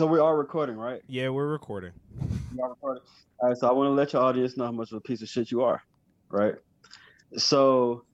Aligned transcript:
So 0.00 0.06
we 0.06 0.18
are 0.18 0.34
recording, 0.34 0.76
right? 0.78 1.02
Yeah, 1.08 1.28
we're 1.28 1.48
recording. 1.48 1.92
We 2.54 2.62
are 2.62 2.70
recording. 2.70 3.02
All 3.38 3.50
right. 3.50 3.58
So 3.58 3.68
I 3.68 3.72
want 3.72 3.88
to 3.88 3.92
let 3.92 4.14
your 4.14 4.22
audience 4.22 4.56
know 4.56 4.64
how 4.64 4.72
much 4.72 4.92
of 4.92 4.96
a 4.96 5.00
piece 5.02 5.20
of 5.20 5.28
shit 5.28 5.50
you 5.50 5.60
are, 5.60 5.82
right? 6.30 6.54
So, 7.36 8.06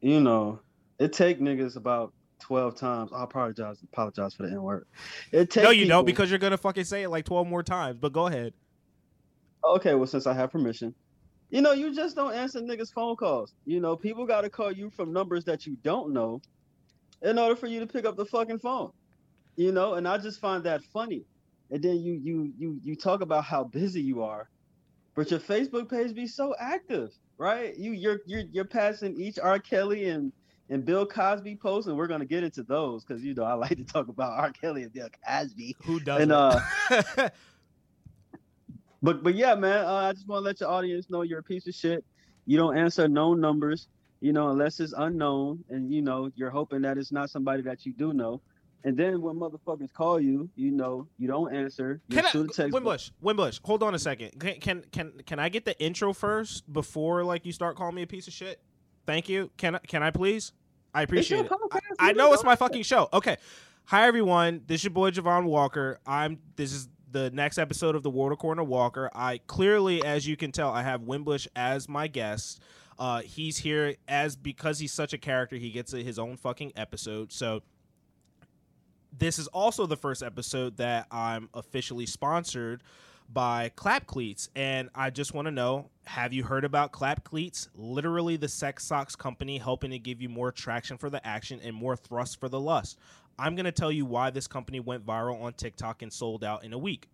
you 0.00 0.22
know, 0.22 0.60
it 0.98 1.12
take 1.12 1.38
niggas 1.38 1.76
about 1.76 2.14
twelve 2.38 2.74
times. 2.74 3.10
I 3.14 3.22
apologize. 3.22 3.82
Apologize 3.92 4.32
for 4.32 4.44
the 4.44 4.52
n 4.52 4.62
word. 4.62 4.86
It 5.30 5.54
No, 5.56 5.68
you 5.68 5.82
people- 5.82 5.88
don't 5.98 6.04
because 6.06 6.30
you're 6.30 6.38
gonna 6.38 6.56
fucking 6.56 6.84
say 6.84 7.02
it 7.02 7.10
like 7.10 7.26
twelve 7.26 7.46
more 7.46 7.62
times. 7.62 7.98
But 8.00 8.14
go 8.14 8.26
ahead. 8.26 8.54
Okay, 9.62 9.94
well, 9.96 10.06
since 10.06 10.26
I 10.26 10.32
have 10.32 10.50
permission, 10.50 10.94
you 11.50 11.60
know, 11.60 11.72
you 11.72 11.94
just 11.94 12.16
don't 12.16 12.32
answer 12.32 12.62
niggas' 12.62 12.94
phone 12.94 13.16
calls. 13.16 13.52
You 13.66 13.80
know, 13.80 13.94
people 13.94 14.24
got 14.24 14.40
to 14.40 14.48
call 14.48 14.72
you 14.72 14.88
from 14.88 15.12
numbers 15.12 15.44
that 15.44 15.66
you 15.66 15.76
don't 15.82 16.14
know 16.14 16.40
in 17.20 17.38
order 17.38 17.56
for 17.56 17.66
you 17.66 17.80
to 17.80 17.86
pick 17.86 18.06
up 18.06 18.16
the 18.16 18.24
fucking 18.24 18.60
phone. 18.60 18.90
You 19.56 19.72
know, 19.72 19.94
and 19.94 20.08
I 20.08 20.18
just 20.18 20.40
find 20.40 20.64
that 20.64 20.82
funny. 20.84 21.24
And 21.70 21.82
then 21.82 22.00
you 22.00 22.14
you 22.14 22.52
you 22.58 22.80
you 22.82 22.96
talk 22.96 23.20
about 23.20 23.44
how 23.44 23.64
busy 23.64 24.00
you 24.00 24.22
are, 24.22 24.48
but 25.14 25.30
your 25.30 25.40
Facebook 25.40 25.88
page 25.88 26.14
be 26.14 26.26
so 26.26 26.54
active, 26.58 27.10
right? 27.38 27.76
You 27.76 27.92
you're 27.92 28.20
you're 28.26 28.44
you're 28.52 28.64
passing 28.64 29.20
each 29.20 29.38
R. 29.38 29.58
Kelly 29.58 30.08
and 30.08 30.32
and 30.68 30.84
Bill 30.84 31.06
Cosby 31.06 31.56
posts, 31.56 31.88
and 31.88 31.96
we're 31.96 32.08
gonna 32.08 32.24
get 32.24 32.42
into 32.42 32.62
those 32.62 33.04
because 33.04 33.22
you 33.22 33.34
know 33.34 33.44
I 33.44 33.54
like 33.54 33.76
to 33.76 33.84
talk 33.84 34.08
about 34.08 34.32
R. 34.38 34.52
Kelly 34.52 34.82
and 34.82 34.92
Bill 34.92 35.08
Cosby. 35.26 35.76
Who 35.84 36.00
doesn't? 36.00 36.22
And 36.22 36.32
uh, 36.32 37.28
But 39.02 39.22
but 39.22 39.34
yeah, 39.34 39.54
man, 39.54 39.84
uh, 39.84 39.94
I 39.94 40.12
just 40.12 40.28
want 40.28 40.40
to 40.40 40.44
let 40.44 40.60
your 40.60 40.68
audience 40.68 41.08
know 41.08 41.22
you're 41.22 41.38
a 41.38 41.42
piece 41.42 41.66
of 41.66 41.74
shit. 41.74 42.04
You 42.46 42.58
don't 42.58 42.76
answer 42.76 43.08
known 43.08 43.40
numbers, 43.40 43.88
you 44.20 44.32
know, 44.32 44.50
unless 44.50 44.80
it's 44.80 44.92
unknown, 44.96 45.64
and 45.70 45.92
you 45.92 46.02
know 46.02 46.30
you're 46.34 46.50
hoping 46.50 46.82
that 46.82 46.98
it's 46.98 47.12
not 47.12 47.30
somebody 47.30 47.62
that 47.62 47.86
you 47.86 47.92
do 47.92 48.12
know. 48.12 48.42
And 48.84 48.96
then 48.96 49.20
when 49.20 49.36
motherfuckers 49.36 49.92
call 49.92 50.18
you, 50.20 50.48
you 50.56 50.70
know 50.70 51.06
you 51.18 51.28
don't 51.28 51.54
answer. 51.54 52.00
You 52.08 52.16
Can 52.16 52.26
I, 52.26 52.30
a 52.30 52.46
text. 52.46 52.72
Wimbush, 52.72 53.10
Wimbush, 53.20 53.58
hold 53.62 53.82
on 53.82 53.94
a 53.94 53.98
second. 53.98 54.38
Can, 54.40 54.60
can 54.60 54.84
can 54.90 55.12
can 55.26 55.38
I 55.38 55.48
get 55.48 55.64
the 55.64 55.78
intro 55.82 56.12
first 56.12 56.70
before 56.72 57.22
like 57.24 57.44
you 57.44 57.52
start 57.52 57.76
calling 57.76 57.94
me 57.94 58.02
a 58.02 58.06
piece 58.06 58.26
of 58.26 58.32
shit? 58.32 58.60
Thank 59.06 59.28
you. 59.28 59.50
Can 59.56 59.76
I 59.76 59.78
can 59.80 60.02
I 60.02 60.10
please? 60.10 60.52
I 60.94 61.02
appreciate 61.02 61.46
it. 61.46 61.52
I, 61.52 61.54
podcast, 61.56 61.80
I 61.98 62.12
know 62.12 62.32
it's 62.32 62.44
my 62.44 62.56
fucking 62.56 62.82
show. 62.82 63.08
Okay. 63.12 63.36
Hi 63.84 64.06
everyone. 64.06 64.62
This 64.66 64.80
is 64.80 64.84
your 64.84 64.92
boy 64.92 65.10
Javon 65.10 65.44
Walker. 65.44 65.98
I'm 66.06 66.38
this 66.56 66.72
is 66.72 66.88
the 67.10 67.30
next 67.30 67.58
episode 67.58 67.96
of 67.96 68.02
the 68.02 68.10
Water 68.10 68.36
Corner 68.36 68.64
Walker. 68.64 69.10
I 69.14 69.38
clearly, 69.46 70.04
as 70.04 70.26
you 70.26 70.36
can 70.36 70.52
tell, 70.52 70.70
I 70.70 70.82
have 70.82 71.02
Wimbush 71.02 71.46
as 71.54 71.88
my 71.88 72.06
guest. 72.06 72.60
Uh, 72.98 73.22
he's 73.22 73.58
here 73.58 73.96
as 74.06 74.36
because 74.36 74.78
he's 74.78 74.92
such 74.92 75.12
a 75.12 75.18
character. 75.18 75.56
He 75.56 75.70
gets 75.70 75.92
his 75.92 76.18
own 76.18 76.36
fucking 76.36 76.72
episode. 76.76 77.32
So 77.32 77.62
this 79.16 79.38
is 79.38 79.46
also 79.48 79.86
the 79.86 79.96
first 79.96 80.22
episode 80.22 80.76
that 80.78 81.06
I'm 81.10 81.48
officially 81.54 82.06
sponsored 82.06 82.82
by 83.32 83.70
Clap 83.76 84.06
Cleats. 84.06 84.50
And 84.56 84.88
I 84.94 85.10
just 85.10 85.34
want 85.34 85.46
to 85.46 85.52
know 85.52 85.90
have 86.04 86.32
you 86.32 86.44
heard 86.44 86.64
about 86.64 86.92
Clap 86.92 87.24
Cleats? 87.24 87.68
Literally, 87.74 88.36
the 88.36 88.48
sex 88.48 88.84
socks 88.84 89.14
company 89.14 89.58
helping 89.58 89.90
to 89.90 89.98
give 89.98 90.20
you 90.20 90.28
more 90.28 90.50
traction 90.52 90.98
for 90.98 91.10
the 91.10 91.24
action 91.26 91.60
and 91.62 91.74
more 91.74 91.96
thrust 91.96 92.40
for 92.40 92.48
the 92.48 92.60
lust. 92.60 92.98
I'm 93.38 93.54
going 93.54 93.64
to 93.64 93.72
tell 93.72 93.92
you 93.92 94.04
why 94.04 94.30
this 94.30 94.46
company 94.46 94.80
went 94.80 95.06
viral 95.06 95.40
on 95.40 95.54
TikTok 95.54 96.02
and 96.02 96.12
sold 96.12 96.44
out 96.44 96.64
in 96.64 96.72
a 96.72 96.78
week. 96.78 97.08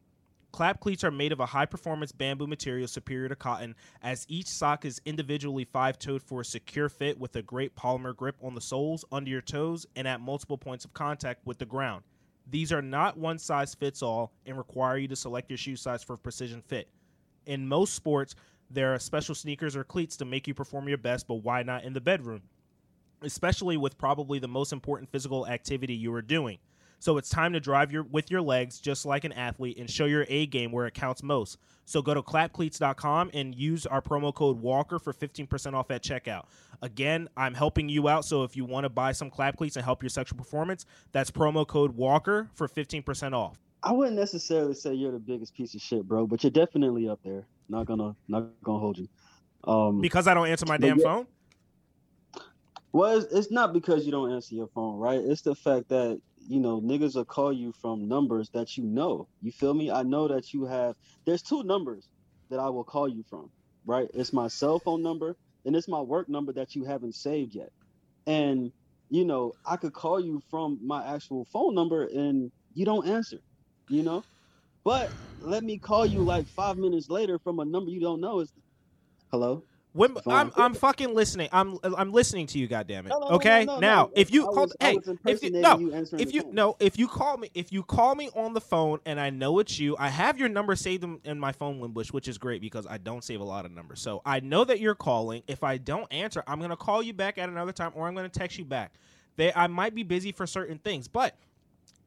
Clap 0.56 0.80
cleats 0.80 1.04
are 1.04 1.10
made 1.10 1.32
of 1.32 1.40
a 1.40 1.44
high 1.44 1.66
performance 1.66 2.12
bamboo 2.12 2.46
material 2.46 2.88
superior 2.88 3.28
to 3.28 3.36
cotton, 3.36 3.74
as 4.02 4.24
each 4.26 4.46
sock 4.46 4.86
is 4.86 5.02
individually 5.04 5.66
five 5.66 5.98
toed 5.98 6.22
for 6.22 6.40
a 6.40 6.44
secure 6.46 6.88
fit 6.88 7.20
with 7.20 7.36
a 7.36 7.42
great 7.42 7.76
polymer 7.76 8.16
grip 8.16 8.36
on 8.42 8.54
the 8.54 8.60
soles, 8.62 9.04
under 9.12 9.28
your 9.28 9.42
toes, 9.42 9.84
and 9.96 10.08
at 10.08 10.22
multiple 10.22 10.56
points 10.56 10.86
of 10.86 10.94
contact 10.94 11.46
with 11.46 11.58
the 11.58 11.66
ground. 11.66 12.04
These 12.50 12.72
are 12.72 12.80
not 12.80 13.18
one 13.18 13.38
size 13.38 13.74
fits 13.74 14.00
all 14.00 14.32
and 14.46 14.56
require 14.56 14.96
you 14.96 15.08
to 15.08 15.14
select 15.14 15.50
your 15.50 15.58
shoe 15.58 15.76
size 15.76 16.02
for 16.02 16.16
precision 16.16 16.62
fit. 16.62 16.88
In 17.44 17.68
most 17.68 17.92
sports, 17.92 18.34
there 18.70 18.94
are 18.94 18.98
special 18.98 19.34
sneakers 19.34 19.76
or 19.76 19.84
cleats 19.84 20.16
to 20.16 20.24
make 20.24 20.48
you 20.48 20.54
perform 20.54 20.88
your 20.88 20.96
best, 20.96 21.28
but 21.28 21.44
why 21.44 21.64
not 21.64 21.84
in 21.84 21.92
the 21.92 22.00
bedroom? 22.00 22.40
Especially 23.20 23.76
with 23.76 23.98
probably 23.98 24.38
the 24.38 24.48
most 24.48 24.72
important 24.72 25.12
physical 25.12 25.46
activity 25.46 25.92
you 25.92 26.14
are 26.14 26.22
doing. 26.22 26.56
So 26.98 27.18
it's 27.18 27.28
time 27.28 27.52
to 27.52 27.60
drive 27.60 27.92
your 27.92 28.02
with 28.04 28.30
your 28.30 28.42
legs 28.42 28.80
just 28.80 29.06
like 29.06 29.24
an 29.24 29.32
athlete 29.32 29.78
and 29.78 29.88
show 29.88 30.06
your 30.06 30.26
A 30.28 30.46
game 30.46 30.72
where 30.72 30.86
it 30.86 30.94
counts 30.94 31.22
most. 31.22 31.58
So 31.84 32.02
go 32.02 32.14
to 32.14 32.22
clapcleats.com 32.22 33.30
and 33.32 33.54
use 33.54 33.86
our 33.86 34.02
promo 34.02 34.34
code 34.34 34.60
Walker 34.60 34.98
for 34.98 35.12
15% 35.12 35.74
off 35.74 35.90
at 35.90 36.02
checkout. 36.02 36.46
Again, 36.82 37.28
I'm 37.36 37.54
helping 37.54 37.88
you 37.88 38.08
out, 38.08 38.24
so 38.24 38.42
if 38.42 38.56
you 38.56 38.64
want 38.64 38.84
to 38.84 38.88
buy 38.88 39.12
some 39.12 39.30
clap 39.30 39.56
cleats 39.56 39.76
and 39.76 39.84
help 39.84 40.02
your 40.02 40.10
sexual 40.10 40.36
performance, 40.36 40.84
that's 41.12 41.30
promo 41.30 41.66
code 41.66 41.92
Walker 41.92 42.50
for 42.54 42.66
15% 42.66 43.32
off. 43.32 43.58
I 43.82 43.92
wouldn't 43.92 44.16
necessarily 44.16 44.74
say 44.74 44.94
you're 44.94 45.12
the 45.12 45.18
biggest 45.20 45.54
piece 45.54 45.74
of 45.76 45.80
shit, 45.80 46.08
bro, 46.08 46.26
but 46.26 46.42
you're 46.42 46.50
definitely 46.50 47.08
up 47.08 47.20
there. 47.24 47.46
Not 47.68 47.86
gonna 47.86 48.16
not 48.26 48.46
gonna 48.64 48.78
hold 48.78 48.98
you. 48.98 49.08
Um, 49.64 50.00
Because 50.00 50.26
I 50.26 50.34
don't 50.34 50.48
answer 50.48 50.66
my 50.66 50.76
damn 50.76 50.98
yeah. 50.98 51.04
phone? 51.04 51.26
Well, 52.92 53.18
it's, 53.18 53.32
it's 53.32 53.50
not 53.50 53.72
because 53.72 54.06
you 54.06 54.12
don't 54.12 54.32
answer 54.32 54.54
your 54.54 54.68
phone, 54.68 54.98
right? 54.98 55.20
It's 55.20 55.42
the 55.42 55.54
fact 55.54 55.88
that 55.90 56.20
you 56.48 56.60
know 56.60 56.80
niggas 56.80 57.16
will 57.16 57.26
call 57.26 57.52
you 57.52 57.72
from 57.80 58.08
numbers 58.08 58.50
that 58.54 58.76
you 58.76 58.84
know. 58.84 59.28
You 59.42 59.52
feel 59.52 59.74
me? 59.74 59.90
I 59.90 60.04
know 60.04 60.28
that 60.28 60.52
you 60.54 60.66
have. 60.66 60.94
There's 61.26 61.42
two 61.42 61.64
numbers 61.64 62.08
that 62.50 62.60
I 62.60 62.70
will 62.70 62.84
call 62.84 63.08
you 63.08 63.24
from, 63.30 63.50
right? 63.86 64.08
It's 64.14 64.32
my 64.32 64.48
cell 64.48 64.80
phone 64.80 65.02
number 65.02 65.36
and 65.66 65.76
it's 65.76 65.88
my 65.88 66.00
work 66.00 66.28
number 66.28 66.52
that 66.54 66.74
you 66.76 66.84
haven't 66.84 67.16
saved 67.16 67.54
yet. 67.54 67.70
And 68.26 68.72
you 69.10 69.24
know, 69.24 69.54
I 69.66 69.76
could 69.78 69.94
call 69.94 70.20
you 70.20 70.40
from 70.50 70.80
my 70.86 71.06
actual 71.14 71.46
phone 71.52 71.74
number 71.74 72.06
and 72.06 72.50
you 72.74 72.86
don't 72.86 73.08
answer, 73.08 73.38
you 73.88 74.02
know. 74.04 74.24
But 74.84 75.12
let 75.40 75.64
me 75.64 75.78
call 75.78 76.06
you 76.06 76.24
like 76.24 76.48
five 76.48 76.76
minutes 76.78 77.08
later 77.10 77.38
from 77.44 77.60
a 77.60 77.64
number 77.66 77.90
you 77.90 78.00
don't 78.00 78.20
know. 78.20 78.40
Is 78.40 78.52
hello? 79.32 79.64
When, 79.96 80.16
I'm 80.26 80.52
I'm 80.56 80.74
fucking 80.74 81.14
listening. 81.14 81.48
I'm 81.52 81.78
I'm 81.82 82.12
listening 82.12 82.46
to 82.48 82.58
you. 82.58 82.68
Goddamn 82.68 83.06
it. 83.06 83.08
No, 83.08 83.18
no, 83.18 83.28
no, 83.28 83.34
Okay. 83.36 83.64
no, 83.64 83.74
no, 83.74 83.80
now, 83.80 84.02
no. 84.04 84.12
if 84.14 84.30
you 84.32 84.42
I 84.42 84.44
hold, 84.44 84.56
was- 84.58 84.76
I 84.80 84.84
hey, 84.90 84.98
if 85.26 85.42
you 85.42 85.50
no, 85.50 85.78
you 85.78 86.06
if 86.18 86.34
you 86.34 86.42
phone. 86.42 86.54
no, 86.54 86.76
if 86.78 86.98
you 86.98 87.08
call 87.08 87.36
me, 87.38 87.50
if 87.54 87.72
you 87.72 87.82
call 87.82 88.14
me 88.14 88.28
on 88.34 88.52
the 88.54 88.60
phone 88.60 89.00
and 89.06 89.18
I 89.18 89.30
know 89.30 89.58
it's 89.58 89.78
you, 89.78 89.96
I 89.98 90.08
have 90.08 90.38
your 90.38 90.48
number 90.48 90.76
saved 90.76 91.02
in, 91.04 91.18
in 91.24 91.40
my 91.40 91.52
phone 91.52 91.80
Wimbush, 91.80 92.12
which 92.12 92.28
is 92.28 92.36
great 92.38 92.60
because 92.60 92.86
I 92.86 92.98
don't 92.98 93.24
save 93.24 93.40
a 93.40 93.44
lot 93.44 93.64
of 93.64 93.72
numbers. 93.72 94.00
So 94.00 94.20
I 94.26 94.40
know 94.40 94.64
that 94.64 94.80
you're 94.80 94.94
calling. 94.94 95.42
If 95.48 95.64
I 95.64 95.78
don't 95.78 96.12
answer, 96.12 96.42
I'm 96.46 96.60
gonna 96.60 96.76
call 96.76 97.02
you 97.02 97.12
back 97.14 97.38
at 97.38 97.48
another 97.48 97.72
time, 97.72 97.92
or 97.94 98.06
I'm 98.06 98.14
gonna 98.14 98.28
text 98.28 98.58
you 98.58 98.64
back. 98.64 98.92
They, 99.36 99.52
I 99.54 99.66
might 99.66 99.94
be 99.94 100.02
busy 100.02 100.30
for 100.32 100.46
certain 100.46 100.78
things, 100.78 101.08
but 101.08 101.34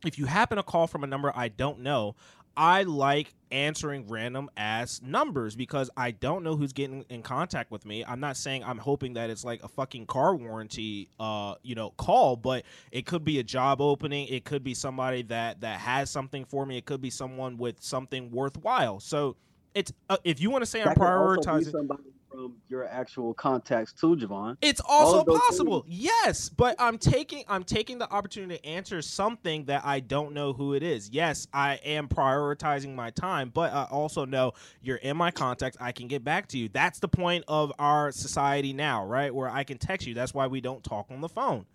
if 0.05 0.17
you 0.17 0.25
happen 0.25 0.55
to 0.57 0.63
call 0.63 0.87
from 0.87 1.03
a 1.03 1.07
number 1.07 1.31
I 1.35 1.49
don't 1.49 1.79
know, 1.79 2.15
I 2.55 2.83
like 2.83 3.33
answering 3.51 4.07
random 4.07 4.49
ass 4.57 5.01
numbers 5.03 5.55
because 5.55 5.89
I 5.97 6.11
don't 6.11 6.43
know 6.43 6.55
who's 6.55 6.73
getting 6.73 7.03
in 7.09 7.21
contact 7.21 7.71
with 7.71 7.85
me. 7.85 8.03
I'm 8.05 8.19
not 8.19 8.37
saying 8.37 8.63
I'm 8.63 8.77
hoping 8.77 9.13
that 9.13 9.29
it's 9.29 9.43
like 9.43 9.63
a 9.63 9.67
fucking 9.67 10.05
car 10.05 10.35
warranty 10.35 11.09
uh, 11.19 11.55
you 11.63 11.75
know, 11.75 11.91
call, 11.91 12.35
but 12.35 12.63
it 12.91 13.05
could 13.05 13.23
be 13.23 13.39
a 13.39 13.43
job 13.43 13.81
opening, 13.81 14.27
it 14.27 14.45
could 14.45 14.63
be 14.63 14.73
somebody 14.73 15.23
that 15.23 15.61
that 15.61 15.79
has 15.79 16.09
something 16.09 16.45
for 16.45 16.65
me, 16.65 16.77
it 16.77 16.85
could 16.85 17.01
be 17.01 17.09
someone 17.09 17.57
with 17.57 17.81
something 17.81 18.31
worthwhile. 18.31 18.99
So 18.99 19.35
it's 19.73 19.91
uh, 20.09 20.17
if 20.23 20.39
you 20.41 20.49
want 20.49 20.63
to 20.63 20.65
say 20.65 20.81
I'm 20.81 20.89
That 20.89 20.95
be 20.95 21.01
prioritizing 21.01 21.71
somebody 21.71 22.03
from 22.29 22.55
your 22.67 22.87
actual 22.87 23.33
contacts 23.33 23.93
to 23.93 24.15
Javon. 24.15 24.57
it's 24.61 24.81
also 24.87 25.23
possible. 25.23 25.85
Yes, 25.87 26.49
but 26.49 26.75
I'm 26.79 26.97
taking 26.97 27.43
I'm 27.47 27.63
taking 27.63 27.97
the 27.97 28.11
opportunity 28.11 28.57
to 28.57 28.65
answer 28.65 29.01
something 29.01 29.65
that 29.65 29.83
I 29.85 29.99
don't 29.99 30.33
know 30.33 30.53
who 30.53 30.73
it 30.73 30.83
is. 30.83 31.09
Yes, 31.11 31.47
I 31.53 31.75
am 31.83 32.07
prioritizing 32.07 32.95
my 32.95 33.09
time, 33.11 33.51
but 33.53 33.73
I 33.73 33.83
also 33.85 34.25
know 34.25 34.53
you're 34.81 34.97
in 34.97 35.17
my 35.17 35.31
contacts. 35.31 35.77
I 35.79 35.91
can 35.91 36.07
get 36.07 36.23
back 36.23 36.47
to 36.49 36.57
you. 36.57 36.69
That's 36.69 36.99
the 36.99 37.07
point 37.07 37.43
of 37.47 37.71
our 37.79 38.11
society 38.11 38.73
now, 38.73 39.05
right? 39.05 39.33
Where 39.33 39.49
I 39.49 39.63
can 39.63 39.77
text 39.77 40.07
you. 40.07 40.13
That's 40.13 40.33
why 40.33 40.47
we 40.47 40.61
don't 40.61 40.83
talk 40.83 41.07
on 41.09 41.21
the 41.21 41.29
phone. 41.29 41.65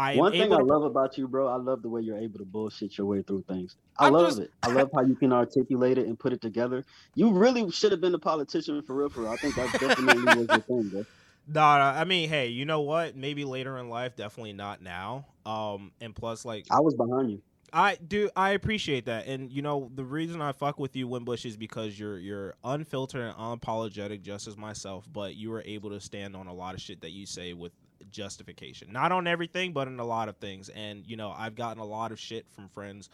I 0.00 0.16
One 0.16 0.32
thing 0.32 0.50
I 0.52 0.56
to 0.56 0.64
love 0.64 0.82
about 0.84 1.18
you, 1.18 1.28
bro, 1.28 1.46
I 1.46 1.56
love 1.56 1.82
the 1.82 1.88
way 1.90 2.00
you're 2.00 2.16
able 2.16 2.38
to 2.38 2.44
bullshit 2.46 2.96
your 2.96 3.06
way 3.06 3.20
through 3.20 3.42
things. 3.42 3.76
I 3.98 4.06
I'm 4.06 4.14
love 4.14 4.28
just- 4.28 4.40
it. 4.40 4.50
I 4.62 4.72
love 4.72 4.88
how 4.94 5.02
you 5.02 5.14
can 5.14 5.30
articulate 5.32 5.98
it 5.98 6.06
and 6.06 6.18
put 6.18 6.32
it 6.32 6.40
together. 6.40 6.86
You 7.14 7.30
really 7.32 7.70
should 7.70 7.92
have 7.92 8.00
been 8.00 8.14
a 8.14 8.18
politician 8.18 8.80
for 8.82 8.94
real, 8.94 9.10
for 9.10 9.20
real. 9.22 9.30
I 9.30 9.36
think 9.36 9.56
that 9.56 9.70
definitely 9.78 10.22
was 10.24 10.48
your 10.48 10.58
thing, 10.60 10.88
bro. 10.88 11.04
Nah, 11.52 11.78
nah, 11.78 12.00
I 12.00 12.04
mean, 12.04 12.28
hey, 12.28 12.46
you 12.48 12.64
know 12.64 12.82
what? 12.82 13.16
Maybe 13.16 13.44
later 13.44 13.76
in 13.78 13.88
life, 13.88 14.14
definitely 14.14 14.52
not 14.52 14.82
now. 14.82 15.26
Um, 15.44 15.90
and 16.00 16.14
plus, 16.14 16.44
like, 16.44 16.66
I 16.70 16.78
was 16.80 16.94
behind 16.94 17.30
you. 17.32 17.42
I 17.72 17.96
do. 17.96 18.30
I 18.36 18.50
appreciate 18.50 19.06
that, 19.06 19.26
and 19.26 19.50
you 19.50 19.60
know 19.60 19.90
the 19.94 20.04
reason 20.04 20.40
I 20.40 20.52
fuck 20.52 20.78
with 20.78 20.94
you, 20.94 21.08
Wimbush, 21.08 21.44
is 21.44 21.56
because 21.56 21.98
you're 21.98 22.18
you're 22.18 22.54
unfiltered 22.62 23.22
and 23.22 23.34
unapologetic, 23.36 24.22
just 24.22 24.46
as 24.46 24.56
myself. 24.56 25.08
But 25.12 25.34
you 25.34 25.50
were 25.50 25.62
able 25.66 25.90
to 25.90 26.00
stand 26.00 26.36
on 26.36 26.46
a 26.46 26.54
lot 26.54 26.74
of 26.74 26.80
shit 26.80 27.00
that 27.00 27.10
you 27.10 27.26
say 27.26 27.52
with 27.52 27.72
justification. 28.10 28.92
Not 28.92 29.12
on 29.12 29.26
everything, 29.26 29.72
but 29.72 29.88
in 29.88 29.98
a 29.98 30.04
lot 30.04 30.28
of 30.28 30.36
things. 30.36 30.68
And 30.70 31.06
you 31.06 31.16
know, 31.16 31.34
I've 31.36 31.54
gotten 31.54 31.82
a 31.82 31.86
lot 31.86 32.12
of 32.12 32.20
shit 32.20 32.46
from 32.50 32.68
friends 32.68 33.10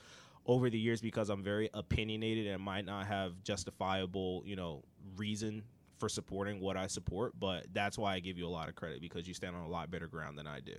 over 0.47 0.71
the 0.71 0.79
years 0.79 1.01
because 1.01 1.29
I'm 1.29 1.43
very 1.43 1.71
opinionated 1.75 2.47
and 2.47 2.63
might 2.63 2.85
not 2.85 3.07
have 3.07 3.43
justifiable, 3.43 4.43
you 4.47 4.57
know, 4.57 4.83
reason 5.17 5.63
for 5.99 6.09
supporting 6.09 6.61
what 6.61 6.77
I 6.77 6.87
support. 6.87 7.33
But 7.39 7.67
that's 7.73 7.99
why 7.99 8.15
I 8.15 8.21
give 8.21 8.39
you 8.39 8.47
a 8.47 8.49
lot 8.49 8.69
of 8.69 8.75
credit 8.75 9.01
because 9.01 9.27
you 9.27 9.35
stand 9.35 9.57
on 9.57 9.63
a 9.63 9.69
lot 9.69 9.91
better 9.91 10.07
ground 10.07 10.39
than 10.39 10.47
I 10.47 10.61
do. 10.61 10.75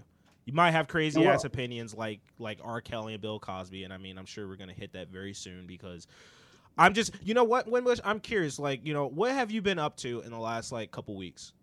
You 0.46 0.54
might 0.54 0.72
have 0.72 0.88
crazy 0.88 1.25
ass 1.25 1.44
opinions 1.44 1.94
like 1.94 2.22
like 2.40 2.60
R. 2.63 2.80
Kelly 2.80 3.13
and 3.13 3.22
Bill 3.22 3.38
Cosby, 3.38 3.84
and 3.84 3.92
I 3.92 3.98
mean, 3.98 4.18
I'm 4.18 4.25
sure 4.25 4.48
we're 4.48 4.56
gonna 4.56 4.72
hit 4.72 4.94
that 4.94 5.10
very 5.10 5.34
soon 5.34 5.68
because 5.68 6.08
I'm 6.78 6.94
just, 6.94 7.12
you 7.24 7.34
know 7.34 7.44
what, 7.44 7.68
Wimbush, 7.68 8.00
I'm 8.04 8.20
curious, 8.20 8.60
like, 8.60 8.86
you 8.86 8.94
know, 8.94 9.08
what 9.08 9.31
have 9.31 9.50
you 9.50 9.62
been 9.62 9.80
up 9.80 9.98
to 9.98 10.22
in 10.22 10.31
the 10.31 10.38
last 10.38 10.72
like 10.72 10.92
couple 10.92 11.16
weeks? 11.16 11.54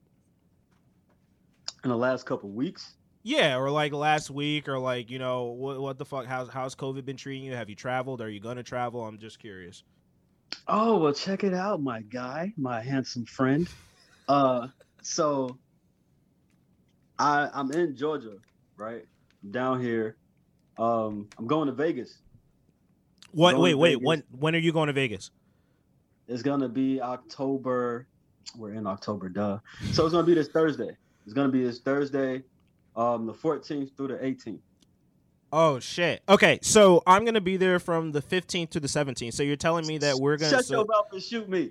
In 1.85 1.91
the 1.91 1.97
last 1.97 2.25
couple 2.25 2.49
weeks, 2.49 2.95
Yeah, 3.23 3.57
or 3.57 3.71
like 3.71 3.93
last 3.93 4.31
week, 4.31 4.69
or 4.69 4.79
like, 4.79 5.11
you 5.11 5.19
know, 5.19 5.45
what 5.45 5.81
what 5.81 5.99
the 5.99 6.05
fuck? 6.05 6.25
How's 6.25 6.49
how's 6.49 6.75
COVID 6.75 7.05
been 7.05 7.17
treating 7.17 7.45
you? 7.45 7.53
Have 7.55 7.69
you 7.69 7.77
traveled? 7.77 8.23
Are 8.23 8.31
you 8.31 8.41
gonna 8.41 8.63
travel? 8.63 9.05
I'm 9.05 9.19
just 9.19 9.39
curious. 9.39 9.85
Oh 10.67 10.99
well, 10.99 11.13
check 11.13 11.45
it 11.45 11.53
out, 11.53 11.83
my 11.83 12.01
guy, 12.03 12.53
my 12.57 12.81
handsome 12.81 13.27
friend. 13.27 13.69
Uh, 14.29 14.69
so 15.03 15.59
I 17.19 17.51
I'm 17.53 17.71
in 17.73 17.95
Georgia, 17.97 18.37
right? 18.79 19.05
I'm 19.43 19.51
down 19.51 19.81
here. 19.81 20.17
Um, 20.79 21.29
I'm 21.39 21.47
going 21.47 21.67
to 21.67 21.73
Vegas. 21.75 22.19
What? 23.33 23.59
Wait, 23.59 23.75
wait. 23.75 23.97
Vegas. 23.97 24.07
When 24.07 24.23
when 24.31 24.55
are 24.55 24.59
you 24.59 24.73
going 24.73 24.87
to 24.87 24.95
Vegas? 24.95 25.31
It's 26.29 26.43
gonna 26.43 26.69
be 26.69 27.03
October. 27.03 28.07
We're 28.57 28.73
in 28.73 28.87
October, 28.87 29.29
duh. 29.29 29.59
So 29.93 30.07
it's 30.07 30.13
gonna 30.13 30.27
be 30.27 30.35
this 30.35 30.49
Thursday. 30.49 30.97
It's 31.25 31.33
gonna 31.33 31.53
be 31.53 31.65
this 31.65 31.81
Thursday, 31.81 32.43
um, 32.97 33.27
the 33.27 33.33
14th 33.33 33.97
through 33.97 34.09
the 34.09 34.15
18th. 34.15 34.61
Oh 35.53 35.79
shit. 35.79 36.21
Okay, 36.29 36.59
so 36.63 37.03
I'm 37.07 37.25
gonna 37.25 37.41
be 37.41 37.57
there 37.57 37.79
from 37.79 38.11
the 38.13 38.21
15th 38.21 38.71
to 38.71 38.81
the 38.81 38.89
17th. 38.89 39.35
So 39.35 39.43
you're 39.43 39.57
telling 39.57 39.87
me 39.87 39.99
that 39.99 40.17
we're 40.17 40.37
gonna. 40.37 40.51
shut 40.51 40.65
so, 40.65 40.79
your 40.79 40.85
mouth 40.85 41.07
and 41.13 41.23
shoot 41.23 41.49
me. 41.49 41.71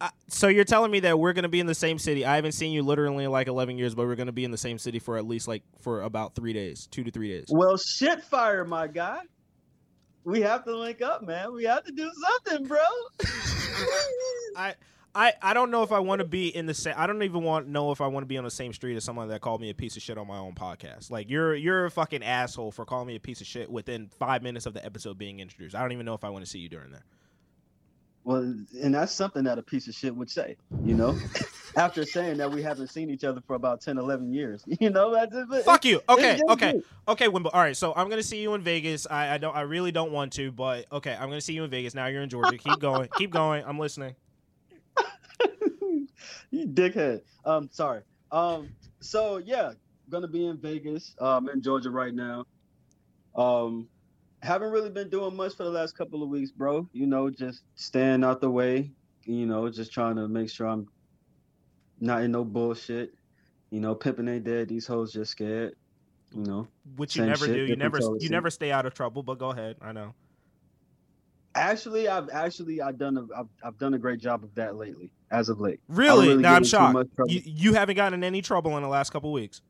uh, 0.00 0.08
so 0.26 0.48
you're 0.48 0.64
telling 0.64 0.90
me 0.90 1.00
that 1.00 1.18
we're 1.18 1.32
gonna 1.32 1.48
be 1.48 1.60
in 1.60 1.66
the 1.66 1.74
same 1.74 1.98
city. 1.98 2.24
I 2.24 2.34
haven't 2.34 2.52
seen 2.52 2.72
you 2.72 2.82
literally 2.82 3.24
in 3.24 3.30
like 3.30 3.46
11 3.46 3.78
years, 3.78 3.94
but 3.94 4.06
we're 4.06 4.16
gonna 4.16 4.32
be 4.32 4.44
in 4.44 4.50
the 4.50 4.58
same 4.58 4.76
city 4.78 4.98
for 4.98 5.16
at 5.16 5.24
least 5.24 5.46
like 5.46 5.62
for 5.80 6.02
about 6.02 6.34
three 6.34 6.52
days, 6.52 6.88
two 6.90 7.04
to 7.04 7.12
three 7.12 7.28
days. 7.28 7.46
Well, 7.48 7.76
shit, 7.76 8.24
fire, 8.24 8.64
my 8.64 8.88
guy. 8.88 9.20
We 10.24 10.40
have 10.42 10.64
to 10.64 10.76
link 10.76 11.00
up, 11.00 11.22
man. 11.22 11.54
We 11.54 11.64
have 11.64 11.84
to 11.84 11.92
do 11.92 12.10
something, 12.44 12.66
bro. 12.66 12.78
I. 14.56 14.74
I, 15.18 15.32
I 15.42 15.52
don't 15.52 15.72
know 15.72 15.82
if 15.82 15.90
I 15.90 15.98
want 15.98 16.20
to 16.20 16.24
be 16.24 16.54
in 16.54 16.66
the 16.66 16.74
same. 16.74 16.94
I 16.96 17.08
don't 17.08 17.24
even 17.24 17.42
want 17.42 17.66
know 17.66 17.90
if 17.90 18.00
I 18.00 18.06
want 18.06 18.22
to 18.22 18.28
be 18.28 18.38
on 18.38 18.44
the 18.44 18.52
same 18.52 18.72
street 18.72 18.94
as 18.94 19.02
someone 19.02 19.26
that 19.30 19.40
called 19.40 19.60
me 19.60 19.68
a 19.68 19.74
piece 19.74 19.96
of 19.96 20.02
shit 20.02 20.16
on 20.16 20.28
my 20.28 20.38
own 20.38 20.54
podcast. 20.54 21.10
Like 21.10 21.28
you're 21.28 21.56
you're 21.56 21.86
a 21.86 21.90
fucking 21.90 22.22
asshole 22.22 22.70
for 22.70 22.84
calling 22.84 23.08
me 23.08 23.16
a 23.16 23.20
piece 23.20 23.40
of 23.40 23.48
shit 23.48 23.68
within 23.68 24.10
five 24.20 24.44
minutes 24.44 24.64
of 24.64 24.74
the 24.74 24.84
episode 24.86 25.18
being 25.18 25.40
introduced. 25.40 25.74
I 25.74 25.82
don't 25.82 25.90
even 25.90 26.06
know 26.06 26.14
if 26.14 26.22
I 26.22 26.30
want 26.30 26.44
to 26.44 26.50
see 26.50 26.60
you 26.60 26.68
during 26.68 26.92
that. 26.92 27.02
Well, 28.22 28.42
and 28.80 28.94
that's 28.94 29.10
something 29.10 29.42
that 29.42 29.58
a 29.58 29.62
piece 29.62 29.88
of 29.88 29.94
shit 29.94 30.14
would 30.14 30.30
say, 30.30 30.56
you 30.84 30.94
know? 30.94 31.18
After 31.76 32.04
saying 32.04 32.36
that 32.38 32.50
we 32.50 32.62
haven't 32.62 32.88
seen 32.88 33.10
each 33.10 33.24
other 33.24 33.40
for 33.46 33.54
about 33.56 33.80
10, 33.80 33.98
11 33.98 34.32
years. 34.32 34.64
You 34.80 34.90
know, 34.90 35.14
that's 35.14 35.34
it. 35.34 35.64
Fuck 35.64 35.84
you. 35.84 36.00
Okay, 36.08 36.38
okay. 36.48 36.72
good. 36.72 36.84
Okay, 37.08 37.28
Wimble. 37.28 37.50
All 37.52 37.60
right, 37.60 37.76
so 37.76 37.92
I'm 37.96 38.08
gonna 38.08 38.22
see 38.22 38.40
you 38.40 38.54
in 38.54 38.62
Vegas. 38.62 39.06
I, 39.10 39.34
I 39.34 39.38
don't. 39.38 39.56
I 39.56 39.62
really 39.62 39.90
don't 39.90 40.12
want 40.12 40.32
to, 40.34 40.52
but 40.52 40.86
okay, 40.92 41.16
I'm 41.18 41.28
gonna 41.28 41.40
see 41.40 41.54
you 41.54 41.64
in 41.64 41.70
Vegas. 41.70 41.94
Now 41.94 42.06
you're 42.06 42.22
in 42.22 42.28
Georgia. 42.28 42.56
Keep 42.56 42.78
going. 42.78 43.08
Keep 43.16 43.32
going. 43.32 43.64
I'm 43.66 43.78
listening. 43.78 44.14
you 46.50 46.66
dickhead. 46.66 47.22
Um, 47.44 47.68
sorry. 47.72 48.02
Um, 48.30 48.68
so 49.00 49.38
yeah, 49.38 49.72
gonna 50.10 50.28
be 50.28 50.46
in 50.46 50.58
Vegas. 50.58 51.14
Um, 51.20 51.48
in 51.48 51.62
Georgia 51.62 51.90
right 51.90 52.14
now. 52.14 52.44
Um, 53.36 53.88
haven't 54.42 54.70
really 54.70 54.90
been 54.90 55.10
doing 55.10 55.34
much 55.34 55.56
for 55.56 55.64
the 55.64 55.70
last 55.70 55.96
couple 55.96 56.22
of 56.22 56.28
weeks, 56.28 56.50
bro. 56.50 56.88
You 56.92 57.06
know, 57.06 57.30
just 57.30 57.62
staying 57.74 58.24
out 58.24 58.40
the 58.40 58.50
way. 58.50 58.90
You 59.24 59.46
know, 59.46 59.68
just 59.68 59.92
trying 59.92 60.16
to 60.16 60.28
make 60.28 60.50
sure 60.50 60.66
I'm 60.66 60.88
not 62.00 62.22
in 62.22 62.32
no 62.32 62.44
bullshit. 62.44 63.14
You 63.70 63.80
know, 63.80 63.94
pimping 63.94 64.28
ain't 64.28 64.44
dead. 64.44 64.68
These 64.68 64.86
hoes 64.86 65.12
just 65.12 65.32
scared. 65.32 65.74
You 66.34 66.42
know. 66.42 66.68
Which 66.96 67.16
you 67.16 67.24
never 67.24 67.46
shit, 67.46 67.54
do. 67.54 67.64
You 67.64 67.76
never. 67.76 67.98
You 68.18 68.28
never 68.28 68.50
stay 68.50 68.70
out 68.70 68.86
of 68.86 68.94
trouble. 68.94 69.22
But 69.22 69.38
go 69.38 69.50
ahead. 69.50 69.76
I 69.80 69.92
know. 69.92 70.14
Actually, 71.58 72.08
I've 72.08 72.28
actually 72.30 72.80
I've 72.80 72.98
done 72.98 73.16
a 73.16 73.22
I've, 73.36 73.48
I've 73.64 73.78
done 73.78 73.94
a 73.94 73.98
great 73.98 74.20
job 74.20 74.44
of 74.44 74.54
that 74.54 74.76
lately, 74.76 75.10
as 75.30 75.48
of 75.48 75.60
late. 75.60 75.80
Really? 75.88 76.28
really 76.28 76.42
now 76.42 76.54
I'm 76.54 76.64
shocked. 76.64 77.08
You 77.26 77.42
you 77.44 77.74
haven't 77.74 77.96
gotten 77.96 78.14
in 78.14 78.24
any 78.24 78.42
trouble 78.42 78.76
in 78.76 78.82
the 78.82 78.88
last 78.88 79.10
couple 79.10 79.32
weeks. 79.32 79.60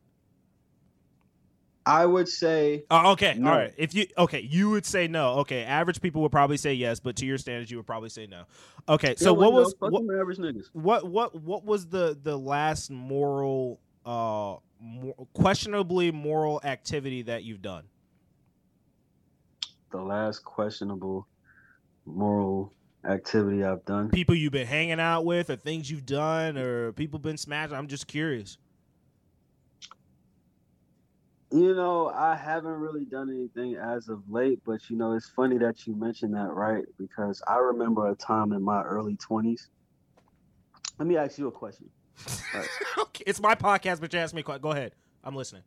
I 1.85 2.05
would 2.05 2.29
say 2.29 2.83
Oh, 2.91 3.13
okay. 3.13 3.33
No. 3.35 3.49
All 3.49 3.57
right. 3.57 3.73
If 3.75 3.95
you 3.95 4.05
okay, 4.17 4.41
you 4.41 4.69
would 4.69 4.85
say 4.85 5.07
no. 5.07 5.39
Okay. 5.39 5.63
Average 5.63 6.01
people 6.01 6.21
would 6.21 6.31
probably 6.31 6.57
say 6.57 6.73
yes, 6.73 6.99
but 6.99 7.15
to 7.15 7.25
your 7.25 7.39
standards, 7.39 7.71
you 7.71 7.77
would 7.77 7.87
probably 7.87 8.09
say 8.09 8.27
no. 8.27 8.43
Okay. 8.87 9.15
So 9.15 9.31
yeah, 9.33 9.39
what 9.39 9.53
was 9.53 9.73
what, 9.79 10.03
average 10.03 10.37
niggas? 10.37 10.69
what 10.73 11.07
what 11.07 11.35
what 11.41 11.65
was 11.65 11.87
the 11.87 12.17
the 12.21 12.37
last 12.37 12.91
moral 12.91 13.79
uh 14.05 14.57
mor- 14.79 15.27
questionably 15.33 16.11
moral 16.11 16.61
activity 16.63 17.23
that 17.23 17.43
you've 17.43 17.63
done? 17.63 17.85
The 19.91 20.01
last 20.01 20.43
questionable 20.43 21.25
moral 22.05 22.73
activity 23.05 23.63
I've 23.63 23.85
done. 23.85 24.09
People 24.09 24.35
you've 24.35 24.51
been 24.51 24.67
hanging 24.67 24.99
out 24.99 25.25
with, 25.25 25.49
or 25.49 25.55
things 25.55 25.89
you've 25.89 26.05
done, 26.05 26.57
or 26.57 26.91
people 26.93 27.19
been 27.19 27.37
smashing. 27.37 27.75
I'm 27.75 27.87
just 27.87 28.07
curious. 28.07 28.57
You 31.51 31.75
know, 31.75 32.09
I 32.09 32.35
haven't 32.35 32.73
really 32.73 33.05
done 33.05 33.29
anything 33.29 33.75
as 33.75 34.09
of 34.09 34.21
late, 34.29 34.59
but 34.65 34.89
you 34.89 34.97
know, 34.97 35.13
it's 35.13 35.29
funny 35.29 35.57
that 35.59 35.87
you 35.87 35.95
mentioned 35.95 36.35
that, 36.35 36.51
right? 36.53 36.85
Because 36.99 37.41
I 37.47 37.57
remember 37.57 38.09
a 38.09 38.15
time 38.15 38.53
in 38.53 38.61
my 38.61 38.83
early 38.83 39.15
twenties. 39.15 39.69
Let 40.99 41.07
me 41.07 41.17
ask 41.17 41.37
you 41.39 41.47
a 41.47 41.51
question. 41.51 41.89
Right. 42.53 42.67
okay, 42.99 43.23
it's 43.25 43.41
my 43.41 43.55
podcast, 43.55 44.01
but 44.01 44.13
you 44.13 44.19
ask 44.19 44.35
me. 44.35 44.43
Go 44.43 44.71
ahead. 44.71 44.93
I'm 45.23 45.35
listening. 45.35 45.63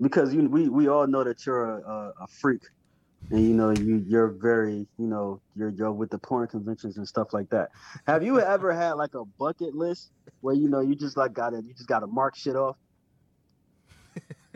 because 0.00 0.34
you 0.34 0.48
we 0.48 0.68
we 0.68 0.88
all 0.88 1.06
know 1.06 1.24
that 1.24 1.46
you're 1.46 1.78
a, 1.78 2.12
a 2.20 2.26
freak 2.26 2.62
and 3.30 3.40
you 3.40 3.54
know 3.54 3.70
you 3.70 4.04
you're 4.06 4.28
very 4.28 4.86
you 4.98 5.06
know 5.06 5.40
you're 5.56 5.70
you're 5.70 5.92
with 5.92 6.10
the 6.10 6.18
porn 6.18 6.46
conventions 6.46 6.96
and 6.96 7.06
stuff 7.06 7.32
like 7.32 7.48
that 7.50 7.70
have 8.06 8.22
you 8.22 8.40
ever 8.40 8.72
had 8.82 8.92
like 8.92 9.14
a 9.14 9.24
bucket 9.38 9.74
list 9.74 10.10
where 10.40 10.54
you 10.54 10.68
know 10.68 10.80
you 10.80 10.94
just 10.94 11.16
like 11.16 11.32
gotta 11.32 11.62
you 11.62 11.72
just 11.74 11.88
gotta 11.88 12.06
mark 12.06 12.36
shit 12.36 12.56
off 12.56 12.76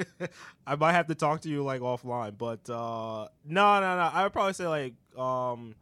I 0.66 0.76
might 0.76 0.92
have 0.92 1.06
to 1.06 1.14
talk 1.14 1.40
to 1.42 1.48
you 1.48 1.62
like 1.62 1.80
offline, 1.80 2.36
but 2.36 2.68
uh 2.68 3.28
no, 3.44 3.80
no, 3.80 3.96
no. 3.96 4.10
I 4.12 4.24
would 4.24 4.32
probably 4.32 4.52
say 4.52 4.66
like 4.66 4.94
um 5.18 5.74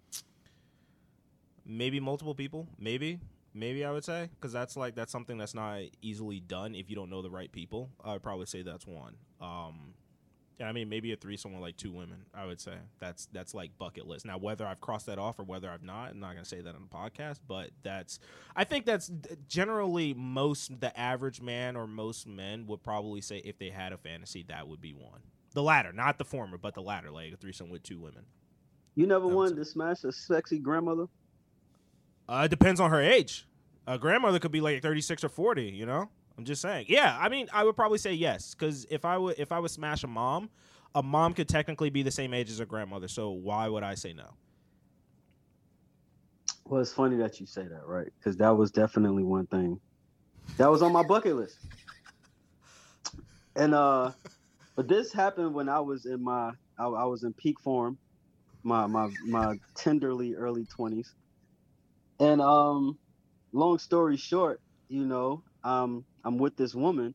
maybe 1.66 2.00
multiple 2.00 2.34
people, 2.34 2.68
maybe, 2.78 3.18
maybe 3.52 3.84
I 3.84 3.90
would 3.90 4.04
say 4.04 4.30
because 4.34 4.52
that's 4.52 4.76
like 4.76 4.94
that's 4.94 5.12
something 5.12 5.38
that's 5.38 5.54
not 5.54 5.80
easily 6.02 6.40
done 6.40 6.74
if 6.74 6.90
you 6.90 6.96
don't 6.96 7.10
know 7.10 7.22
the 7.22 7.30
right 7.30 7.50
people. 7.50 7.90
I 8.04 8.12
would 8.12 8.22
probably 8.22 8.46
say 8.46 8.62
that's 8.62 8.86
one. 8.86 9.16
Um, 9.40 9.94
I 10.62 10.72
mean 10.72 10.88
maybe 10.88 11.12
a 11.12 11.16
threesome 11.16 11.52
with 11.52 11.62
like 11.62 11.76
two 11.76 11.90
women. 11.90 12.26
I 12.34 12.46
would 12.46 12.60
say 12.60 12.74
that's 13.00 13.26
that's 13.32 13.54
like 13.54 13.76
bucket 13.78 14.06
list. 14.06 14.24
Now 14.24 14.38
whether 14.38 14.66
I've 14.66 14.80
crossed 14.80 15.06
that 15.06 15.18
off 15.18 15.38
or 15.38 15.42
whether 15.42 15.68
I've 15.68 15.82
not, 15.82 16.10
I'm 16.10 16.20
not 16.20 16.34
gonna 16.34 16.44
say 16.44 16.60
that 16.60 16.74
on 16.74 16.88
the 16.88 16.96
podcast, 16.96 17.40
but 17.46 17.70
that's 17.82 18.18
I 18.54 18.64
think 18.64 18.86
that's 18.86 19.10
generally 19.48 20.14
most 20.14 20.80
the 20.80 20.98
average 20.98 21.40
man 21.40 21.76
or 21.76 21.86
most 21.86 22.26
men 22.26 22.66
would 22.66 22.82
probably 22.82 23.20
say 23.20 23.38
if 23.38 23.58
they 23.58 23.70
had 23.70 23.92
a 23.92 23.98
fantasy 23.98 24.44
that 24.48 24.68
would 24.68 24.80
be 24.80 24.92
one. 24.92 25.20
The 25.54 25.62
latter, 25.62 25.92
not 25.92 26.18
the 26.18 26.24
former, 26.24 26.58
but 26.58 26.74
the 26.74 26.82
latter, 26.82 27.10
like 27.10 27.32
a 27.32 27.36
threesome 27.36 27.70
with 27.70 27.82
two 27.82 27.98
women. 28.00 28.24
you 28.94 29.06
never 29.06 29.26
wanted 29.26 29.56
to 29.56 29.64
smash 29.64 30.04
a 30.04 30.12
sexy 30.12 30.58
grandmother 30.58 31.06
Uh, 32.28 32.42
it 32.44 32.48
depends 32.48 32.80
on 32.80 32.90
her 32.90 33.00
age. 33.00 33.46
A 33.86 33.98
grandmother 33.98 34.38
could 34.38 34.52
be 34.52 34.60
like 34.60 34.80
36 34.82 35.24
or 35.24 35.28
40, 35.28 35.64
you 35.64 35.84
know? 35.84 36.08
I'm 36.36 36.44
just 36.44 36.62
saying. 36.62 36.86
Yeah, 36.88 37.16
I 37.20 37.28
mean, 37.28 37.48
I 37.52 37.64
would 37.64 37.76
probably 37.76 37.98
say 37.98 38.14
yes 38.14 38.54
cuz 38.54 38.86
if 38.90 39.04
I 39.04 39.18
would 39.18 39.38
if 39.38 39.52
I 39.52 39.58
would 39.60 39.70
smash 39.70 40.04
a 40.04 40.08
mom, 40.08 40.50
a 40.94 41.02
mom 41.02 41.34
could 41.34 41.48
technically 41.48 41.90
be 41.90 42.02
the 42.02 42.10
same 42.10 42.34
age 42.34 42.50
as 42.50 42.60
a 42.60 42.66
grandmother. 42.66 43.08
So 43.08 43.30
why 43.30 43.68
would 43.68 43.82
I 43.84 43.94
say 43.94 44.12
no? 44.12 44.34
well 46.66 46.80
it's 46.80 46.92
funny 46.92 47.16
that 47.16 47.40
you 47.40 47.46
say 47.46 47.62
that 47.62 47.86
right 47.86 48.08
because 48.18 48.36
that 48.36 48.56
was 48.56 48.70
definitely 48.70 49.22
one 49.22 49.46
thing 49.46 49.80
that 50.56 50.70
was 50.70 50.82
on 50.82 50.92
my 50.92 51.02
bucket 51.02 51.36
list 51.36 51.58
and 53.56 53.74
uh 53.74 54.10
but 54.76 54.88
this 54.88 55.12
happened 55.12 55.54
when 55.54 55.68
i 55.68 55.80
was 55.80 56.06
in 56.06 56.22
my 56.22 56.50
i, 56.78 56.84
I 56.86 57.04
was 57.04 57.24
in 57.24 57.34
peak 57.34 57.56
form 57.60 57.98
my 58.62 58.86
my 58.86 59.08
my 59.26 59.56
tenderly 59.76 60.34
early 60.34 60.66
20s 60.78 61.08
and 62.20 62.40
um 62.40 62.98
long 63.52 63.78
story 63.78 64.16
short 64.16 64.60
you 64.88 65.04
know 65.06 65.42
um 65.64 66.04
i'm 66.24 66.38
with 66.38 66.56
this 66.56 66.74
woman 66.74 67.14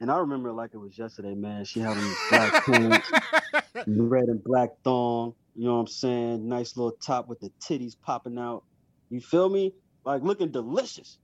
and 0.00 0.10
i 0.10 0.18
remember 0.18 0.50
it 0.50 0.54
like 0.54 0.74
it 0.74 0.78
was 0.78 0.96
yesterday 0.98 1.34
man. 1.34 1.64
She 1.64 1.80
had 1.80 1.96
on 1.96 2.14
black 2.30 2.64
pants 2.64 3.10
red 3.86 4.24
and 4.24 4.42
black 4.44 4.70
thong 4.84 5.34
you 5.54 5.66
know 5.66 5.74
what 5.74 5.80
i'm 5.80 5.86
saying? 5.86 6.48
Nice 6.48 6.76
little 6.76 6.92
top 7.04 7.28
with 7.28 7.40
the 7.40 7.50
titties 7.62 7.94
popping 8.02 8.38
out. 8.38 8.64
You 9.10 9.20
feel 9.20 9.48
me? 9.48 9.74
Like 10.04 10.22
looking 10.22 10.50
delicious. 10.50 11.18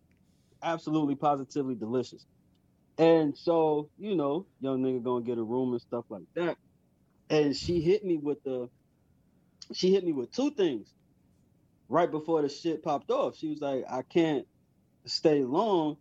Absolutely 0.63 1.15
positively 1.15 1.75
delicious. 1.75 2.27
And 2.99 3.37
so 3.37 3.91
you 3.99 4.17
know 4.17 4.47
young 4.61 4.83
nigga 4.83 5.03
gonna 5.03 5.25
get 5.25 5.39
a 5.39 5.43
room 5.43 5.73
and 5.73 5.81
stuff 5.81 6.05
like 6.11 6.25
that. 6.37 6.57
And 7.31 7.57
she 7.57 7.81
hit 7.81 8.05
me 8.05 8.19
with 8.19 8.43
the 8.45 8.69
she 9.73 9.93
hit 9.93 10.05
me 10.05 10.13
with 10.13 10.33
two 10.33 10.51
things 10.51 10.93
right 11.89 12.11
before 12.11 12.43
the 12.43 12.49
shit 12.49 12.83
popped 12.83 13.11
off. 13.11 13.37
She 13.37 13.49
was 13.49 13.61
like 13.61 13.85
i 13.91 14.03
can't 14.03 14.47
stay 15.09 15.45
long 15.45 15.97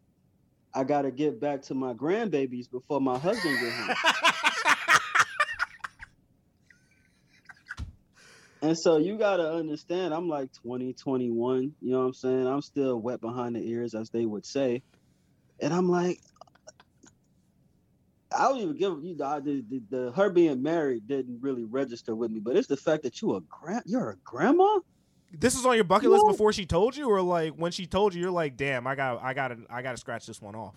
I 0.78 0.84
gotta 0.84 1.10
get 1.10 1.40
back 1.40 1.64
to 1.64 1.74
my 1.74 1.96
grandbabies 1.96 2.70
before 2.70 3.02
my 3.02 3.18
husband 3.18 3.58
get 3.60 3.74
home. 3.74 3.96
and 8.62 8.78
so 8.78 8.98
you 8.98 9.18
gotta 9.18 9.52
understand, 9.52 10.14
I'm 10.14 10.30
like 10.30 10.54
20, 10.62 10.94
21, 10.94 11.74
you 11.82 11.92
know 11.92 12.02
what 12.02 12.06
I'm 12.06 12.14
saying? 12.14 12.46
I'm 12.46 12.62
still 12.62 13.02
wet 13.02 13.22
behind 13.22 13.56
the 13.56 13.68
ears, 13.68 13.96
as 13.96 14.12
they 14.12 14.24
would 14.24 14.46
say. 14.46 14.84
And 15.60 15.74
I'm 15.74 15.90
like, 15.90 16.20
I 18.32 18.44
don't 18.44 18.60
even 18.60 18.78
give 18.78 19.04
you 19.04 19.16
the, 19.16 19.64
the, 19.68 19.82
the 19.90 20.12
her 20.12 20.30
being 20.30 20.62
married 20.62 21.08
didn't 21.08 21.42
really 21.42 21.64
register 21.64 22.14
with 22.14 22.30
me, 22.30 22.40
but 22.40 22.56
it's 22.56 22.68
the 22.68 22.78
fact 22.78 23.02
that 23.02 23.20
you 23.20 23.36
a 23.36 23.42
grand 23.42 23.84
you're 23.88 24.12
a 24.12 24.18
grandma. 24.24 24.80
This 25.32 25.56
was 25.56 25.66
on 25.66 25.76
your 25.76 25.84
bucket 25.84 26.10
list 26.10 26.26
before 26.28 26.54
she 26.54 26.66
told 26.66 26.96
you, 26.96 27.10
or 27.10 27.22
like 27.22 27.54
when 27.54 27.72
she 27.72 27.86
told 27.86 28.14
you, 28.14 28.22
you're 28.22 28.32
like, 28.32 28.56
damn, 28.56 28.88
I 28.88 28.96
got, 28.96 29.22
I 29.22 29.34
got 29.34 29.50
to, 29.50 29.58
I 29.70 29.82
got 29.82 29.92
to 29.92 29.98
scratch 29.98 30.26
this 30.26 30.42
one 30.42 30.56
off. 30.56 30.76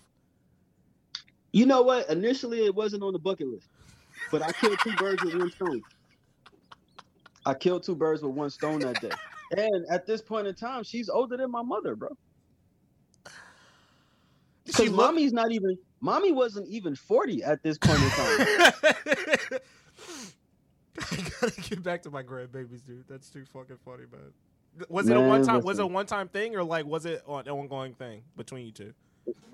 You 1.53 1.65
know 1.65 1.81
what? 1.81 2.09
Initially, 2.09 2.65
it 2.65 2.75
wasn't 2.75 3.03
on 3.03 3.13
the 3.13 3.19
bucket 3.19 3.47
list, 3.47 3.67
but 4.29 4.41
I 4.41 4.51
killed 4.51 4.79
two 4.79 4.93
birds 4.93 5.23
with 5.23 5.35
one 5.35 5.51
stone. 5.51 5.81
I 7.45 7.53
killed 7.53 7.83
two 7.83 7.95
birds 7.95 8.21
with 8.21 8.33
one 8.33 8.49
stone 8.49 8.79
that 8.79 9.01
day, 9.01 9.11
and 9.57 9.85
at 9.89 10.05
this 10.05 10.21
point 10.21 10.47
in 10.47 10.55
time, 10.55 10.83
she's 10.83 11.09
older 11.09 11.37
than 11.37 11.49
my 11.49 11.61
mother, 11.61 11.95
bro. 11.95 12.09
Because 14.65 14.87
look- 14.87 14.95
mommy's 14.95 15.33
not 15.33 15.51
even, 15.51 15.77
mommy 16.01 16.31
wasn't 16.31 16.67
even 16.67 16.95
forty 16.95 17.41
at 17.43 17.63
this 17.63 17.77
point 17.77 17.99
in 18.01 18.09
time. 18.09 19.59
I 21.41 21.47
gotta 21.47 21.61
get 21.61 21.83
back 21.83 22.01
to 22.03 22.11
my 22.11 22.23
grandbabies, 22.23 22.85
dude. 22.85 23.05
That's 23.09 23.29
too 23.29 23.45
fucking 23.45 23.77
funny, 23.83 24.03
man. 24.11 24.31
Was 24.89 25.05
man, 25.05 25.17
it 25.17 25.25
a 25.25 25.27
one 25.27 25.43
time? 25.43 25.61
Was 25.61 25.79
it 25.79 25.83
a 25.83 25.87
one 25.87 26.05
time 26.05 26.29
thing, 26.29 26.55
or 26.55 26.63
like 26.63 26.85
was 26.85 27.05
it 27.05 27.21
an 27.27 27.49
ongoing 27.49 27.93
thing 27.93 28.23
between 28.37 28.65
you 28.65 28.71
two? 28.71 28.93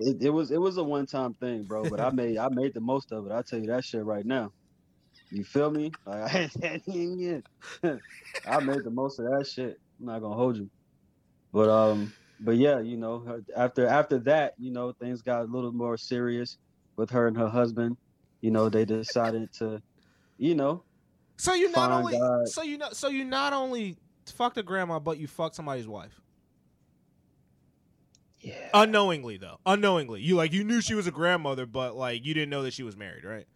It, 0.00 0.22
it 0.22 0.30
was 0.30 0.50
it 0.50 0.60
was 0.60 0.76
a 0.76 0.82
one 0.82 1.06
time 1.06 1.34
thing, 1.34 1.64
bro. 1.64 1.88
But 1.88 2.00
I 2.00 2.10
made 2.10 2.38
I 2.38 2.48
made 2.48 2.74
the 2.74 2.80
most 2.80 3.12
of 3.12 3.26
it. 3.26 3.32
I 3.32 3.42
tell 3.42 3.58
you 3.58 3.66
that 3.66 3.84
shit 3.84 4.04
right 4.04 4.24
now. 4.24 4.52
You 5.30 5.44
feel 5.44 5.70
me? 5.70 5.92
Like, 6.06 6.50
I 8.46 8.60
made 8.60 8.84
the 8.84 8.90
most 8.90 9.18
of 9.18 9.26
that 9.26 9.46
shit. 9.46 9.78
I'm 9.98 10.06
not 10.06 10.20
gonna 10.20 10.34
hold 10.34 10.56
you, 10.56 10.70
but 11.52 11.68
um, 11.68 12.12
but 12.40 12.56
yeah, 12.56 12.78
you 12.80 12.96
know, 12.96 13.42
after 13.56 13.86
after 13.86 14.18
that, 14.20 14.54
you 14.58 14.70
know, 14.70 14.92
things 14.92 15.22
got 15.22 15.42
a 15.42 15.44
little 15.44 15.72
more 15.72 15.96
serious 15.96 16.58
with 16.96 17.10
her 17.10 17.26
and 17.26 17.36
her 17.36 17.48
husband. 17.48 17.96
You 18.40 18.52
know, 18.52 18.68
they 18.68 18.84
decided 18.84 19.52
to, 19.54 19.82
you 20.38 20.54
know, 20.54 20.84
so 21.38 21.54
you 21.54 21.70
not 21.70 21.90
only 21.90 22.18
God. 22.18 22.48
so 22.48 22.62
you 22.62 22.76
know 22.76 22.90
so 22.92 23.08
you 23.08 23.24
not 23.24 23.52
only 23.52 23.96
fucked 24.26 24.58
a 24.58 24.62
grandma, 24.62 24.98
but 24.98 25.18
you 25.18 25.26
fucked 25.26 25.54
somebody's 25.54 25.88
wife. 25.88 26.20
Yeah. 28.40 28.54
Unknowingly 28.74 29.36
though. 29.36 29.58
Unknowingly. 29.64 30.20
You 30.20 30.36
like 30.36 30.52
you 30.52 30.64
knew 30.64 30.80
she 30.80 30.94
was 30.94 31.06
a 31.06 31.10
grandmother, 31.10 31.64
but 31.66 31.96
like 31.96 32.24
you 32.24 32.34
didn't 32.34 32.50
know 32.50 32.62
that 32.62 32.74
she 32.74 32.82
was 32.82 32.96
married, 32.96 33.24
right? 33.24 33.46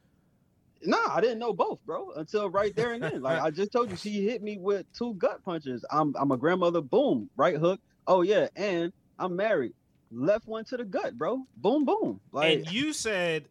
No, 0.84 1.00
nah, 1.00 1.14
I 1.14 1.20
didn't 1.20 1.38
know 1.38 1.52
both, 1.52 1.78
bro, 1.86 2.10
until 2.16 2.50
right 2.50 2.74
there 2.74 2.92
and 2.92 3.02
then. 3.02 3.22
Like 3.22 3.40
I 3.40 3.50
just 3.50 3.70
told 3.70 3.90
you, 3.90 3.96
she 3.96 4.26
hit 4.26 4.42
me 4.42 4.58
with 4.58 4.86
two 4.92 5.14
gut 5.14 5.44
punches. 5.44 5.84
I'm 5.90 6.14
I'm 6.18 6.32
a 6.32 6.36
grandmother, 6.36 6.80
boom, 6.80 7.30
right 7.36 7.56
hook. 7.56 7.80
Oh 8.06 8.22
yeah, 8.22 8.48
and 8.56 8.92
I'm 9.18 9.36
married. 9.36 9.74
Left 10.10 10.46
one 10.46 10.64
to 10.66 10.76
the 10.76 10.84
gut, 10.84 11.16
bro. 11.16 11.44
Boom, 11.56 11.84
boom. 11.84 12.20
Like 12.32 12.58
and 12.58 12.72
you 12.72 12.92
said 12.92 13.44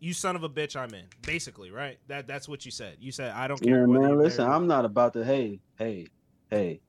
you 0.00 0.12
son 0.12 0.36
of 0.36 0.42
a 0.42 0.48
bitch, 0.48 0.76
I'm 0.76 0.92
in. 0.94 1.06
Basically, 1.22 1.70
right? 1.70 1.98
That 2.06 2.26
that's 2.26 2.48
what 2.48 2.64
you 2.64 2.70
said. 2.70 2.96
You 3.00 3.12
said 3.12 3.32
I 3.32 3.48
don't 3.48 3.60
care. 3.60 3.80
Yeah, 3.80 3.86
man. 3.86 4.18
Listen, 4.18 4.48
I'm 4.48 4.66
not 4.66 4.84
about 4.84 5.12
to. 5.14 5.24
Hey, 5.24 5.60
hey, 5.78 6.06
hey, 6.50 6.80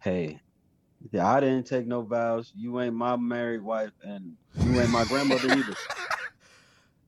hey. 0.00 0.40
Yeah, 1.10 1.28
I 1.28 1.40
didn't 1.40 1.66
take 1.66 1.86
no 1.86 2.02
vows. 2.02 2.52
You 2.54 2.80
ain't 2.80 2.94
my 2.94 3.16
married 3.16 3.62
wife, 3.62 3.90
and 4.02 4.34
you 4.60 4.80
ain't 4.80 4.90
my 4.90 5.04
grandmother 5.04 5.48
either. 5.56 5.74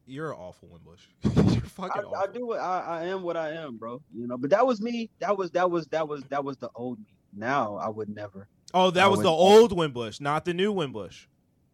You're 0.07 0.33
an 0.33 0.39
awful 0.39 0.69
Wimbush. 0.69 1.03
You're 1.55 1.63
fucking 1.63 2.03
I, 2.03 2.05
awful. 2.05 2.17
I 2.17 2.27
do. 2.33 2.53
I, 2.53 2.81
I 2.81 3.05
am 3.07 3.23
what 3.23 3.37
I 3.37 3.51
am, 3.53 3.77
bro. 3.77 4.03
You 4.15 4.27
know. 4.27 4.37
But 4.37 4.51
that 4.51 4.67
was 4.67 4.81
me. 4.81 5.11
That 5.21 5.37
was 5.37 5.51
that 5.53 5.71
was 5.71 5.87
that 5.89 6.07
was 6.07 6.25
that 6.25 6.45
was 6.45 6.57
the 6.59 6.71
old 6.75 6.99
me. 6.99 7.07
Now 7.37 7.77
I 7.77 7.89
would 7.89 8.09
never. 8.09 8.49
Oh, 8.73 8.91
that 8.91 9.05
I 9.05 9.09
was 9.09 9.21
the 9.21 9.29
old 9.29 9.73
Wimbush, 9.73 10.21
not 10.21 10.45
the 10.45 10.55
new 10.55 10.73
Wimbush. 10.73 11.27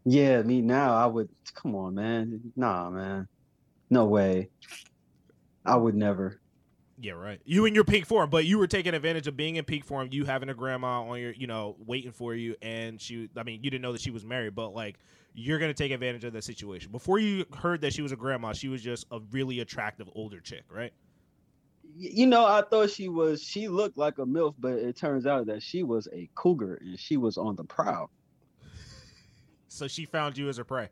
Yeah, 0.04 0.42
me 0.42 0.60
now. 0.60 0.94
I 0.94 1.06
would. 1.06 1.28
Come 1.54 1.74
on, 1.74 1.94
man. 1.94 2.52
Nah, 2.56 2.90
man. 2.90 3.28
No 3.90 4.04
way. 4.06 4.48
I 5.66 5.76
would 5.76 5.94
never. 5.94 6.40
Yeah, 7.02 7.12
right. 7.12 7.40
You 7.44 7.64
in 7.64 7.74
your 7.74 7.84
peak 7.84 8.04
form, 8.04 8.28
but 8.28 8.44
you 8.44 8.58
were 8.58 8.66
taking 8.66 8.92
advantage 8.92 9.26
of 9.26 9.36
being 9.36 9.56
in 9.56 9.64
peak 9.64 9.84
form, 9.84 10.08
you 10.12 10.26
having 10.26 10.50
a 10.50 10.54
grandma 10.54 11.02
on 11.02 11.18
your, 11.18 11.32
you 11.32 11.46
know, 11.46 11.76
waiting 11.86 12.12
for 12.12 12.34
you, 12.34 12.54
and 12.60 13.00
she. 13.00 13.28
I 13.36 13.42
mean, 13.42 13.64
you 13.64 13.70
didn't 13.70 13.82
know 13.82 13.92
that 13.92 14.02
she 14.02 14.10
was 14.10 14.24
married, 14.24 14.54
but 14.54 14.74
like, 14.74 14.98
you're 15.32 15.58
gonna 15.58 15.72
take 15.72 15.92
advantage 15.92 16.24
of 16.24 16.34
that 16.34 16.44
situation. 16.44 16.92
Before 16.92 17.18
you 17.18 17.46
heard 17.56 17.80
that 17.80 17.94
she 17.94 18.02
was 18.02 18.12
a 18.12 18.16
grandma, 18.16 18.52
she 18.52 18.68
was 18.68 18.82
just 18.82 19.06
a 19.10 19.20
really 19.32 19.60
attractive 19.60 20.08
older 20.14 20.40
chick, 20.40 20.64
right? 20.70 20.92
You 21.96 22.26
know, 22.26 22.44
I 22.44 22.62
thought 22.62 22.90
she 22.90 23.08
was. 23.08 23.42
She 23.42 23.68
looked 23.68 23.96
like 23.96 24.18
a 24.18 24.26
milf, 24.26 24.54
but 24.58 24.74
it 24.74 24.94
turns 24.94 25.26
out 25.26 25.46
that 25.46 25.62
she 25.62 25.82
was 25.82 26.06
a 26.12 26.28
cougar, 26.34 26.78
and 26.82 26.98
she 26.98 27.16
was 27.16 27.38
on 27.38 27.56
the 27.56 27.64
prowl. 27.64 28.10
So 29.68 29.88
she 29.88 30.04
found 30.04 30.36
you 30.36 30.48
as 30.50 30.58
her 30.58 30.64
prey. 30.64 30.90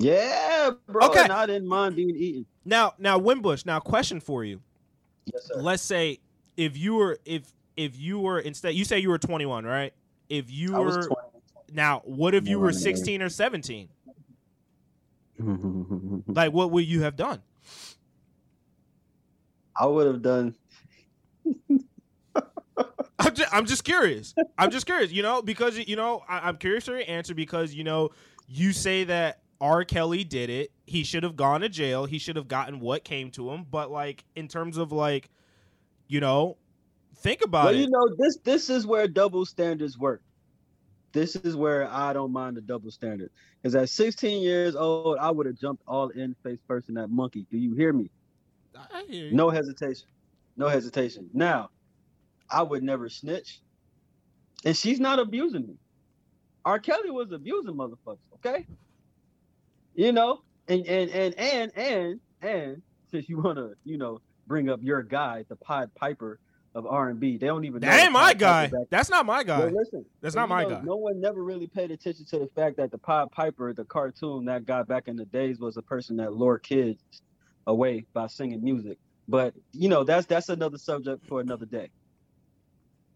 Yeah, 0.00 0.70
bro. 0.86 1.06
Okay. 1.08 1.24
And 1.24 1.32
I 1.32 1.46
didn't 1.46 1.68
mind 1.68 1.96
being 1.96 2.16
eaten. 2.16 2.46
Now, 2.64 2.94
now, 2.98 3.18
Wimbush. 3.18 3.66
Now, 3.66 3.80
question 3.80 4.18
for 4.18 4.44
you. 4.44 4.60
Yes, 5.26 5.46
sir. 5.46 5.60
Let's 5.60 5.82
say 5.82 6.20
if 6.56 6.76
you 6.76 6.94
were 6.94 7.18
if 7.24 7.52
if 7.76 7.98
you 7.98 8.18
were 8.18 8.40
instead 8.40 8.74
you 8.74 8.84
say 8.84 8.98
you 8.98 9.10
were 9.10 9.18
21, 9.18 9.64
right? 9.64 9.92
If 10.28 10.50
you 10.50 10.72
were 10.72 11.08
now, 11.72 12.00
what 12.04 12.34
if 12.34 12.48
you 12.48 12.58
were 12.58 12.72
16 12.72 13.20
or 13.20 13.28
17? 13.28 13.88
like, 16.28 16.52
what 16.52 16.70
would 16.70 16.86
you 16.86 17.02
have 17.02 17.16
done? 17.16 17.40
I 19.76 19.86
would 19.86 20.06
have 20.06 20.22
done. 20.22 20.54
I'm 23.18 23.34
just, 23.34 23.54
I'm 23.54 23.66
just 23.66 23.84
curious. 23.84 24.34
I'm 24.56 24.70
just 24.70 24.86
curious, 24.86 25.12
you 25.12 25.22
know, 25.22 25.42
because 25.42 25.78
you 25.78 25.96
know 25.96 26.22
I, 26.28 26.48
am 26.48 26.56
curious 26.56 26.86
for 26.86 26.92
your 26.92 27.04
answer 27.06 27.34
because 27.34 27.74
you 27.74 27.84
know 27.84 28.10
you 28.48 28.72
say 28.72 29.04
that 29.04 29.40
R. 29.60 29.84
Kelly 29.84 30.24
did 30.24 30.50
it. 30.50 30.72
He 30.86 31.04
should 31.04 31.22
have 31.22 31.36
gone 31.36 31.60
to 31.60 31.68
jail. 31.68 32.06
He 32.06 32.18
should 32.18 32.36
have 32.36 32.48
gotten 32.48 32.80
what 32.80 33.04
came 33.04 33.30
to 33.32 33.50
him. 33.50 33.66
But 33.70 33.90
like 33.90 34.24
in 34.34 34.48
terms 34.48 34.76
of 34.76 34.92
like, 34.92 35.28
you 36.08 36.20
know, 36.20 36.56
think 37.16 37.42
about 37.42 37.66
well, 37.66 37.74
it. 37.74 37.80
You 37.80 37.90
know, 37.90 38.14
this 38.18 38.38
this 38.42 38.70
is 38.70 38.86
where 38.86 39.06
double 39.06 39.44
standards 39.44 39.98
work. 39.98 40.22
This 41.12 41.36
is 41.36 41.56
where 41.56 41.88
I 41.90 42.12
don't 42.12 42.32
mind 42.32 42.56
the 42.56 42.60
double 42.60 42.90
standard. 42.90 43.30
Because 43.60 43.74
at 43.74 43.88
16 43.88 44.42
years 44.42 44.76
old, 44.76 45.18
I 45.18 45.30
would 45.30 45.46
have 45.46 45.58
jumped 45.58 45.82
all 45.86 46.08
in 46.10 46.34
face 46.42 46.60
first 46.66 46.88
in 46.88 46.94
that 46.94 47.08
monkey. 47.08 47.46
Do 47.50 47.58
you 47.58 47.74
hear 47.74 47.92
me? 47.92 48.10
I 48.76 49.04
hear 49.08 49.26
you. 49.26 49.32
No 49.34 49.50
hesitation. 49.50 50.06
No 50.56 50.68
hesitation. 50.68 51.28
Now, 51.34 51.70
I 52.48 52.62
would 52.62 52.82
never 52.82 53.08
snitch. 53.08 53.60
And 54.64 54.76
she's 54.76 55.00
not 55.00 55.18
abusing 55.18 55.66
me. 55.66 55.74
R. 56.64 56.78
Kelly 56.78 57.10
was 57.10 57.32
abusing 57.32 57.74
motherfuckers, 57.74 58.18
okay? 58.34 58.66
You 59.94 60.12
know, 60.12 60.42
and 60.68 60.86
and 60.86 61.10
and 61.10 61.34
and 61.38 61.72
and 61.76 62.20
and 62.42 62.82
since 63.10 63.28
you 63.28 63.40
want 63.40 63.58
to, 63.58 63.74
you 63.84 63.98
know, 63.98 64.20
bring 64.46 64.68
up 64.68 64.80
your 64.82 65.02
guy, 65.02 65.44
the 65.48 65.56
Pied 65.56 65.94
Piper 65.94 66.38
of 66.74 66.86
R 66.86 67.08
and 67.08 67.18
B, 67.18 67.36
they 67.36 67.46
don't 67.46 67.64
even. 67.64 67.80
That 67.80 68.00
ain't 68.00 68.12
my 68.12 68.34
guy. 68.34 68.70
That's 68.90 69.10
not 69.10 69.26
my 69.26 69.42
guy. 69.42 69.58
Well, 69.58 69.70
listen, 69.72 70.04
that's 70.20 70.34
not 70.34 70.48
my 70.48 70.62
know, 70.62 70.70
guy. 70.70 70.80
No 70.82 70.96
one 70.96 71.20
never 71.20 71.42
really 71.42 71.66
paid 71.66 71.90
attention 71.90 72.24
to 72.26 72.38
the 72.38 72.48
fact 72.54 72.76
that 72.76 72.90
the 72.90 72.98
Pied 72.98 73.30
Piper, 73.32 73.72
the 73.72 73.84
cartoon, 73.84 74.44
that 74.46 74.64
guy 74.66 74.82
back 74.82 75.08
in 75.08 75.16
the 75.16 75.24
days 75.24 75.58
was 75.58 75.76
a 75.76 75.82
person 75.82 76.16
that 76.16 76.32
lured 76.32 76.62
kids 76.62 77.02
away 77.66 78.06
by 78.12 78.26
singing 78.28 78.62
music. 78.62 78.98
But 79.28 79.54
you 79.72 79.88
know, 79.88 80.04
that's 80.04 80.26
that's 80.26 80.48
another 80.48 80.78
subject 80.78 81.26
for 81.26 81.40
another 81.40 81.66
day. 81.66 81.90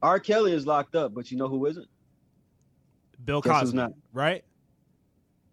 R. 0.02 0.20
Kelly 0.20 0.52
is 0.52 0.66
locked 0.66 0.94
up, 0.94 1.14
but 1.14 1.30
you 1.30 1.38
know 1.38 1.48
who 1.48 1.64
isn't? 1.66 1.88
Bill 3.24 3.40
Cosby, 3.40 3.86
right? 4.12 4.44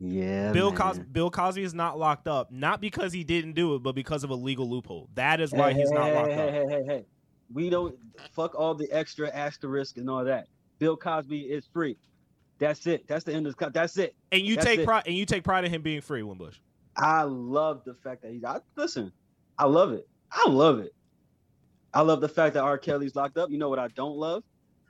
Yeah. 0.03 0.51
Bill 0.51 0.73
Cosby 0.73 1.03
Bill 1.11 1.29
Cosby 1.29 1.61
is 1.61 1.75
not 1.75 1.99
locked 1.99 2.27
up, 2.27 2.51
not 2.51 2.81
because 2.81 3.13
he 3.13 3.23
didn't 3.23 3.53
do 3.53 3.75
it, 3.75 3.83
but 3.83 3.93
because 3.93 4.23
of 4.23 4.31
a 4.31 4.35
legal 4.35 4.67
loophole. 4.67 5.07
That 5.13 5.39
is 5.39 5.51
why 5.51 5.73
hey, 5.73 5.79
he's 5.79 5.89
hey, 5.89 5.95
not 5.95 6.13
locked 6.13 6.31
hey, 6.31 6.47
up. 6.47 6.49
Hey, 6.49 6.65
hey, 6.69 6.83
hey, 6.87 7.05
We 7.53 7.69
don't 7.69 7.95
fuck 8.31 8.55
all 8.55 8.73
the 8.73 8.91
extra 8.91 9.29
asterisk 9.29 9.97
and 9.97 10.09
all 10.09 10.25
that. 10.25 10.47
Bill 10.79 10.97
Cosby 10.97 11.41
is 11.41 11.67
free. 11.71 11.97
That's 12.57 12.87
it. 12.87 13.07
That's 13.07 13.23
the 13.23 13.33
end 13.33 13.45
of 13.45 13.55
the 13.55 13.69
that's 13.69 13.97
it. 13.97 14.15
And 14.31 14.41
you 14.41 14.55
that's 14.55 14.65
take 14.65 14.85
pride 14.85 15.03
and 15.05 15.15
you 15.15 15.25
take 15.25 15.43
pride 15.43 15.65
in 15.65 15.71
him 15.71 15.83
being 15.83 16.01
free, 16.01 16.23
Wimbush. 16.23 16.57
I 16.97 17.21
love 17.21 17.83
the 17.85 17.93
fact 17.93 18.23
that 18.23 18.31
he's 18.31 18.43
I, 18.43 18.59
listen, 18.75 19.11
I 19.59 19.65
love 19.65 19.93
it. 19.93 20.07
I 20.31 20.49
love 20.49 20.79
it. 20.79 20.95
I 21.93 22.01
love 22.01 22.21
the 22.21 22.29
fact 22.29 22.55
that 22.55 22.63
R. 22.63 22.77
Kelly's 22.79 23.15
locked 23.15 23.37
up. 23.37 23.51
You 23.51 23.59
know 23.59 23.69
what 23.69 23.79
I 23.79 23.89
don't 23.89 24.17
love? 24.17 24.43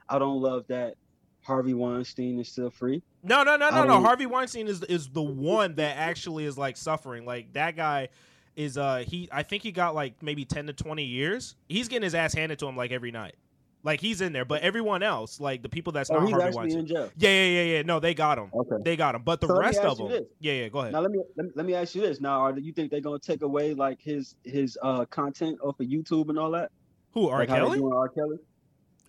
I 0.07 0.19
don't 0.19 0.41
love 0.41 0.65
that 0.67 0.95
Harvey 1.43 1.73
Weinstein 1.73 2.39
is 2.39 2.49
still 2.49 2.69
free. 2.69 3.01
No, 3.23 3.43
no, 3.43 3.55
no, 3.55 3.69
no, 3.69 3.83
no. 3.83 4.01
Harvey 4.01 4.25
Weinstein 4.25 4.67
is 4.67 4.83
is 4.83 5.09
the 5.09 5.21
one 5.21 5.75
that 5.75 5.97
actually 5.97 6.45
is 6.45 6.57
like 6.57 6.77
suffering. 6.77 7.25
Like 7.25 7.53
that 7.53 7.75
guy 7.75 8.09
is 8.55 8.77
uh 8.77 9.03
he 9.07 9.29
I 9.31 9.43
think 9.43 9.63
he 9.63 9.71
got 9.71 9.95
like 9.95 10.21
maybe 10.21 10.45
10 10.45 10.67
to 10.67 10.73
20 10.73 11.03
years. 11.03 11.55
He's 11.67 11.87
getting 11.87 12.03
his 12.03 12.15
ass 12.15 12.33
handed 12.33 12.59
to 12.59 12.67
him 12.67 12.75
like 12.77 12.91
every 12.91 13.11
night. 13.11 13.35
Like 13.83 13.99
he's 13.99 14.21
in 14.21 14.31
there, 14.31 14.45
but 14.45 14.61
everyone 14.61 15.01
else, 15.01 15.39
like 15.39 15.63
the 15.63 15.69
people 15.69 15.91
that's 15.91 16.11
Oh, 16.11 16.19
not 16.19 16.31
Harvey 16.31 16.55
Weinstein. 16.55 16.85
Yeah, 16.85 17.07
yeah, 17.17 17.45
yeah, 17.45 17.63
yeah. 17.63 17.81
No, 17.81 17.99
they 17.99 18.13
got 18.13 18.37
him. 18.37 18.51
Okay. 18.53 18.75
They 18.83 18.95
got 18.95 19.15
him. 19.15 19.23
But 19.23 19.41
the 19.41 19.47
So 19.47 19.57
rest 19.57 19.79
of 19.79 19.97
them. 19.97 20.25
Yeah, 20.39 20.53
yeah. 20.53 20.67
Go 20.69 20.79
ahead. 20.81 20.93
Now 20.93 20.99
let 20.99 21.09
me, 21.09 21.19
let 21.35 21.45
me 21.47 21.51
let 21.55 21.65
me 21.65 21.73
ask 21.73 21.95
you 21.95 22.01
this. 22.01 22.21
Now, 22.21 22.41
are 22.41 22.59
you 22.59 22.73
think 22.73 22.91
they're 22.91 23.01
gonna 23.01 23.17
take 23.17 23.41
away 23.41 23.73
like 23.73 23.99
his 23.99 24.35
his 24.43 24.77
uh 24.83 25.05
content 25.05 25.59
off 25.63 25.79
of 25.79 25.87
YouTube 25.87 26.29
and 26.29 26.37
all 26.37 26.51
that? 26.51 26.71
Who? 27.13 27.27
R. 27.27 27.39
like 27.39 27.49
Kelly? 27.49 27.81
R. 27.83 28.09
Kelly? 28.09 28.37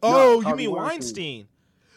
Oh, 0.02 0.40
you 0.40 0.42
Harvey 0.42 0.66
mean 0.66 0.76
Weinstein. 0.76 0.86
Weinstein? 0.86 1.48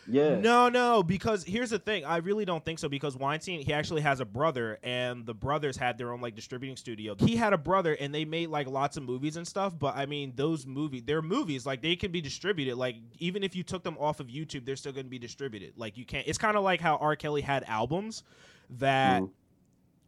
Yeah. 0.08 0.36
No, 0.40 0.70
no, 0.70 1.02
because 1.02 1.44
here's 1.44 1.72
the 1.72 1.80
thing. 1.80 2.06
I 2.06 2.18
really 2.18 2.46
don't 2.46 2.64
think 2.64 2.78
so 2.80 2.88
because 2.88 3.18
Weinstein, 3.18 3.62
he 3.62 3.74
actually 3.74 4.02
has 4.02 4.20
a 4.20 4.26
brother, 4.26 4.78
and 4.84 5.26
the 5.26 5.34
brothers 5.34 5.78
had 5.78 5.98
their 5.98 6.14
own 6.14 6.22
like 6.22 6.36
distributing 6.36 6.78
studio. 6.78 7.16
He 7.18 7.36
had 7.36 7.54
a 7.54 7.58
brother, 7.58 7.94
and 8.00 8.14
they 8.14 8.24
made 8.24 8.50
like 8.50 8.68
lots 8.68 8.98
of 8.98 9.04
movies 9.04 9.36
and 9.38 9.48
stuff. 9.48 9.78
But 9.78 9.96
I 9.96 10.06
mean, 10.06 10.34
those 10.36 10.66
movies, 10.68 11.04
they're 11.06 11.22
movies. 11.24 11.66
Like 11.66 11.82
they 11.82 11.96
can 11.96 12.12
be 12.12 12.22
distributed. 12.22 12.76
Like 12.76 12.98
even 13.20 13.44
if 13.44 13.56
you 13.56 13.64
took 13.64 13.84
them 13.84 13.98
off 14.00 14.20
of 14.20 14.28
YouTube, 14.28 14.66
they're 14.66 14.76
still 14.76 14.92
going 14.94 15.06
to 15.08 15.10
be 15.10 15.20
distributed. 15.20 15.74
Like 15.76 15.98
you 15.98 16.06
can't. 16.06 16.28
It's 16.28 16.38
kind 16.38 16.56
of 16.56 16.64
like 16.64 16.82
how 16.82 16.98
R. 16.98 17.16
Kelly 17.16 17.42
had 17.42 17.64
albums 17.64 18.24
that. 18.72 19.22
Mhm. 19.24 19.32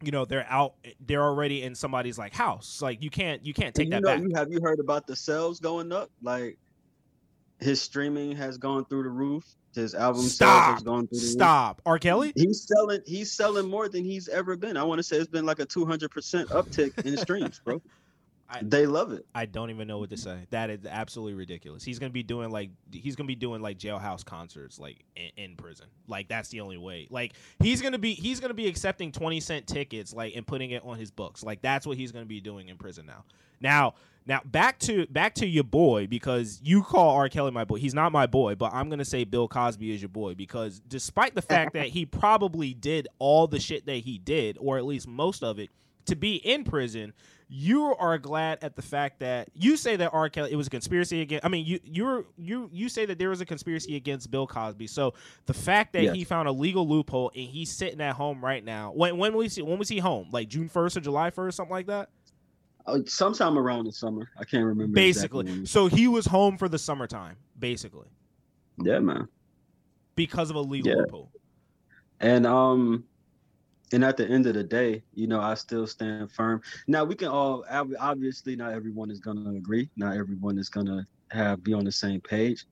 You 0.00 0.12
know 0.12 0.24
they're 0.24 0.46
out. 0.48 0.74
They're 1.04 1.24
already 1.24 1.64
in 1.64 1.74
somebody's 1.74 2.16
like 2.18 2.32
house. 2.32 2.80
Like 2.80 3.02
you 3.02 3.10
can't. 3.10 3.44
You 3.44 3.52
can't 3.52 3.74
take 3.74 3.86
And 3.86 3.94
that 3.94 3.96
you 3.96 4.02
know, 4.04 4.14
back. 4.14 4.22
you 4.28 4.34
have 4.36 4.52
you 4.52 4.60
heard 4.62 4.78
about 4.78 5.08
the 5.08 5.16
sales 5.16 5.58
going 5.58 5.90
up? 5.90 6.08
Like 6.22 6.56
his 7.58 7.80
streaming 7.82 8.36
has 8.36 8.58
gone 8.58 8.84
through 8.84 9.02
the 9.02 9.08
roof. 9.08 9.44
His 9.78 9.94
album 9.94 10.22
Stop. 10.22 10.74
has 10.74 10.82
gone 10.82 11.06
through 11.06 11.18
the 11.18 11.24
roof. 11.24 11.32
Stop. 11.32 11.82
R. 11.86 11.98
Kelly. 11.98 12.32
He's 12.36 12.66
selling. 12.66 13.00
He's 13.06 13.32
selling 13.32 13.68
more 13.68 13.88
than 13.88 14.04
he's 14.04 14.28
ever 14.28 14.56
been. 14.56 14.76
I 14.76 14.82
want 14.84 14.98
to 14.98 15.02
say 15.02 15.16
it's 15.16 15.28
been 15.28 15.46
like 15.46 15.58
a 15.60 15.64
two 15.64 15.86
hundred 15.86 16.10
percent 16.10 16.48
uptick 16.50 17.04
in 17.06 17.16
streams, 17.16 17.60
bro. 17.64 17.80
I- 18.50 18.60
they 18.62 18.86
love 18.86 19.12
it. 19.12 19.26
I 19.34 19.44
don't 19.44 19.68
even 19.68 19.86
know 19.86 19.98
what 19.98 20.08
to 20.08 20.16
say. 20.16 20.38
That 20.50 20.70
is 20.70 20.86
absolutely 20.86 21.34
ridiculous. 21.34 21.84
He's 21.84 21.98
gonna 21.98 22.10
be 22.12 22.22
doing 22.22 22.50
like 22.50 22.70
he's 22.90 23.14
gonna 23.14 23.26
be 23.26 23.34
doing 23.34 23.60
like 23.60 23.78
jailhouse 23.78 24.24
concerts 24.24 24.78
like 24.78 25.04
in, 25.16 25.30
in 25.36 25.56
prison. 25.56 25.86
Like 26.06 26.28
that's 26.28 26.48
the 26.48 26.62
only 26.62 26.78
way. 26.78 27.08
Like 27.10 27.34
he's 27.60 27.82
gonna 27.82 27.98
be 27.98 28.14
he's 28.14 28.40
gonna 28.40 28.54
be 28.54 28.66
accepting 28.66 29.12
twenty 29.12 29.40
cent 29.40 29.66
tickets 29.66 30.14
like 30.14 30.34
and 30.34 30.46
putting 30.46 30.70
it 30.70 30.82
on 30.82 30.96
his 30.98 31.10
books. 31.10 31.42
Like 31.42 31.60
that's 31.60 31.86
what 31.86 31.98
he's 31.98 32.10
gonna 32.10 32.24
be 32.24 32.40
doing 32.40 32.68
in 32.68 32.78
prison 32.78 33.04
now. 33.04 33.24
Now 33.60 33.94
now 34.28 34.40
back 34.44 34.78
to 34.80 35.06
back 35.06 35.34
to 35.36 35.46
your 35.46 35.64
boy 35.64 36.06
because 36.06 36.60
you 36.62 36.82
call 36.82 37.16
R. 37.16 37.28
Kelly 37.28 37.50
my 37.50 37.64
boy. 37.64 37.76
He's 37.78 37.94
not 37.94 38.12
my 38.12 38.26
boy, 38.26 38.54
but 38.54 38.72
I'm 38.74 38.90
gonna 38.90 39.04
say 39.04 39.24
Bill 39.24 39.48
Cosby 39.48 39.92
is 39.92 40.02
your 40.02 40.10
boy 40.10 40.34
because 40.34 40.80
despite 40.80 41.34
the 41.34 41.42
fact 41.42 41.72
that 41.72 41.88
he 41.88 42.04
probably 42.04 42.74
did 42.74 43.08
all 43.18 43.46
the 43.46 43.58
shit 43.58 43.86
that 43.86 43.96
he 43.96 44.18
did, 44.18 44.58
or 44.60 44.76
at 44.76 44.84
least 44.84 45.08
most 45.08 45.42
of 45.42 45.58
it, 45.58 45.70
to 46.04 46.14
be 46.14 46.36
in 46.36 46.64
prison, 46.64 47.12
you 47.48 47.94
are 47.98 48.18
glad 48.18 48.58
at 48.60 48.76
the 48.76 48.82
fact 48.82 49.20
that 49.20 49.48
you 49.54 49.76
say 49.78 49.96
that 49.96 50.10
R. 50.12 50.28
Kelly 50.28 50.52
it 50.52 50.56
was 50.56 50.66
a 50.66 50.70
conspiracy 50.70 51.22
against. 51.22 51.46
I 51.46 51.48
mean, 51.48 51.64
you 51.64 51.80
you're 51.82 52.26
you 52.36 52.68
you 52.70 52.90
say 52.90 53.06
that 53.06 53.18
there 53.18 53.30
was 53.30 53.40
a 53.40 53.46
conspiracy 53.46 53.96
against 53.96 54.30
Bill 54.30 54.46
Cosby. 54.46 54.86
So 54.88 55.14
the 55.46 55.54
fact 55.54 55.94
that 55.94 56.02
Yes. 56.02 56.14
he 56.14 56.24
found 56.24 56.48
a 56.48 56.52
legal 56.52 56.86
loophole 56.86 57.30
and 57.34 57.44
he's 57.48 57.70
sitting 57.72 58.02
at 58.02 58.14
home 58.14 58.44
right 58.44 58.62
now. 58.62 58.92
When 58.94 59.16
when 59.16 59.34
was 59.34 59.54
he 59.54 59.62
when 59.62 59.78
was 59.78 59.88
he 59.88 59.98
home? 59.98 60.28
Like 60.30 60.48
June 60.48 60.68
first 60.68 60.98
or 60.98 61.00
July 61.00 61.30
first, 61.30 61.56
something 61.56 61.72
like 61.72 61.86
that. 61.86 62.10
Uh, 62.88 63.00
sometime 63.06 63.58
around 63.58 63.84
the 63.84 63.92
summer. 63.92 64.30
I 64.38 64.44
can't 64.44 64.64
remember. 64.64 64.94
Basically, 64.94 65.42
exactly 65.44 65.66
so 65.66 65.86
he 65.88 66.08
was 66.08 66.24
home 66.24 66.56
for 66.56 66.68
the 66.68 66.78
summertime, 66.78 67.36
basically 67.58 68.08
Yeah, 68.82 68.98
man. 69.00 69.28
because 70.16 70.48
of 70.48 70.56
a 70.56 70.60
legal 70.60 70.92
Yeah. 70.92 70.98
loophole. 71.02 71.30
And 72.20 72.46
um, 72.46 73.04
and 73.92 74.04
at 74.04 74.16
the 74.16 74.26
end 74.26 74.46
of 74.46 74.54
the 74.54 74.64
day, 74.64 75.02
you 75.12 75.26
know, 75.26 75.40
I 75.40 75.54
still 75.54 75.86
stand 75.86 76.32
firm. 76.32 76.62
Now 76.86 77.04
we 77.04 77.14
can 77.14 77.28
all 77.28 77.64
obviously 77.70 78.56
not 78.56 78.72
everyone 78.72 79.10
is 79.10 79.20
gonna 79.20 79.50
agree. 79.50 79.90
Not 79.96 80.16
everyone 80.16 80.58
is 80.58 80.70
gonna 80.70 81.06
have 81.30 81.62
be 81.62 81.74
on 81.74 81.84
the 81.84 81.92
same 81.92 82.20
page, 82.22 82.64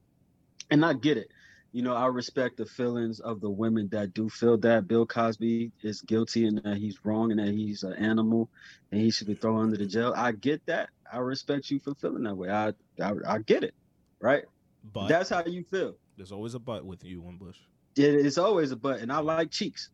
and 0.70 0.84
I 0.84 0.94
get 0.94 1.18
it. 1.18 1.28
You 1.76 1.82
know, 1.82 1.94
I 1.94 2.06
respect 2.06 2.56
the 2.56 2.64
feelings 2.64 3.20
of 3.20 3.42
the 3.42 3.50
women 3.50 3.86
that 3.92 4.14
do 4.14 4.30
feel 4.30 4.56
that 4.60 4.88
Bill 4.88 5.04
Cosby 5.04 5.70
is 5.82 6.00
guilty 6.00 6.46
and 6.46 6.56
that 6.64 6.78
he's 6.78 6.98
wrong 7.04 7.30
and 7.32 7.38
that 7.38 7.52
he's 7.52 7.82
an 7.82 7.92
animal 7.92 8.48
and 8.92 8.98
he 9.02 9.10
should 9.10 9.26
be 9.26 9.34
thrown 9.34 9.60
under 9.64 9.76
the 9.76 9.84
jail. 9.84 10.14
I 10.16 10.32
get 10.32 10.64
that. 10.64 10.88
I 11.12 11.18
respect 11.18 11.68
you 11.70 11.78
for 11.78 11.94
feeling 11.96 12.22
that 12.22 12.34
way. 12.34 12.48
I 12.48 12.72
I, 12.98 13.12
I 13.28 13.38
get 13.40 13.62
it, 13.62 13.74
right? 14.22 14.44
But 14.90 15.08
That's 15.08 15.28
how 15.28 15.44
you 15.44 15.64
feel. 15.70 15.98
there's 16.16 16.32
always 16.32 16.54
a 16.54 16.58
but 16.58 16.86
with 16.86 17.04
you, 17.04 17.20
Wimbush. 17.20 17.58
It, 17.94 18.24
it's 18.24 18.38
always 18.38 18.72
a 18.72 18.76
but, 18.76 19.00
and 19.00 19.12
I 19.12 19.18
like 19.18 19.50
cheeks. 19.50 19.90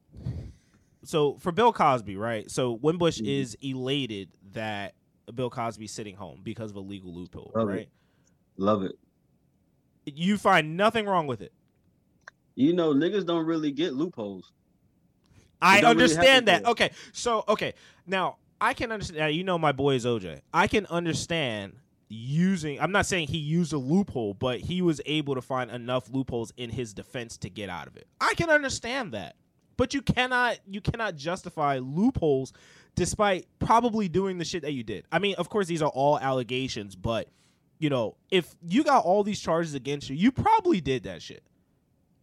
so 1.02 1.36
for 1.40 1.50
Bill 1.50 1.72
Cosby, 1.72 2.14
right? 2.16 2.48
So 2.48 2.74
Wimbush 2.80 3.18
Mhm. 3.20 3.26
is 3.26 3.56
elated 3.60 4.28
that 4.52 4.94
Bill 5.34 5.50
Cosby's 5.50 5.90
sitting 5.90 6.14
home 6.14 6.42
because 6.44 6.70
of 6.70 6.76
a 6.76 6.80
legal 6.80 7.12
loophole, 7.12 7.50
Love 7.56 7.68
it. 7.70 7.72
right? 7.72 7.88
Love 8.56 8.82
it. 8.84 8.92
You 10.04 10.38
find 10.38 10.76
nothing 10.76 11.06
wrong 11.06 11.26
with 11.26 11.42
it. 11.42 11.52
You 12.54 12.72
know, 12.72 12.92
niggas 12.92 13.26
don't 13.26 13.46
really 13.46 13.70
get 13.70 13.94
loopholes. 13.94 14.52
I 15.60 15.80
don't 15.80 15.96
really 15.96 16.04
understand 16.04 16.48
that. 16.48 16.66
Okay, 16.66 16.90
so 17.12 17.44
okay, 17.48 17.74
now 18.06 18.36
I 18.60 18.74
can 18.74 18.92
understand. 18.92 19.18
Now, 19.18 19.26
you 19.26 19.44
know, 19.44 19.58
my 19.58 19.72
boy 19.72 19.94
is 19.94 20.04
OJ. 20.04 20.40
I 20.52 20.66
can 20.66 20.86
understand 20.86 21.74
using. 22.08 22.80
I'm 22.80 22.92
not 22.92 23.06
saying 23.06 23.28
he 23.28 23.38
used 23.38 23.72
a 23.72 23.78
loophole, 23.78 24.34
but 24.34 24.60
he 24.60 24.82
was 24.82 25.00
able 25.06 25.34
to 25.34 25.42
find 25.42 25.70
enough 25.70 26.10
loopholes 26.10 26.52
in 26.56 26.70
his 26.70 26.92
defense 26.92 27.36
to 27.38 27.50
get 27.50 27.70
out 27.70 27.86
of 27.86 27.96
it. 27.96 28.06
I 28.20 28.34
can 28.34 28.50
understand 28.50 29.12
that, 29.12 29.36
but 29.76 29.94
you 29.94 30.02
cannot 30.02 30.58
you 30.68 30.80
cannot 30.80 31.16
justify 31.16 31.78
loopholes 31.78 32.52
despite 32.94 33.46
probably 33.58 34.08
doing 34.08 34.38
the 34.38 34.44
shit 34.44 34.62
that 34.62 34.72
you 34.72 34.82
did. 34.82 35.06
I 35.10 35.18
mean, 35.18 35.34
of 35.38 35.48
course, 35.48 35.66
these 35.66 35.82
are 35.82 35.90
all 35.90 36.18
allegations, 36.18 36.94
but 36.94 37.28
you 37.78 37.90
know, 37.90 38.16
if 38.30 38.54
you 38.62 38.84
got 38.84 39.04
all 39.04 39.24
these 39.24 39.40
charges 39.40 39.74
against 39.74 40.08
you, 40.08 40.16
you 40.16 40.30
probably 40.30 40.80
did 40.80 41.04
that 41.04 41.22
shit. 41.22 41.42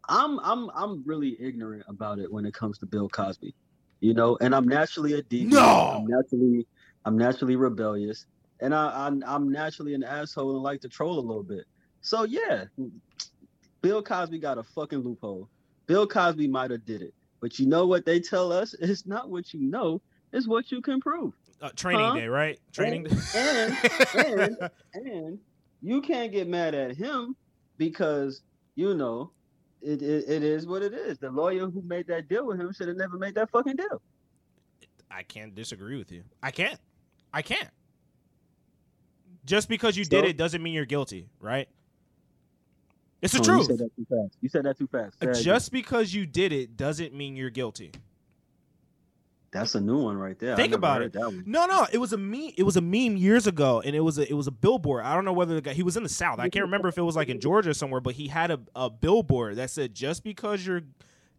I'm 0.10 0.39
I'm 0.39 0.69
I'm 0.76 1.04
really 1.06 1.38
ignorant 1.39 1.84
about 1.88 2.19
it 2.19 2.30
when 2.32 2.45
it 2.45 2.54
comes 2.54 2.78
to 2.80 2.86
Bill 2.86 3.08
Cosby. 3.08 3.54
You 4.02 4.13
know, 4.13 4.38
and 4.41 4.54
I'm 4.56 4.67
naturally 4.67 5.13
a 5.13 5.22
deviant. 5.24 5.52
No! 5.52 5.62
I'm 6.00 6.08
naturally 6.08 6.67
I'm 7.06 7.17
naturally 7.17 7.56
rebellious. 7.56 8.26
And 8.62 8.74
I, 8.76 9.08
I'm 9.08 9.24
I'm 9.26 9.50
naturally 9.52 9.93
an 9.93 10.04
asshole 10.04 10.54
and 10.56 10.63
like 10.63 10.82
to 10.82 10.89
troll 10.89 11.17
a 11.19 11.22
little 11.22 11.43
bit. 11.43 11.65
So 12.02 12.24
yeah, 12.24 12.65
Bill 13.82 14.02
Cosby 14.04 14.39
got 14.39 14.58
a 14.58 14.63
fucking 14.63 15.00
loophole. 15.00 15.50
Bill 15.88 16.06
Cosby 16.08 16.48
might 16.48 16.72
have 16.72 16.86
did 16.86 17.02
it. 17.02 17.13
But 17.41 17.58
you 17.60 17.67
know 17.67 17.86
what 17.88 18.06
they 18.06 18.19
tell 18.19 18.52
us? 18.52 18.74
It's 18.82 19.06
not 19.06 19.30
what 19.30 19.54
you 19.54 19.62
know, 19.62 20.02
it's 20.34 20.48
what 20.48 20.72
you 20.72 20.82
can 20.82 21.00
prove. 21.00 21.34
Uh, 21.62 21.69
training 21.76 22.06
Huh? 22.06 22.15
day, 22.15 22.28
right? 22.28 22.60
Training 22.74 23.04
day. 23.04 23.15
and- 23.36 23.78
and- 24.15 24.69
And 24.93 25.39
you 25.82 26.02
can't 26.02 26.32
get 26.32 26.48
mad 26.50 26.74
at 26.76 26.95
him 26.95 27.36
because 27.78 28.41
you 28.76 28.93
know 28.95 29.32
it, 29.81 30.01
it, 30.01 30.29
it 30.29 30.43
is 30.43 30.67
what 30.67 30.81
it 30.81 30.93
is. 30.93 31.17
The 31.17 31.29
lawyer 31.29 31.69
who 31.69 31.81
made 31.83 32.07
that 32.07 32.27
deal 32.27 32.45
with 32.45 32.59
him 32.59 32.71
should 32.73 32.87
have 32.87 32.97
never 32.97 33.17
made 33.17 33.35
that 33.35 33.49
fucking 33.51 33.75
deal. 33.75 34.01
I 35.11 35.23
can't 35.23 35.55
disagree 35.55 35.97
with 35.97 36.11
you. 36.11 36.23
I 36.43 36.51
can't. 36.51 36.79
I 37.33 37.41
can't. 37.41 37.69
Just 39.45 39.69
because 39.69 39.97
you 39.97 40.05
did 40.05 40.25
it 40.25 40.37
doesn't 40.37 40.61
mean 40.61 40.73
you're 40.73 40.85
guilty, 40.85 41.27
right? 41.39 41.67
It's 43.21 43.33
the 43.33 43.39
Oh, 43.39 43.41
You 43.41 43.45
truth. 43.45 43.65
said 43.67 43.77
that 43.79 43.95
too 43.95 44.05
fast. 44.09 44.37
You 44.41 44.49
said 44.49 44.63
that 44.65 44.77
too 44.77 44.87
fast. 44.87 45.19
Say 45.19 45.25
that 45.25 45.31
again. 45.31 45.43
Just 45.43 45.71
because 45.71 46.13
you 46.13 46.25
did 46.25 46.53
it 46.53 46.77
doesn't 46.77 47.13
mean 47.13 47.35
you're 47.35 47.49
guilty. 47.49 47.91
That's 49.51 49.75
a 49.75 49.81
new 49.81 49.97
one 49.97 50.17
right 50.17 50.38
there. 50.38 50.55
Think 50.55 50.73
about 50.73 51.01
it. 51.01 51.13
That 51.13 51.21
one. 51.21 51.43
No, 51.45 51.65
no, 51.65 51.88
it 51.91 51.97
was 51.97 52.13
a 52.13 52.17
meme. 52.17 52.51
It 52.57 52.63
was 52.63 52.77
a 52.77 52.81
meme 52.81 53.17
years 53.17 53.47
ago, 53.47 53.81
and 53.83 53.95
it 53.95 54.01
was 54.01 54.19
a 54.19 54.29
it 54.29 54.35
was 54.35 54.47
a 54.47 54.51
billboard. 54.51 55.03
I 55.03 55.15
don't 55.15 55.25
know 55.25 55.33
whether 55.33 55.55
the 55.55 55.62
guy 55.62 55.73
he 55.73 55.83
was 55.83 55.97
in 55.97 56.03
the 56.03 56.09
South. 56.09 56.39
I 56.39 56.49
can't 56.49 56.65
remember 56.65 56.88
if 56.88 56.97
it 56.97 57.01
was 57.01 57.15
like 57.15 57.29
in 57.29 57.39
Georgia 57.39 57.71
or 57.71 57.73
somewhere, 57.73 58.01
but 58.01 58.13
he 58.15 58.27
had 58.27 58.51
a, 58.51 58.59
a 58.75 58.89
billboard 58.89 59.55
that 59.55 59.69
said 59.69 59.95
just 59.95 60.23
because 60.23 60.65
you're 60.65 60.83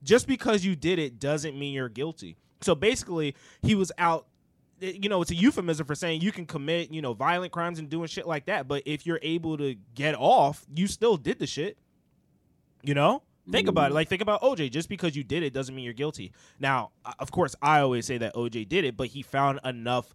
just 0.02 0.26
because 0.26 0.64
you 0.64 0.74
did 0.74 0.98
it 0.98 1.18
doesn't 1.18 1.58
mean 1.58 1.72
you're 1.72 1.88
guilty. 1.88 2.36
So 2.60 2.74
basically, 2.74 3.36
he 3.62 3.74
was 3.74 3.92
out. 3.96 4.26
Eh, 4.82 4.94
you 5.00 5.08
know, 5.08 5.22
it's 5.22 5.30
a 5.30 5.36
euphemism 5.36 5.86
for 5.86 5.94
saying 5.94 6.20
you 6.20 6.32
can 6.32 6.46
commit 6.46 6.90
you 6.90 7.02
know 7.02 7.12
violent 7.12 7.52
crimes 7.52 7.78
and 7.78 7.88
doing 7.88 8.08
shit 8.08 8.26
like 8.26 8.46
that, 8.46 8.66
but 8.66 8.82
if 8.86 9.06
you're 9.06 9.20
able 9.22 9.56
to 9.58 9.76
get 9.94 10.14
off, 10.16 10.66
you 10.74 10.86
still 10.86 11.16
did 11.16 11.38
the 11.38 11.46
shit. 11.46 11.78
You 12.82 12.94
know. 12.94 13.22
Think 13.50 13.68
about 13.68 13.90
it. 13.90 13.92
Mm. 13.92 13.94
Like, 13.94 14.08
think 14.08 14.22
about 14.22 14.42
OJ. 14.42 14.70
Just 14.70 14.88
because 14.88 15.16
you 15.16 15.24
did 15.24 15.42
it 15.42 15.52
doesn't 15.52 15.74
mean 15.74 15.84
you're 15.84 15.94
guilty. 15.94 16.32
Now, 16.58 16.90
of 17.18 17.30
course, 17.30 17.54
I 17.62 17.80
always 17.80 18.06
say 18.06 18.18
that 18.18 18.34
OJ 18.34 18.68
did 18.68 18.84
it, 18.84 18.96
but 18.96 19.08
he 19.08 19.22
found 19.22 19.60
enough 19.64 20.14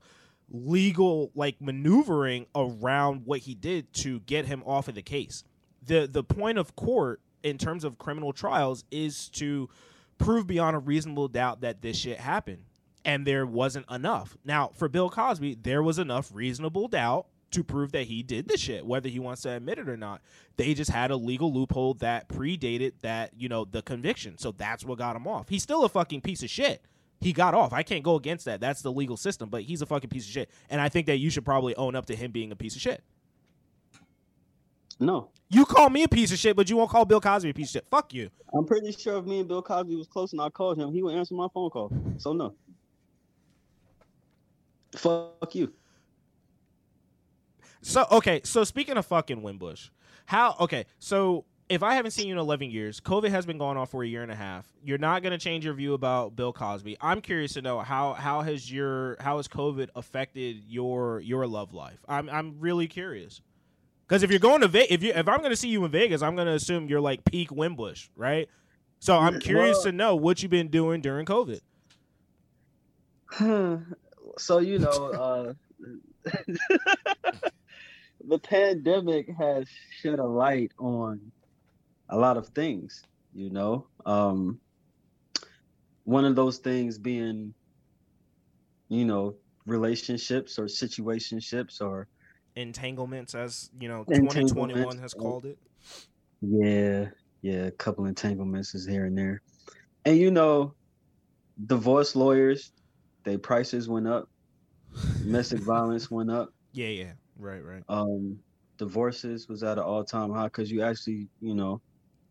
legal 0.50 1.32
like 1.34 1.60
maneuvering 1.60 2.46
around 2.56 3.26
what 3.26 3.40
he 3.40 3.56
did 3.56 3.92
to 3.94 4.20
get 4.22 4.46
him 4.46 4.64
off 4.66 4.88
of 4.88 4.96
the 4.96 5.02
case. 5.02 5.44
The 5.84 6.08
the 6.08 6.24
point 6.24 6.58
of 6.58 6.76
court 6.76 7.22
in 7.44 7.58
terms 7.58 7.84
of 7.84 7.98
criminal 7.98 8.34
trials 8.34 8.84
is 8.92 9.30
to 9.30 9.70
prove 10.18 10.48
beyond 10.48 10.76
a 10.76 10.80
reasonable 10.80 11.28
doubt 11.28 11.62
that 11.62 11.82
this 11.82 11.98
shit 11.98 12.20
happened. 12.20 12.64
And 13.04 13.28
there 13.28 13.46
wasn't 13.46 13.90
enough. 13.92 14.36
Now, 14.44 14.72
for 14.74 14.90
Bill 14.90 15.12
Cosby, 15.12 15.60
there 15.62 15.84
was 15.84 16.00
enough 16.00 16.32
reasonable 16.34 16.88
doubt 16.88 17.28
to 17.56 17.64
prove 17.64 17.92
that 17.94 18.04
he 18.04 18.22
did 18.24 18.48
the 18.48 18.58
shit, 18.58 18.86
whether 18.86 19.10
he 19.10 19.20
wants 19.20 19.42
to 19.44 19.52
admit 19.52 19.80
it 19.80 19.90
or 19.90 19.98
not. 19.98 20.22
They 20.58 20.74
just 20.74 20.92
had 20.92 21.12
a 21.12 21.16
legal 21.16 21.52
loophole 21.52 21.96
that 21.96 22.30
predated 22.30 22.94
that, 23.02 23.32
you 23.38 23.50
know, 23.50 23.66
the 23.66 23.82
conviction. 23.82 24.38
So 24.38 24.52
that's 24.52 24.86
what 24.86 24.98
got 24.98 25.16
him 25.16 25.28
off. 25.28 25.50
He's 25.50 25.64
still 25.64 25.84
a 25.84 25.90
fucking 25.90 26.22
piece 26.22 26.44
of 26.44 26.50
shit. 26.50 26.84
He 27.22 27.34
got 27.34 27.54
off. 27.54 27.74
I 27.74 27.82
can't 27.82 28.04
go 28.04 28.16
against 28.16 28.46
that. 28.46 28.60
That's 28.60 28.82
the 28.82 28.92
legal 28.92 29.18
system, 29.18 29.50
but 29.50 29.64
he's 29.64 29.82
a 29.82 29.86
fucking 29.86 30.10
piece 30.10 30.26
of 30.26 30.32
shit. 30.32 30.50
And 30.70 30.80
I 30.80 30.90
think 30.90 31.08
that 31.08 31.18
you 31.18 31.30
should 31.30 31.46
probably 31.46 31.76
own 31.76 31.96
up 31.96 32.06
to 32.08 32.16
him 32.16 32.32
being 32.32 32.52
a 32.52 32.56
piece 32.56 32.76
of 32.76 32.82
shit. 32.82 33.04
No, 35.00 35.30
You 35.50 35.66
call 35.66 35.90
me 35.90 36.04
a 36.04 36.08
piece 36.08 36.32
of 36.32 36.38
shit, 36.38 36.56
but 36.56 36.70
you 36.70 36.78
won't 36.78 36.90
call 36.90 37.04
Bill 37.04 37.20
Cosby 37.20 37.50
a 37.50 37.54
piece 37.54 37.68
of 37.70 37.74
shit. 37.74 37.88
Fuck 37.90 38.14
you. 38.14 38.30
I'm 38.54 38.66
pretty 38.66 38.94
sure 38.94 39.18
if 39.18 39.26
me 39.26 39.40
and 39.40 39.48
Bill 39.48 39.62
Cosby 39.62 39.96
was 39.96 40.08
close 40.08 40.32
and 40.32 40.42
I 40.42 40.50
called 40.50 40.78
him, 40.78 40.94
he 40.94 41.04
would 41.04 41.16
answer 41.16 41.34
my 41.34 41.48
phone 41.54 41.70
call. 41.70 41.92
So 42.18 42.32
no. 42.32 42.54
Fuck 44.96 45.54
you. 45.54 45.74
So 47.86 48.04
okay, 48.12 48.42
so 48.44 48.64
speaking 48.64 48.98
of 48.98 49.06
fucking 49.06 49.44
Wimbush, 49.44 49.90
how 50.26 50.56
okay, 50.62 50.86
so 50.98 51.46
if 51.70 51.84
I 51.84 51.94
haven't 51.94 52.12
seen 52.12 52.26
you 52.28 52.34
in 52.34 52.40
eleven 52.40 52.72
years, 52.72 53.00
COVID 53.00 53.30
has 53.30 53.46
been 53.46 53.60
going 53.60 53.78
on 53.78 53.86
for 53.86 54.04
a 54.04 54.08
year 54.08 54.24
and 54.24 54.32
a 54.32 54.36
half. 54.36 54.68
You're 54.84 54.98
not 54.98 55.22
gonna 55.22 55.38
change 55.38 55.66
your 55.66 55.76
view 55.76 55.94
about 55.94 56.36
Bill 56.36 56.52
Cosby. 56.52 56.98
I'm 57.00 57.22
curious 57.22 57.54
to 57.54 57.62
know 57.62 57.80
how 57.82 58.14
how 58.14 58.42
has 58.42 58.72
your 58.72 59.18
how 59.20 59.38
has 59.38 59.48
COVID 59.48 59.90
affected 59.96 60.64
your 60.68 61.20
your 61.20 61.46
love 61.46 61.76
life? 61.76 62.00
I'm 62.08 62.28
I'm 62.28 62.60
really 62.60 62.88
curious. 62.88 63.40
Because 64.08 64.24
if 64.24 64.32
you're 64.32 64.40
going 64.40 64.62
to 64.62 64.68
Vegas, 64.68 64.92
if 64.92 65.04
you 65.04 65.12
if 65.14 65.28
I'm 65.28 65.44
gonna 65.44 65.56
see 65.56 65.70
you 65.70 65.86
in 65.86 65.92
Vegas, 65.92 66.24
I'm 66.24 66.36
gonna 66.36 66.54
assume 66.56 66.88
you're 66.90 67.02
like 67.02 67.24
peak 67.24 67.52
Wimbush, 67.52 68.08
right? 68.16 68.50
So 69.00 69.16
I'm 69.16 69.40
curious 69.40 69.76
Well- 69.78 69.84
to 69.84 69.92
know 69.92 70.16
what 70.16 70.42
you've 70.42 70.50
been 70.50 70.70
doing 70.70 71.02
during 71.02 71.28
COVID. 71.28 71.62
so 74.40 74.58
you 74.58 74.80
know, 74.80 74.90
uh, 74.90 75.54
the 78.28 78.40
pandemic 78.40 79.30
has 79.38 79.68
shed 80.02 80.20
a 80.20 80.26
light 80.26 80.72
on 80.80 81.32
a 82.10 82.18
lot 82.18 82.38
of 82.38 82.48
things. 82.50 83.04
You 83.34 83.50
know, 83.50 83.88
um, 84.06 84.60
one 86.04 86.26
of 86.26 86.36
those 86.36 86.60
things 86.60 86.98
being, 86.98 87.54
you 88.90 89.06
know, 89.06 89.36
relationships 89.66 90.58
or 90.58 90.66
situationships 90.66 91.82
or 91.82 92.08
Entanglements, 92.58 93.36
as 93.36 93.70
you 93.82 93.90
know, 93.90 94.06
2021 94.06 94.98
has 94.98 95.14
called 95.14 95.46
it. 95.46 95.58
Yeah, 96.42 97.10
yeah, 97.42 97.66
a 97.66 97.72
couple 97.72 98.06
entanglements 98.06 98.74
is 98.74 98.86
here 98.86 99.06
and 99.06 99.18
there. 99.18 99.42
And 100.06 100.18
you 100.18 100.32
know, 100.32 100.74
divorce 101.66 102.16
lawyers, 102.16 102.72
their 103.26 103.40
prices 103.40 103.90
went 103.90 104.08
up. 104.08 104.30
Domestic 105.20 105.60
violence 105.64 106.10
went 106.10 106.32
up. 106.32 106.54
Yeah, 106.72 106.88
yeah, 106.88 107.12
right, 107.38 107.64
right. 107.64 107.84
Um, 107.90 108.40
divorces 108.78 109.48
was 109.48 109.64
at 109.64 109.78
an 109.78 109.84
all-time 109.84 110.32
high 110.32 110.46
because 110.46 110.72
you 110.72 110.82
actually, 110.82 111.28
you 111.42 111.56
know, 111.56 111.82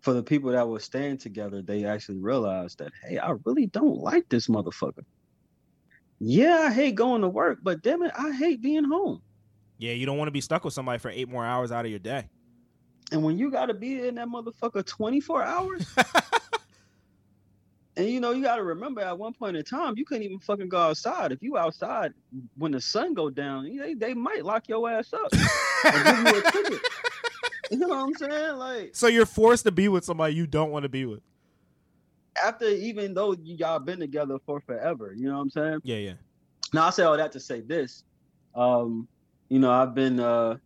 for 0.02 0.12
the 0.12 0.22
people 0.22 0.50
that 0.50 0.68
were 0.68 0.80
staying 0.80 1.18
together, 1.18 1.62
they 1.62 1.84
actually 1.84 2.18
realized 2.18 2.78
that, 2.78 2.92
hey, 3.02 3.18
I 3.18 3.34
really 3.44 3.66
don't 3.66 3.98
like 3.98 4.28
this 4.28 4.48
motherfucker. 4.48 5.04
Yeah, 6.20 6.66
I 6.68 6.72
hate 6.72 6.94
going 6.94 7.22
to 7.22 7.28
work, 7.28 7.58
but 7.62 7.82
damn 7.82 8.02
it, 8.02 8.12
I 8.16 8.32
hate 8.32 8.60
being 8.60 8.84
home. 8.84 9.22
Yeah, 9.78 9.92
you 9.92 10.06
don't 10.06 10.18
want 10.18 10.28
to 10.28 10.32
be 10.32 10.40
stuck 10.40 10.64
with 10.64 10.74
somebody 10.74 10.98
for 10.98 11.10
eight 11.10 11.28
more 11.28 11.44
hours 11.44 11.72
out 11.72 11.84
of 11.84 11.90
your 11.90 11.98
day. 11.98 12.28
And 13.12 13.22
when 13.22 13.38
you 13.38 13.50
gotta 13.50 13.74
be 13.74 14.06
in 14.06 14.14
that 14.16 14.28
motherfucker 14.28 14.84
24 14.84 15.42
hours, 15.42 15.94
and 17.96 18.08
you 18.08 18.20
know, 18.20 18.32
you 18.32 18.42
gotta 18.42 18.62
remember 18.64 19.00
at 19.02 19.18
one 19.18 19.32
point 19.34 19.56
in 19.56 19.64
time, 19.64 19.94
you 19.96 20.04
couldn't 20.04 20.24
even 20.24 20.40
fucking 20.40 20.68
go 20.68 20.78
outside. 20.78 21.32
If 21.32 21.42
you 21.42 21.56
outside 21.56 22.12
when 22.56 22.72
the 22.72 22.80
sun 22.80 23.14
go 23.14 23.30
down, 23.30 23.76
they, 23.76 23.94
they 23.94 24.14
might 24.14 24.44
lock 24.44 24.68
your 24.68 24.90
ass 24.90 25.12
up 25.12 25.32
you. 25.32 26.80
You 27.70 27.78
know 27.78 27.88
what 27.88 27.98
I'm 27.98 28.14
saying? 28.14 28.56
Like 28.56 28.90
so 28.94 29.06
you're 29.06 29.26
forced 29.26 29.64
to 29.64 29.72
be 29.72 29.88
with 29.88 30.04
somebody 30.04 30.34
you 30.34 30.46
don't 30.46 30.70
want 30.70 30.82
to 30.84 30.88
be 30.88 31.06
with. 31.06 31.20
after 32.44 32.68
even 32.68 33.14
though 33.14 33.32
y'all 33.42 33.78
been 33.78 34.00
together 34.00 34.38
for 34.44 34.60
forever, 34.60 35.12
you 35.16 35.28
know 35.28 35.36
what 35.36 35.42
I'm 35.42 35.50
saying? 35.50 35.80
Yeah, 35.82 35.96
yeah. 35.96 36.12
Now 36.72 36.86
I 36.86 36.90
say 36.90 37.04
all 37.04 37.16
that 37.16 37.32
to 37.32 37.40
say 37.40 37.60
this. 37.62 38.04
Um, 38.54 39.08
you 39.48 39.58
know, 39.58 39.70
I've 39.70 39.94
been 39.94 40.20
uh 40.20 40.56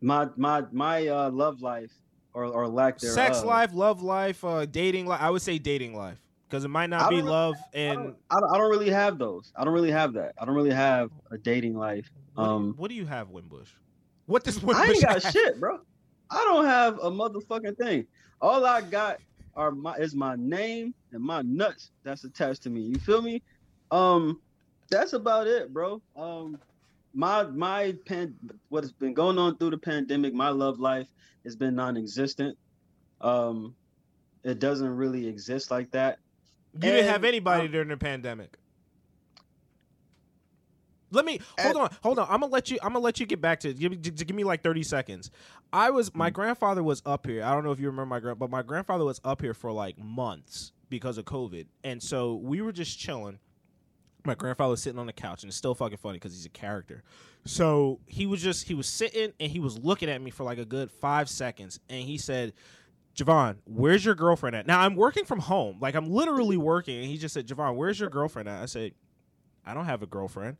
my 0.00 0.28
my 0.36 0.64
my 0.72 1.06
uh 1.08 1.30
love 1.30 1.60
life 1.62 1.92
or 2.34 2.44
or 2.44 2.68
lack 2.68 2.98
thereof. 2.98 3.14
Sex 3.14 3.44
life, 3.44 3.70
love 3.74 4.02
life, 4.02 4.44
uh, 4.44 4.66
dating 4.66 5.06
life. 5.06 5.20
I 5.22 5.30
would 5.30 5.42
say 5.42 5.58
dating 5.58 5.94
life 5.96 6.18
because 6.48 6.64
it 6.64 6.68
might 6.68 6.90
not 6.90 7.08
be 7.10 7.20
know. 7.22 7.30
love 7.30 7.54
I 7.74 7.78
and. 7.78 7.98
don't, 8.04 8.16
I, 8.30 8.40
don't, 8.40 8.54
I 8.54 8.58
don't 8.58 8.70
really 8.70 8.90
have 8.90 9.18
those. 9.18 9.52
I 9.56 9.64
don't 9.64 9.74
really 9.74 9.90
have 9.90 10.12
that. 10.14 10.34
I 10.40 10.44
don't 10.44 10.54
really 10.54 10.70
have 10.72 11.10
a 11.30 11.38
dating 11.38 11.74
life. 11.76 12.10
What, 12.34 12.44
do 12.44 12.48
you- 12.50 12.54
Um, 12.56 12.74
what 12.76 12.88
do 12.88 12.94
you 12.94 13.06
have, 13.06 13.30
Wimbush? 13.30 13.68
What 14.26 14.44
does 14.44 14.62
Wimbush 14.62 14.76
I 14.88 14.92
ain't 14.92 15.02
got 15.02 15.22
have? 15.22 15.32
shit, 15.32 15.60
bro. 15.60 15.80
I 16.30 16.36
don't 16.44 16.64
have 16.64 16.98
a 16.98 17.10
motherfucking 17.10 17.76
thing. 17.76 18.06
All 18.40 18.64
I 18.64 18.80
got 18.80 19.18
are 19.54 19.70
my 19.70 19.94
is 19.96 20.14
my 20.14 20.34
name 20.36 20.94
and 21.12 21.22
my 21.22 21.42
nuts 21.42 21.90
that's 22.04 22.24
attached 22.24 22.62
to 22.62 22.70
me. 22.70 22.80
You 22.80 22.96
feel 23.00 23.20
me? 23.20 23.42
Um, 23.90 24.40
that's 24.90 25.12
about 25.12 25.46
it, 25.46 25.72
bro. 25.74 26.00
Um, 26.16 26.58
my 27.14 27.44
my 27.44 27.94
pan 28.06 28.34
what 28.68 28.84
has 28.84 28.92
been 28.92 29.14
going 29.14 29.38
on 29.38 29.56
through 29.58 29.70
the 29.70 29.78
pandemic, 29.78 30.34
my 30.34 30.48
love 30.50 30.78
life 30.80 31.08
has 31.44 31.56
been 31.56 31.74
non-existent. 31.74 32.56
Um, 33.20 33.74
it 34.44 34.58
doesn't 34.58 34.96
really 34.96 35.26
exist 35.26 35.70
like 35.70 35.90
that. 35.92 36.18
You 36.74 36.80
didn't 36.80 37.10
have 37.10 37.24
anybody 37.24 37.66
um, 37.66 37.72
during 37.72 37.88
the 37.88 37.96
pandemic. 37.96 38.56
Let 41.10 41.26
me 41.26 41.40
And- 41.58 41.66
hold 41.76 41.76
on, 41.76 41.96
hold 42.02 42.18
on. 42.18 42.26
I'm 42.30 42.40
gonna 42.40 42.52
let 42.52 42.70
you. 42.70 42.78
I'm 42.82 42.94
gonna 42.94 43.04
let 43.04 43.20
you 43.20 43.26
get 43.26 43.40
back 43.40 43.60
to. 43.60 43.74
Give 43.74 43.90
me, 43.92 43.98
j- 43.98 44.10
j- 44.10 44.24
give 44.24 44.34
me 44.34 44.44
like 44.44 44.62
30 44.62 44.82
seconds. 44.82 45.30
I 45.72 45.90
was 45.90 46.14
my 46.14 46.30
Mm. 46.30 46.34
grandfather 46.34 46.82
was 46.82 47.02
up 47.04 47.26
here. 47.26 47.44
I 47.44 47.52
don't 47.52 47.64
know 47.64 47.72
if 47.72 47.78
you 47.80 47.86
remember 47.88 48.06
my 48.06 48.20
grand, 48.20 48.38
but 48.38 48.48
my 48.48 48.62
grandfather 48.62 49.04
was 49.04 49.20
up 49.22 49.42
here 49.42 49.52
for 49.52 49.70
like 49.72 49.98
months 49.98 50.72
because 50.88 51.18
of 51.18 51.26
COVID, 51.26 51.66
and 51.84 52.02
so 52.02 52.36
we 52.36 52.62
were 52.62 52.72
just 52.72 52.98
chilling. 52.98 53.38
My 54.24 54.34
grandfather 54.34 54.70
was 54.70 54.82
sitting 54.82 54.98
on 54.98 55.06
the 55.06 55.12
couch, 55.12 55.42
and 55.42 55.50
it's 55.50 55.56
still 55.56 55.74
fucking 55.74 55.98
funny 55.98 56.16
because 56.16 56.32
he's 56.32 56.46
a 56.46 56.50
character. 56.50 57.02
So 57.44 58.00
he 58.06 58.26
was 58.26 58.40
just 58.40 58.68
he 58.68 58.74
was 58.74 58.86
sitting 58.86 59.32
and 59.40 59.50
he 59.50 59.58
was 59.58 59.78
looking 59.78 60.08
at 60.08 60.22
me 60.22 60.30
for 60.30 60.44
like 60.44 60.58
a 60.58 60.64
good 60.64 60.90
five 60.90 61.28
seconds, 61.28 61.80
and 61.88 62.02
he 62.02 62.18
said, 62.18 62.52
Javon, 63.16 63.56
where's 63.64 64.04
your 64.04 64.14
girlfriend 64.14 64.56
at? 64.56 64.66
Now 64.66 64.80
I'm 64.80 64.94
working 64.94 65.24
from 65.24 65.40
home. 65.40 65.78
Like 65.80 65.94
I'm 65.94 66.10
literally 66.10 66.56
working. 66.56 66.98
And 66.98 67.06
he 67.06 67.18
just 67.18 67.34
said, 67.34 67.46
Javon, 67.46 67.76
where's 67.76 68.00
your 68.00 68.08
girlfriend 68.08 68.48
at? 68.48 68.62
I 68.62 68.66
said, 68.66 68.92
I 69.66 69.74
don't 69.74 69.84
have 69.84 70.02
a 70.02 70.06
girlfriend. 70.06 70.56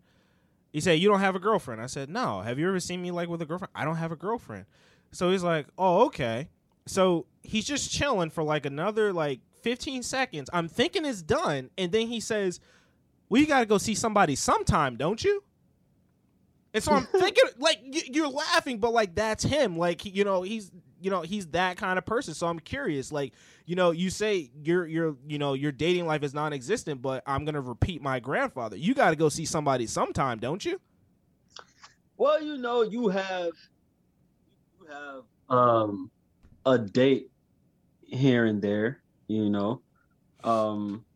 He 0.72 0.81
said, 0.81 0.98
You 0.98 1.09
don't 1.09 1.20
have 1.20 1.37
a 1.37 1.40
girlfriend. 1.40 1.81
I 1.81 1.87
said, 1.87 2.09
No. 2.09 2.40
Have 2.40 2.59
you 2.59 2.68
ever 2.68 2.81
seen 2.81 3.01
me 3.01 3.11
like 3.11 3.29
with 3.29 3.42
a 3.42 3.46
girlfriend? 3.46 3.70
I 3.75 3.85
don't 3.85 3.96
have 3.96 4.12
a 4.12 4.16
girlfriend. 4.16 4.66
So 5.12 5.31
he's 5.31 5.42
like, 5.42 5.66
Oh, 5.79 6.07
okay. 6.07 6.48
So 6.87 7.27
he's 7.42 7.64
just 7.64 7.90
chilling 7.90 8.31
for 8.31 8.42
like 8.42 8.66
another 8.66 9.12
like 9.12 9.40
15 9.62 10.03
seconds. 10.03 10.51
I'm 10.53 10.68
thinking 10.68 11.05
it's 11.05 11.22
done. 11.22 11.70
And 11.79 11.92
then 11.92 12.09
he 12.09 12.20
says, 12.20 12.61
Well, 13.33 13.40
you 13.40 13.47
gotta 13.47 13.64
go 13.64 13.79
see 13.79 13.95
somebody 13.95 14.37
sometime, 14.37 14.99
don't 14.99 15.25
you? 15.25 15.42
And 16.75 16.85
so 16.85 16.92
I'm 16.92 17.07
thinking, 17.18 17.45
like, 17.57 17.81
y- 17.83 18.03
you're 18.12 18.29
laughing, 18.29 18.77
but 18.77 18.92
like 18.92 19.14
that's 19.14 19.42
him. 19.42 19.79
Like, 19.79 20.05
you 20.05 20.23
know, 20.23 20.42
he's, 20.42 20.71
you 21.01 21.11
know, 21.11 21.23
he's 21.23 21.47
that 21.47 21.79
kind 21.79 21.99
of 21.99 22.05
person. 22.05 22.35
So 22.35 22.47
I'm 22.47 22.59
curious. 22.59 23.11
Like, 23.11 23.33
you 23.64 23.75
know, 23.75 23.90
you 23.90 24.11
say 24.11 24.51
your, 24.62 24.87
your, 24.87 25.16
you 25.27 25.38
know, 25.38 25.55
your 25.55 25.73
dating 25.73 26.07
life 26.07 26.23
is 26.23 26.35
non-existent, 26.35 27.01
but 27.01 27.23
I'm 27.27 27.47
gonna 27.47 27.62
repeat 27.62 28.03
my 28.03 28.21
grandfather. 28.21 28.77
You 28.77 28.92
got 28.92 29.09
to 29.09 29.16
go 29.16 29.31
see 29.31 29.47
somebody 29.47 29.87
sometime, 29.87 30.38
don't 30.38 30.62
you? 30.62 30.79
Well, 32.18 32.42
you 32.42 32.59
know, 32.59 32.83
you 32.83 33.09
have 33.09 33.53
you 34.79 34.87
have 34.90 35.23
um 35.49 36.11
a 36.66 36.77
date 36.77 37.31
here 38.03 38.45
and 38.45 38.61
there, 38.61 39.01
you 39.27 39.49
know. 39.49 39.81
Um 40.45 41.07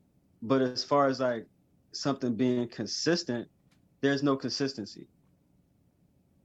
but 0.41 0.63
as 0.63 0.83
far 0.83 1.09
as 1.09 1.21
like 1.21 1.47
something 2.01 2.35
being 2.37 2.69
consistent, 2.69 3.49
there's 4.03 4.23
no 4.23 4.37
consistency. 4.37 5.09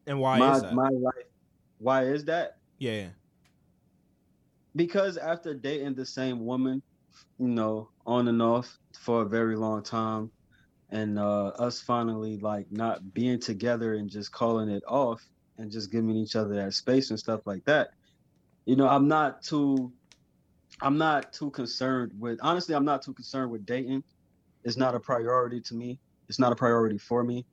And 0.08 0.20
why 0.20 0.40
my 0.40 0.56
is 0.56 0.62
that? 0.62 0.74
my 0.74 0.90
life 0.90 1.26
why 1.82 2.04
is 2.04 2.26
that? 2.26 2.52
yeah, 2.78 2.92
yeah. 2.92 3.08
Because 4.76 5.18
after 5.18 5.54
dating 5.54 5.96
the 5.96 6.06
same 6.06 6.46
woman, 6.46 6.82
you 7.40 7.48
know, 7.48 7.90
on 8.06 8.28
and 8.28 8.42
off 8.42 8.78
for 9.00 9.24
a 9.24 9.30
very 9.30 9.56
long 9.56 9.84
time 9.84 10.32
and 10.92 11.18
uh 11.18 11.48
us 11.58 11.82
finally 11.82 12.38
like 12.38 12.68
not 12.70 13.14
being 13.14 13.40
together 13.40 13.96
and 13.96 14.10
just 14.10 14.32
calling 14.32 14.70
it 14.70 14.84
off 14.88 15.22
and 15.58 15.72
just 15.72 15.92
giving 15.92 16.16
each 16.16 16.36
other 16.36 16.56
that 16.56 16.74
space 16.74 17.10
and 17.10 17.20
stuff 17.20 17.42
like 17.46 17.64
that. 17.66 17.90
You 18.66 18.76
know, 18.76 18.88
I'm 18.88 19.08
not 19.08 19.42
too 19.42 19.92
I'm 20.82 20.98
not 20.98 21.34
too 21.34 21.50
concerned 21.52 22.12
with 22.20 22.40
honestly 22.42 22.76
I'm 22.76 22.86
not 22.86 23.02
too 23.02 23.14
concerned 23.14 23.52
with 23.52 23.66
dating. 23.66 24.04
It's 24.64 24.78
not 24.78 24.96
a 24.96 25.00
priority 25.00 25.62
to 25.62 25.76
me. 25.76 26.00
It's 26.30 26.40
not 26.40 26.52
a 26.52 26.56
priority 26.56 26.98
for 26.98 27.24
me. 27.24 27.46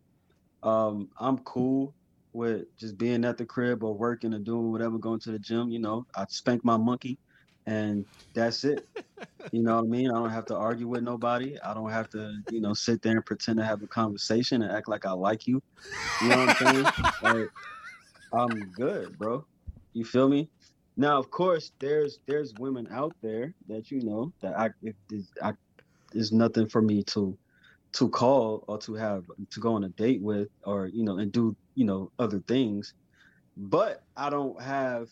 Um 0.62 1.08
I'm 1.18 1.38
cool 1.38 1.94
with 2.32 2.66
just 2.78 2.98
being 2.98 3.24
at 3.24 3.38
the 3.38 3.44
crib 3.44 3.82
or 3.82 3.94
working 3.94 4.34
or 4.34 4.38
doing 4.38 4.70
whatever, 4.70 4.98
going 4.98 5.20
to 5.20 5.32
the 5.32 5.38
gym, 5.38 5.70
you 5.70 5.78
know, 5.78 6.06
I 6.14 6.24
spank 6.28 6.64
my 6.64 6.76
monkey 6.76 7.18
and 7.66 8.04
that's 8.34 8.64
it. 8.64 8.86
You 9.52 9.62
know 9.62 9.76
what 9.76 9.84
I 9.84 9.88
mean? 9.88 10.10
I 10.10 10.14
don't 10.14 10.30
have 10.30 10.46
to 10.46 10.56
argue 10.56 10.88
with 10.88 11.02
nobody. 11.02 11.58
I 11.60 11.72
don't 11.72 11.90
have 11.90 12.10
to, 12.10 12.38
you 12.50 12.60
know, 12.60 12.74
sit 12.74 13.00
there 13.02 13.12
and 13.12 13.24
pretend 13.24 13.58
to 13.58 13.64
have 13.64 13.82
a 13.82 13.86
conversation 13.86 14.62
and 14.62 14.70
act 14.70 14.88
like 14.88 15.06
I 15.06 15.12
like 15.12 15.46
you. 15.46 15.62
You 16.20 16.28
know 16.28 16.44
what 16.44 16.62
I'm 16.62 16.74
saying? 16.74 16.86
like, 17.22 17.48
I'm 18.32 18.70
good, 18.72 19.16
bro. 19.18 19.44
You 19.92 20.04
feel 20.04 20.28
me? 20.28 20.50
Now, 20.96 21.18
of 21.18 21.30
course, 21.30 21.72
there's 21.78 22.18
there's 22.26 22.52
women 22.58 22.88
out 22.90 23.14
there 23.22 23.54
that 23.68 23.90
you 23.90 24.02
know 24.02 24.32
that 24.42 24.58
I 24.58 24.70
if 24.82 24.96
is 25.10 25.30
I 25.42 25.52
there's 26.12 26.32
nothing 26.32 26.68
for 26.68 26.82
me 26.82 27.02
to 27.04 27.38
to 27.94 28.08
call 28.10 28.64
or 28.68 28.78
to 28.78 28.94
have 28.94 29.24
to 29.50 29.60
go 29.60 29.74
on 29.74 29.84
a 29.84 29.88
date 29.90 30.22
with 30.22 30.48
or 30.64 30.86
you 30.88 31.04
know 31.04 31.18
and 31.18 31.32
do 31.32 31.56
you 31.74 31.84
know 31.84 32.10
other 32.18 32.42
things. 32.48 32.94
But 33.56 34.00
i 34.16 34.30
don't 34.30 34.60
have 34.62 35.08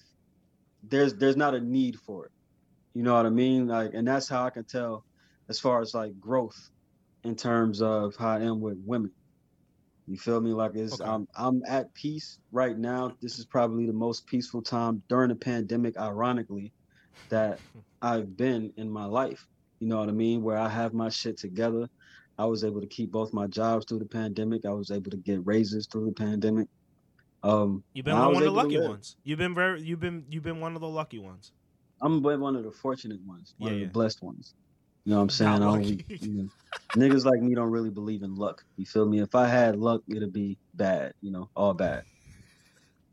there's 0.82 1.14
there's 1.16 1.36
not 1.36 1.54
a 1.54 1.60
need 1.60 1.96
for 2.06 2.26
it. 2.26 2.32
You 2.94 3.02
know 3.02 3.14
what 3.14 3.26
i 3.26 3.30
mean? 3.30 3.68
Like 3.68 3.92
and 3.94 4.06
that's 4.08 4.28
how 4.28 4.44
i 4.46 4.50
can 4.50 4.66
tell 4.66 5.04
as 5.48 5.60
far 5.60 5.80
as 5.82 5.94
like 5.94 6.18
growth 6.20 6.56
in 7.24 7.36
terms 7.36 7.82
of 7.82 8.14
how 8.18 8.30
i 8.30 8.40
am 8.42 8.60
with 8.60 8.78
women. 8.84 9.12
You 10.06 10.18
feel 10.18 10.40
me? 10.40 10.52
Like 10.52 10.72
it's 10.76 11.00
Okay. 11.00 11.04
i'm 11.04 11.26
i'm 11.36 11.62
at 11.68 11.94
peace 11.94 12.38
right 12.52 12.78
now. 12.78 13.16
This 13.22 13.38
is 13.38 13.46
probably 13.46 13.86
the 13.86 13.92
most 13.94 14.26
peaceful 14.28 14.62
time 14.62 15.02
during 15.08 15.30
the 15.30 15.36
pandemic 15.36 15.96
ironically 15.98 16.72
that 17.30 17.60
i've 18.02 18.36
been 18.36 18.72
in 18.76 18.90
my 18.90 19.06
life 19.06 19.46
you 19.80 19.86
know 19.88 19.98
what 19.98 20.08
i 20.08 20.12
mean 20.12 20.42
where 20.42 20.58
i 20.58 20.68
have 20.68 20.92
my 20.94 21.08
shit 21.08 21.36
together 21.36 21.88
I 22.38 22.44
was 22.44 22.64
able 22.64 22.80
to 22.80 22.86
keep 22.86 23.10
both 23.10 23.32
my 23.32 23.46
jobs 23.46 23.86
through 23.86 24.00
the 24.00 24.06
pandemic. 24.06 24.66
I 24.66 24.70
was 24.72 24.90
able 24.90 25.10
to 25.10 25.16
get 25.16 25.44
raises 25.46 25.86
through 25.86 26.06
the 26.06 26.12
pandemic. 26.12 26.68
Um, 27.42 27.82
You've 27.94 28.04
been 28.04 28.18
one 28.18 28.36
of 28.36 28.42
the 28.42 28.50
lucky 28.50 28.78
ones. 28.78 29.16
You've 29.24 29.38
been 29.38 29.54
very. 29.54 29.82
You've 29.82 30.00
been. 30.00 30.24
You've 30.28 30.42
been 30.42 30.60
one 30.60 30.74
of 30.74 30.80
the 30.80 30.88
lucky 30.88 31.18
ones. 31.18 31.52
I'm 32.02 32.22
one 32.22 32.56
of 32.56 32.64
the 32.64 32.70
fortunate 32.70 33.20
ones, 33.26 33.54
one 33.56 33.70
Yeah, 33.70 33.74
of 33.74 33.80
yeah. 33.80 33.86
the 33.86 33.92
blessed 33.92 34.22
ones. 34.22 34.54
You 35.04 35.12
know 35.12 35.18
what 35.18 35.22
I'm 35.22 35.30
saying? 35.30 35.62
I 35.62 35.80
you 35.80 36.32
know, 36.32 36.48
niggas 36.96 37.24
like 37.24 37.40
me 37.40 37.54
don't 37.54 37.70
really 37.70 37.90
believe 37.90 38.22
in 38.22 38.34
luck. 38.34 38.64
You 38.76 38.84
feel 38.84 39.06
me? 39.06 39.20
If 39.20 39.34
I 39.34 39.46
had 39.46 39.76
luck, 39.76 40.02
it'd 40.08 40.32
be 40.32 40.58
bad. 40.74 41.14
You 41.22 41.30
know, 41.30 41.48
all 41.56 41.72
bad. 41.72 42.02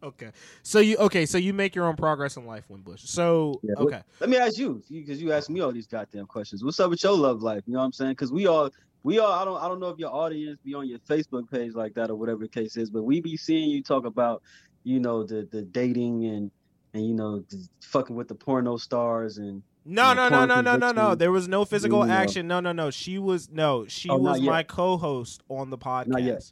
Okay. 0.04 0.32
So 0.64 0.80
you 0.80 0.98
okay? 0.98 1.26
So 1.26 1.38
you 1.38 1.54
make 1.54 1.76
your 1.76 1.86
own 1.86 1.96
progress 1.96 2.36
in 2.38 2.46
life, 2.46 2.66
Wimbush. 2.70 3.04
So 3.04 3.60
Yeah, 3.64 3.76
okay. 3.78 4.02
Let 4.20 4.30
me 4.30 4.38
ask 4.38 4.58
you, 4.58 4.84
because 4.90 5.22
you 5.22 5.32
asked 5.32 5.50
me 5.50 5.62
all 5.62 5.72
these 5.72 5.88
goddamn 5.88 6.26
questions. 6.26 6.64
What's 6.64 6.80
up 6.80 6.90
with 6.90 7.04
your 7.04 7.16
love 7.16 7.42
life? 7.42 7.64
You 7.66 7.74
know 7.74 7.80
what 7.80 7.86
I'm 7.86 7.94
saying? 7.94 8.12
Because 8.12 8.32
we 8.32 8.46
all, 8.48 8.70
we 9.04 9.20
all, 9.20 9.32
I 9.32 9.46
don't, 9.46 9.62
I 9.62 9.68
don't 9.68 9.80
know 9.80 9.90
if 9.90 9.98
your 9.98 10.14
audience 10.14 10.60
be 10.64 10.74
on 10.74 10.88
your 10.88 11.00
Facebook 11.00 11.50
page 11.50 11.74
like 11.74 11.94
that 11.96 12.10
or 12.10 12.16
whatever 12.16 12.40
the 12.40 12.50
case 12.50 12.76
is, 12.78 12.90
but 12.90 13.04
we 13.04 13.22
be 13.22 13.38
seeing 13.38 13.70
you 13.70 13.82
talk 13.82 14.06
about, 14.06 14.44
you 14.84 15.00
know, 15.00 15.24
the 15.24 15.48
the 15.52 15.62
dating 15.62 16.26
and 16.26 16.52
and 16.94 17.08
you 17.08 17.14
know, 17.14 17.40
the 17.50 17.68
fucking 17.82 18.16
with 18.16 18.28
the 18.28 18.36
porno 18.36 18.78
stars 18.78 19.38
and 19.38 19.64
No, 19.86 20.14
no, 20.14 20.30
no, 20.30 20.46
no, 20.46 20.62
no, 20.62 20.76
no, 20.76 20.92
no. 20.92 21.16
There 21.16 21.32
was 21.32 21.48
no 21.48 21.66
physical 21.66 22.04
action. 22.04 22.48
No, 22.48 22.60
no, 22.60 22.72
no. 22.72 22.92
She 22.92 23.18
was 23.20 23.50
no. 23.50 23.86
She 23.88 24.10
Oh, 24.10 24.18
was 24.18 24.42
my 24.42 24.64
co-host 24.64 25.44
on 25.50 25.70
the 25.70 25.78
podcast. 25.78 26.08
Not 26.08 26.24
yet. 26.24 26.52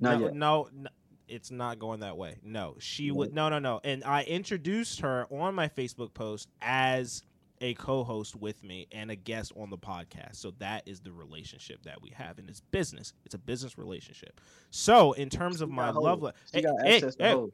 Not 0.00 0.18
no, 0.18 0.24
yet. 0.26 0.34
No, 0.34 0.68
no, 0.74 0.88
it's 1.32 1.50
not 1.50 1.78
going 1.78 2.00
that 2.00 2.16
way. 2.16 2.36
No, 2.44 2.76
she 2.78 3.10
would. 3.10 3.34
No, 3.34 3.48
no, 3.48 3.58
no. 3.58 3.80
And 3.82 4.04
I 4.04 4.22
introduced 4.24 5.00
her 5.00 5.26
on 5.30 5.54
my 5.54 5.68
Facebook 5.68 6.12
post 6.12 6.48
as 6.60 7.22
a 7.62 7.74
co-host 7.74 8.36
with 8.36 8.62
me 8.62 8.86
and 8.92 9.10
a 9.10 9.16
guest 9.16 9.52
on 9.56 9.70
the 9.70 9.78
podcast. 9.78 10.36
So 10.36 10.52
that 10.58 10.82
is 10.86 11.00
the 11.00 11.12
relationship 11.12 11.84
that 11.84 12.02
we 12.02 12.10
have, 12.10 12.38
and 12.38 12.48
it's 12.50 12.60
business. 12.60 13.14
It's 13.24 13.34
a 13.34 13.38
business 13.38 13.78
relationship. 13.78 14.40
So 14.70 15.12
in 15.12 15.30
terms 15.30 15.62
of 15.62 15.70
my 15.70 15.90
got 15.90 16.02
love 16.02 16.22
life, 16.22 16.34
eh, 16.52 16.60
eh, 16.64 16.94
access 16.96 17.14
to 17.16 17.22
eh. 17.22 17.32
hoes. 17.32 17.52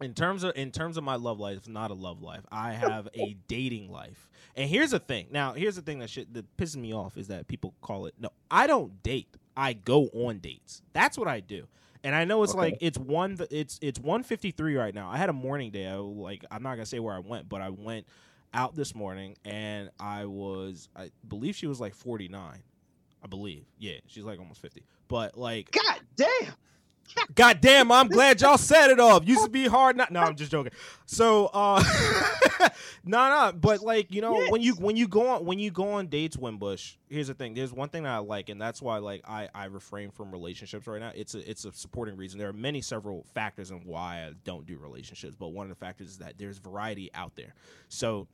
in 0.00 0.14
terms 0.14 0.42
of 0.42 0.56
in 0.56 0.72
terms 0.72 0.96
of 0.96 1.04
my 1.04 1.14
love 1.14 1.38
life, 1.38 1.58
it's 1.58 1.68
not 1.68 1.92
a 1.92 1.94
love 1.94 2.20
life. 2.20 2.44
I 2.50 2.72
have 2.72 3.08
a 3.14 3.36
dating 3.46 3.92
life. 3.92 4.28
And 4.56 4.68
here's 4.68 4.90
the 4.90 4.98
thing. 4.98 5.28
Now, 5.30 5.52
here's 5.52 5.76
the 5.76 5.82
thing 5.82 6.00
that 6.00 6.10
shit 6.10 6.34
that 6.34 6.56
pisses 6.56 6.76
me 6.76 6.92
off 6.92 7.16
is 7.16 7.28
that 7.28 7.46
people 7.46 7.74
call 7.80 8.06
it 8.06 8.14
no. 8.18 8.30
I 8.50 8.66
don't 8.66 9.02
date. 9.04 9.28
I 9.56 9.74
go 9.74 10.08
on 10.08 10.38
dates. 10.38 10.82
That's 10.92 11.16
what 11.16 11.28
I 11.28 11.40
do. 11.40 11.68
And 12.04 12.14
I 12.14 12.24
know 12.24 12.42
it's 12.42 12.52
Okay. 12.54 12.60
like 12.60 12.78
it's 12.80 12.98
one 12.98 13.38
it's 13.50 13.78
it's 13.82 13.98
153 13.98 14.76
right 14.76 14.94
now. 14.94 15.08
I 15.10 15.16
had 15.16 15.28
a 15.28 15.32
morning 15.34 15.70
day. 15.70 15.86
I 15.86 15.96
like 15.96 16.44
I'm 16.50 16.62
not 16.62 16.70
going 16.70 16.80
to 16.84 16.86
say 16.86 16.98
where 17.00 17.14
I 17.14 17.18
went, 17.20 17.48
but 17.48 17.60
I 17.60 17.70
went 17.70 18.06
out 18.54 18.74
this 18.74 18.94
morning 18.94 19.36
and 19.44 19.90
I 20.00 20.24
was 20.26 20.88
I 20.96 21.10
believe 21.26 21.54
she 21.56 21.66
was 21.66 21.80
like 21.80 21.94
49. 21.94 22.62
I 23.20 23.26
believe. 23.26 23.64
Yeah, 23.78 23.96
she's 24.06 24.24
like 24.24 24.38
almost 24.38 24.60
50. 24.60 24.84
But 25.08 25.36
like 25.36 25.70
God 25.72 26.00
damn. 26.16 26.54
God 27.34 27.60
damn, 27.60 27.90
I'm 27.92 28.08
glad 28.08 28.40
y'all 28.40 28.58
set 28.58 28.90
it 28.90 29.00
off. 29.00 29.26
Used 29.26 29.44
to 29.44 29.50
be 29.50 29.66
hard 29.66 29.96
not 29.96 30.10
no, 30.10 30.20
I'm 30.20 30.36
just 30.36 30.50
joking. 30.50 30.72
So 31.06 31.46
uh 31.52 31.82
no 33.04 33.28
no, 33.28 33.52
but 33.52 33.82
like, 33.82 34.12
you 34.12 34.20
know, 34.20 34.46
when 34.48 34.60
you 34.60 34.74
when 34.74 34.96
you 34.96 35.08
go 35.08 35.28
on 35.28 35.44
when 35.44 35.58
you 35.58 35.70
go 35.70 35.92
on 35.92 36.08
dates, 36.08 36.36
Wimbush, 36.36 36.94
here's 37.08 37.28
the 37.28 37.34
thing. 37.34 37.54
There's 37.54 37.72
one 37.72 37.88
thing 37.88 38.04
that 38.04 38.12
I 38.14 38.18
like, 38.18 38.48
and 38.48 38.60
that's 38.60 38.82
why 38.82 38.98
like 38.98 39.22
I, 39.26 39.48
I 39.54 39.66
refrain 39.66 40.10
from 40.10 40.30
relationships 40.30 40.86
right 40.86 41.00
now. 41.00 41.12
It's 41.14 41.34
a 41.34 41.48
it's 41.48 41.64
a 41.64 41.72
supporting 41.72 42.16
reason. 42.16 42.38
There 42.38 42.48
are 42.48 42.52
many 42.54 42.80
several 42.80 43.24
factors 43.34 43.70
in 43.70 43.78
why 43.84 44.26
I 44.26 44.32
don't 44.44 44.66
do 44.66 44.78
relationships, 44.78 45.36
but 45.38 45.48
one 45.48 45.66
of 45.66 45.70
the 45.70 45.84
factors 45.84 46.08
is 46.08 46.18
that 46.18 46.38
there's 46.38 46.58
variety 46.58 47.10
out 47.14 47.36
there. 47.36 47.54
So 47.88 48.28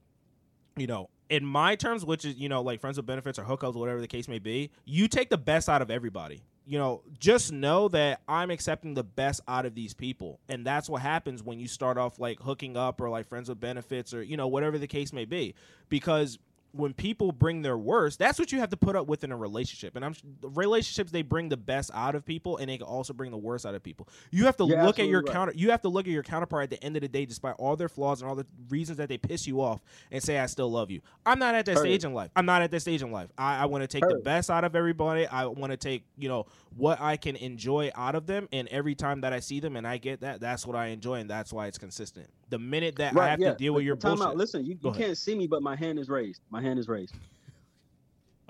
you 0.76 0.86
know, 0.86 1.08
in 1.28 1.44
my 1.44 1.76
terms, 1.76 2.04
which 2.04 2.24
is, 2.24 2.36
you 2.36 2.48
know, 2.48 2.62
like 2.62 2.80
friends 2.80 2.96
with 2.96 3.06
benefits 3.06 3.38
or 3.38 3.44
hookups, 3.44 3.74
whatever 3.74 4.00
the 4.00 4.08
case 4.08 4.28
may 4.28 4.38
be, 4.38 4.70
you 4.84 5.08
take 5.08 5.30
the 5.30 5.38
best 5.38 5.68
out 5.68 5.82
of 5.82 5.90
everybody. 5.90 6.42
You 6.66 6.78
know, 6.78 7.02
just 7.18 7.52
know 7.52 7.88
that 7.88 8.22
I'm 8.26 8.50
accepting 8.50 8.94
the 8.94 9.04
best 9.04 9.42
out 9.46 9.66
of 9.66 9.74
these 9.74 9.92
people. 9.92 10.40
And 10.48 10.64
that's 10.64 10.88
what 10.88 11.02
happens 11.02 11.42
when 11.42 11.60
you 11.60 11.68
start 11.68 11.98
off 11.98 12.18
like 12.18 12.40
hooking 12.40 12.76
up 12.76 13.00
or 13.00 13.10
like 13.10 13.28
friends 13.28 13.50
with 13.50 13.60
benefits 13.60 14.14
or, 14.14 14.22
you 14.22 14.36
know, 14.38 14.48
whatever 14.48 14.78
the 14.78 14.86
case 14.86 15.12
may 15.12 15.26
be. 15.26 15.54
Because 15.90 16.38
when 16.74 16.92
people 16.92 17.30
bring 17.30 17.62
their 17.62 17.78
worst, 17.78 18.18
that's 18.18 18.38
what 18.38 18.50
you 18.50 18.58
have 18.58 18.70
to 18.70 18.76
put 18.76 18.96
up 18.96 19.06
with 19.06 19.22
in 19.22 19.30
a 19.30 19.36
relationship. 19.36 19.94
And 19.94 20.04
I'm 20.04 20.14
relationships 20.42 21.12
they 21.12 21.22
bring 21.22 21.48
the 21.48 21.56
best 21.56 21.90
out 21.94 22.14
of 22.14 22.24
people, 22.24 22.56
and 22.56 22.68
they 22.68 22.78
can 22.78 22.86
also 22.86 23.12
bring 23.12 23.30
the 23.30 23.38
worst 23.38 23.64
out 23.64 23.74
of 23.74 23.82
people. 23.82 24.08
You 24.32 24.46
have 24.46 24.56
to 24.56 24.66
You're 24.66 24.82
look 24.82 24.98
at 24.98 25.06
your 25.06 25.22
right. 25.22 25.32
counter. 25.32 25.52
You 25.54 25.70
have 25.70 25.82
to 25.82 25.88
look 25.88 26.06
at 26.06 26.12
your 26.12 26.24
counterpart 26.24 26.64
at 26.64 26.70
the 26.70 26.82
end 26.82 26.96
of 26.96 27.02
the 27.02 27.08
day, 27.08 27.26
despite 27.26 27.54
all 27.58 27.76
their 27.76 27.88
flaws 27.88 28.20
and 28.20 28.28
all 28.28 28.34
the 28.34 28.46
reasons 28.68 28.98
that 28.98 29.08
they 29.08 29.18
piss 29.18 29.46
you 29.46 29.60
off, 29.60 29.82
and 30.10 30.22
say, 30.22 30.38
"I 30.38 30.46
still 30.46 30.70
love 30.70 30.90
you." 30.90 31.00
I'm 31.24 31.38
not 31.38 31.54
at 31.54 31.66
that 31.66 31.76
Heard. 31.76 31.82
stage 31.82 32.04
in 32.04 32.12
life. 32.12 32.30
I'm 32.34 32.46
not 32.46 32.62
at 32.62 32.70
that 32.72 32.80
stage 32.80 33.02
in 33.02 33.12
life. 33.12 33.30
I, 33.38 33.58
I 33.62 33.64
want 33.66 33.82
to 33.82 33.88
take 33.88 34.06
the 34.08 34.20
best 34.24 34.50
out 34.50 34.64
of 34.64 34.74
everybody. 34.74 35.26
I 35.26 35.46
want 35.46 35.70
to 35.70 35.76
take 35.76 36.04
you 36.18 36.28
know 36.28 36.46
what 36.76 37.00
I 37.00 37.16
can 37.16 37.36
enjoy 37.36 37.92
out 37.94 38.16
of 38.16 38.26
them, 38.26 38.48
and 38.52 38.66
every 38.68 38.96
time 38.96 39.20
that 39.20 39.32
I 39.32 39.38
see 39.40 39.60
them 39.60 39.76
and 39.76 39.86
I 39.86 39.98
get 39.98 40.22
that, 40.22 40.40
that's 40.40 40.66
what 40.66 40.76
I 40.76 40.86
enjoy, 40.86 41.20
and 41.20 41.30
that's 41.30 41.52
why 41.52 41.68
it's 41.68 41.78
consistent. 41.78 42.28
The 42.50 42.58
minute 42.58 42.96
that 42.96 43.16
I 43.16 43.28
have 43.28 43.38
to 43.38 43.54
deal 43.54 43.74
with 43.74 43.84
your 43.84 43.96
time 43.96 44.16
bullshit, 44.16 44.26
Out. 44.26 44.36
Listen, 44.36 44.66
you, 44.66 44.76
you 44.80 44.92
can't 44.92 45.16
see 45.16 45.34
me, 45.34 45.46
but 45.46 45.62
my 45.62 45.76
hand 45.76 45.98
is 45.98 46.08
raised. 46.08 46.40
My 46.50 46.60
hand 46.64 46.78
is 46.78 46.88
raised. 46.88 47.14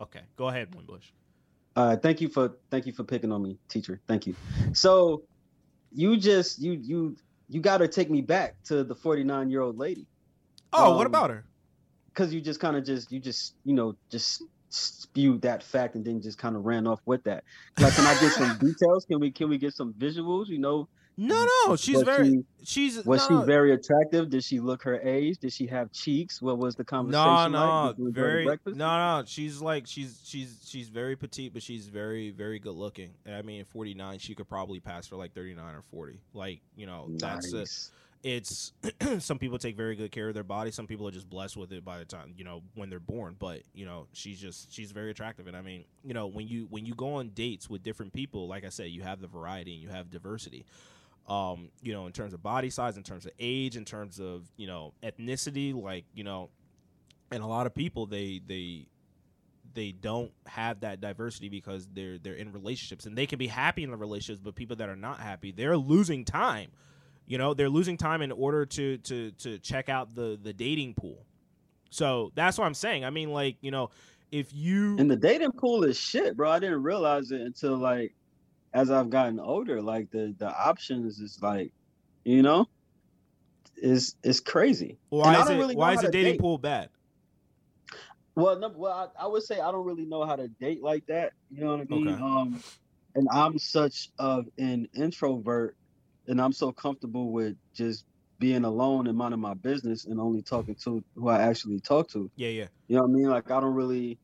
okay, 0.00 0.20
go 0.37 0.48
ahead, 0.48 0.74
Wimbush. 0.74 1.07
Uh, 1.77 1.96
thank 1.96 2.20
you 2.20 2.29
for 2.29 2.57
thank 2.70 2.87
you 2.87 2.92
for 2.92 3.05
picking 3.05 3.33
on 3.33 3.42
me, 3.42 3.59
teacher. 3.68 4.00
Thank 4.07 4.27
you. 4.27 4.35
So, 4.72 5.22
you 5.92 6.16
just 6.16 6.61
you 6.62 6.72
you 6.72 7.16
you 7.48 7.61
got 7.61 7.79
to 7.79 7.88
take 7.88 8.11
me 8.11 8.20
back 8.22 8.55
to 8.64 8.85
the 8.85 8.94
49 8.94 9.50
year 9.50 9.61
old 9.61 9.77
lady 9.77 10.07
Oh, 10.72 10.96
what 10.96 11.07
Um, 11.07 11.12
about 11.12 11.31
her? 11.31 11.44
because 12.09 12.33
you 12.33 12.40
just 12.40 12.61
kind 12.61 12.77
of 12.77 12.85
just 12.85 13.11
you 13.12 13.20
just 13.20 13.55
you 13.64 13.74
know 13.74 13.96
just 14.11 14.42
spewed 14.70 15.42
that 15.42 15.62
fact 15.62 15.94
and 15.94 16.05
then 16.05 16.20
just 16.20 16.38
kind 16.38 16.57
of 16.57 16.64
ran 16.64 16.87
off 16.87 17.00
with 17.07 17.22
that. 17.24 17.44
Like, 17.79 17.94
can 17.94 18.07
I 18.07 18.18
get 18.20 18.33
some 18.33 18.57
details? 18.61 19.05
Can 19.05 19.20
we 19.20 19.31
can 19.31 19.48
we 19.48 19.59
get 19.59 19.74
some 19.74 19.92
visuals? 19.94 20.48
You 20.48 20.59
know, 20.59 20.88
No, 21.16 21.35
mm. 21.35 21.48
no, 21.68 21.77
she's 21.77 21.96
was 21.96 22.05
very, 22.05 22.29
she- 22.29 22.44
she's 22.64 23.05
was 23.05 23.29
no, 23.31 23.40
she 23.40 23.46
very 23.46 23.72
attractive? 23.72 24.31
Did 24.31 24.42
she 24.42 24.59
look 24.59 24.83
her 24.83 25.00
age? 25.00 25.38
Did 25.38 25.53
she 25.53 25.66
have 25.68 25.92
cheeks? 25.92 26.42
What 26.42 26.59
was 26.59 26.74
the 26.74 26.85
conversation 26.85 27.53
no, 27.53 27.87
like? 27.87 27.98
Enjoy 27.98 28.05
the 28.05 28.11
very 28.11 28.44
no, 28.46 29.18
no. 29.18 29.22
She's 29.27 29.61
like 29.61 29.87
she's 29.87 30.20
she's 30.24 30.66
she's 30.66 30.88
very 30.88 31.14
petite, 31.16 31.53
but 31.53 31.62
she's 31.62 31.87
very 31.87 32.31
very 32.31 32.59
good 32.59 32.74
looking. 32.74 33.11
And 33.24 33.37
I 33.37 33.42
mean, 33.42 33.61
at 33.61 33.68
49, 33.68 34.18
she 34.18 34.35
could 34.35 34.48
probably 34.48 34.81
pass 34.81 35.07
for 35.07 35.16
like 35.16 35.35
39 35.35 35.74
or 35.74 35.83
40. 35.83 36.20
Like 36.33 36.61
you 36.77 36.87
know, 36.87 37.07
that's 37.11 37.53
a, 37.53 37.66
it's 38.24 38.72
some 39.18 39.38
people 39.38 39.59
take 39.59 39.77
very 39.77 39.94
good 39.94 40.11
care 40.11 40.29
of 40.29 40.35
their 40.35 40.42
body. 40.42 40.70
Some 40.72 40.87
people 40.87 41.07
are 41.07 41.12
just 41.12 41.29
blessed 41.29 41.57
with 41.57 41.72
it 41.72 41.85
by 41.85 41.98
the 41.98 42.07
time 42.07 42.35
you 42.37 42.42
know 42.42 42.62
when 42.74 42.90
they're 42.90 42.98
born. 42.98 43.37
But 43.38 43.62
you 43.72 43.85
know, 43.85 44.09
she's 44.14 44.40
just 44.40 44.72
she's 44.72 44.90
very 44.90 45.11
attractive. 45.11 45.46
And 45.46 45.57
I 45.57 45.61
mean, 45.61 45.85
you 46.03 46.14
know, 46.14 46.27
when 46.27 46.48
you 46.48 46.66
when 46.70 46.87
you 46.87 46.94
go 46.94 47.14
on 47.14 47.29
dates 47.29 47.70
with 47.70 47.85
different 47.85 48.12
people, 48.12 48.48
like 48.48 48.64
I 48.64 48.70
said, 48.70 48.88
you 48.88 49.03
have 49.03 49.20
the 49.20 49.29
variety 49.29 49.74
and 49.74 49.83
you 49.83 49.90
have 49.90 50.11
diversity. 50.11 50.64
Um, 51.27 51.71
you 51.81 51.95
know, 51.95 52.07
in 52.07 52.13
terms 52.13 52.35
of 52.35 52.43
body 52.43 52.69
size, 52.69 52.97
in 52.97 53.03
terms 53.03 53.25
of 53.25 53.33
age, 53.39 53.77
in 53.77 53.85
terms 53.85 54.21
of 54.21 54.45
you 54.57 54.67
know 54.67 54.93
ethnicity, 55.03 55.75
like 55.75 56.05
you 56.15 56.25
know, 56.25 56.51
and 57.31 57.43
a 57.43 57.47
lot 57.47 57.67
of 57.67 57.75
people 57.75 58.07
they 58.07 58.41
they 58.47 58.87
they 59.75 59.93
don't 59.93 60.31
have 60.47 60.81
that 60.81 61.01
diversity 61.01 61.49
because 61.49 61.89
they're 61.93 62.19
they're 62.19 62.35
in 62.35 62.53
relationships. 62.53 63.07
And 63.07 63.17
they 63.17 63.27
can 63.27 63.39
be 63.39 63.47
happy 63.47 63.83
in 63.83 63.91
the 63.91 63.97
relationships 63.97 64.43
but 64.43 64.55
people 64.55 64.77
that 64.77 64.89
are 64.89 64.97
not 64.97 65.21
happy 65.21 65.53
they're 65.53 65.77
losing 65.77 66.25
time. 66.25 66.71
You 67.27 67.39
know 67.39 67.55
they're 67.55 67.71
losing 67.71 67.97
time 67.97 68.23
in 68.23 68.33
order 68.33 68.67
to 68.67 68.99
to 68.99 69.31
to 69.33 69.59
check 69.59 69.89
out 69.89 70.15
the 70.15 70.39
the 70.41 70.53
dating 70.53 70.95
pool. 70.95 71.25
So 71.91 72.33
that's 72.35 72.59
what 72.59 72.67
i'm 72.67 72.75
saying. 72.75 73.05
I 73.05 73.11
mean 73.11 73.33
like 73.33 73.57
you 73.61 73.71
know 73.71 73.91
if 74.31 74.53
you 74.53 74.97
And 74.99 75.11
the 75.11 75.17
dating 75.17 75.53
pool 75.53 75.85
is 75.85 75.97
shit, 75.97 76.37
bro. 76.37 76.51
I 76.51 76.59
didn't 76.59 76.83
realize 76.83 77.31
it 77.31 77.41
until 77.41 77.77
like 77.77 78.15
as 78.75 78.91
I've 78.91 79.09
gotten 79.09 79.41
older. 79.41 79.81
Like 79.81 80.11
the 80.11 80.35
the 80.39 80.53
options 80.53 81.21
is 81.21 81.39
like, 81.41 81.73
you 82.25 82.43
know, 82.43 82.67
is 83.77 84.17
is 84.23 84.41
crazy. 84.41 84.99
why 85.09 85.41
is 85.41 85.49
it 85.49 85.57
really 85.57 85.77
why 85.77 85.95
is 85.95 86.01
the 86.03 86.11
dating 86.11 86.35
date. 86.35 86.41
pool 86.41 86.59
bad 86.59 86.91
Well, 88.37 88.59
no, 88.59 88.73
well, 88.75 89.13
I, 89.19 89.25
I 89.25 89.27
would 89.29 89.45
say 89.45 89.61
I 89.61 89.71
don't 89.71 89.87
really 89.87 90.07
know 90.07 90.25
how 90.25 90.37
to 90.37 90.49
date 90.49 90.83
like 90.83 91.07
that. 91.07 91.33
You 91.51 91.65
know 91.65 91.77
what 91.77 91.81
I 91.81 91.95
mean? 91.95 92.09
Okay. 92.09 92.23
Um, 92.23 92.63
and 93.15 93.29
I'm 93.31 93.59
such 93.59 94.11
of 94.19 94.47
an 94.59 94.89
introvert, 94.95 95.77
and 96.27 96.41
I'm 96.41 96.53
so 96.53 96.73
comfortable 96.73 97.31
with 97.31 97.57
just 97.75 98.05
being 98.41 98.65
alone 98.65 99.07
and 99.07 99.17
minding 99.17 99.41
my 99.41 99.55
business 99.55 100.07
and 100.07 100.21
only 100.21 100.43
talking 100.43 100.75
to 100.83 101.03
who 101.15 101.29
I 101.29 101.43
actually 101.43 101.79
talk 101.79 102.11
to. 102.11 102.29
yeah 102.37 102.49
yeah 102.49 102.67
You 102.89 102.97
know 102.97 103.03
what 103.03 103.11
I 103.11 103.13
mean? 103.13 103.29
Like 103.31 103.51
I 103.53 103.61
don't 103.61 103.75
really, 103.75 104.19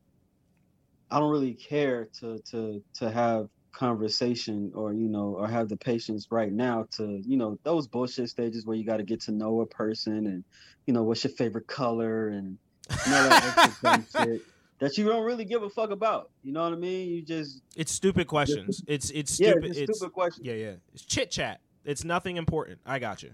I 1.09 1.19
don't 1.19 1.31
really 1.31 1.53
care 1.53 2.09
to 2.19 2.39
to 2.51 2.83
to 2.95 3.09
have 3.09 3.47
conversation 3.71 4.71
or 4.75 4.93
you 4.93 5.07
know 5.07 5.35
or 5.37 5.47
have 5.47 5.69
the 5.69 5.77
patience 5.77 6.27
right 6.29 6.51
now 6.51 6.85
to 6.91 7.21
you 7.25 7.37
know 7.37 7.57
those 7.63 7.87
bullshit 7.87 8.29
stages 8.29 8.65
where 8.65 8.75
you 8.75 8.85
got 8.85 8.97
to 8.97 9.03
get 9.03 9.21
to 9.21 9.31
know 9.31 9.61
a 9.61 9.65
person 9.65 10.27
and 10.27 10.43
you 10.85 10.93
know 10.93 11.03
what's 11.03 11.23
your 11.23 11.31
favorite 11.33 11.67
color 11.67 12.29
and 12.29 12.57
you 13.05 13.11
know 13.11 13.29
that 13.29 14.03
shit 14.11 14.41
that 14.81 14.97
you 14.97 15.05
don't 15.05 15.23
really 15.23 15.45
give 15.45 15.61
a 15.61 15.69
fuck 15.69 15.91
about. 15.91 16.31
You 16.43 16.51
know 16.51 16.63
what 16.63 16.73
I 16.73 16.75
mean? 16.75 17.07
You 17.09 17.21
just 17.21 17.61
it's 17.77 17.91
stupid 17.91 18.27
questions. 18.27 18.83
It's 18.87 19.11
it's 19.11 19.39
yeah, 19.39 19.51
stupid. 19.51 19.69
it's 19.69 19.77
it's, 19.77 19.97
stupid 19.99 20.13
questions. 20.13 20.45
yeah, 20.45 20.55
yeah. 20.55 20.73
It's 20.93 21.05
chit 21.05 21.31
chat. 21.31 21.61
It's 21.85 22.03
nothing 22.03 22.37
important. 22.37 22.79
I 22.85 22.99
got 22.99 23.23
you. 23.23 23.33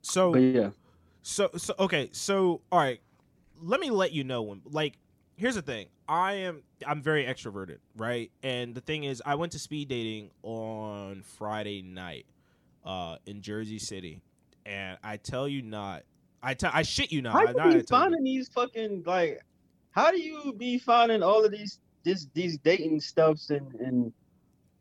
So 0.00 0.32
But 0.32 0.38
yeah, 0.38 0.70
So 1.22 1.50
so 1.56 1.74
okay, 1.78 2.08
so 2.12 2.62
all 2.72 2.78
right, 2.78 3.00
let 3.60 3.80
me 3.80 3.90
let 3.90 4.12
you 4.12 4.24
know 4.24 4.42
when 4.42 4.62
like 4.64 4.98
here's 5.36 5.54
the 5.54 5.62
thing. 5.62 5.86
I 6.08 6.34
am 6.34 6.62
I'm 6.86 7.02
very 7.02 7.24
extroverted, 7.24 7.78
right? 7.96 8.30
And 8.42 8.74
the 8.74 8.80
thing 8.80 9.04
is 9.04 9.22
I 9.26 9.34
went 9.34 9.52
to 9.52 9.58
speed 9.58 9.88
dating 9.88 10.30
on 10.42 11.22
Friday 11.22 11.82
night 11.82 12.26
uh 12.84 13.16
in 13.26 13.42
Jersey 13.42 13.78
City. 13.78 14.22
And 14.64 14.98
I 15.02 15.16
tell 15.16 15.48
you 15.48 15.62
not 15.62 16.02
I 16.42 16.54
tell 16.54 16.70
I 16.72 16.82
shit 16.82 17.10
you 17.12 17.22
not. 17.22 17.32
how 17.32 17.38
I, 17.40 17.42
you 17.42 17.54
be 17.54 17.60
tell 17.60 17.72
you. 17.72 17.82
finding 17.84 18.24
these 18.24 18.48
fucking 18.48 19.02
like? 19.06 19.40
How 19.90 20.10
do 20.10 20.20
you 20.20 20.52
be 20.56 20.78
finding 20.78 21.22
all 21.22 21.44
of 21.44 21.50
these 21.50 21.78
this 22.04 22.26
these 22.34 22.58
dating 22.58 23.00
stuffs 23.00 23.50
and 23.50 23.74
and 23.80 24.12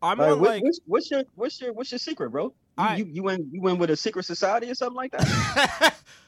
I'm 0.02 0.20
like, 0.20 0.30
what- 0.32 0.42
like 0.42 0.64
what's, 0.64 0.80
what's 0.86 1.12
your 1.12 1.24
what's 1.36 1.60
your 1.62 1.74
what's 1.74 1.92
your 1.92 2.00
secret, 2.00 2.30
bro? 2.32 2.44
You, 2.46 2.52
I- 2.78 2.96
you 2.98 3.06
you 3.06 3.24
went 3.24 3.46
you 3.52 3.62
went 3.62 3.80
with 3.80 3.90
a 3.90 3.96
secret 3.96 4.24
society 4.26 4.70
or 4.70 4.76
something 4.76 4.96
like 4.98 5.12
that? 5.12 5.96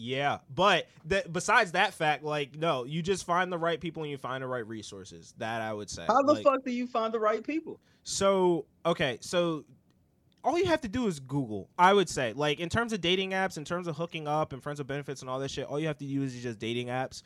yeah, 0.00 0.38
but 0.54 0.86
that 1.06 1.30
besides 1.30 1.72
that 1.72 1.92
fact, 1.92 2.24
like 2.24 2.56
no, 2.56 2.84
you 2.84 3.02
just 3.02 3.26
find 3.26 3.52
the 3.52 3.58
right 3.58 3.78
people 3.78 4.02
and 4.02 4.10
you 4.10 4.16
find 4.16 4.42
the 4.42 4.48
right 4.48 4.66
resources. 4.66 5.34
That 5.36 5.60
I 5.60 5.74
would 5.74 5.90
say. 5.90 6.04
How 6.06 6.22
the 6.22 6.32
Like, 6.32 6.42
fuck 6.42 6.64
do 6.64 6.72
you 6.72 6.86
find 6.86 7.12
the 7.12 7.20
right 7.20 7.44
people? 7.44 7.78
So 8.02 8.64
okay, 8.86 9.18
so 9.20 9.64
all 10.42 10.58
you 10.58 10.64
have 10.64 10.80
to 10.80 10.88
do 10.88 11.06
is 11.06 11.20
Google. 11.20 11.68
I 11.78 11.92
would 11.92 12.08
say, 12.08 12.32
like 12.32 12.60
in 12.60 12.70
terms 12.70 12.94
of 12.94 13.02
dating 13.02 13.32
apps, 13.32 13.58
in 13.58 13.64
terms 13.64 13.86
of 13.86 13.96
hooking 13.96 14.26
up 14.26 14.54
and 14.54 14.62
friends 14.62 14.78
with 14.78 14.88
benefits 14.88 15.20
and 15.20 15.28
all 15.28 15.38
that 15.38 15.50
shit, 15.50 15.66
all 15.66 15.78
you 15.78 15.86
have 15.86 15.98
to 15.98 16.06
use 16.06 16.34
is 16.34 16.42
just 16.42 16.58
dating 16.58 16.86
apps. 16.86 17.22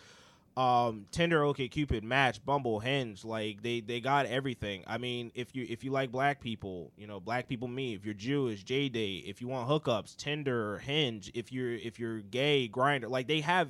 Um, 0.57 1.07
Tinder, 1.11 1.43
OK 1.43 1.67
Cupid, 1.67 2.05
Match, 2.05 2.45
Bumble, 2.45 2.79
Hinge, 2.79 3.25
like 3.25 3.63
they 3.63 3.81
they 3.81 4.01
got 4.01 4.27
everything. 4.27 4.85
I 4.87 4.99
mean, 4.99 5.33
if 5.35 5.55
you 5.57 5.67
if 5.69 5.83
you 5.83 5.91
like 5.91 6.13
black 6.13 6.41
people, 6.41 6.93
you 6.97 7.09
know, 7.09 7.21
BlackPeopleMeet. 7.21 7.97
If 7.97 8.05
you're 8.05 8.15
Jewish, 8.15 8.65
JDate. 8.65 9.29
If 9.29 9.41
you 9.41 9.49
want 9.49 9.69
hookups, 9.69 10.17
Tinder, 10.17 10.79
Hinge. 10.79 11.31
If 11.35 11.51
you're 11.51 11.73
if 11.73 11.99
you're 11.99 12.21
gay, 12.21 12.69
Grindr. 12.73 13.11
Like 13.11 13.27
they 13.27 13.41
have 13.41 13.69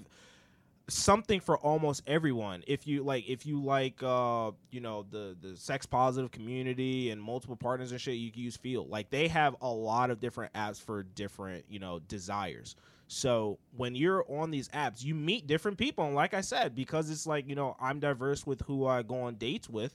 something 0.89 1.41
for 1.41 1.57
almost 1.59 2.03
everyone 2.07 2.63
if 2.67 2.87
you 2.87 3.03
like 3.03 3.27
if 3.27 3.47
you 3.47 3.63
like 3.63 4.03
uh 4.03 4.51
you 4.71 4.81
know 4.81 5.07
the 5.11 5.35
the 5.41 5.57
sex 5.57 5.87
positive 5.87 6.31
community 6.31 7.09
and 7.11 7.23
multiple 7.23 7.57
partners 7.57 7.91
and 7.91 8.01
shit 8.01 8.17
you 8.17 8.31
can 8.31 8.43
use 8.43 8.57
feel 8.57 8.87
like 8.87 9.09
they 9.09 9.27
have 9.27 9.57
a 9.63 9.69
lot 9.69 10.11
of 10.11 10.21
different 10.21 10.53
apps 10.53 10.81
for 10.81 11.03
different 11.03 11.65
you 11.71 11.79
know 11.79 12.01
desires 12.01 12.77
so 13.15 13.59
when 13.77 13.95
you're 13.95 14.25
on 14.29 14.51
these 14.51 14.69
apps 14.71 15.03
you 15.05 15.15
meet 15.15 15.47
different 15.47 15.79
people 15.79 16.05
and 16.05 16.15
like 16.15 16.35
i 16.35 16.41
said 16.41 16.75
because 16.75 17.11
it's 17.11 17.27
like 17.27 17.49
you 17.49 17.55
know 17.55 17.77
i'm 17.81 18.01
diverse 18.01 18.47
with 18.47 18.61
who 18.63 18.87
i 18.87 19.03
go 19.03 19.23
on 19.23 19.35
dates 19.37 19.69
with 19.69 19.95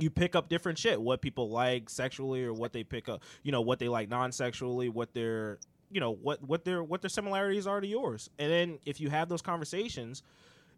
you 0.00 0.10
pick 0.10 0.34
up 0.34 0.48
different 0.48 0.78
shit. 0.78 1.00
What 1.00 1.20
people 1.20 1.50
like 1.50 1.90
sexually 1.90 2.44
or 2.44 2.52
what 2.52 2.72
they 2.72 2.84
pick 2.84 3.08
up 3.08 3.22
you 3.42 3.52
know 3.52 3.60
what 3.60 3.78
they 3.78 3.88
like 3.88 4.08
non-sexually 4.08 4.88
what 4.88 5.12
their 5.14 5.58
you 5.90 6.00
know 6.00 6.12
what 6.12 6.42
what 6.42 6.64
their 6.64 6.82
what 6.82 7.02
their 7.02 7.08
similarities 7.08 7.66
are 7.66 7.80
to 7.80 7.86
yours. 7.86 8.30
And 8.38 8.50
then 8.50 8.78
if 8.86 9.00
you 9.00 9.10
have 9.10 9.28
those 9.28 9.42
conversations 9.42 10.22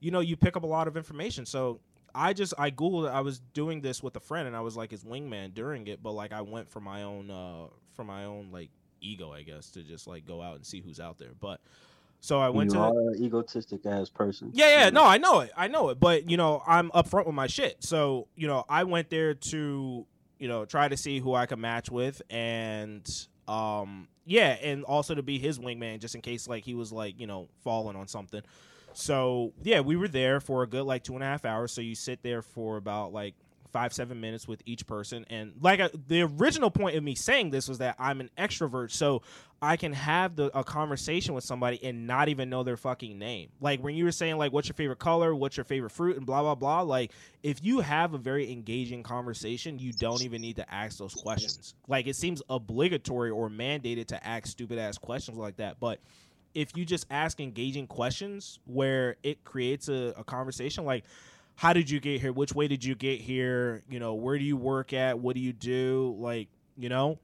you 0.00 0.10
know 0.10 0.20
you 0.20 0.36
pick 0.36 0.56
up 0.56 0.62
a 0.62 0.66
lot 0.66 0.88
of 0.88 0.96
information. 0.96 1.46
So 1.46 1.80
i 2.12 2.32
just 2.32 2.52
i 2.58 2.72
googled 2.72 3.08
i 3.08 3.20
was 3.20 3.38
doing 3.54 3.80
this 3.80 4.02
with 4.02 4.16
a 4.16 4.20
friend 4.20 4.48
and 4.48 4.56
i 4.56 4.60
was 4.60 4.76
like 4.76 4.90
his 4.90 5.04
wingman 5.04 5.54
during 5.54 5.86
it 5.86 6.02
but 6.02 6.10
like 6.10 6.32
i 6.32 6.40
went 6.42 6.68
for 6.68 6.80
my 6.80 7.04
own 7.04 7.30
uh 7.30 7.66
for 7.94 8.02
my 8.02 8.24
own 8.24 8.50
like 8.50 8.68
ego 9.00 9.32
i 9.32 9.42
guess 9.42 9.70
to 9.70 9.82
just 9.82 10.06
like 10.06 10.26
go 10.26 10.40
out 10.42 10.56
and 10.56 10.64
see 10.64 10.80
who's 10.80 11.00
out 11.00 11.18
there 11.18 11.32
but 11.40 11.60
so 12.20 12.38
i 12.38 12.48
went 12.48 12.70
you 12.70 12.78
to 12.78 12.82
are 12.82 13.08
an 13.08 13.22
egotistic 13.22 13.86
ass 13.86 14.10
person. 14.10 14.50
yeah, 14.52 14.84
yeah, 14.84 14.90
no, 14.90 15.04
I 15.04 15.16
know 15.16 15.40
it. 15.40 15.52
I 15.56 15.68
know 15.68 15.88
it. 15.88 15.98
But, 15.98 16.28
you 16.28 16.36
know, 16.36 16.62
I'm 16.66 16.90
upfront 16.90 17.24
with 17.24 17.34
my 17.34 17.46
shit. 17.46 17.82
So, 17.82 18.28
you 18.36 18.46
know, 18.46 18.64
I 18.68 18.84
went 18.84 19.08
there 19.08 19.32
to, 19.32 20.06
you 20.38 20.48
know, 20.48 20.66
try 20.66 20.88
to 20.88 20.98
see 20.98 21.18
who 21.18 21.34
I 21.34 21.46
could 21.46 21.58
match 21.58 21.90
with 21.90 22.20
and 22.28 23.08
um 23.48 24.08
yeah, 24.26 24.56
and 24.62 24.84
also 24.84 25.14
to 25.14 25.22
be 25.22 25.38
his 25.38 25.58
wingman 25.58 25.98
just 25.98 26.14
in 26.14 26.20
case 26.20 26.46
like 26.46 26.64
he 26.64 26.74
was 26.74 26.92
like, 26.92 27.18
you 27.18 27.26
know, 27.26 27.48
falling 27.64 27.96
on 27.96 28.06
something. 28.06 28.42
So 28.92 29.52
yeah, 29.62 29.80
we 29.80 29.96
were 29.96 30.08
there 30.08 30.40
for 30.40 30.62
a 30.62 30.66
good 30.66 30.84
like 30.84 31.02
two 31.02 31.14
and 31.14 31.22
a 31.22 31.26
half 31.26 31.44
hours. 31.44 31.72
So 31.72 31.80
you 31.80 31.94
sit 31.94 32.22
there 32.22 32.42
for 32.42 32.76
about 32.76 33.12
like 33.12 33.34
five 33.72 33.92
seven 33.92 34.20
minutes 34.20 34.46
with 34.46 34.62
each 34.66 34.86
person. 34.86 35.24
And 35.30 35.54
like 35.60 35.80
the 36.08 36.22
original 36.22 36.70
point 36.70 36.96
of 36.96 37.02
me 37.02 37.14
saying 37.14 37.50
this 37.50 37.68
was 37.68 37.78
that 37.78 37.96
i'm 37.98 38.20
an 38.20 38.30
extrovert 38.38 38.90
so 38.90 39.22
i 39.62 39.76
can 39.76 39.92
have 39.92 40.36
the, 40.36 40.56
a 40.58 40.64
conversation 40.64 41.34
with 41.34 41.44
somebody 41.44 41.82
and 41.82 42.06
not 42.06 42.28
even 42.28 42.50
know 42.50 42.62
their 42.62 42.76
fucking 42.76 43.18
name. 43.18 43.50
Like 43.60 43.82
when 43.82 43.94
you 43.94 44.04
were 44.04 44.12
saying 44.12 44.38
like 44.38 44.52
what's 44.52 44.68
your 44.68 44.74
favorite 44.74 44.98
color? 44.98 45.34
What's 45.34 45.56
your 45.56 45.64
favorite 45.64 45.90
fruit? 45.90 46.16
And 46.16 46.26
blah 46.26 46.42
blah 46.42 46.54
blah. 46.54 46.82
Like 46.82 47.12
if 47.42 47.62
you 47.62 47.80
have 47.80 48.14
a 48.14 48.18
very 48.18 48.50
engaging 48.50 49.02
conversation 49.02 49.78
you 49.78 49.92
don't 49.92 50.22
even 50.22 50.40
need 50.40 50.56
to 50.56 50.74
ask 50.74 50.98
those 50.98 51.14
questions. 51.14 51.74
Like 51.88 52.06
it 52.06 52.16
seems 52.16 52.42
obligatory 52.48 53.30
or 53.30 53.48
mandated 53.48 54.06
to 54.08 54.26
ask 54.26 54.46
stupid 54.46 54.78
ass 54.78 54.98
questions 54.98 55.36
like 55.38 55.56
that. 55.56 55.80
But 55.80 56.00
if 56.54 56.76
you 56.76 56.84
just 56.84 57.06
ask 57.10 57.40
engaging 57.40 57.86
questions 57.86 58.58
where 58.64 59.16
it 59.22 59.44
creates 59.44 59.88
a, 59.88 60.14
a 60.16 60.24
conversation 60.24 60.84
like 60.84 61.04
how 61.60 61.74
did 61.74 61.90
you 61.90 62.00
get 62.00 62.22
here? 62.22 62.32
Which 62.32 62.54
way 62.54 62.68
did 62.68 62.82
you 62.82 62.94
get 62.94 63.20
here? 63.20 63.82
You 63.90 64.00
know 64.00 64.14
where 64.14 64.38
do 64.38 64.44
you 64.44 64.56
work 64.56 64.94
at? 64.94 65.18
What 65.18 65.34
do 65.36 65.42
you 65.42 65.52
do? 65.52 66.16
Like 66.18 66.48
you 66.78 66.88
know 66.88 67.18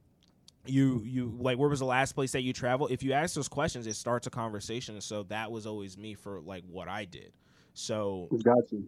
you 0.67 1.01
you 1.07 1.35
like 1.41 1.57
where 1.57 1.71
was 1.71 1.79
the 1.79 1.87
last 1.87 2.13
place 2.13 2.33
that 2.33 2.43
you 2.43 2.53
traveled? 2.53 2.91
if 2.91 3.03
you 3.03 3.13
ask 3.13 3.35
those 3.35 3.49
questions 3.49 3.87
it 3.87 3.97
starts 3.97 4.27
a 4.27 4.31
conversation. 4.31 5.01
So 5.01 5.23
that 5.25 5.51
was 5.51 5.67
always 5.67 5.97
me 5.97 6.13
for 6.15 6.41
like 6.43 6.65
what 6.69 6.87
i 6.87 7.07
did. 7.07 7.33
So 7.73 8.29
Got 8.45 8.71
you. 8.73 8.87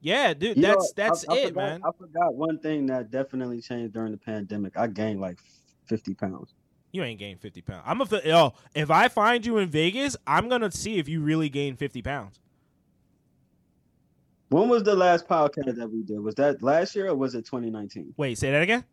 yeah 0.00 0.34
dude 0.34 0.56
You 0.56 0.62
know, 0.64 0.68
that's 0.70 0.92
that's 0.94 1.28
I- 1.28 1.32
I 1.34 1.36
it 1.38 1.48
forgot- 1.50 1.56
man. 1.70 1.80
I 1.84 1.90
forgot 1.96 2.34
one 2.34 2.58
thing 2.58 2.86
that 2.86 3.12
definitely 3.12 3.60
changed 3.60 3.94
during 3.94 4.10
the 4.10 4.18
pandemic. 4.18 4.76
I 4.76 4.88
gained 4.88 5.20
like 5.20 5.38
fifty 5.86 6.12
pounds. 6.14 6.54
you 6.90 7.04
ain't 7.04 7.20
gained 7.20 7.40
50 7.40 7.60
pounds. 7.62 7.84
I'm 7.86 8.00
a 8.00 8.06
yo 8.24 8.52
if 8.74 8.90
i 8.90 9.06
find 9.08 9.46
you 9.46 9.58
in 9.58 9.68
vegas 9.68 10.16
i'm 10.26 10.48
gonna 10.48 10.72
see 10.72 10.98
if 10.98 11.08
you 11.08 11.20
really 11.20 11.48
gained 11.50 11.78
50 11.78 12.02
pounds 12.02 12.40
When 14.50 14.68
was 14.68 14.82
the 14.82 14.94
last 14.94 15.28
podcast 15.28 15.76
that 15.76 15.90
we 15.90 16.02
did? 16.02 16.20
Was 16.20 16.34
that 16.36 16.62
last 16.62 16.94
year 16.96 17.08
or 17.08 17.14
was 17.14 17.34
it 17.34 17.44
2019? 17.44 18.14
wait 18.16 18.38
say 18.38 18.50
that 18.50 18.62
again 18.62 18.84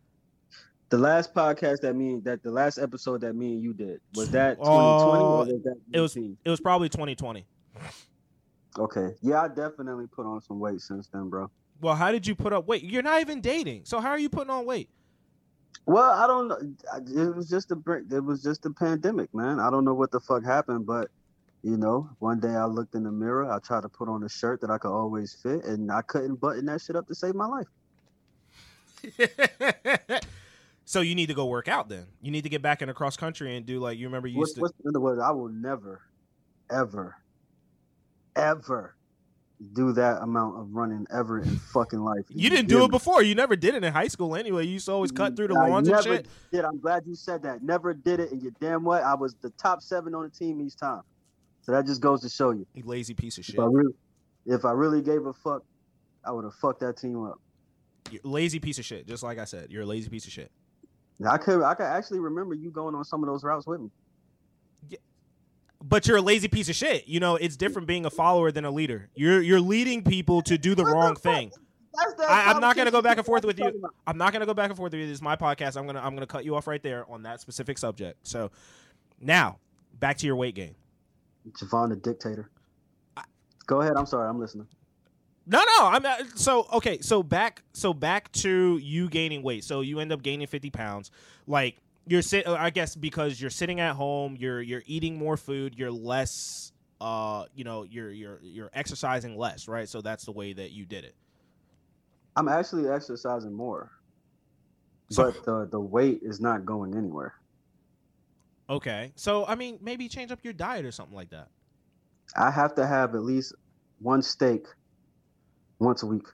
The 0.89 0.97
last 0.97 1.33
podcast 1.33 1.81
that 1.81 1.95
me 1.95 2.19
that 2.23 2.43
the 2.43 2.51
last 2.51 2.77
episode 2.77 3.21
that 3.21 3.35
me 3.35 3.53
and 3.53 3.63
you 3.63 3.73
did 3.73 4.01
was 4.15 4.29
that 4.31 4.57
2020 4.57 5.23
Uh, 5.23 5.27
or 5.27 5.37
was 5.37 5.47
that 5.63 5.77
it 5.93 5.99
was 6.01 6.15
it 6.17 6.49
was 6.49 6.59
probably 6.59 6.89
2020 6.89 7.45
Okay, 8.77 9.15
yeah, 9.21 9.41
I 9.43 9.47
definitely 9.47 10.05
put 10.07 10.25
on 10.25 10.41
some 10.41 10.59
weight 10.59 10.81
since 10.81 11.07
then, 11.07 11.29
bro. 11.29 11.49
well 11.81 11.95
how 11.95 12.11
did 12.11 12.27
you 12.27 12.35
put 12.35 12.51
up 12.53 12.67
weight 12.67 12.83
you're 12.83 13.01
not 13.03 13.21
even 13.21 13.39
dating 13.41 13.81
so 13.85 13.99
how 14.01 14.09
are 14.09 14.19
you 14.19 14.29
putting 14.29 14.49
on 14.49 14.65
weight 14.65 14.89
Well, 15.85 16.09
I 16.11 16.25
don't 16.27 16.47
know. 16.49 16.57
It 17.23 17.35
was 17.35 17.47
just 17.49 17.69
a 17.71 17.75
break. 17.75 18.11
It 18.11 18.19
was 18.19 18.41
just 18.41 18.65
a 18.65 18.71
pandemic, 18.71 19.31
man. 19.35 19.59
I 19.59 19.69
don't 19.69 19.85
know 19.85 19.93
what 19.93 20.09
the 20.11 20.19
fuck 20.19 20.43
happened, 20.43 20.85
but 20.87 21.09
you 21.65 21.77
know, 21.77 22.07
one 22.19 22.39
day 22.39 22.49
I 22.49 22.65
looked 22.65 22.93
in 22.93 23.01
the 23.01 23.11
mirror. 23.11 23.51
I 23.51 23.57
tried 23.57 23.81
to 23.81 23.89
put 23.89 24.07
on 24.07 24.21
a 24.21 24.29
shirt 24.29 24.61
that 24.61 24.69
I 24.69 24.77
could 24.77 24.91
always 24.91 25.33
fit, 25.33 25.65
and 25.65 25.91
I 25.91 26.03
couldn't 26.03 26.35
button 26.35 26.67
that 26.67 26.79
shit 26.79 26.95
up 26.95 27.07
to 27.07 27.15
save 27.15 27.33
my 27.33 27.47
life. 27.47 27.65
so 30.85 31.01
you 31.01 31.15
need 31.15 31.25
to 31.25 31.33
go 31.33 31.47
work 31.47 31.67
out 31.67 31.89
then. 31.89 32.05
You 32.21 32.29
need 32.29 32.43
to 32.43 32.49
get 32.49 32.61
back 32.61 32.83
in 32.83 32.87
the 32.87 32.93
cross 32.93 33.17
country 33.17 33.57
and 33.57 33.65
do 33.65 33.79
like 33.79 33.97
you 33.97 34.05
remember 34.05 34.27
you 34.27 34.37
What's, 34.37 34.49
used 34.49 34.57
to. 34.57 34.61
what's 34.61 34.99
words? 34.99 35.19
I 35.19 35.31
will 35.31 35.49
never, 35.49 36.03
ever, 36.69 37.17
ever 38.35 38.95
do 39.73 39.91
that 39.93 40.21
amount 40.21 40.59
of 40.59 40.75
running 40.75 41.07
ever 41.11 41.39
in 41.39 41.57
fucking 41.57 41.99
life. 41.99 42.25
You 42.29 42.51
didn't 42.51 42.69
do 42.69 42.85
it 42.85 42.91
before. 42.91 43.23
You 43.23 43.33
never 43.33 43.55
did 43.55 43.73
it 43.73 43.83
in 43.83 43.91
high 43.91 44.09
school 44.09 44.35
anyway. 44.35 44.65
You 44.65 44.73
used 44.73 44.85
to 44.85 44.91
always 44.91 45.11
cut 45.11 45.35
through 45.35 45.47
the 45.47 45.59
I 45.59 45.67
lawns 45.67 45.87
and 45.87 46.03
shit. 46.03 46.27
Did. 46.51 46.63
I'm 46.63 46.79
glad 46.79 47.07
you 47.07 47.15
said 47.15 47.41
that. 47.41 47.63
Never 47.63 47.95
did 47.95 48.19
it, 48.19 48.31
and 48.31 48.43
you 48.43 48.53
damn 48.61 48.83
what 48.83 49.01
I 49.01 49.15
was 49.15 49.33
the 49.41 49.49
top 49.49 49.81
seven 49.81 50.13
on 50.13 50.21
the 50.21 50.29
team 50.29 50.61
each 50.61 50.75
time. 50.75 51.01
So 51.65 51.71
that 51.71 51.85
just 51.87 51.99
goes 51.99 52.21
to 52.21 52.29
show 52.29 52.51
you. 52.51 52.67
You 52.75 52.83
lazy 52.85 53.15
piece 53.15 53.37
of 53.37 53.41
If 53.41 53.47
shit. 53.47 53.59
I 53.59 53.65
really, 53.65 53.93
if 54.45 54.65
I 54.65 54.71
really 54.71 55.01
gave 55.01 55.25
a 55.25 55.33
fuck, 55.33 55.63
I 56.23 56.31
would 56.31 56.43
have 56.43 56.53
fucked 56.53 56.79
that 56.81 56.95
team 56.97 57.23
up. 57.25 57.39
You're 58.11 58.21
lazy 58.23 58.59
piece 58.59 58.77
of 58.77 58.85
shit. 58.85 59.07
Just 59.07 59.23
like 59.23 59.39
I 59.39 59.45
said, 59.45 59.71
you're 59.71 59.81
a 59.81 59.85
lazy 59.85 60.07
piece 60.09 60.25
of 60.27 60.31
shit. 60.31 60.51
I 61.27 61.37
could, 61.39 61.63
I 61.63 61.73
could 61.73 61.87
actually 61.87 62.19
remember 62.19 62.53
you 62.53 62.69
going 62.69 62.93
on 62.93 63.03
some 63.03 63.23
of 63.23 63.27
those 63.27 63.43
routes 63.43 63.65
with 63.65 63.81
me. 63.81 63.89
But 65.83 66.07
you're 66.07 66.17
a 66.17 66.21
lazy 66.21 66.47
piece 66.47 66.69
of 66.69 66.75
shit. 66.75 67.07
You 67.07 67.19
know, 67.19 67.35
it's 67.35 67.55
different 67.57 67.87
being 67.87 68.05
a 68.05 68.09
follower 68.09 68.51
than 68.51 68.65
a 68.65 68.71
leader. 68.71 69.09
You're 69.13 69.41
you're 69.41 69.59
leading 69.61 70.03
people 70.03 70.41
to 70.43 70.57
do 70.57 70.73
the 70.73 70.83
What 70.83 70.93
wrong 70.93 71.13
fuck? 71.15 71.21
thing. 71.23 71.51
I- 72.27 72.51
I'm 72.51 72.59
not 72.59 72.75
gonna 72.75 72.91
go 72.91 73.01
back 73.01 73.17
and 73.17 73.25
forth 73.25 73.45
with 73.45 73.59
you. 73.59 73.83
I'm 74.07 74.17
not 74.17 74.33
gonna 74.33 74.45
go 74.47 74.53
back 74.53 74.69
and 74.69 74.77
forth 74.77 74.93
with 74.93 74.99
you. 75.01 75.07
This 75.07 75.15
is 75.15 75.21
my 75.21 75.35
podcast. 75.35 75.77
I'm 75.77 75.85
gonna 75.85 75.99
I'm 76.01 76.15
gonna 76.15 76.25
cut 76.27 76.43
you 76.43 76.55
off 76.55 76.65
right 76.67 76.81
there 76.81 77.09
on 77.09 77.23
that 77.23 77.39
specific 77.39 77.77
subject. 77.77 78.25
So 78.27 78.51
now 79.21 79.59
back 79.99 80.17
to 80.17 80.25
your 80.25 80.35
weight 80.35 80.55
gain. 80.55 80.75
Javon 81.51 81.89
the 81.89 81.95
dictator. 81.95 82.49
Go 83.67 83.81
ahead. 83.81 83.93
I'm 83.97 84.05
sorry. 84.05 84.29
I'm 84.29 84.39
listening. 84.39 84.67
No, 85.47 85.59
no. 85.59 85.87
I'm 85.87 86.03
not, 86.03 86.37
so 86.37 86.67
okay. 86.73 86.99
So 87.01 87.23
back, 87.23 87.63
so 87.73 87.93
back 87.93 88.31
to 88.33 88.77
you 88.77 89.09
gaining 89.09 89.43
weight. 89.43 89.63
So 89.63 89.81
you 89.81 89.99
end 89.99 90.11
up 90.11 90.21
gaining 90.21 90.47
fifty 90.47 90.69
pounds. 90.69 91.11
Like 91.47 91.77
you're 92.07 92.21
sit. 92.21 92.47
I 92.47 92.69
guess 92.69 92.95
because 92.95 93.39
you're 93.39 93.49
sitting 93.49 93.79
at 93.79 93.95
home, 93.95 94.35
you're 94.39 94.61
you're 94.61 94.83
eating 94.85 95.17
more 95.17 95.37
food. 95.37 95.75
You're 95.77 95.91
less. 95.91 96.71
Uh, 97.01 97.45
you 97.53 97.63
know, 97.63 97.83
you're 97.83 98.11
you're 98.11 98.39
you're 98.41 98.71
exercising 98.73 99.37
less, 99.37 99.67
right? 99.67 99.89
So 99.89 100.01
that's 100.01 100.25
the 100.25 100.31
way 100.31 100.53
that 100.53 100.71
you 100.71 100.85
did 100.85 101.03
it. 101.03 101.15
I'm 102.35 102.47
actually 102.47 102.89
exercising 102.89 103.53
more, 103.53 103.91
So- 105.09 105.31
but 105.31 105.43
the 105.45 105.67
the 105.71 105.79
weight 105.79 106.19
is 106.23 106.39
not 106.39 106.65
going 106.65 106.95
anywhere. 106.95 107.33
Okay. 108.69 109.11
So 109.15 109.45
I 109.45 109.55
mean, 109.55 109.79
maybe 109.81 110.07
change 110.07 110.31
up 110.31 110.39
your 110.43 110.53
diet 110.53 110.85
or 110.85 110.91
something 110.91 111.15
like 111.15 111.29
that. 111.29 111.49
I 112.35 112.51
have 112.51 112.75
to 112.75 112.87
have 112.87 113.15
at 113.15 113.23
least 113.23 113.53
one 113.99 114.21
steak 114.21 114.65
once 115.79 116.03
a 116.03 116.07
week. 116.07 116.25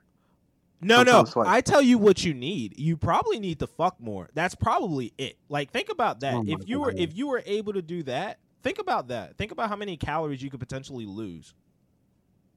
No, 0.81 1.03
no. 1.03 1.23
Twice. 1.23 1.47
I 1.47 1.61
tell 1.61 1.81
you 1.81 1.97
what 1.97 2.23
you 2.23 2.33
need. 2.33 2.79
You 2.79 2.97
probably 2.97 3.39
need 3.39 3.59
to 3.59 3.67
fuck 3.67 3.99
more. 3.99 4.29
That's 4.33 4.55
probably 4.55 5.13
it. 5.17 5.37
Like 5.49 5.71
think 5.71 5.89
about 5.89 6.21
that. 6.21 6.33
Oh 6.33 6.43
if 6.47 6.67
you 6.67 6.79
were 6.79 6.91
God. 6.91 6.99
if 6.99 7.15
you 7.15 7.27
were 7.27 7.43
able 7.45 7.73
to 7.73 7.81
do 7.81 8.03
that, 8.03 8.39
think 8.63 8.79
about 8.79 9.09
that. 9.09 9.37
Think 9.37 9.51
about 9.51 9.69
how 9.69 9.75
many 9.75 9.97
calories 9.97 10.41
you 10.41 10.49
could 10.49 10.59
potentially 10.59 11.05
lose. 11.05 11.53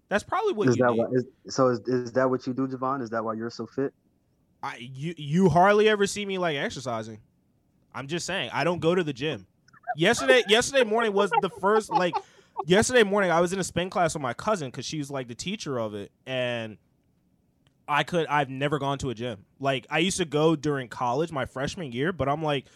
That's 0.09 0.25
probably 0.25 0.53
what 0.53 0.69
Is 0.69 0.77
you 0.77 0.85
that 0.85 0.93
need. 0.93 0.99
why, 0.99 1.07
is, 1.13 1.25
so? 1.49 1.69
Is, 1.69 1.81
is 1.81 2.13
that 2.13 2.29
what 2.29 2.47
you 2.47 2.55
do, 2.55 2.67
Javon? 2.69 3.03
Is 3.03 3.11
that 3.11 3.25
why 3.25 3.35
you're 3.35 3.51
so 3.51 3.67
fit? 3.67 3.93
I 4.63 4.77
you 4.79 5.15
you 5.19 5.49
hardly 5.49 5.89
ever 5.89 6.07
see 6.07 6.25
me 6.25 6.39
like 6.39 6.57
exercising. 6.57 7.21
I'm 7.95 8.07
just 8.07 8.25
saying. 8.27 8.51
I 8.53 8.65
don't 8.65 8.81
go 8.81 8.95
to 8.95 9.05
the 9.05 9.13
gym. 9.13 9.47
Yesterday 9.97 10.43
yesterday 10.49 10.85
morning 10.85 11.13
was 11.13 11.31
the 11.41 11.51
first 11.51 11.91
like 11.91 12.15
yesterday 12.67 13.03
morning 13.03 13.31
I 13.31 13.41
was 13.41 13.53
in 13.53 13.59
a 13.59 13.65
spin 13.65 13.91
class 13.91 14.15
with 14.15 14.23
my 14.23 14.35
cousin 14.35 14.71
cuz 14.71 14.85
she 14.85 14.99
was 14.99 15.11
like 15.11 15.29
the 15.29 15.35
teacher 15.35 15.79
of 15.79 15.95
it 15.95 16.11
and 16.27 16.79
I 17.87 18.03
could 18.03 18.27
I've 18.27 18.49
never 18.49 18.79
gone 18.79 18.99
to 18.99 19.11
a 19.11 19.15
gym. 19.15 19.45
Like 19.61 19.87
I 19.91 19.99
used 19.99 20.17
to 20.19 20.25
go 20.25 20.57
during 20.57 20.89
college 20.89 21.31
my 21.33 21.45
freshman 21.45 21.93
year, 21.93 22.13
but 22.13 22.29
I'm 22.29 22.43
like 22.43 22.67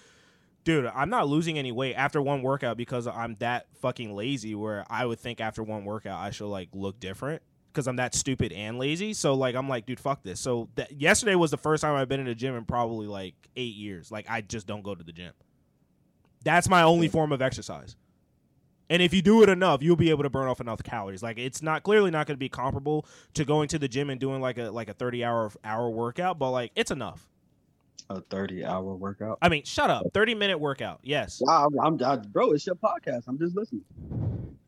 dude, 0.65 0.87
I'm 0.87 1.09
not 1.09 1.29
losing 1.29 1.59
any 1.59 1.73
weight 1.73 1.95
after 1.95 2.21
one 2.21 2.43
workout 2.43 2.77
because 2.77 3.07
I'm 3.07 3.37
that 3.37 3.67
fucking 3.81 4.15
lazy 4.15 4.55
where 4.55 4.85
I 4.91 5.07
would 5.07 5.19
think 5.19 5.41
after 5.41 5.63
one 5.63 5.85
workout 5.85 6.21
I 6.21 6.31
should 6.31 6.49
like 6.49 6.69
look 6.73 7.01
different 7.01 7.43
because 7.73 7.87
I'm 7.87 7.97
that 7.97 8.15
stupid 8.15 8.53
and 8.53 8.79
lazy. 8.79 9.15
So 9.15 9.35
like 9.35 9.55
I'm 9.55 9.69
like, 9.69 9.87
dude, 9.87 10.01
fuck 10.01 10.23
this. 10.23 10.41
So 10.41 10.69
that 10.75 11.01
yesterday 11.01 11.37
was 11.37 11.51
the 11.51 11.57
first 11.57 11.81
time 11.81 11.95
I've 11.95 12.09
been 12.09 12.21
in 12.21 12.27
a 12.29 12.35
gym 12.35 12.55
in 12.55 12.65
probably 12.65 13.07
like 13.07 13.35
eight 13.57 13.77
years. 13.77 14.11
Like 14.11 14.27
I 14.29 14.41
just 14.41 14.67
don't 14.67 14.83
go 14.83 14.95
to 14.95 15.05
the 15.05 15.13
gym. 15.13 15.33
That's 16.45 16.69
my 16.69 16.83
only 16.83 17.09
form 17.09 17.33
of 17.33 17.43
exercise. 17.43 17.97
And 18.91 19.03
if 19.03 19.13
you 19.13 19.21
do 19.21 19.43
it 19.43 19.49
enough, 19.49 19.83
you'll 19.83 19.97
be 19.97 20.11
able 20.11 20.23
to 20.23 20.31
burn 20.31 20.49
off 20.49 20.61
enough 20.61 20.83
calories. 20.83 21.23
Like 21.23 21.39
it's 21.39 21.63
not 21.63 21.83
clearly 21.83 22.11
not 22.11 22.27
going 22.27 22.37
to 22.37 22.39
be 22.39 22.49
comparable 22.49 23.07
to 23.35 23.45
going 23.45 23.69
to 23.69 23.79
the 23.79 23.89
gym 23.89 24.09
and 24.11 24.19
doing 24.19 24.41
like 24.41 24.59
a 24.59 24.71
like 24.71 24.89
a 24.89 24.95
30 24.95 25.25
hour 25.25 25.51
hour 25.65 25.91
workout, 25.91 26.39
but 26.39 26.51
like 26.51 26.73
it's 26.75 26.91
enough. 26.91 27.29
A 28.11 28.23
30 28.23 28.65
hour 28.65 28.95
workout. 28.97 29.39
I 29.43 29.51
mean, 29.51 29.65
shut 29.65 29.91
up. 29.91 30.07
30 30.15 30.35
minute 30.35 30.59
workout. 30.59 31.01
Yes. 31.03 31.43
Wow, 31.43 31.69
I'm, 31.83 32.03
I, 32.03 32.17
bro. 32.17 32.53
It's 32.53 32.67
your 32.67 32.77
podcast. 32.77 33.25
I'm 33.29 33.39
just 33.39 33.55
listening. 33.55 33.85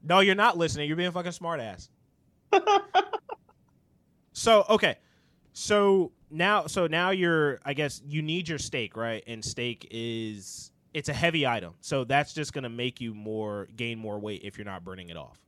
No, 0.02 0.20
you're 0.20 0.34
not 0.34 0.58
listening. 0.58 0.88
You're 0.88 0.96
being 0.96 1.08
a 1.08 1.12
fucking 1.12 1.32
smart 1.32 1.60
ass. 1.60 1.88
so 4.32 4.66
okay, 4.68 4.96
so 5.54 6.12
now 6.30 6.66
so 6.66 6.86
now 6.86 7.10
you're 7.10 7.60
I 7.64 7.72
guess 7.72 8.02
you 8.06 8.20
need 8.20 8.48
your 8.48 8.58
steak 8.58 8.96
right, 8.96 9.24
and 9.26 9.42
steak 9.42 9.88
is 9.90 10.72
it's 10.93 11.09
a 11.09 11.12
heavy 11.12 11.47
item, 11.47 11.74
so 11.80 12.05
that's 12.05 12.32
just 12.32 12.53
gonna 12.53 12.68
make 12.68 13.01
you 13.01 13.14
more 13.14 13.68
gain 13.76 13.99
more 13.99 14.18
weight 14.18 14.43
if 14.45 14.59
you're 14.59 14.64
not 14.64 14.84
burning 14.84 15.09
it 15.09 15.16
off. 15.16 15.38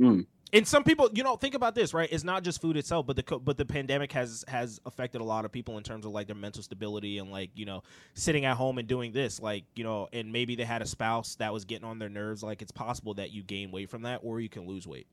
Mm. 0.00 0.26
And 0.54 0.68
some 0.68 0.84
people, 0.84 1.08
you 1.14 1.22
know, 1.22 1.36
think 1.36 1.54
about 1.54 1.74
this, 1.74 1.94
right? 1.94 2.08
It's 2.12 2.24
not 2.24 2.44
just 2.44 2.60
food 2.60 2.76
itself, 2.76 3.06
but 3.06 3.16
the 3.16 3.38
but 3.38 3.56
the 3.56 3.64
pandemic 3.64 4.12
has 4.12 4.44
has 4.48 4.80
affected 4.84 5.22
a 5.22 5.24
lot 5.24 5.46
of 5.46 5.52
people 5.52 5.78
in 5.78 5.82
terms 5.82 6.04
of 6.04 6.12
like 6.12 6.26
their 6.26 6.36
mental 6.36 6.62
stability 6.62 7.16
and 7.18 7.30
like 7.30 7.50
you 7.54 7.64
know 7.64 7.82
sitting 8.12 8.44
at 8.44 8.56
home 8.56 8.76
and 8.76 8.86
doing 8.86 9.12
this, 9.12 9.40
like 9.40 9.64
you 9.74 9.82
know, 9.82 10.08
and 10.12 10.30
maybe 10.30 10.54
they 10.54 10.64
had 10.64 10.82
a 10.82 10.86
spouse 10.86 11.36
that 11.36 11.54
was 11.54 11.64
getting 11.64 11.86
on 11.86 11.98
their 11.98 12.10
nerves. 12.10 12.42
Like 12.42 12.60
it's 12.60 12.70
possible 12.70 13.14
that 13.14 13.30
you 13.30 13.42
gain 13.42 13.70
weight 13.70 13.88
from 13.88 14.02
that, 14.02 14.20
or 14.22 14.40
you 14.40 14.50
can 14.50 14.66
lose 14.66 14.86
weight. 14.86 15.06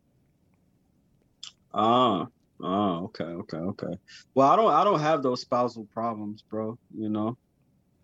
Ah, 1.74 2.28
oh, 2.62 3.04
okay, 3.06 3.24
okay, 3.24 3.58
okay. 3.58 3.98
Well, 4.34 4.50
I 4.50 4.56
don't, 4.58 4.74
I 4.74 4.84
don't 4.84 5.00
have 5.00 5.24
those 5.24 5.40
spousal 5.40 5.86
problems, 5.94 6.42
bro. 6.42 6.78
You 6.98 7.10
know, 7.10 7.38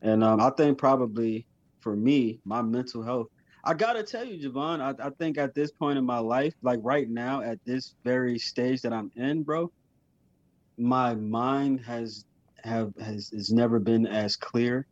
and 0.02 0.24
um, 0.24 0.40
I 0.40 0.50
think 0.52 0.78
probably 0.78 1.46
for 1.82 1.96
me, 1.96 2.40
my 2.46 2.62
mental 2.62 3.04
health. 3.04 3.28
I 3.64 3.74
gotta 3.74 4.04
tell 4.04 4.24
you, 4.24 4.50
Javon. 4.50 4.80
I, 4.82 5.08
I 5.08 5.10
think 5.20 5.38
at 5.38 5.56
this 5.56 5.72
point 5.72 5.98
in 5.98 6.06
my 6.06 6.20
life, 6.20 6.54
like 6.62 6.80
right 6.84 7.10
now, 7.10 7.42
at 7.42 7.60
this 7.66 7.96
very 8.04 8.38
stage 8.38 8.82
that 8.82 8.94
I'm 8.94 9.10
in, 9.16 9.44
bro, 9.44 9.72
my 10.78 11.16
mind 11.16 11.82
has 11.82 12.26
have 12.64 12.92
has 13.00 13.30
has 13.34 13.52
never 13.52 13.80
been 13.80 14.06
as 14.06 14.36
clear. 14.36 14.88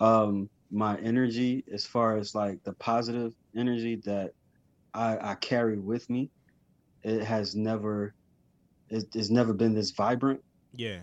Um, 0.00 0.48
my 0.70 0.98
energy, 0.98 1.64
as 1.72 1.86
far 1.86 2.16
as 2.16 2.34
like 2.34 2.58
the 2.64 2.72
positive 2.74 3.32
energy 3.56 4.00
that 4.04 4.30
I, 4.94 5.18
I 5.20 5.34
carry 5.36 5.78
with 5.78 6.08
me, 6.08 6.30
it 7.02 7.22
has 7.24 7.54
never 7.54 8.14
it, 8.88 9.04
it's 9.14 9.30
never 9.30 9.52
been 9.52 9.74
this 9.74 9.90
vibrant 9.90 10.40
Yeah, 10.72 11.00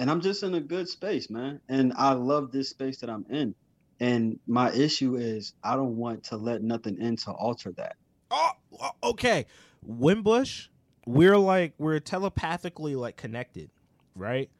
and 0.00 0.10
i'm 0.10 0.20
just 0.20 0.42
in 0.42 0.54
a 0.54 0.60
good 0.60 0.88
space 0.88 1.30
man 1.30 1.60
and 1.68 1.92
i 1.96 2.12
love 2.12 2.50
this 2.50 2.70
space 2.70 2.98
that 2.98 3.08
i'm 3.08 3.24
in 3.30 3.54
and 4.00 4.40
my 4.48 4.72
issue 4.72 5.14
is 5.14 5.54
i 5.62 5.76
don't 5.76 5.96
want 5.96 6.24
to 6.24 6.36
let 6.36 6.62
nothing 6.62 7.00
in 7.00 7.14
to 7.14 7.30
alter 7.30 7.70
that 7.76 7.94
Oh, 8.30 8.50
okay. 9.02 9.46
Wimbush, 9.82 10.68
we're 11.06 11.38
like 11.38 11.74
we're 11.78 11.98
telepathically 11.98 12.94
like 12.94 13.16
connected, 13.16 13.70
right? 14.14 14.50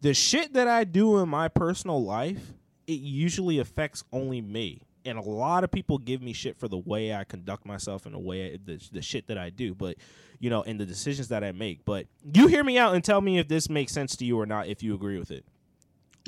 The 0.00 0.14
shit 0.14 0.54
that 0.54 0.66
I 0.66 0.84
do 0.84 1.18
in 1.18 1.28
my 1.28 1.48
personal 1.48 2.02
life, 2.02 2.52
it 2.86 3.00
usually 3.00 3.58
affects 3.58 4.02
only 4.12 4.40
me. 4.40 4.82
And 5.04 5.18
a 5.18 5.22
lot 5.22 5.64
of 5.64 5.70
people 5.70 5.98
give 5.98 6.22
me 6.22 6.32
shit 6.32 6.58
for 6.58 6.68
the 6.68 6.78
way 6.78 7.14
I 7.14 7.24
conduct 7.24 7.66
myself 7.66 8.06
and 8.06 8.14
the 8.14 8.18
way 8.18 8.54
I, 8.54 8.58
the, 8.64 8.88
the 8.92 9.02
shit 9.02 9.26
that 9.28 9.38
I 9.38 9.50
do, 9.50 9.74
but 9.74 9.96
you 10.38 10.50
know, 10.50 10.62
and 10.62 10.78
the 10.78 10.86
decisions 10.86 11.28
that 11.28 11.44
I 11.44 11.52
make. 11.52 11.84
But 11.84 12.06
you 12.34 12.46
hear 12.46 12.64
me 12.64 12.78
out 12.78 12.94
and 12.94 13.04
tell 13.04 13.20
me 13.20 13.38
if 13.38 13.48
this 13.48 13.68
makes 13.68 13.92
sense 13.92 14.16
to 14.16 14.24
you 14.24 14.38
or 14.40 14.46
not, 14.46 14.66
if 14.68 14.82
you 14.82 14.94
agree 14.94 15.18
with 15.18 15.30
it. 15.30 15.44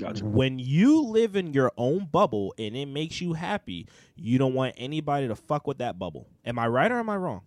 gotcha 0.00 0.24
When 0.24 0.58
you 0.58 1.02
live 1.02 1.36
in 1.36 1.52
your 1.52 1.72
own 1.76 2.08
bubble 2.10 2.54
and 2.58 2.76
it 2.76 2.86
makes 2.86 3.20
you 3.20 3.32
happy, 3.32 3.88
you 4.16 4.38
don't 4.38 4.54
want 4.54 4.74
anybody 4.76 5.28
to 5.28 5.36
fuck 5.36 5.66
with 5.66 5.78
that 5.78 5.98
bubble. 5.98 6.26
Am 6.44 6.58
I 6.58 6.68
right 6.68 6.90
or 6.90 6.98
am 6.98 7.10
I 7.10 7.16
wrong? 7.16 7.42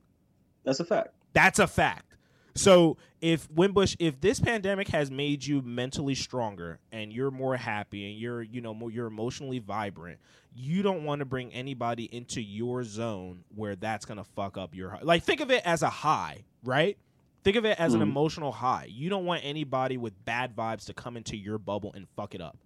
that's 0.63 0.80
a 0.82 0.86
fact 0.86 1.09
That's 1.34 1.59
a 1.59 1.67
fact. 1.67 2.16
So 2.58 2.97
if 3.22 3.49
Wimbush, 3.51 3.95
if 3.99 4.20
this 4.20 4.39
pandemic 4.39 4.88
has 4.89 5.12
made 5.12 5.45
you 5.45 5.62
mentally 5.62 6.16
stronger 6.16 6.80
and 6.91 7.14
you're 7.14 7.32
more 7.32 7.55
happy 7.55 8.10
and 8.12 8.20
you're, 8.20 8.41
you 8.41 8.62
know, 8.62 8.74
more 8.74 8.91
you're 8.91 9.08
emotionally 9.08 9.60
vibrant, 9.60 10.20
you 10.53 10.82
don't 10.82 11.03
want 11.03 11.20
to 11.20 11.26
bring 11.26 11.53
anybody 11.53 12.05
into 12.14 12.41
your 12.41 12.84
zone 12.84 13.43
where 13.55 13.76
that's 13.76 14.05
gonna 14.05 14.24
fuck 14.24 14.58
up 14.58 14.76
your 14.76 14.97
like. 15.03 15.24
Think 15.24 15.39
of 15.41 15.51
it 15.51 15.62
as 15.66 15.84
a 15.84 15.89
high, 15.89 16.45
right? 16.64 16.97
Think 17.43 17.55
of 17.58 17.66
it 17.66 17.80
as 17.80 17.93
an 17.93 18.01
Mhm. 18.01 18.03
emotional 18.03 18.51
high. 18.51 18.86
You 18.89 19.10
don't 19.10 19.26
want 19.26 19.45
anybody 19.45 19.97
with 19.97 20.14
bad 20.26 20.55
vibes 20.55 20.86
to 20.88 20.93
come 20.93 21.16
into 21.16 21.38
your 21.38 21.58
bubble 21.60 21.93
and 21.93 22.08
fuck 22.16 22.36
it 22.36 22.41
up. 22.41 22.58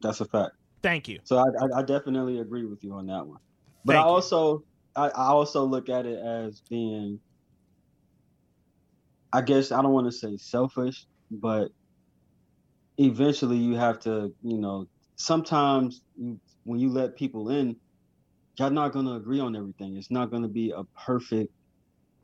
that's 0.00 0.20
a 0.20 0.24
fact 0.24 0.52
Thank 0.82 1.08
you. 1.08 1.20
so 1.24 1.38
i, 1.38 1.44
I, 1.44 1.78
I 1.80 1.82
definitely 1.82 2.40
agree 2.40 2.64
with 2.66 2.82
you 2.82 2.92
on 2.94 3.06
that 3.06 3.26
one 3.26 3.38
but 3.84 3.94
Thank 3.94 4.06
i 4.06 4.08
you. 4.08 4.14
also 4.14 4.64
I, 4.96 5.08
I 5.08 5.26
also 5.28 5.64
look 5.64 5.88
at 5.88 6.06
it 6.06 6.18
as 6.18 6.60
being 6.68 7.20
i 9.32 9.40
guess 9.40 9.72
i 9.72 9.80
don't 9.82 9.92
want 9.92 10.06
to 10.06 10.12
say 10.12 10.36
selfish 10.36 11.06
but 11.30 11.68
eventually 12.98 13.56
you 13.56 13.74
have 13.74 13.98
to 13.98 14.32
you 14.42 14.58
know 14.58 14.86
sometimes 15.16 16.02
you, 16.16 16.38
when 16.64 16.78
you 16.78 16.90
let 16.90 17.16
people 17.16 17.48
in 17.50 17.76
y'all 18.58 18.70
not 18.70 18.92
going 18.92 19.06
to 19.06 19.14
agree 19.14 19.40
on 19.40 19.56
everything. 19.56 19.96
It's 19.96 20.10
not 20.10 20.30
going 20.30 20.42
to 20.42 20.48
be 20.48 20.72
a 20.76 20.84
perfect 21.06 21.52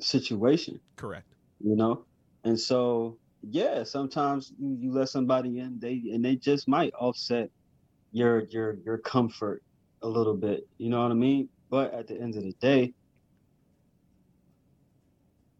situation 0.00 0.80
correct. 0.96 1.26
you 1.60 1.76
know? 1.76 2.04
And 2.44 2.58
so 2.58 3.18
yeah 3.42 3.84
sometimes 3.84 4.52
you, 4.58 4.76
you 4.80 4.92
let 4.92 5.08
somebody 5.08 5.60
in 5.60 5.78
they 5.78 6.02
and 6.12 6.24
they 6.24 6.34
just 6.34 6.66
might 6.68 6.92
offset 6.98 7.50
your 8.10 8.42
your 8.50 8.76
your 8.84 8.98
comfort 8.98 9.62
a 10.02 10.08
little 10.08 10.34
bit 10.34 10.66
you 10.78 10.90
know 10.90 11.00
what 11.02 11.12
i 11.12 11.14
mean? 11.14 11.48
But 11.70 11.94
at 11.94 12.08
the 12.08 12.20
end 12.20 12.34
of 12.34 12.42
the 12.42 12.52
day 12.60 12.94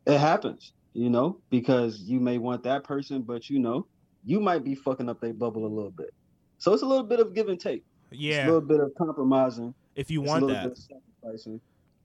it 0.07 0.19
happens 0.19 0.73
you 0.99 1.09
know 1.09 1.39
because 1.49 2.01
you 2.01 2.19
may 2.19 2.39
want 2.39 2.63
that 2.65 2.83
person 2.83 3.23
but 3.23 3.49
you 3.49 3.61
know 3.61 3.87
you 4.25 4.41
might 4.41 4.65
be 4.65 4.75
fucking 4.75 5.09
up 5.09 5.21
their 5.21 5.33
bubble 5.33 5.65
a 5.65 5.69
little 5.69 5.93
bit 5.93 6.11
so 6.59 6.73
it's 6.73 6.83
a 6.83 6.87
little 6.87 7.05
bit 7.05 7.21
of 7.21 7.35
give 7.35 7.49
and 7.49 7.61
take 7.61 7.85
it's 8.11 8.39
a 8.39 8.45
little 8.47 8.61
bit 8.61 8.81
of 8.81 8.91
compromising 8.99 9.73
if 9.95 10.11
you 10.11 10.21
it's 10.23 10.29
a 10.29 10.33
want 10.33 10.45
little 10.45 10.57
that, 10.57 10.65
bit 10.65 10.73
of 10.73 10.79
sacrificing 11.23 11.61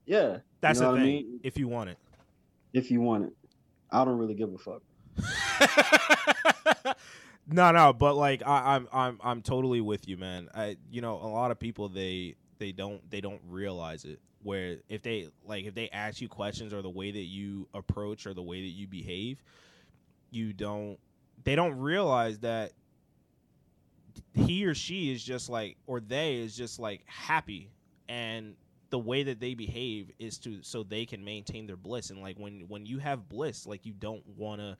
yeah 0.06 0.38
that's 0.60 0.78
you 0.78 0.84
know 0.84 0.92
the 0.92 0.98
what 0.98 1.00
I 1.00 1.04
thing. 1.04 1.14
mean? 1.16 1.40
If 1.42 1.58
you 1.58 1.66
want 1.66 1.90
it. 1.90 1.98
if 2.72 2.90
you 2.90 3.00
want 3.00 3.24
it 3.24 3.32
i 3.90 4.04
don't 4.04 4.16
really 4.16 4.34
give 4.34 4.54
a 4.54 4.58
fuck 4.58 4.82
no, 7.48 7.70
no, 7.72 7.92
but 7.92 8.14
like 8.16 8.42
I, 8.44 8.74
I'm, 8.74 8.88
I'm, 8.92 9.20
I'm 9.22 9.42
totally 9.42 9.80
with 9.80 10.08
you, 10.08 10.16
man. 10.16 10.48
I, 10.52 10.76
you 10.90 11.00
know, 11.00 11.14
a 11.14 11.30
lot 11.30 11.52
of 11.52 11.58
people 11.60 11.88
they 11.88 12.34
they 12.58 12.72
don't 12.72 13.08
they 13.10 13.20
don't 13.20 13.40
realize 13.48 14.04
it. 14.04 14.20
Where 14.42 14.78
if 14.88 15.02
they 15.02 15.28
like 15.44 15.64
if 15.64 15.74
they 15.74 15.88
ask 15.90 16.20
you 16.20 16.28
questions 16.28 16.74
or 16.74 16.82
the 16.82 16.90
way 16.90 17.10
that 17.10 17.18
you 17.18 17.68
approach 17.74 18.26
or 18.26 18.34
the 18.34 18.42
way 18.42 18.62
that 18.62 18.72
you 18.72 18.86
behave, 18.86 19.42
you 20.30 20.52
don't 20.52 20.98
they 21.44 21.54
don't 21.54 21.78
realize 21.78 22.38
that 22.40 22.72
he 24.34 24.66
or 24.66 24.74
she 24.74 25.12
is 25.12 25.22
just 25.22 25.48
like 25.48 25.76
or 25.86 26.00
they 26.00 26.36
is 26.36 26.56
just 26.56 26.78
like 26.78 27.02
happy 27.06 27.70
and 28.08 28.54
the 28.90 28.98
way 28.98 29.24
that 29.24 29.40
they 29.40 29.54
behave 29.54 30.10
is 30.18 30.38
to 30.38 30.62
so 30.62 30.82
they 30.82 31.04
can 31.04 31.24
maintain 31.24 31.66
their 31.66 31.76
bliss 31.76 32.10
and 32.10 32.20
like 32.20 32.38
when 32.38 32.60
when 32.68 32.86
you 32.86 32.98
have 32.98 33.28
bliss 33.28 33.66
like 33.66 33.84
you 33.84 33.92
don't 33.92 34.22
want 34.36 34.60
to 34.60 34.76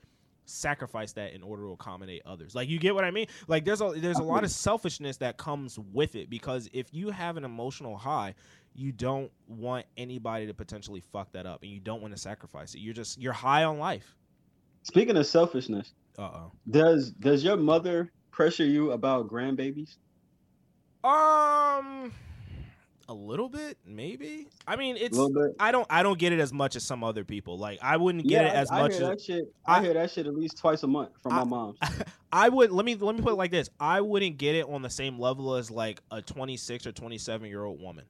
sacrifice 0.46 1.12
that 1.12 1.32
in 1.32 1.42
order 1.42 1.62
to 1.62 1.72
accommodate 1.72 2.22
others. 2.26 2.54
Like 2.54 2.68
you 2.68 2.78
get 2.78 2.94
what 2.94 3.04
i 3.04 3.10
mean? 3.10 3.26
Like 3.48 3.64
there's 3.64 3.80
a 3.80 3.94
there's 3.96 4.18
a 4.18 4.22
lot 4.22 4.44
of 4.44 4.50
selfishness 4.50 5.16
that 5.18 5.36
comes 5.36 5.78
with 5.92 6.14
it 6.14 6.28
because 6.28 6.68
if 6.72 6.92
you 6.92 7.10
have 7.10 7.36
an 7.36 7.44
emotional 7.44 7.96
high 7.96 8.34
you 8.74 8.92
don't 8.92 9.30
want 9.46 9.86
anybody 9.96 10.46
to 10.46 10.54
potentially 10.54 11.00
fuck 11.00 11.30
that 11.32 11.46
up 11.46 11.62
and 11.62 11.70
you 11.70 11.80
don't 11.80 12.02
want 12.02 12.14
to 12.14 12.20
sacrifice 12.20 12.74
it. 12.74 12.80
You're 12.80 12.94
just 12.94 13.20
you're 13.20 13.32
high 13.32 13.64
on 13.64 13.78
life. 13.78 14.16
Speaking 14.82 15.16
of 15.16 15.26
selfishness, 15.26 15.94
uh-oh. 16.18 16.52
does 16.70 17.10
does 17.12 17.44
your 17.44 17.56
mother 17.56 18.10
pressure 18.30 18.64
you 18.64 18.90
about 18.92 19.30
grandbabies? 19.30 19.96
Um, 21.04 22.12
a 23.08 23.14
little 23.14 23.48
bit, 23.48 23.78
maybe. 23.86 24.48
I 24.66 24.76
mean, 24.76 24.96
it's. 24.98 25.18
I 25.58 25.72
don't. 25.72 25.86
I 25.90 26.02
don't 26.02 26.18
get 26.18 26.32
it 26.32 26.40
as 26.40 26.52
much 26.52 26.76
as 26.76 26.82
some 26.82 27.04
other 27.04 27.24
people. 27.24 27.58
Like 27.58 27.78
I 27.82 27.96
wouldn't 27.96 28.26
get 28.26 28.44
yeah, 28.44 28.52
it 28.52 28.54
as 28.54 28.70
I, 28.70 28.82
much 28.82 28.92
I 28.92 28.94
hear 28.94 29.02
as 29.04 29.08
that 29.10 29.20
shit. 29.20 29.54
I, 29.66 29.78
I- 29.78 29.82
hear 29.82 29.94
that 29.94 30.10
shit 30.10 30.26
at 30.26 30.34
least 30.34 30.58
twice 30.58 30.82
a 30.82 30.86
month 30.86 31.10
from 31.22 31.32
I- 31.32 31.38
my 31.38 31.44
mom. 31.44 31.76
I 32.32 32.48
would. 32.48 32.72
Let 32.72 32.84
me 32.84 32.96
let 32.96 33.14
me 33.14 33.22
put 33.22 33.32
it 33.32 33.36
like 33.36 33.50
this. 33.50 33.70
I 33.78 34.00
wouldn't 34.00 34.38
get 34.38 34.54
it 34.54 34.66
on 34.68 34.82
the 34.82 34.90
same 34.90 35.18
level 35.18 35.54
as 35.54 35.70
like 35.70 36.00
a 36.10 36.20
26 36.20 36.86
or 36.86 36.92
27 36.92 37.48
year 37.48 37.64
old 37.64 37.80
woman. 37.80 38.04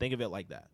Think 0.00 0.14
of 0.14 0.20
it 0.20 0.28
like 0.28 0.48
that. 0.48 0.68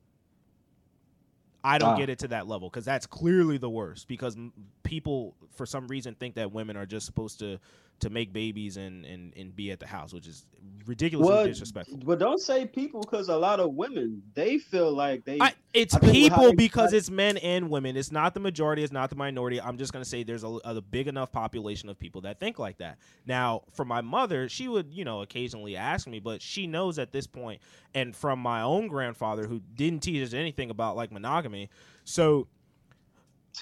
I 1.65 1.79
don't 1.79 1.97
get 1.97 2.11
it 2.11 2.19
to 2.21 2.29
that 2.29 2.47
level 2.47 2.69
because 2.69 2.85
that's 2.85 3.07
clearly 3.07 3.57
the 3.57 3.71
worst. 3.71 4.07
Because 4.07 4.37
people, 4.83 5.35
for 5.55 5.65
some 5.65 5.89
reason, 5.89 6.15
think 6.15 6.35
that 6.35 6.53
women 6.53 6.77
are 6.77 6.85
just 6.85 7.07
supposed 7.07 7.39
to 7.39 7.59
to 8.05 8.11
make 8.11 8.33
babies 8.33 8.77
and 8.77 9.05
and, 9.05 9.33
and 9.37 9.55
be 9.55 9.71
at 9.73 9.81
the 9.81 9.87
house, 9.87 10.13
which 10.15 10.27
is 10.27 10.47
ridiculously 10.87 11.35
Well, 11.35 11.47
disrespectful. 11.47 11.99
But 12.05 12.19
don't 12.19 12.41
say 12.41 12.67
people 12.67 13.01
because 13.01 13.29
a 13.29 13.37
lot 13.37 13.59
of 13.61 13.73
women 13.75 14.23
they 14.35 14.59
feel 14.59 14.93
like 14.93 15.25
they. 15.25 15.41
I, 15.41 15.55
it's 15.73 15.95
I 15.95 15.99
think 15.99 16.13
with 16.13 16.33
how 16.33 16.37
people 16.37 16.51
they- 16.51 16.57
because 16.57 16.93
like- 16.93 16.99
it's 16.99 17.11
men 17.11 17.37
and 17.39 17.69
women. 17.71 17.97
It's 17.97 18.13
not 18.13 18.35
the 18.35 18.41
majority. 18.41 18.83
It's 18.85 18.93
not 18.93 19.11
the 19.11 19.17
minority. 19.17 19.61
I'm 19.61 19.77
just 19.79 19.93
gonna 19.93 20.05
say 20.05 20.23
there's 20.23 20.45
a, 20.45 20.59
a 20.65 20.81
big 20.81 21.09
enough 21.09 21.33
population 21.33 21.89
of 21.89 21.99
people 21.99 22.21
that 22.23 22.39
think 22.39 22.59
like 22.59 22.79
that. 22.79 22.99
Now, 23.27 23.63
for 23.73 23.85
my 23.85 24.01
mother, 24.01 24.49
she 24.49 24.69
would 24.69 24.93
you 24.93 25.05
know 25.05 25.23
occasionally 25.23 25.77
ask 25.77 26.07
me, 26.07 26.21
but 26.21 26.41
she 26.41 26.67
knows 26.67 26.99
at 26.99 27.13
this 27.13 27.27
point, 27.27 27.61
and 27.95 28.15
from 28.15 28.39
my 28.39 28.63
own 28.63 28.87
grandfather 28.89 29.47
who 29.47 29.61
didn't 29.75 30.03
teach 30.03 30.23
us 30.25 30.33
anything 30.35 30.71
about 30.71 30.97
like 30.97 31.11
monogamy, 31.11 31.71
so. 32.05 32.47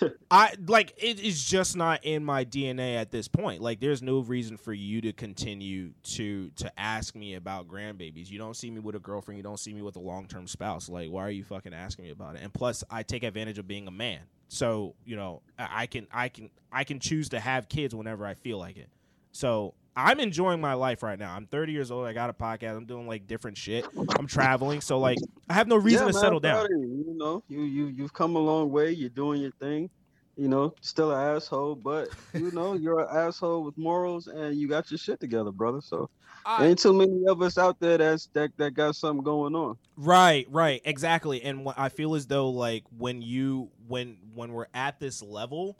I 0.30 0.54
like 0.66 0.94
it 0.96 1.20
is 1.20 1.44
just 1.44 1.76
not 1.76 2.04
in 2.04 2.24
my 2.24 2.44
DNA 2.44 2.96
at 2.96 3.10
this 3.10 3.28
point. 3.28 3.60
Like 3.60 3.80
there's 3.80 4.02
no 4.02 4.20
reason 4.20 4.56
for 4.56 4.72
you 4.72 5.00
to 5.02 5.12
continue 5.12 5.92
to 6.14 6.50
to 6.56 6.80
ask 6.80 7.14
me 7.14 7.34
about 7.34 7.68
grandbabies. 7.68 8.30
You 8.30 8.38
don't 8.38 8.56
see 8.56 8.70
me 8.70 8.80
with 8.80 8.94
a 8.94 9.00
girlfriend, 9.00 9.36
you 9.36 9.42
don't 9.42 9.60
see 9.60 9.72
me 9.72 9.82
with 9.82 9.96
a 9.96 10.00
long-term 10.00 10.46
spouse. 10.46 10.88
Like 10.88 11.10
why 11.10 11.22
are 11.26 11.30
you 11.30 11.44
fucking 11.44 11.74
asking 11.74 12.04
me 12.06 12.10
about 12.10 12.36
it? 12.36 12.42
And 12.42 12.52
plus 12.52 12.84
I 12.90 13.02
take 13.02 13.22
advantage 13.22 13.58
of 13.58 13.68
being 13.68 13.86
a 13.86 13.92
man. 13.92 14.20
So, 14.48 14.94
you 15.06 15.16
know, 15.16 15.40
I 15.58 15.86
can 15.86 16.06
I 16.12 16.28
can 16.28 16.50
I 16.70 16.84
can 16.84 17.00
choose 17.00 17.30
to 17.30 17.40
have 17.40 17.70
kids 17.70 17.94
whenever 17.94 18.26
I 18.26 18.34
feel 18.34 18.58
like 18.58 18.76
it. 18.76 18.90
So, 19.32 19.72
I'm 19.96 20.20
enjoying 20.20 20.60
my 20.60 20.74
life 20.74 21.02
right 21.02 21.18
now. 21.18 21.34
I'm 21.34 21.46
30 21.46 21.72
years 21.72 21.90
old. 21.90 22.06
I 22.06 22.12
got 22.12 22.30
a 22.30 22.32
podcast. 22.32 22.76
I'm 22.76 22.86
doing 22.86 23.06
like 23.06 23.26
different 23.26 23.58
shit. 23.58 23.84
I'm 24.16 24.26
traveling. 24.26 24.80
So 24.80 24.98
like 24.98 25.18
I 25.48 25.54
have 25.54 25.68
no 25.68 25.76
reason 25.76 26.06
Yeah, 26.06 26.12
to 26.12 26.12
man, 26.14 26.22
settle 26.22 26.40
down. 26.40 26.66
You, 26.70 27.04
you 27.08 27.18
know, 27.18 27.42
you 27.48 27.62
you 27.62 27.86
you've 27.86 28.12
come 28.12 28.36
a 28.36 28.38
long 28.38 28.70
way. 28.70 28.92
You're 28.92 29.10
doing 29.10 29.40
your 29.42 29.52
thing. 29.60 29.90
You 30.36 30.48
know, 30.48 30.74
still 30.80 31.12
an 31.12 31.36
asshole, 31.36 31.74
but 31.74 32.08
you 32.32 32.50
know 32.52 32.72
you're 32.80 33.00
an 33.00 33.08
asshole 33.14 33.64
with 33.64 33.76
morals, 33.76 34.28
and 34.28 34.56
you 34.56 34.66
got 34.66 34.90
your 34.90 34.96
shit 34.96 35.20
together, 35.20 35.52
brother. 35.52 35.82
So 35.82 36.08
I- 36.46 36.66
ain't 36.66 36.78
too 36.78 36.94
many 36.94 37.26
of 37.28 37.42
us 37.42 37.58
out 37.58 37.78
there 37.80 37.98
that's 37.98 38.28
that 38.32 38.50
that 38.56 38.70
got 38.72 38.96
something 38.96 39.22
going 39.22 39.54
on. 39.54 39.76
Right, 39.94 40.46
right, 40.50 40.80
exactly. 40.86 41.42
And 41.42 41.68
I 41.76 41.90
feel 41.90 42.14
as 42.14 42.26
though 42.26 42.48
like 42.48 42.84
when 42.96 43.20
you 43.20 43.68
when 43.86 44.16
when 44.34 44.52
we're 44.54 44.68
at 44.72 44.98
this 45.00 45.22
level, 45.22 45.76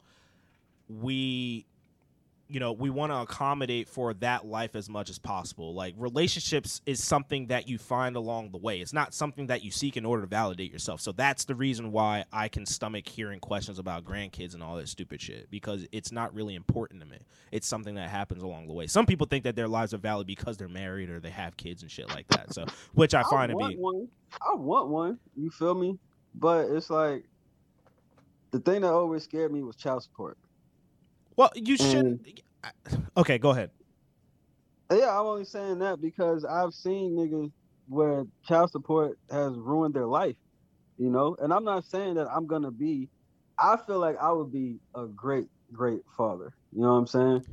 we 0.87 1.65
you 2.49 2.59
know, 2.59 2.73
we 2.73 2.89
want 2.89 3.11
to 3.11 3.17
accommodate 3.17 3.87
for 3.87 4.13
that 4.15 4.45
life 4.45 4.75
as 4.75 4.89
much 4.89 5.09
as 5.09 5.17
possible. 5.17 5.73
Like 5.73 5.95
relationships 5.97 6.81
is 6.85 7.03
something 7.03 7.47
that 7.47 7.67
you 7.67 7.77
find 7.77 8.15
along 8.15 8.51
the 8.51 8.57
way. 8.57 8.79
It's 8.79 8.93
not 8.93 9.13
something 9.13 9.47
that 9.47 9.63
you 9.63 9.71
seek 9.71 9.97
in 9.97 10.05
order 10.05 10.21
to 10.21 10.27
validate 10.27 10.71
yourself. 10.71 11.01
So 11.01 11.11
that's 11.13 11.45
the 11.45 11.55
reason 11.55 11.91
why 11.91 12.25
I 12.31 12.49
can 12.49 12.65
stomach 12.65 13.07
hearing 13.07 13.39
questions 13.39 13.79
about 13.79 14.03
grandkids 14.03 14.53
and 14.53 14.61
all 14.61 14.75
that 14.75 14.89
stupid 14.89 15.21
shit 15.21 15.49
because 15.49 15.87
it's 15.91 16.11
not 16.11 16.33
really 16.35 16.55
important 16.55 17.01
to 17.01 17.07
me. 17.07 17.17
It's 17.51 17.67
something 17.67 17.95
that 17.95 18.09
happens 18.09 18.43
along 18.43 18.67
the 18.67 18.73
way. 18.73 18.87
Some 18.87 19.05
people 19.05 19.25
think 19.25 19.45
that 19.45 19.55
their 19.55 19.67
lives 19.67 19.93
are 19.93 19.99
valid 19.99 20.27
because 20.27 20.57
they're 20.57 20.67
married 20.67 21.09
or 21.09 21.19
they 21.19 21.29
have 21.29 21.55
kids 21.57 21.81
and 21.81 21.89
shit 21.89 22.09
like 22.09 22.27
that. 22.29 22.53
So, 22.53 22.65
which 22.93 23.15
I 23.15 23.23
find 23.23 23.49
to 23.51 23.55
want 23.55 23.75
be 23.75 23.79
one. 23.79 24.07
I 24.41 24.55
want 24.55 24.89
one. 24.89 25.19
You 25.35 25.49
feel 25.49 25.75
me? 25.75 25.97
But 26.35 26.69
it's 26.69 26.89
like 26.89 27.23
the 28.51 28.59
thing 28.59 28.81
that 28.81 28.91
always 28.91 29.23
scared 29.23 29.51
me 29.51 29.63
was 29.63 29.75
child 29.75 30.03
support. 30.03 30.37
Well, 31.35 31.51
you 31.55 31.77
shouldn't. 31.77 32.21
Okay, 33.17 33.37
go 33.37 33.51
ahead. 33.51 33.71
Yeah, 34.91 35.19
I'm 35.19 35.25
only 35.25 35.45
saying 35.45 35.79
that 35.79 36.01
because 36.01 36.45
I've 36.45 36.73
seen 36.73 37.15
niggas 37.17 37.51
where 37.87 38.25
child 38.45 38.71
support 38.71 39.17
has 39.31 39.53
ruined 39.57 39.93
their 39.93 40.05
life, 40.05 40.35
you 40.97 41.09
know. 41.09 41.35
And 41.39 41.51
I'm 41.51 41.63
not 41.63 41.85
saying 41.85 42.15
that 42.15 42.27
I'm 42.27 42.45
gonna 42.45 42.71
be. 42.71 43.09
I 43.57 43.77
feel 43.85 43.99
like 43.99 44.17
I 44.21 44.31
would 44.31 44.51
be 44.51 44.79
a 44.95 45.05
great, 45.05 45.47
great 45.71 46.01
father. 46.17 46.53
You 46.71 46.81
know 46.81 46.93
what 46.93 46.99
I'm 46.99 47.07
saying? 47.07 47.45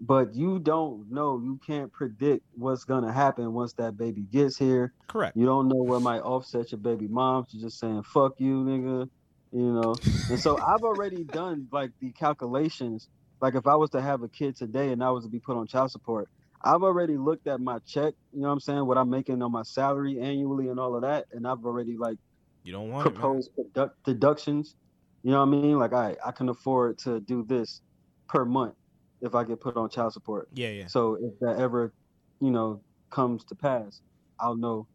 But 0.00 0.34
you 0.34 0.58
don't 0.58 1.10
know. 1.10 1.40
You 1.42 1.58
can't 1.66 1.92
predict 1.92 2.42
what's 2.54 2.84
gonna 2.84 3.12
happen 3.12 3.52
once 3.52 3.72
that 3.74 3.96
baby 3.96 4.22
gets 4.22 4.58
here. 4.58 4.92
Correct. 5.08 5.36
You 5.36 5.46
don't 5.46 5.68
know 5.68 5.82
what 5.82 6.02
might 6.02 6.20
offset 6.20 6.72
your 6.72 6.80
baby 6.80 7.08
mom. 7.08 7.46
She's 7.48 7.62
just 7.62 7.78
saying 7.78 8.02
"fuck 8.02 8.32
you, 8.38 8.64
nigga," 8.64 9.08
you 9.52 9.72
know. 9.72 9.94
And 10.28 10.40
so 10.40 10.58
I've 10.58 10.82
already 10.82 11.24
done 11.24 11.68
like 11.72 11.90
the 12.00 12.12
calculations. 12.12 13.08
Like 13.42 13.56
if 13.56 13.66
I 13.66 13.74
was 13.74 13.90
to 13.90 14.00
have 14.00 14.22
a 14.22 14.28
kid 14.28 14.56
today 14.56 14.92
and 14.92 15.02
I 15.02 15.10
was 15.10 15.24
to 15.24 15.30
be 15.30 15.40
put 15.40 15.56
on 15.56 15.66
child 15.66 15.90
support, 15.90 16.28
I've 16.62 16.84
already 16.84 17.16
looked 17.16 17.48
at 17.48 17.60
my 17.60 17.80
check. 17.84 18.14
You 18.32 18.40
know 18.40 18.46
what 18.46 18.52
I'm 18.54 18.60
saying? 18.60 18.86
What 18.86 18.96
I'm 18.96 19.10
making 19.10 19.42
on 19.42 19.50
my 19.50 19.64
salary 19.64 20.20
annually 20.20 20.68
and 20.68 20.78
all 20.78 20.94
of 20.94 21.02
that, 21.02 21.26
and 21.32 21.46
I've 21.46 21.64
already 21.64 21.96
like 21.96 22.16
You 22.62 22.72
don't 22.72 22.90
want 22.90 23.06
it, 23.06 23.12
proposed 23.12 23.50
deduct- 23.56 23.96
deductions. 24.04 24.76
You 25.24 25.32
know 25.32 25.40
what 25.44 25.48
I 25.48 25.60
mean? 25.60 25.78
Like 25.78 25.92
I 25.92 26.16
I 26.24 26.30
can 26.30 26.48
afford 26.48 26.98
to 26.98 27.18
do 27.20 27.44
this 27.44 27.80
per 28.28 28.44
month 28.44 28.74
if 29.20 29.34
I 29.34 29.42
get 29.42 29.60
put 29.60 29.76
on 29.76 29.90
child 29.90 30.12
support. 30.12 30.48
Yeah, 30.54 30.68
yeah. 30.68 30.86
So 30.86 31.14
if 31.20 31.38
that 31.40 31.58
ever, 31.58 31.92
you 32.40 32.50
know, 32.50 32.80
comes 33.10 33.44
to 33.46 33.56
pass, 33.56 34.00
I'll 34.38 34.56
know 34.56 34.86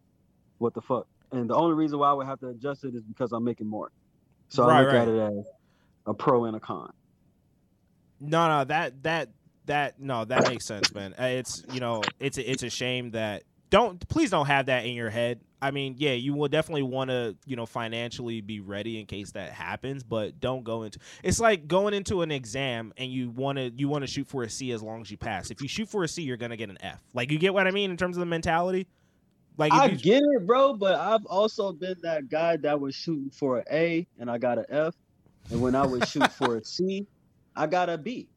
what 0.57 0.73
the 0.73 0.81
fuck. 0.81 1.05
And 1.33 1.49
the 1.49 1.55
only 1.55 1.75
reason 1.75 1.99
why 1.99 2.09
I 2.09 2.13
would 2.13 2.27
have 2.27 2.39
to 2.39 2.47
adjust 2.47 2.85
it 2.85 2.95
is 2.95 3.03
because 3.03 3.33
I'm 3.33 3.43
making 3.43 3.67
more. 3.67 3.91
So 4.47 4.63
I 4.63 4.79
look 4.81 4.93
right. 4.93 5.01
at 5.01 5.07
it 5.09 5.19
as 5.19 5.45
a 6.05 6.13
pro 6.13 6.45
and 6.45 6.55
a 6.55 6.59
con. 6.61 6.93
No, 8.19 8.47
no, 8.47 8.63
that 8.65 9.03
that 9.03 9.29
that 9.65 9.99
no, 9.99 10.25
that 10.25 10.47
makes 10.47 10.65
sense, 10.65 10.93
man. 10.93 11.13
Uh, 11.19 11.25
It's 11.25 11.63
you 11.71 11.79
know, 11.79 12.01
it's 12.19 12.37
a, 12.37 12.51
it's 12.51 12.63
a 12.63 12.69
shame 12.69 13.11
that 13.11 13.43
don't 13.69 14.07
please 14.09 14.31
don't 14.31 14.47
have 14.47 14.67
that 14.67 14.85
in 14.85 14.93
your 14.93 15.09
head. 15.09 15.41
I 15.59 15.71
mean, 15.71 15.95
yeah, 15.97 16.13
you 16.13 16.35
will 16.35 16.47
definitely 16.47 16.83
want 16.83 17.09
to 17.09 17.35
you 17.45 17.55
know 17.55 17.65
financially 17.65 18.41
be 18.41 18.59
ready 18.59 18.99
in 18.99 19.05
case 19.05 19.31
that 19.31 19.51
happens, 19.51 20.03
but 20.03 20.39
don't 20.39 20.63
go 20.63 20.83
into. 20.83 20.99
It's 21.23 21.39
like 21.39 21.67
going 21.67 21.93
into 21.93 22.21
an 22.21 22.31
exam 22.31 22.93
and 22.97 23.11
you 23.11 23.29
want 23.29 23.57
to 23.57 23.69
you 23.69 23.87
want 23.87 24.03
to 24.03 24.07
shoot 24.07 24.27
for 24.27 24.43
a 24.43 24.49
C 24.49 24.71
as 24.71 24.81
long 24.81 25.01
as 25.01 25.11
you 25.11 25.17
pass. 25.17 25.51
If 25.51 25.61
you 25.61 25.67
shoot 25.67 25.89
for 25.89 26.03
a 26.03 26.07
C, 26.07 26.23
you're 26.23 26.37
gonna 26.37 26.57
get 26.57 26.69
an 26.69 26.77
F. 26.81 27.01
Like 27.13 27.31
you 27.31 27.39
get 27.39 27.53
what 27.53 27.67
I 27.67 27.71
mean 27.71 27.91
in 27.91 27.97
terms 27.97 28.17
of 28.17 28.19
the 28.19 28.25
mentality. 28.27 28.87
Like 29.57 29.73
I 29.73 29.87
you, 29.87 29.97
get 29.97 30.21
it, 30.23 30.45
bro, 30.45 30.73
but 30.75 30.95
I've 30.95 31.25
also 31.25 31.73
been 31.73 31.97
that 32.03 32.29
guy 32.29 32.57
that 32.57 32.79
was 32.79 32.93
shooting 32.93 33.31
for 33.31 33.57
an 33.57 33.65
A 33.71 34.07
and 34.19 34.29
I 34.29 34.37
got 34.37 34.59
an 34.59 34.65
F, 34.69 34.93
and 35.49 35.59
when 35.59 35.73
I 35.73 35.85
was 35.85 36.07
shoot 36.07 36.31
for 36.31 36.57
a 36.57 36.63
C, 36.63 37.07
I 37.57 37.67
got 37.67 37.89
a 37.89 37.97
B. 37.97 38.29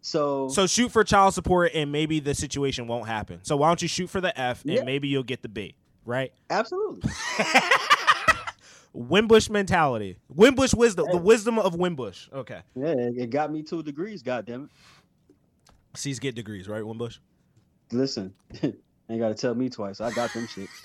So, 0.00 0.48
so 0.48 0.66
shoot 0.66 0.90
for 0.92 1.02
child 1.04 1.34
support 1.34 1.72
and 1.74 1.90
maybe 1.90 2.20
the 2.20 2.34
situation 2.34 2.86
won't 2.86 3.06
happen. 3.08 3.40
So 3.42 3.56
why 3.56 3.68
don't 3.68 3.82
you 3.82 3.88
shoot 3.88 4.08
for 4.08 4.20
the 4.20 4.38
F 4.38 4.62
and 4.64 4.74
Yeah. 4.74 4.84
maybe 4.84 5.08
you'll 5.08 5.22
get 5.24 5.42
the 5.42 5.48
B, 5.48 5.74
right? 6.04 6.32
absolutely, 6.50 7.10
Wimbush 8.92 9.48
mentality. 9.50 10.18
Wimbush 10.28 10.72
wisdom. 10.74 11.06
The 11.10 11.18
wisdom 11.18 11.58
of 11.58 11.74
Wimbush. 11.74 12.28
Okay. 12.32 12.60
yeah, 12.74 12.94
it 12.96 13.30
got 13.30 13.52
me 13.52 13.62
two 13.62 13.82
degrees. 13.82 14.22
Goddamn 14.22 14.64
it! 14.64 14.70
C's 15.98 16.18
get 16.18 16.34
degrees, 16.34 16.68
right, 16.68 16.84
Wimbush? 16.84 17.18
Listen, 17.92 18.34
ain't 18.62 18.74
got 19.18 19.28
to 19.28 19.34
tell 19.34 19.54
me 19.54 19.68
twice. 19.68 20.00
I 20.00 20.10
got 20.12 20.32
them 20.32 20.46
shit. 20.46 20.68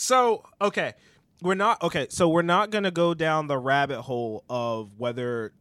So, 0.00 0.44
okay. 0.60 0.94
We're 1.42 1.54
not 1.54 1.82
okay, 1.82 2.06
so 2.08 2.28
we're 2.28 2.42
not 2.42 2.70
gonna 2.70 2.90
go 2.92 3.14
down 3.14 3.46
the 3.48 3.58
rabbit 3.58 4.00
hole 4.00 4.44
of 4.48 4.90
whether 4.96 5.52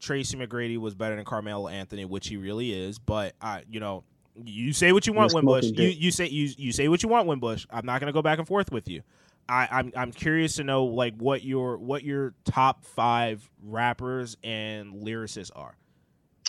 Tracy 0.00 0.36
McGrady 0.36 0.78
was 0.78 0.94
better 0.94 1.16
than 1.16 1.24
Carmelo 1.24 1.68
Anthony, 1.68 2.04
which 2.04 2.28
he 2.28 2.36
really 2.36 2.72
is, 2.72 2.98
but 2.98 3.34
I 3.40 3.62
you 3.70 3.80
know, 3.80 4.04
You 4.44 4.72
say 4.72 4.92
what 4.92 5.06
you 5.06 5.12
want, 5.12 5.32
You're 5.32 5.42
Wimbush. 5.42 5.66
You 5.76 5.88
you 5.88 6.10
say 6.10 6.26
you 6.26 6.50
you 6.56 6.72
say 6.72 6.88
what 6.88 7.02
you 7.02 7.08
want, 7.08 7.28
Wimbush. 7.28 7.66
I'm 7.70 7.86
not 7.86 8.00
gonna 8.00 8.12
go 8.12 8.22
back 8.22 8.38
and 8.38 8.46
forth 8.48 8.72
with 8.72 8.88
you. 8.88 9.02
I, 9.48 9.68
I'm 9.70 9.92
I'm 9.96 10.12
curious 10.12 10.56
to 10.56 10.64
know 10.64 10.84
like 10.84 11.14
what 11.16 11.42
your 11.42 11.76
what 11.76 12.04
your 12.04 12.34
top 12.44 12.84
five 12.84 13.48
rappers 13.62 14.36
and 14.44 14.94
lyricists 14.94 15.50
are. 15.56 15.76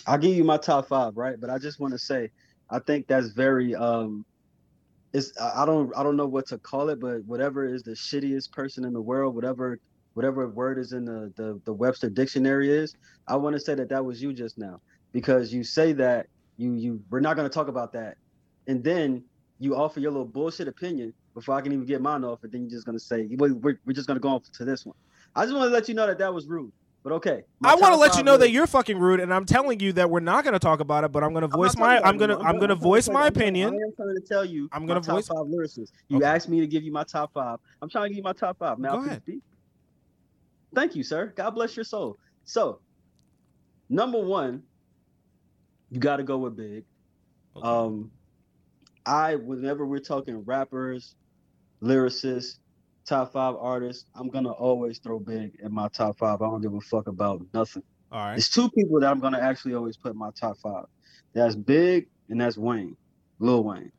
I'll 0.06 0.18
give 0.18 0.36
you 0.36 0.44
my 0.44 0.56
top 0.56 0.88
five, 0.88 1.16
right? 1.16 1.40
But 1.40 1.50
I 1.50 1.58
just 1.58 1.80
want 1.80 1.92
to 1.92 1.98
say, 1.98 2.30
I 2.70 2.78
think 2.78 3.08
that's 3.08 3.28
very 3.28 3.74
um, 3.74 4.24
it's 5.12 5.32
I 5.40 5.66
don't 5.66 5.92
I 5.96 6.02
don't 6.02 6.16
know 6.16 6.26
what 6.26 6.46
to 6.48 6.58
call 6.58 6.88
it, 6.90 7.00
but 7.00 7.24
whatever 7.24 7.64
is 7.66 7.82
the 7.82 7.92
shittiest 7.92 8.52
person 8.52 8.84
in 8.84 8.92
the 8.92 9.02
world, 9.02 9.34
whatever 9.34 9.78
whatever 10.14 10.48
word 10.48 10.78
is 10.78 10.92
in 10.92 11.04
the 11.04 11.32
the, 11.36 11.60
the 11.64 11.72
Webster 11.72 12.08
dictionary 12.10 12.70
is, 12.70 12.94
I 13.28 13.36
want 13.36 13.54
to 13.54 13.60
say 13.60 13.74
that 13.74 13.88
that 13.90 14.04
was 14.04 14.22
you 14.22 14.32
just 14.32 14.58
now 14.58 14.80
because 15.12 15.52
you 15.52 15.64
say 15.64 15.92
that 15.94 16.26
you 16.56 16.74
you 16.74 17.00
we're 17.10 17.20
not 17.20 17.36
going 17.36 17.48
to 17.48 17.52
talk 17.54 17.68
about 17.68 17.92
that, 17.94 18.16
and 18.66 18.82
then 18.84 19.22
you 19.58 19.76
offer 19.76 20.00
your 20.00 20.10
little 20.10 20.26
bullshit 20.26 20.68
opinion 20.68 21.12
before 21.34 21.54
I 21.54 21.60
can 21.60 21.72
even 21.72 21.86
get 21.86 22.02
mine 22.02 22.24
off, 22.24 22.42
and 22.42 22.52
then 22.52 22.62
you're 22.62 22.70
just 22.70 22.84
going 22.84 22.98
to 22.98 23.02
say 23.04 23.26
we're, 23.30 23.54
we're 23.86 23.92
just 23.94 24.06
going 24.06 24.16
to 24.16 24.20
go 24.20 24.28
on 24.30 24.40
to 24.54 24.64
this 24.64 24.84
one. 24.84 24.96
I 25.34 25.44
just 25.44 25.54
want 25.54 25.66
to 25.68 25.70
let 25.72 25.88
you 25.88 25.94
know 25.94 26.06
that 26.06 26.18
that 26.18 26.34
was 26.34 26.46
rude, 26.46 26.70
but 27.02 27.12
okay. 27.14 27.42
I 27.64 27.74
want 27.76 27.94
to 27.94 27.98
let 27.98 28.16
you 28.16 28.22
know 28.22 28.36
that 28.36 28.50
you're 28.50 28.66
fucking 28.66 28.98
rude, 28.98 29.20
and 29.20 29.32
I'm 29.32 29.46
telling 29.46 29.80
you 29.80 29.94
that 29.94 30.10
we're 30.10 30.20
not 30.20 30.44
gonna 30.44 30.58
talk 30.58 30.80
about 30.80 31.04
it. 31.04 31.12
But 31.12 31.24
I'm 31.24 31.32
gonna 31.32 31.48
voice 31.48 31.74
my 31.76 32.00
I'm 32.00 32.18
gonna. 32.18 32.38
I'm 32.40 32.58
gonna 32.58 32.74
voice 32.74 33.08
my 33.08 33.12
tell- 33.14 33.26
I'm 33.28 33.32
trying- 33.32 33.44
opinion. 33.48 33.68
I 33.70 33.76
am 33.86 33.92
trying 33.96 34.14
to 34.14 34.20
tell 34.28 34.44
you. 34.44 34.68
I'm 34.72 34.84
gonna 34.86 35.00
top 35.00 35.14
voice- 35.16 35.28
five 35.28 35.46
lyricists. 35.46 35.92
You 36.08 36.18
Okay. 36.18 36.26
asked 36.26 36.48
me 36.50 36.60
to 36.60 36.66
give 36.66 36.82
you 36.82 36.92
my 36.92 37.04
top 37.04 37.32
five. 37.32 37.58
I'm 37.80 37.88
trying 37.88 38.04
to 38.04 38.08
give 38.10 38.18
you 38.18 38.22
my 38.24 38.34
top 38.34 38.58
five. 38.58 38.78
I 38.78 38.88
Go 38.88 38.98
ahead. 39.04 39.22
speak? 39.22 39.40
Thank 40.74 40.94
you, 40.96 41.02
sir. 41.02 41.32
God 41.36 41.50
bless 41.50 41.76
your 41.76 41.84
soul. 41.84 42.16
So, 42.44 42.80
number 43.88 44.18
one, 44.18 44.62
you 45.90 46.00
got 46.00 46.16
to 46.16 46.22
go 46.22 46.38
with 46.38 46.56
Big. 46.56 46.84
Okay. 47.56 47.68
Um, 47.68 48.10
I 49.04 49.36
whenever 49.36 49.84
we're 49.84 49.98
talking 49.98 50.44
rappers, 50.44 51.14
lyricists, 51.82 52.58
top 53.06 53.32
five 53.32 53.54
artists, 53.58 54.06
I'm 54.14 54.28
gonna 54.28 54.52
always 54.52 54.98
throw 55.00 55.18
Big 55.18 55.52
in 55.62 55.72
my 55.72 55.88
top 55.88 56.18
five. 56.18 56.40
I 56.40 56.46
don't 56.46 56.62
give 56.62 56.72
a 56.72 56.80
fuck 56.80 57.08
about 57.08 57.42
nothing. 57.52 57.82
All 58.10 58.20
right. 58.20 58.34
There's 58.34 58.48
two 58.48 58.70
people 58.70 59.00
that 59.00 59.10
I'm 59.10 59.20
gonna 59.20 59.40
actually 59.40 59.74
always 59.74 59.96
put 59.96 60.12
in 60.12 60.18
my 60.18 60.30
top 60.38 60.56
five. 60.62 60.84
That's 61.34 61.54
Big 61.54 62.08
and 62.28 62.40
that's 62.40 62.56
Wayne, 62.56 62.96
Lil 63.38 63.64
Wayne. 63.64 63.92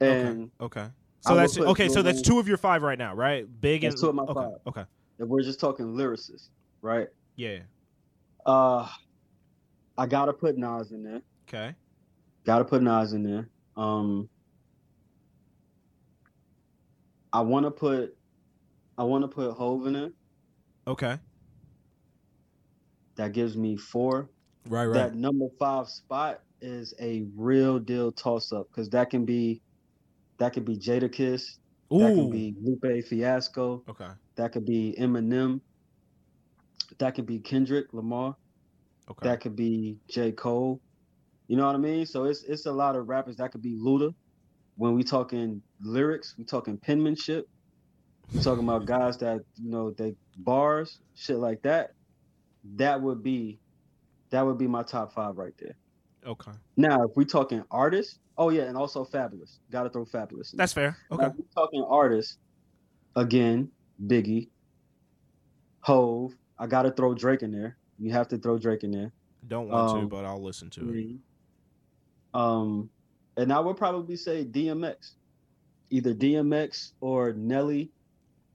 And 0.00 0.50
Okay. 0.60 0.88
I 1.26 1.28
So 1.28 1.34
that's 1.34 1.58
okay. 1.58 1.88
So 1.88 2.02
that's 2.02 2.22
two 2.22 2.38
of 2.38 2.48
your 2.48 2.58
five 2.58 2.82
right 2.82 2.98
now, 2.98 3.14
right? 3.14 3.46
Big 3.60 3.84
and 3.84 3.96
two 3.96 4.08
of 4.08 4.14
my 4.14 4.24
okay. 4.24 4.34
five. 4.34 4.52
Okay. 4.66 4.84
If 5.18 5.28
we're 5.28 5.42
just 5.42 5.60
talking 5.60 5.86
lyricists, 5.86 6.48
right? 6.82 7.08
Yeah. 7.36 7.60
Uh, 8.44 8.88
I 9.98 10.06
gotta 10.06 10.32
put 10.32 10.56
Nas 10.56 10.92
in 10.92 11.02
there. 11.02 11.22
Okay. 11.48 11.74
Gotta 12.44 12.64
put 12.64 12.82
Nas 12.82 13.12
in 13.12 13.22
there. 13.22 13.48
Um, 13.76 14.28
I 17.32 17.40
want 17.40 17.66
to 17.66 17.70
put, 17.70 18.16
I 18.96 19.04
want 19.04 19.24
to 19.24 19.28
put 19.28 19.52
Hove 19.52 19.86
in 19.86 19.92
there. 19.92 20.10
Okay. 20.86 21.18
That 23.16 23.32
gives 23.32 23.56
me 23.56 23.76
four. 23.76 24.30
Right. 24.68 24.86
Right. 24.86 24.94
That 24.94 25.14
number 25.14 25.46
five 25.58 25.88
spot 25.88 26.40
is 26.60 26.94
a 27.00 27.24
real 27.36 27.78
deal 27.78 28.12
toss 28.12 28.52
up 28.52 28.68
because 28.70 28.88
that 28.90 29.10
can 29.10 29.24
be, 29.24 29.60
that 30.38 30.52
could 30.52 30.64
be 30.64 30.76
Jadakiss, 30.76 31.42
that 31.42 31.65
Ooh. 31.92 32.14
could 32.14 32.32
be 32.32 32.54
Lupe 32.60 33.04
Fiasco, 33.04 33.84
Okay. 33.88 34.08
that 34.36 34.52
could 34.52 34.64
be 34.64 34.94
Eminem, 34.98 35.60
that 36.98 37.14
could 37.14 37.26
be 37.26 37.38
Kendrick 37.38 37.86
Lamar. 37.92 38.34
Okay. 39.10 39.28
that 39.28 39.40
could 39.40 39.54
be 39.54 39.98
J. 40.10 40.32
Cole. 40.32 40.80
You 41.48 41.56
know 41.56 41.66
what 41.66 41.76
I 41.76 41.78
mean? 41.78 42.06
So 42.06 42.24
it's 42.24 42.42
it's 42.42 42.66
a 42.66 42.72
lot 42.72 42.96
of 42.96 43.06
rappers 43.08 43.36
that 43.36 43.52
could 43.52 43.62
be 43.62 43.76
Luda. 43.76 44.12
When 44.76 44.94
we 44.94 45.04
talking 45.04 45.62
lyrics, 45.80 46.34
we 46.36 46.44
talking 46.44 46.78
penmanship. 46.78 47.44
We 48.32 48.40
talking 48.40 48.64
about 48.64 48.84
guys 48.86 49.16
that 49.18 49.40
you 49.56 49.70
know 49.70 49.92
they 49.96 50.14
bars, 50.36 50.98
shit 51.14 51.36
like 51.38 51.62
that. 51.62 51.90
That 52.74 53.00
would 53.00 53.22
be 53.22 53.60
that 54.32 54.42
would 54.44 54.58
be 54.58 54.66
my 54.66 54.82
top 54.82 55.12
five 55.12 55.36
right 55.36 55.54
there. 55.60 55.76
Okay. 56.26 56.52
Now, 56.76 57.04
if 57.04 57.12
we're 57.16 57.24
talking 57.24 57.62
artists, 57.70 58.18
oh 58.36 58.50
yeah, 58.50 58.64
and 58.64 58.76
also 58.76 59.04
Fabolous. 59.04 59.58
Got 59.70 59.84
to 59.84 59.90
throw 59.90 60.04
Fabolous. 60.04 60.52
in. 60.52 60.56
That's 60.56 60.72
fair. 60.72 60.96
Now, 61.10 61.16
Okay. 61.16 61.26
if 61.26 61.36
we 61.36 61.44
talking 61.54 61.84
artists, 61.88 62.38
again, 63.14 63.70
Biggie, 64.06 64.48
Hove. 65.80 66.32
I 66.58 66.66
got 66.66 66.82
to 66.82 66.90
throw 66.90 67.14
Drake 67.14 67.42
in 67.42 67.52
there. 67.52 67.76
You 67.98 68.10
have 68.12 68.28
to 68.28 68.38
throw 68.38 68.58
Drake 68.58 68.82
in 68.82 68.90
there. 68.90 69.12
Don't 69.46 69.68
want 69.68 69.90
to, 69.90 69.96
um, 69.98 70.08
but 70.08 70.24
I'll 70.24 70.42
listen 70.42 70.68
to 70.70 70.90
it. 70.92 71.16
Um, 72.34 72.90
and 73.36 73.52
I 73.52 73.60
would 73.60 73.76
probably 73.76 74.16
say 74.16 74.44
DMX, 74.44 75.12
either 75.90 76.12
DMX 76.14 76.92
or 77.00 77.32
Nelly, 77.34 77.92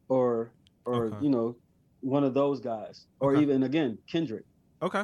or 0.10 0.52
or 0.86 1.06
Okay. 1.06 1.18
you 1.24 1.30
know 1.30 1.56
one 2.02 2.24
of 2.24 2.34
those 2.34 2.60
guys, 2.60 3.06
or 3.20 3.34
Okay. 3.34 3.42
even 3.44 3.64
again 3.64 3.98
Kendrick. 4.12 4.44
Okay. 4.82 5.04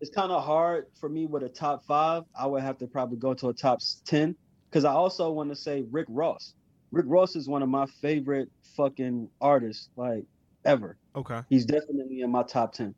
It's 0.00 0.10
kind 0.10 0.32
of 0.32 0.44
hard 0.44 0.86
for 1.00 1.08
me 1.08 1.26
with 1.26 1.42
a 1.42 1.48
top 1.48 1.84
five. 1.86 2.24
I 2.38 2.46
would 2.46 2.62
have 2.62 2.78
to 2.78 2.86
probably 2.86 3.16
go 3.16 3.34
to 3.34 3.48
a 3.48 3.54
top 3.54 3.80
ten 4.04 4.36
because 4.70 4.84
I 4.84 4.92
also 4.92 5.30
want 5.30 5.50
to 5.50 5.56
say 5.56 5.84
Rick 5.90 6.06
Ross. 6.10 6.54
Rick 6.92 7.06
Ross 7.08 7.36
is 7.36 7.48
one 7.48 7.62
of 7.62 7.68
my 7.68 7.86
favorite 8.02 8.50
fucking 8.76 9.30
artists, 9.40 9.88
like 9.96 10.24
ever. 10.64 10.98
Okay. 11.16 11.40
He's 11.48 11.64
definitely 11.64 12.20
in 12.20 12.30
my 12.30 12.42
top 12.42 12.72
ten. 12.72 12.94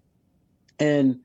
And 0.79 1.21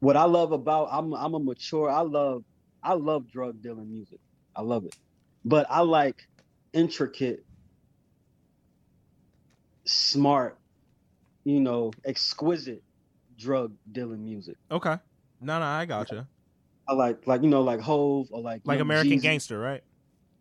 what 0.00 0.16
I 0.16 0.24
love 0.24 0.52
about 0.52 0.88
I'm 0.92 1.14
I'm 1.14 1.34
a 1.34 1.40
mature. 1.40 1.90
I 1.90 2.02
love 2.02 2.44
I 2.82 2.94
love 2.94 3.30
drug 3.30 3.62
dealing 3.62 3.90
music. 3.90 4.20
I 4.54 4.62
love 4.62 4.84
it, 4.84 4.94
but 5.44 5.66
I 5.68 5.80
like 5.80 6.22
intricate, 6.72 7.44
smart, 9.86 10.58
you 11.44 11.60
know, 11.60 11.92
exquisite 12.04 12.83
drug 13.44 13.72
dealing 13.92 14.24
music. 14.24 14.56
Okay. 14.70 14.96
No, 15.40 15.58
no, 15.58 15.64
I 15.64 15.84
gotcha. 15.84 16.26
I 16.88 16.92
like 16.94 17.26
like 17.26 17.42
you 17.42 17.48
know 17.48 17.62
like 17.62 17.80
Hove 17.80 18.28
or 18.30 18.40
like 18.40 18.62
Like 18.64 18.80
American 18.80 19.18
Jeezy, 19.18 19.22
Gangster, 19.22 19.58
right? 19.58 19.82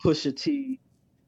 Pusha 0.03 0.35
T, 0.35 0.79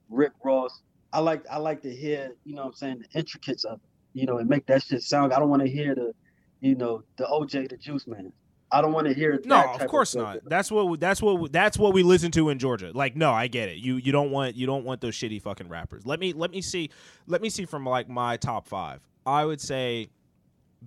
Rick 0.09 0.34
Ross. 0.43 0.82
I 1.13 1.19
like 1.19 1.43
I 1.49 1.57
like 1.57 1.82
to 1.84 1.93
hear, 1.93 2.32
you 2.45 2.55
know 2.55 2.63
what 2.63 2.67
I'm 2.69 2.73
saying, 2.73 2.99
the 3.11 3.19
intricates 3.19 3.63
of 3.63 3.76
it. 3.76 3.89
You 4.19 4.26
know, 4.26 4.38
and 4.38 4.49
make 4.49 4.65
that 4.67 4.82
shit 4.84 5.01
sound. 5.01 5.34
I 5.34 5.39
don't 5.39 5.49
want 5.49 5.61
to 5.61 5.69
hear 5.69 5.93
the, 5.93 6.13
you 6.61 6.76
know, 6.76 7.03
the 7.17 7.26
OJ 7.26 7.69
the 7.69 7.78
Juice 7.78 8.07
Man. 8.07 8.32
I 8.71 8.82
don't 8.82 8.93
want 8.93 9.07
to 9.07 9.13
hear 9.13 9.39
No, 9.45 9.55
type 9.61 9.82
of 9.82 9.88
course 9.88 10.09
stuff. 10.11 10.36
not. 10.36 10.49
That's 10.49 10.71
what 10.71 10.99
that's 10.99 11.21
what 11.21 11.39
we- 11.39 11.49
that's 11.49 11.78
what 11.78 11.93
we 11.93 12.01
listen 12.03 12.32
to 12.32 12.49
in 12.49 12.57
Georgia. 12.59 12.91
Like, 12.93 13.15
no, 13.15 13.32
I 13.32 13.47
get 13.47 13.69
it. 13.69 13.78
You 13.78 13.97
you 13.97 14.11
don't 14.11 14.32
want 14.32 14.55
you 14.55 14.65
don't 14.65 14.84
want 14.86 15.01
those 15.01 15.15
shitty 15.15 15.41
fucking 15.41 15.67
rappers. 15.69 16.05
Let 16.05 16.19
me 16.19 16.34
let 16.34 16.51
me 16.51 16.61
see 16.61 16.89
let 17.28 17.41
me 17.41 17.49
see 17.49 17.65
from 17.65 17.86
like 17.86 18.07
my 18.09 18.38
top 18.38 18.67
five. 18.67 19.01
I 19.26 19.43
would 19.45 19.59
say 19.61 20.09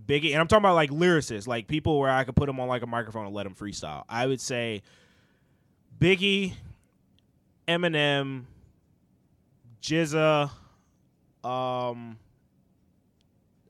Biggie, 0.07 0.33
and 0.33 0.41
I'm 0.41 0.47
talking 0.47 0.63
about 0.63 0.75
like 0.75 0.91
lyricists, 0.91 1.47
like 1.47 1.67
people 1.67 1.99
where 1.99 2.11
I 2.11 2.25
could 2.25 2.37
put 2.37 2.47
them 2.47 2.61
on 2.61 2.69
like 2.69 2.83
a 2.83 2.87
microphone 2.87 3.27
and 3.27 3.35
let 3.35 3.45
them 3.45 3.55
freestyle. 3.55 4.05
I 4.09 4.27
would 4.27 4.41
say 4.41 4.83
Biggie, 5.99 6.53
Eminem, 7.67 8.45
Jizza, 9.83 10.51
um. 11.45 12.19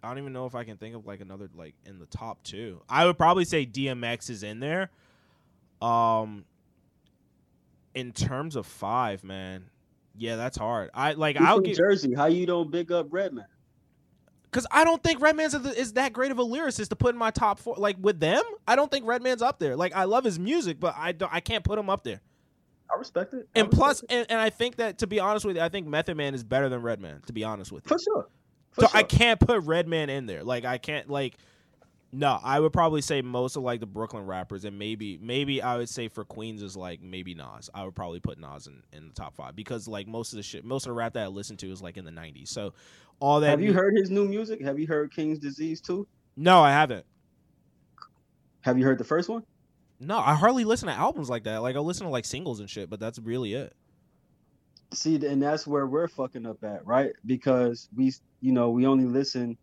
I 0.01 0.09
don't 0.11 0.19
even 0.19 0.33
know 0.33 0.47
if 0.47 0.55
I 0.55 0.63
can 0.63 0.77
think 0.77 0.95
of 0.95 1.07
like 1.07 1.21
another 1.21 1.51
like 1.57 1.75
in 1.85 1.99
the 1.99 2.07
top 2.07 2.43
two. 2.45 2.81
I 2.89 3.05
would 3.05 3.19
probably 3.19 3.45
say 3.45 3.67
DMX 3.67 4.31
is 4.31 4.43
in 4.45 4.61
there. 4.61 4.91
Um 5.83 6.45
in 7.95 8.13
terms 8.13 8.55
of 8.55 8.65
five, 8.65 9.25
man. 9.25 9.65
Yeah, 10.17 10.37
that's 10.37 10.57
hard. 10.57 10.91
I 10.95 11.13
like 11.15 11.37
He's 11.37 11.47
I'll 11.47 11.61
give 11.61 11.77
Jersey. 11.77 12.15
How 12.15 12.27
you 12.27 12.47
don't 12.47 12.71
big 12.71 12.93
up 12.93 13.09
Redman? 13.11 13.47
Because 14.51 14.67
I 14.71 14.85
don't 14.85 15.03
think 15.03 15.21
Redman's 15.21 15.55
is, 15.55 15.67
is 15.75 15.93
that 15.95 16.13
great 16.13 16.31
of 16.31 16.39
a 16.39 16.45
lyricist 16.45 16.89
to 16.89 16.97
put 16.97 17.15
in 17.15 17.19
my 17.19 17.31
top 17.31 17.59
four. 17.59 17.77
Like 17.77 17.97
with 18.01 18.21
them, 18.21 18.43
I 18.67 18.77
don't 18.77 18.91
think 18.91 19.07
Redman's 19.07 19.43
up 19.43 19.59
there. 19.59 19.77
Like 19.77 19.95
I 19.95 20.05
love 20.05 20.25
his 20.25 20.39
music, 20.39 20.81
but 20.81 20.95
I 20.97 21.13
don't, 21.13 21.33
I 21.33 21.41
can't 21.41 21.65
put 21.65 21.79
him 21.79 21.91
up 21.91 22.05
there. 22.05 22.21
I 22.93 22.99
respect 22.99 23.35
it. 23.35 23.49
I 23.55 23.61
And 23.61 23.71
plus, 23.71 24.03
respect 24.03 24.13
and, 24.13 24.27
and 24.31 24.41
I 24.41 24.51
think 24.51 24.77
that 24.77 24.99
to 24.99 25.07
be 25.07 25.21
honest 25.21 25.45
with 25.45 25.57
you, 25.57 25.63
I 25.63 25.69
think 25.69 25.87
Method 25.87 26.17
Man 26.17 26.35
is 26.35 26.43
better 26.45 26.69
than 26.69 26.81
Redman. 26.83 27.23
To 27.27 27.33
be 27.33 27.45
honest 27.45 27.71
with 27.71 27.85
you, 27.85 27.89
for 27.89 27.99
sure. 27.99 28.29
For 28.71 28.83
so 28.83 28.87
sure. 28.89 28.97
I 28.99 29.03
can't 29.03 29.39
put 29.39 29.65
Redman 29.65 30.09
in 30.11 30.27
there. 30.27 30.43
Like 30.43 30.65
I 30.65 30.79
can't 30.79 31.09
like 31.11 31.37
no, 32.11 32.39
I 32.43 32.59
would 32.59 32.73
probably 32.73 33.03
say 33.03 33.21
most 33.21 33.57
of 33.57 33.63
like 33.63 33.81
the 33.81 33.87
Brooklyn 33.87 34.25
rappers 34.25 34.65
and 34.65 34.79
maybe 34.79 35.19
maybe 35.19 35.61
I 35.61 35.77
would 35.77 35.89
say 35.89 36.09
for 36.09 36.25
Queens 36.25 36.63
is 36.63 36.77
like 36.77 37.03
maybe 37.03 37.35
Nas. 37.35 37.69
I 37.75 37.85
would 37.85 37.95
probably 37.95 38.21
put 38.21 38.39
Nas 38.39 38.67
in, 38.67 38.83
in 38.93 39.09
the 39.09 39.15
top 39.15 39.35
five 39.37 39.55
because 39.55 39.87
like 39.87 40.07
most 40.09 40.33
of 40.33 40.39
the 40.39 40.43
shit 40.43 40.65
most 40.65 40.87
of 40.87 40.91
the 40.91 40.95
rap 40.95 41.13
that 41.15 41.25
I 41.25 41.27
listen 41.27 41.57
to 41.59 41.71
is 41.71 41.83
like 41.83 41.99
in 41.99 42.05
the 42.05 42.11
nineties. 42.11 42.51
So 42.51 42.73
all 43.21 43.41
that 43.41 43.51
Have 43.51 43.61
you 43.61 43.69
mu- 43.73 43.75
heard 43.75 43.95
his 43.97 44.11
new 44.11 44.25
music? 44.27 44.63
Have 44.63 44.79
you 44.79 44.87
heard 44.87 45.13
King's 45.13 45.39
Disease 45.39 45.81
too? 45.83 46.07
No, 46.37 46.61
I 46.61 46.71
haven't. 46.71 47.05
Have 48.63 48.79
you 48.79 48.85
heard 48.85 48.99
the 48.99 49.05
first 49.05 49.29
one? 49.29 49.43
No, 50.01 50.19
I 50.19 50.35
hardly 50.35 50.65
listen 50.65 50.89
to 50.89 50.95
albums 50.95 51.29
like 51.29 51.45
that. 51.45 51.59
Like 51.59 51.77
I 51.77 51.81
listen 51.81 52.07
to 52.07 52.11
like 52.13 52.25
singles 52.25 52.61
and 52.61 52.71
shit, 52.71 52.89
but 52.89 53.01
that's 53.01 53.19
really 53.19 53.53
it. 53.53 53.75
See, 54.95 55.17
and 55.17 55.43
that's 55.43 55.67
where 55.67 55.87
we're 55.87 56.09
fucking 56.09 56.47
up 56.47 56.65
at, 56.65 56.87
right? 56.87 57.11
Because 57.27 57.89
we, 57.95 58.15
you 58.41 58.53
know, 58.53 58.71
we 58.71 58.87
only 58.87 59.05
listen 59.05 59.59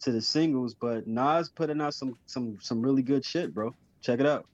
to 0.00 0.12
the 0.12 0.22
singles, 0.22 0.74
but 0.74 1.06
Nas 1.06 1.48
putting 1.48 1.80
out 1.80 1.94
some 1.94 2.16
some 2.26 2.58
some 2.60 2.82
really 2.82 3.02
good 3.02 3.24
shit, 3.24 3.54
bro. 3.54 3.74
Check 4.00 4.20
it 4.20 4.26
out. 4.26 4.46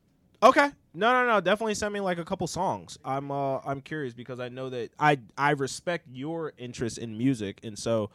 Okay. 0.42 0.70
No, 0.92 1.12
no, 1.12 1.26
no. 1.26 1.40
Definitely 1.40 1.74
send 1.74 1.92
me 1.92 2.00
like 2.00 2.18
a 2.18 2.24
couple 2.24 2.46
songs. 2.46 2.98
I'm 3.04 3.30
uh 3.30 3.58
I'm 3.58 3.80
curious 3.80 4.14
because 4.14 4.40
I 4.40 4.48
know 4.48 4.70
that 4.70 4.90
I 4.98 5.18
I 5.36 5.50
respect 5.50 6.06
your 6.12 6.52
interest 6.58 6.98
in 6.98 7.16
music 7.16 7.60
and 7.62 7.78
so 7.78 8.10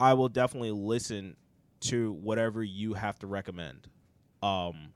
I 0.00 0.14
will 0.14 0.28
definitely 0.28 0.70
listen 0.70 1.36
to 1.80 2.12
whatever 2.12 2.62
you 2.62 2.94
have 2.94 3.18
to 3.20 3.26
recommend. 3.26 3.88
Um 4.42 4.92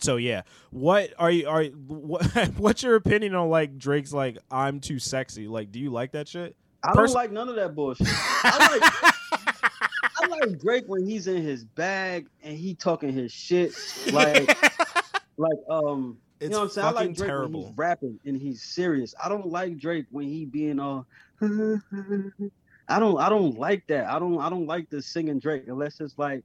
so 0.00 0.16
yeah, 0.16 0.42
what 0.70 1.12
are 1.18 1.30
you 1.30 1.48
are 1.48 1.64
what, 1.86 2.24
what's 2.56 2.82
your 2.82 2.94
opinion 2.94 3.34
on 3.34 3.50
like 3.50 3.78
Drake's 3.78 4.12
like 4.12 4.38
I'm 4.50 4.80
too 4.80 4.98
sexy? 4.98 5.48
Like 5.48 5.72
do 5.72 5.78
you 5.80 5.90
like 5.90 6.12
that 6.12 6.28
shit? 6.28 6.56
I 6.82 6.94
don't 6.94 7.12
like 7.12 7.32
none 7.32 7.48
of 7.48 7.56
that 7.56 7.74
bullshit. 7.74 8.06
I 8.44 8.58
like 8.58 8.82
I 10.20 10.26
like 10.26 10.58
Drake 10.60 10.84
when 10.86 11.06
he's 11.06 11.26
in 11.26 11.42
his 11.42 11.64
bag 11.64 12.26
and 12.42 12.56
he 12.56 12.74
talking 12.74 13.12
his 13.12 13.32
shit 13.32 13.72
like 14.12 14.48
like 15.36 15.58
um 15.70 16.18
you 16.40 16.48
know 16.50 16.58
what 16.58 16.64
I'm 16.64 16.70
saying? 16.70 16.86
I 16.86 16.90
like 16.92 17.14
Drake 17.14 17.28
terrible. 17.28 17.60
when 17.60 17.68
he's 17.68 17.78
rapping 17.78 18.20
and 18.24 18.36
he's 18.40 18.62
serious. 18.62 19.14
I 19.22 19.28
don't 19.28 19.46
like 19.46 19.78
Drake 19.78 20.06
when 20.10 20.26
he 20.26 20.44
being 20.46 20.78
all 20.80 21.06
I 21.42 22.98
don't 22.98 23.18
I 23.20 23.28
don't 23.28 23.58
like 23.58 23.84
that. 23.88 24.06
I 24.06 24.18
don't 24.18 24.38
I 24.40 24.48
don't 24.50 24.66
like 24.66 24.88
the 24.90 25.02
singing 25.02 25.40
Drake 25.40 25.64
unless 25.68 26.00
it's 26.00 26.16
like 26.18 26.44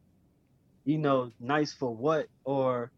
you 0.86 0.98
know, 0.98 1.32
nice 1.40 1.74
for 1.74 1.96
what 1.96 2.28
or 2.46 2.92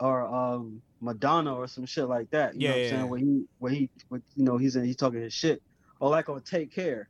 or 0.00 0.26
um 0.26 0.82
Madonna 1.00 1.54
or 1.54 1.68
some 1.68 1.86
shit 1.86 2.08
like 2.08 2.30
that. 2.30 2.56
You 2.56 2.62
Yeah, 2.62 2.68
know 2.68 2.74
what 2.74 2.78
yeah, 2.78 2.82
I'm 2.82 2.84
saying? 2.84 3.02
yeah. 3.02 3.08
Where 3.08 3.20
he 3.20 3.44
where 3.58 3.72
he 3.72 3.90
with 4.10 4.22
you 4.34 4.44
know 4.44 4.56
he's 4.58 4.76
in 4.76 4.84
he's 4.84 4.96
talking 4.96 5.20
his 5.22 5.34
shit. 5.34 5.62
Or 6.02 6.10
like 6.10 6.28
on 6.28 6.42
Take 6.42 6.74
Care, 6.74 7.08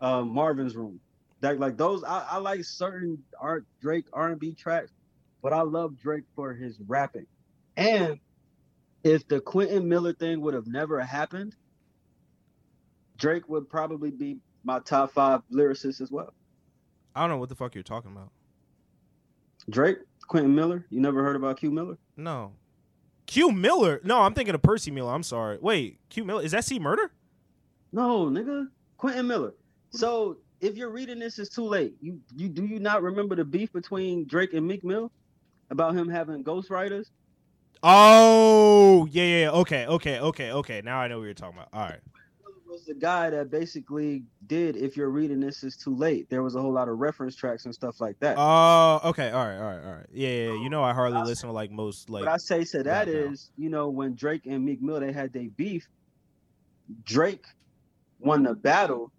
um, 0.00 0.32
Marvin's 0.32 0.76
Room. 0.76 1.00
That 1.40 1.58
like 1.58 1.76
those 1.76 2.04
I, 2.04 2.24
I 2.30 2.36
like 2.38 2.62
certain 2.62 3.18
art 3.40 3.64
Drake 3.80 4.04
R 4.12 4.28
and 4.28 4.38
B 4.38 4.54
tracks, 4.54 4.92
but 5.42 5.52
I 5.52 5.62
love 5.62 5.98
Drake 5.98 6.22
for 6.36 6.54
his 6.54 6.78
rapping. 6.86 7.26
And 7.76 8.20
if 9.02 9.26
the 9.26 9.40
Quentin 9.40 9.88
Miller 9.88 10.12
thing 10.12 10.40
would 10.42 10.54
have 10.54 10.68
never 10.68 11.00
happened, 11.00 11.56
Drake 13.16 13.48
would 13.48 13.68
probably 13.68 14.12
be 14.12 14.38
my 14.62 14.78
top 14.78 15.12
five 15.12 15.42
lyricist 15.52 16.00
as 16.00 16.12
well. 16.12 16.32
I 17.16 17.22
don't 17.22 17.30
know 17.30 17.38
what 17.38 17.48
the 17.48 17.56
fuck 17.56 17.74
you're 17.74 17.82
talking 17.82 18.12
about. 18.12 18.30
Drake, 19.68 19.98
Quentin 20.28 20.54
Miller. 20.54 20.86
You 20.90 21.00
never 21.00 21.24
heard 21.24 21.34
about 21.34 21.58
Q 21.58 21.72
Miller? 21.72 21.98
No. 22.16 22.52
Q 23.26 23.50
Miller? 23.50 24.00
No, 24.04 24.20
I'm 24.20 24.34
thinking 24.34 24.54
of 24.54 24.62
Percy 24.62 24.92
Miller. 24.92 25.12
I'm 25.12 25.24
sorry. 25.24 25.58
Wait, 25.60 25.98
Q 26.08 26.24
Miller 26.24 26.44
is 26.44 26.52
that 26.52 26.64
C 26.64 26.78
Murder? 26.78 27.10
No, 27.92 28.26
nigga. 28.26 28.68
Quentin 28.96 29.26
Miller. 29.26 29.54
So 29.90 30.38
if 30.60 30.76
you're 30.76 30.90
reading 30.90 31.18
this, 31.18 31.38
it's 31.38 31.54
too 31.54 31.64
late. 31.64 31.94
You 32.00 32.20
you 32.36 32.48
do 32.48 32.64
you 32.64 32.78
not 32.78 33.02
remember 33.02 33.36
the 33.36 33.44
beef 33.44 33.72
between 33.72 34.26
Drake 34.26 34.54
and 34.54 34.66
Meek 34.66 34.84
Mill 34.84 35.10
about 35.70 35.94
him 35.94 36.08
having 36.08 36.44
ghostwriters? 36.44 37.06
Oh, 37.82 39.06
yeah, 39.10 39.22
yeah, 39.22 39.40
yeah. 39.42 39.50
Okay, 39.50 39.86
okay, 39.86 40.18
okay, 40.18 40.50
okay. 40.50 40.82
Now 40.84 40.98
I 40.98 41.08
know 41.08 41.18
what 41.18 41.24
you're 41.26 41.34
talking 41.34 41.58
about. 41.58 41.68
All 41.72 41.88
right. 41.88 42.00
was 42.66 42.84
the 42.84 42.94
guy 42.94 43.30
that 43.30 43.50
basically 43.50 44.24
did 44.48 44.76
if 44.76 44.96
you're 44.96 45.10
reading 45.10 45.38
this 45.40 45.62
is 45.62 45.76
too 45.76 45.94
late 45.94 46.28
there 46.28 46.42
was 46.42 46.54
a 46.54 46.60
whole 46.60 46.72
lot 46.72 46.88
of 46.88 46.98
reference 46.98 47.34
tracks 47.34 47.64
and 47.64 47.74
stuff 47.74 48.00
like 48.00 48.18
that 48.20 48.36
Oh, 48.38 49.00
okay. 49.04 49.30
All 49.30 49.46
right, 49.46 49.56
all 49.56 49.62
right, 49.62 49.84
all 49.84 49.92
right. 49.94 50.06
Yeah, 50.12 50.28
yeah. 50.28 50.46
yeah. 50.48 50.62
You 50.62 50.68
know 50.68 50.82
I 50.82 50.92
hardly 50.92 51.22
listen 51.22 51.48
to 51.48 51.52
like 51.52 51.70
most 51.70 52.10
like 52.10 52.24
what 52.24 52.32
i 52.32 52.36
say 52.36 52.64
so 52.64 52.82
that 52.82 53.08
rap 53.08 53.14
now. 53.14 53.34
you 53.56 53.70
know 53.70 53.88
when 53.88 54.14
drake 54.14 54.44
and 54.46 54.64
meek 54.64 54.82
mill 54.82 55.00
they 55.00 55.12
had 55.12 55.32
their 55.32 55.48
beef 55.56 55.88
drake 57.04 57.46
won 58.18 58.42
the 58.42 58.54
battle 58.54 59.10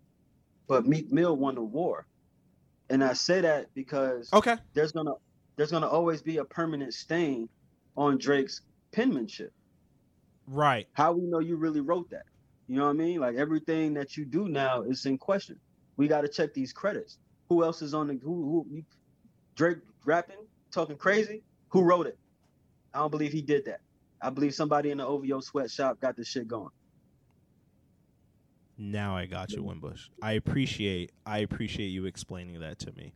but 0.68 0.86
meek 0.86 1.12
mill 1.12 1.36
won 1.38 1.56
the 1.56 1.62
war 1.64 2.06
and 2.90 3.04
i 3.04 3.14
say 3.14 3.42
that 3.42 3.68
because 3.76 4.30
Okay. 4.34 4.56
there's 4.76 4.92
gonna 4.92 5.14
there's 5.58 5.72
gonna 5.72 5.88
always 5.88 6.22
be 6.22 6.38
a 6.38 6.46
permanent 6.46 6.94
stain 6.94 7.48
on 7.96 8.18
drake's 8.18 8.62
penmanship 8.94 9.52
Right. 10.48 10.88
how 10.94 11.14
we 11.14 11.22
know 11.28 11.40
you 11.40 11.58
really 11.58 11.82
wrote 11.82 12.10
that. 12.10 12.24
You 12.68 12.78
know 12.78 12.86
what 12.86 12.92
I 12.92 12.94
mean? 12.94 13.20
Like 13.20 13.36
everything 13.36 13.94
that 13.96 14.18
you 14.18 14.26
do 14.26 14.48
now 14.48 14.82
is 14.82 15.06
in 15.06 15.18
question. 15.20 15.58
We 15.98 16.08
got 16.08 16.22
to 16.22 16.28
check 16.28 16.54
these 16.56 16.74
credits. 16.74 17.20
Who 17.50 17.64
else 17.64 17.82
is 17.84 17.94
on 17.94 18.08
the 18.08 18.20
who? 18.24 18.66
who 18.74 18.82
Drake 19.56 19.78
rapping, 20.06 20.38
talking 20.74 20.98
crazy. 20.98 21.44
Who 21.72 21.82
wrote 21.84 22.08
it? 22.08 22.18
I 22.94 23.00
don't 23.00 23.12
believe 23.12 23.32
he 23.32 23.42
did 23.44 23.66
that. 23.66 23.80
I 24.24 24.30
believe 24.32 24.56
somebody 24.56 24.90
in 24.92 24.98
the 24.98 25.06
OVO 25.06 25.40
sweatshop 25.40 26.00
got 26.00 26.16
this 26.16 26.28
shit 26.30 26.48
going. 26.48 26.70
Now 28.80 29.18
I 29.18 29.26
got 29.26 29.52
you, 29.52 29.62
Wimbush. 29.62 30.08
I 30.22 30.34
appreciate 30.34 31.12
I 31.26 31.40
appreciate 31.40 31.88
you 31.88 32.06
explaining 32.06 32.62
that 32.62 32.80
to 32.80 32.94
me. 32.94 33.14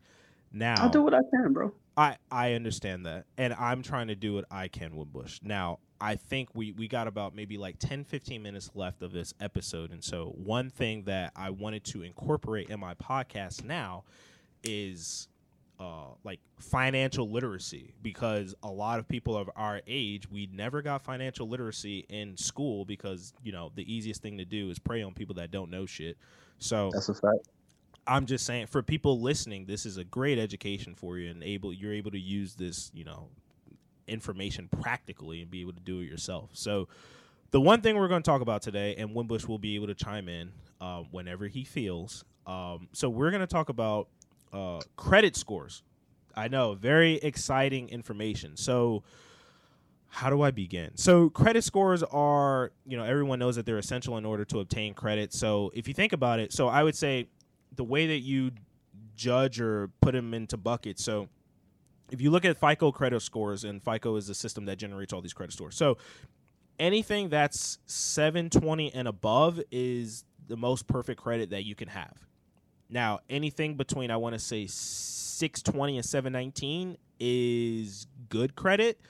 Now 0.52 0.74
I'll 0.76 0.90
do 0.90 1.02
what 1.02 1.14
I 1.14 1.20
can, 1.30 1.54
bro. 1.54 1.72
I 1.96 2.18
I 2.30 2.52
understand 2.52 3.06
that, 3.06 3.24
and 3.38 3.54
I'm 3.54 3.82
trying 3.82 4.08
to 4.08 4.14
do 4.14 4.34
what 4.34 4.44
I 4.50 4.68
can 4.68 4.94
Wimbush. 4.94 5.40
Now, 5.42 5.78
I 6.00 6.16
think 6.16 6.50
we 6.54 6.72
we 6.72 6.86
got 6.86 7.08
about 7.08 7.34
maybe 7.34 7.56
like 7.56 7.78
10, 7.78 8.04
15 8.04 8.42
minutes 8.42 8.70
left 8.74 9.02
of 9.02 9.12
this 9.12 9.32
episode, 9.40 9.90
and 9.90 10.04
so 10.04 10.34
one 10.36 10.68
thing 10.68 11.04
that 11.04 11.32
I 11.34 11.48
wanted 11.48 11.84
to 11.84 12.02
incorporate 12.02 12.68
in 12.68 12.78
my 12.78 12.94
podcast 12.94 13.64
now 13.64 14.04
is 14.62 15.28
uh, 15.80 16.06
like 16.22 16.40
financial 16.58 17.30
literacy 17.30 17.94
because 18.02 18.54
a 18.62 18.70
lot 18.70 18.98
of 18.98 19.08
people 19.08 19.36
of 19.36 19.50
our 19.56 19.80
age 19.86 20.30
we 20.30 20.48
never 20.52 20.82
got 20.82 21.02
financial 21.02 21.48
literacy 21.48 22.06
in 22.08 22.36
school 22.36 22.84
because 22.84 23.32
you 23.42 23.52
know 23.52 23.72
the 23.74 23.92
easiest 23.92 24.22
thing 24.22 24.38
to 24.38 24.44
do 24.44 24.70
is 24.70 24.78
prey 24.78 25.02
on 25.02 25.12
people 25.12 25.34
that 25.34 25.50
don't 25.50 25.70
know 25.70 25.86
shit. 25.86 26.16
So 26.58 26.90
That's 26.92 27.08
a 27.08 27.14
fact. 27.14 27.48
I'm 28.06 28.26
just 28.26 28.44
saying 28.44 28.66
for 28.66 28.82
people 28.82 29.20
listening, 29.20 29.66
this 29.66 29.86
is 29.86 29.96
a 29.96 30.04
great 30.04 30.38
education 30.38 30.94
for 30.94 31.18
you 31.18 31.30
and 31.30 31.42
able 31.42 31.72
you're 31.72 31.94
able 31.94 32.10
to 32.12 32.20
use 32.20 32.54
this, 32.54 32.90
you 32.94 33.04
know, 33.04 33.28
information 34.06 34.68
practically 34.68 35.40
and 35.42 35.50
be 35.50 35.60
able 35.60 35.72
to 35.72 35.80
do 35.80 36.00
it 36.00 36.04
yourself. 36.04 36.50
So 36.52 36.88
the 37.50 37.60
one 37.60 37.80
thing 37.80 37.96
we're 37.96 38.08
going 38.08 38.22
to 38.22 38.30
talk 38.30 38.40
about 38.40 38.62
today, 38.62 38.94
and 38.96 39.14
Wimbush 39.14 39.46
will 39.46 39.58
be 39.58 39.76
able 39.76 39.86
to 39.86 39.94
chime 39.94 40.28
in 40.28 40.52
uh, 40.80 41.02
whenever 41.10 41.46
he 41.46 41.64
feels. 41.64 42.24
Um, 42.46 42.88
so 42.92 43.08
we're 43.08 43.30
going 43.30 43.40
to 43.40 43.46
talk 43.46 43.68
about 43.68 44.08
uh, 44.54 44.80
credit 44.96 45.36
scores. 45.36 45.82
I 46.36 46.48
know, 46.48 46.74
very 46.74 47.14
exciting 47.14 47.88
information. 47.88 48.56
So 48.56 49.02
how 50.08 50.30
do 50.30 50.42
I 50.42 50.50
begin? 50.50 50.92
So 50.94 51.28
credit 51.28 51.64
scores 51.64 52.02
are, 52.02 52.72
you 52.86 52.96
know, 52.96 53.04
everyone 53.04 53.38
knows 53.38 53.56
that 53.56 53.66
they're 53.66 53.78
essential 53.78 54.16
in 54.16 54.24
order 54.24 54.44
to 54.46 54.60
obtain 54.60 54.94
credit. 54.94 55.32
So 55.32 55.70
if 55.74 55.88
you 55.88 55.94
think 55.94 56.12
about 56.12 56.38
it, 56.38 56.52
so 56.52 56.68
I 56.68 56.82
would 56.82 56.94
say 56.94 57.28
the 57.74 57.84
way 57.84 58.06
that 58.06 58.20
you 58.20 58.52
judge 59.16 59.60
or 59.60 59.90
put 60.00 60.12
them 60.12 60.34
into 60.34 60.56
buckets. 60.56 61.04
So 61.04 61.28
if 62.10 62.20
you 62.20 62.30
look 62.30 62.44
at 62.44 62.58
FICO 62.58 62.92
credit 62.92 63.22
scores, 63.22 63.64
and 63.64 63.82
FICO 63.82 64.16
is 64.16 64.26
the 64.26 64.34
system 64.34 64.66
that 64.66 64.76
generates 64.76 65.12
all 65.12 65.20
these 65.20 65.32
credit 65.32 65.52
scores. 65.52 65.76
So 65.76 65.98
anything 66.78 67.28
that's 67.28 67.78
720 67.86 68.94
and 68.94 69.08
above 69.08 69.60
is 69.70 70.24
the 70.46 70.56
most 70.56 70.86
perfect 70.86 71.20
credit 71.20 71.50
that 71.50 71.64
you 71.64 71.74
can 71.74 71.88
have. 71.88 72.14
Now, 72.88 73.20
anything 73.28 73.76
between 73.76 74.10
I 74.10 74.16
want 74.16 74.34
to 74.34 74.38
say 74.38 74.66
620 74.66 75.96
and 75.96 76.04
719 76.04 76.96
is 77.18 78.06
good 78.28 78.54
credit. 78.54 79.00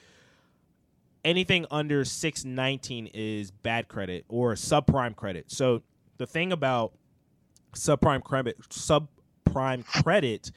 Anything 1.24 1.66
under 1.70 2.04
619 2.04 3.10
is 3.14 3.50
bad 3.50 3.88
credit 3.88 4.24
or 4.28 4.54
subprime 4.54 5.16
credit. 5.16 5.50
So 5.50 5.82
the 6.18 6.26
thing 6.26 6.52
about 6.52 6.92
subprime 7.74 8.22
credit 8.22 8.56
subprime 8.68 9.84
credit 9.84 10.52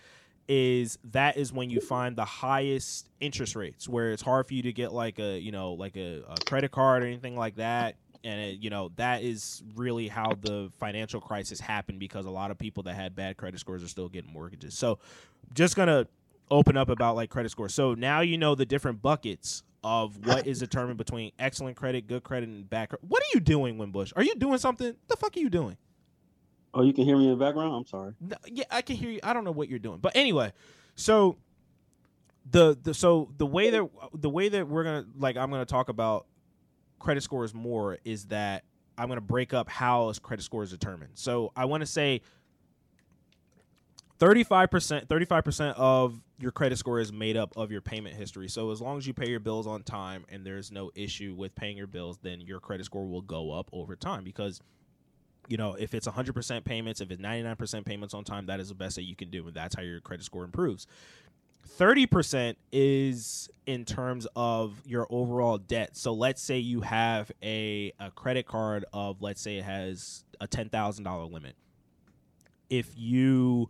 is 0.48 0.98
that 1.04 1.36
is 1.36 1.52
when 1.52 1.70
you 1.70 1.82
find 1.82 2.16
the 2.16 2.26
highest 2.26 3.10
interest 3.20 3.56
rates 3.56 3.90
where 3.90 4.12
it's 4.12 4.22
hard 4.22 4.48
for 4.48 4.54
you 4.54 4.62
to 4.64 4.72
get 4.72 4.94
like 4.94 5.20
a 5.20 5.38
you 5.40 5.52
know 5.52 5.74
like 5.74 5.98
a, 5.98 6.24
a 6.30 6.36
credit 6.46 6.72
card 6.72 7.04
or 7.04 7.06
anything 7.06 7.36
like 7.36 7.56
that 7.56 7.96
and 8.24 8.40
it, 8.40 8.60
you 8.60 8.70
know 8.70 8.92
that 8.96 9.24
is 9.24 9.64
really 9.76 10.08
how 10.08 10.34
the 10.42 10.72
financial 10.80 11.22
crisis 11.22 11.60
happened 11.60 12.00
because 12.00 12.26
a 12.26 12.30
lot 12.30 12.52
of 12.52 12.58
people 12.58 12.84
that 12.84 12.96
had 12.96 13.16
bad 13.16 13.38
credit 13.38 13.60
scores 13.60 13.84
are 13.84 13.88
still 13.88 14.10
getting 14.10 14.32
mortgages 14.32 14.78
so 14.78 15.00
just 15.54 15.76
gonna 15.76 16.08
open 16.50 16.78
up 16.78 16.90
about 16.90 17.16
like 17.16 17.30
credit 17.30 17.50
scores 17.50 17.74
so 17.74 17.94
now 17.94 18.22
you 18.22 18.38
know 18.38 18.56
the 18.56 18.66
different 18.66 19.02
buckets 19.02 19.64
of 19.84 20.26
what 20.26 20.48
is 20.48 20.60
determined 20.60 20.98
between 20.98 21.32
excellent 21.40 21.76
credit 21.78 22.08
good 22.08 22.24
credit 22.24 22.50
and 22.50 22.70
bad 22.70 22.90
credit 22.90 23.04
what 23.08 23.22
are 23.22 23.32
you 23.34 23.40
doing 23.40 23.78
Wimbush? 23.78 24.12
are 24.16 24.24
you 24.24 24.36
doing 24.36 24.58
something 24.58 24.96
the 25.08 25.16
fuck 25.16 25.36
are 25.36 25.40
you 25.40 25.50
doing 25.50 25.78
Oh, 26.74 26.84
you 26.84 26.94
can 26.94 27.06
hear 27.06 27.18
me 27.18 27.24
in 27.24 27.32
the 27.32 27.44
background. 27.44 27.74
I'm 27.74 27.86
sorry. 27.88 28.14
no, 28.22 28.36
yeah, 28.46 28.66
I 28.70 28.84
can 28.84 28.98
hear 28.98 29.10
you. 29.10 29.20
I 29.24 29.34
don't 29.34 29.44
know 29.44 29.52
what 29.52 29.68
you're 29.68 29.80
doing, 29.80 29.98
but 30.00 30.16
anyway, 30.16 30.54
so 30.96 31.38
the 32.52 32.78
the 32.82 32.94
so 32.94 33.30
the 33.38 33.46
way 33.46 33.70
that 33.72 33.90
the 34.14 34.30
way 34.30 34.50
that 34.50 34.68
we're 34.68 34.84
gonna 34.84 35.06
like 35.18 35.38
I'm 35.38 35.50
gonna 35.50 35.66
talk 35.66 35.90
about 35.90 36.28
credit 37.00 37.22
scores 37.22 37.54
more 37.54 37.98
is 38.04 38.26
that 38.26 38.64
I'm 38.98 39.08
gonna 39.08 39.22
break 39.22 39.54
up 39.54 39.70
how 39.70 40.10
a 40.10 40.14
credit 40.16 40.44
score 40.44 40.64
is 40.64 40.72
determined. 40.72 41.12
So 41.16 41.52
I 41.56 41.66
want 41.66 41.82
to 41.82 41.88
say 41.88 42.22
35 44.20 44.72
percent 44.72 45.10
35 45.10 45.44
percent 45.44 45.78
of 45.78 46.20
your 46.40 46.52
credit 46.52 46.78
score 46.78 47.00
is 47.00 47.12
made 47.12 47.38
up 47.38 47.56
of 47.56 47.72
your 47.72 47.82
payment 47.82 48.16
history. 48.16 48.48
So 48.48 48.72
as 48.72 48.82
long 48.82 48.98
as 48.98 49.08
you 49.08 49.14
pay 49.14 49.30
your 49.30 49.40
bills 49.40 49.68
on 49.68 49.84
time 49.84 50.26
and 50.30 50.46
there's 50.46 50.72
no 50.72 50.92
issue 50.96 51.36
with 51.38 51.56
paying 51.56 51.78
your 51.78 51.88
bills, 51.88 52.20
then 52.22 52.42
your 52.42 52.60
credit 52.60 52.86
score 52.86 53.08
will 53.08 53.22
go 53.22 53.52
up 53.52 53.70
over 53.72 53.96
time 53.96 54.24
because 54.24 54.62
you 55.48 55.58
know, 55.58 55.76
if 55.76 55.94
it's 55.94 56.08
100% 56.08 56.64
payments, 56.66 57.02
if 57.02 57.10
it's 57.10 57.22
99% 57.22 57.86
payments 57.86 58.14
on 58.14 58.24
time, 58.24 58.48
that 58.48 58.60
is 58.60 58.70
the 58.70 58.76
best 58.76 58.96
that 58.96 59.04
you 59.04 59.16
can 59.16 59.30
do, 59.30 59.48
and 59.48 59.56
that's 59.56 59.76
how 59.76 59.82
your 59.82 60.02
credit 60.02 60.26
score 60.26 60.44
improves. 60.44 60.88
30% 61.68 62.56
is 62.72 63.50
in 63.66 63.86
terms 63.86 64.28
of 64.36 64.82
your 64.86 65.08
overall 65.10 65.58
debt. 65.58 65.98
So 65.98 66.14
let's 66.14 66.42
say 66.42 66.58
you 66.60 66.82
have 66.82 67.32
a, 67.44 67.92
a 68.00 68.12
credit 68.12 68.46
card 68.46 68.86
of, 68.94 69.22
let's 69.22 69.42
say 69.42 69.58
it 69.58 69.66
has 69.66 70.24
a 70.40 70.48
$10,000 70.48 71.32
limit. 71.32 71.56
If 72.70 72.92
you, 72.96 73.70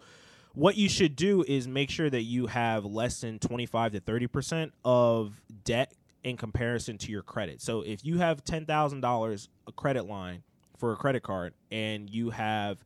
what 0.54 0.76
you 0.78 0.90
should 0.90 1.16
do 1.16 1.44
is 1.48 1.68
make 1.68 1.90
sure 1.90 2.10
that 2.10 2.24
you 2.24 2.48
have 2.48 2.86
less 2.86 3.22
than 3.22 3.40
25 3.40 3.94
to 3.94 4.02
30% 4.02 4.72
of 4.86 5.42
debt 5.64 5.94
in 6.24 6.38
comparison 6.38 6.98
to 7.00 7.12
your 7.12 7.24
credit. 7.24 7.62
So 7.62 7.82
if 7.82 8.04
you 8.04 8.18
have 8.20 8.44
$10,000 8.44 9.48
a 9.68 9.72
credit 9.72 10.08
line 10.08 10.44
for 10.78 10.94
a 10.94 10.96
credit 10.96 11.24
card 11.24 11.54
and 11.72 12.10
you 12.10 12.30
have 12.32 12.84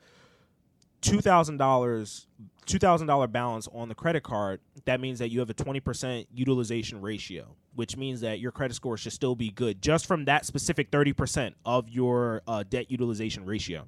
$2,000 1.01 2.25
$2,000 2.67 3.31
balance 3.31 3.67
on 3.73 3.89
the 3.89 3.95
credit 3.95 4.23
card, 4.23 4.59
that 4.85 4.99
means 5.01 5.19
that 5.19 5.29
you 5.29 5.39
have 5.39 5.49
a 5.49 5.53
20% 5.53 6.27
utilization 6.33 7.01
ratio, 7.01 7.55
which 7.75 7.97
means 7.97 8.21
that 8.21 8.39
your 8.39 8.51
credit 8.51 8.75
score 8.75 8.97
should 8.97 9.11
still 9.11 9.35
be 9.35 9.49
good 9.49 9.81
just 9.81 10.05
from 10.05 10.25
that 10.25 10.45
specific 10.45 10.91
30% 10.91 11.53
of 11.65 11.89
your 11.89 12.41
uh, 12.47 12.63
debt 12.69 12.91
utilization 12.91 13.45
ratio. 13.45 13.87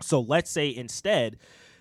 So 0.00 0.20
let's 0.20 0.50
say 0.50 0.74
instead 0.74 1.38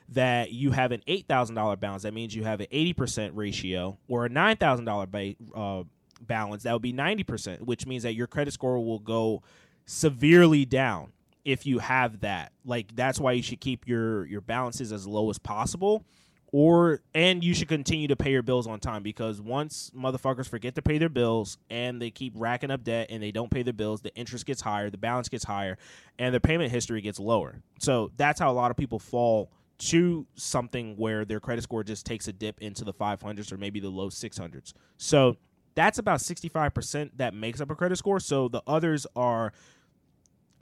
that 0.10 0.52
you 0.52 0.72
have 0.72 0.92
an 0.92 1.04
$8,000 1.08 1.80
balance, 1.80 2.04
that 2.04 2.14
means 2.14 2.34
you 2.34 2.46
have 2.46 2.62
an 2.62 2.68
80% 2.72 3.32
ratio, 3.34 3.98
or 4.08 4.26
a 4.26 4.30
$9,000 4.30 5.12
ba- 5.12 5.60
uh, 5.60 5.84
balance, 6.22 6.64
that 6.64 6.74
would 6.74 6.82
be 6.82 6.94
90%, 6.94 7.62
which 7.62 7.86
means 7.86 8.04
that 8.04 8.14
your 8.14 8.28
credit 8.28 8.54
score 8.54 8.84
will 8.84 9.00
go 9.00 9.44
severely 9.86 10.66
down 10.66 11.12
if 11.48 11.66
you 11.66 11.80
have 11.80 12.20
that. 12.20 12.52
Like 12.66 12.94
that's 12.94 13.22
why 13.22 13.32
you 13.32 13.42
should 13.42 13.62
keep 13.62 13.88
your 13.88 14.26
your 14.26 14.42
balances 14.42 14.92
as 14.92 15.08
low 15.08 15.30
as 15.30 15.40
possible 15.40 16.06
or 16.52 17.02
and 17.16 17.42
you 17.42 17.54
should 17.54 17.70
continue 17.70 18.10
to 18.10 18.18
pay 18.18 18.32
your 18.32 18.44
bills 18.44 18.68
on 18.68 18.80
time 18.82 19.02
because 19.02 19.40
once 19.40 19.90
motherfuckers 19.96 20.48
forget 20.48 20.76
to 20.76 20.82
pay 20.82 20.98
their 20.98 21.10
bills 21.10 21.58
and 21.70 22.02
they 22.02 22.12
keep 22.12 22.34
racking 22.36 22.70
up 22.70 22.84
debt 22.84 23.08
and 23.10 23.24
they 23.24 23.32
don't 23.32 23.50
pay 23.50 23.64
their 23.64 23.74
bills, 23.74 24.02
the 24.02 24.14
interest 24.16 24.46
gets 24.46 24.60
higher, 24.60 24.90
the 24.90 24.98
balance 24.98 25.30
gets 25.30 25.46
higher, 25.46 25.78
and 26.20 26.34
their 26.34 26.42
payment 26.42 26.70
history 26.70 27.00
gets 27.00 27.18
lower. 27.20 27.62
So 27.80 28.12
that's 28.18 28.42
how 28.42 28.52
a 28.52 28.54
lot 28.54 28.70
of 28.70 28.76
people 28.76 29.00
fall 29.00 29.50
to 29.78 30.28
something 30.36 30.98
where 30.98 31.24
their 31.24 31.40
credit 31.40 31.64
score 31.64 31.84
just 31.84 32.06
takes 32.06 32.28
a 32.28 32.34
dip 32.34 32.60
into 32.62 32.84
the 32.84 32.94
500s 32.94 33.54
or 33.54 33.58
maybe 33.58 33.80
the 33.80 33.90
low 33.90 34.10
600s. 34.10 34.74
So 34.98 35.38
that's 35.76 36.00
about 36.00 36.20
65% 36.20 37.12
that 37.18 37.34
makes 37.34 37.62
up 37.62 37.70
a 37.70 37.76
credit 37.76 37.98
score. 37.98 38.20
So 38.20 38.48
the 38.48 38.64
others 38.66 39.06
are 39.16 39.54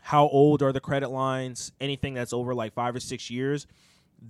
how 0.05 0.27
old 0.27 0.61
are 0.61 0.71
the 0.71 0.79
credit 0.79 1.09
lines, 1.09 1.71
anything 1.81 2.13
that's 2.13 2.31
over 2.31 2.53
like 2.53 2.75
five 2.75 2.95
or 2.95 2.99
six 2.99 3.31
years, 3.31 3.65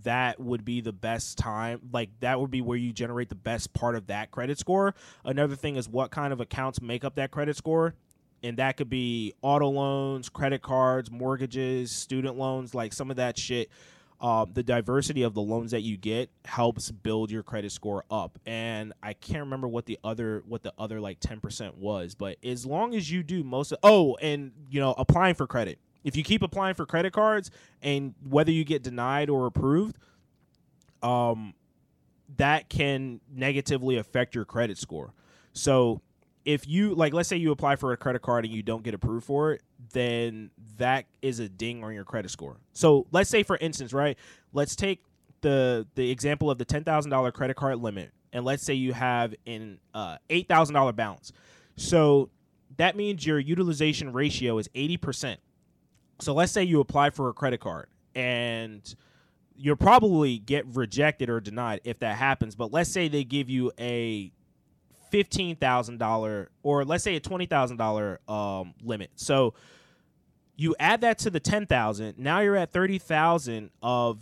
that 0.03 0.39
would 0.39 0.63
be 0.63 0.80
the 0.80 0.93
best 0.93 1.38
time. 1.38 1.82
Like 1.91 2.11
that 2.21 2.39
would 2.39 2.49
be 2.49 2.61
where 2.61 2.78
you 2.78 2.93
generate 2.93 3.28
the 3.28 3.36
best 3.36 3.73
part 3.73 3.97
of 3.97 4.07
that 4.07 4.32
credit 4.32 4.57
score. 4.57 4.95
Another 5.26 5.57
thing 5.57 5.76
is 5.76 5.89
what 5.89 6.11
kind 6.11 6.32
of 6.32 6.39
accounts 6.39 6.82
make 6.82 7.03
up 7.03 7.15
that 7.15 7.30
credit 7.30 7.57
score. 7.57 7.93
And 8.41 8.55
that 8.55 8.78
could 8.78 8.89
be 8.89 9.34
auto 9.41 9.67
loans, 9.67 10.30
credit 10.30 10.61
cards, 10.61 11.11
mortgages, 11.11 11.91
student 11.91 12.38
loans, 12.38 12.73
like 12.73 12.93
some 12.93 13.11
of 13.11 13.17
that 13.17 13.38
shit 13.38 13.69
uh, 14.22 14.45
the 14.51 14.63
diversity 14.63 15.24
of 15.24 15.34
the 15.34 15.41
loans 15.41 15.72
that 15.72 15.82
you 15.82 15.97
get 15.97 16.30
helps 16.45 16.89
build 16.91 17.32
your 17.32 17.43
credit 17.43 17.72
score 17.72 18.05
up. 18.09 18.39
And 18.45 18.93
I 19.03 19.13
can't 19.13 19.41
remember 19.41 19.68
what 19.68 19.86
the 19.86 19.99
other 20.03 20.43
what 20.47 20.63
the 20.63 20.74
other 20.78 21.01
like 21.01 21.20
ten 21.20 21.39
percent 21.39 21.78
was, 21.78 22.16
but 22.16 22.38
as 22.43 22.66
long 22.66 22.95
as 22.95 23.11
you 23.11 23.24
do 23.24 23.43
most 23.43 23.72
of 23.72 23.80
oh, 23.84 24.16
and 24.22 24.51
you 24.70 24.80
know 24.80 24.93
applying 24.97 25.36
for 25.36 25.47
credit. 25.47 25.80
If 26.03 26.16
you 26.16 26.24
keep 26.24 26.43
applying 26.43 26.76
for 26.76 26.86
credit 26.86 27.13
cards 27.13 27.49
and 27.82 28.13
whether 28.30 28.51
you 28.51 28.63
get 28.63 28.84
denied 28.84 29.28
or 29.28 29.47
approved, 29.47 29.97
um, 31.01 31.55
that 32.38 32.70
can 32.70 33.22
negatively 33.34 33.97
affect 33.97 34.36
your 34.36 34.45
credit 34.45 34.78
score. 34.78 35.13
So 35.53 36.01
if 36.45 36.68
you 36.68 36.93
like 36.93 37.13
let's 37.13 37.28
say 37.28 37.38
you 37.38 37.51
apply 37.51 37.76
for 37.76 37.91
a 37.91 37.97
credit 37.97 38.22
card 38.22 38.45
and 38.45 38.53
you 38.53 38.61
don't 38.61 38.84
get 38.84 38.93
approved 38.93 39.26
for 39.26 39.53
it 39.53 39.61
then 39.91 40.51
that 40.77 41.05
is 41.21 41.39
a 41.39 41.49
ding 41.49 41.83
on 41.83 41.93
your 41.93 42.03
credit 42.03 42.31
score. 42.31 42.57
So 42.73 43.07
let's 43.11 43.29
say 43.29 43.43
for 43.43 43.57
instance 43.57 43.93
right 43.93 44.17
let's 44.53 44.75
take 44.75 45.01
the 45.41 45.88
the 45.95 46.11
example 46.11 46.49
of 46.49 46.57
the 46.57 46.65
$10000 46.65 47.33
credit 47.33 47.55
card 47.55 47.79
limit 47.79 48.11
and 48.33 48.43
let's 48.43 48.63
say 48.63 48.73
you 48.73 48.93
have 48.93 49.33
an 49.47 49.79
uh, 49.93 50.17
$8000 50.29 50.95
balance. 50.95 51.31
So 51.77 52.29
that 52.77 52.95
means 52.95 53.25
your 53.25 53.39
utilization 53.39 54.11
ratio 54.11 54.57
is 54.57 54.67
80% 54.69 55.38
so 56.19 56.33
let's 56.33 56.51
say 56.51 56.63
you 56.63 56.79
apply 56.79 57.09
for 57.09 57.29
a 57.29 57.33
credit 57.33 57.59
card 57.59 57.88
and 58.13 58.81
you'll 59.55 59.75
probably 59.75 60.38
get 60.38 60.65
rejected 60.67 61.29
or 61.29 61.39
denied 61.39 61.81
if 61.83 61.99
that 61.99 62.17
happens. 62.17 62.55
But 62.55 62.71
let's 62.71 62.89
say 62.89 63.07
they 63.07 63.23
give 63.23 63.49
you 63.49 63.71
a 63.79 64.31
fifteen 65.16 65.55
thousand 65.55 65.97
dollar 65.97 66.49
or 66.61 66.84
let's 66.84 67.01
say 67.01 67.16
a 67.16 67.22
twenty 67.22 67.45
thousand 67.45 67.78
dollar 67.78 68.20
um 68.28 68.74
limit. 68.84 69.11
So 69.16 69.53
you 70.57 70.76
add 70.78 71.01
that 71.01 71.20
to 71.20 71.30
the 71.30 71.39
ten 71.39 71.66
thousand. 71.66 72.20
Now 72.20 72.41
you're 72.41 72.57
at 72.57 72.74
thirty 72.74 72.97
thousand 72.97 73.70
of 73.82 74.20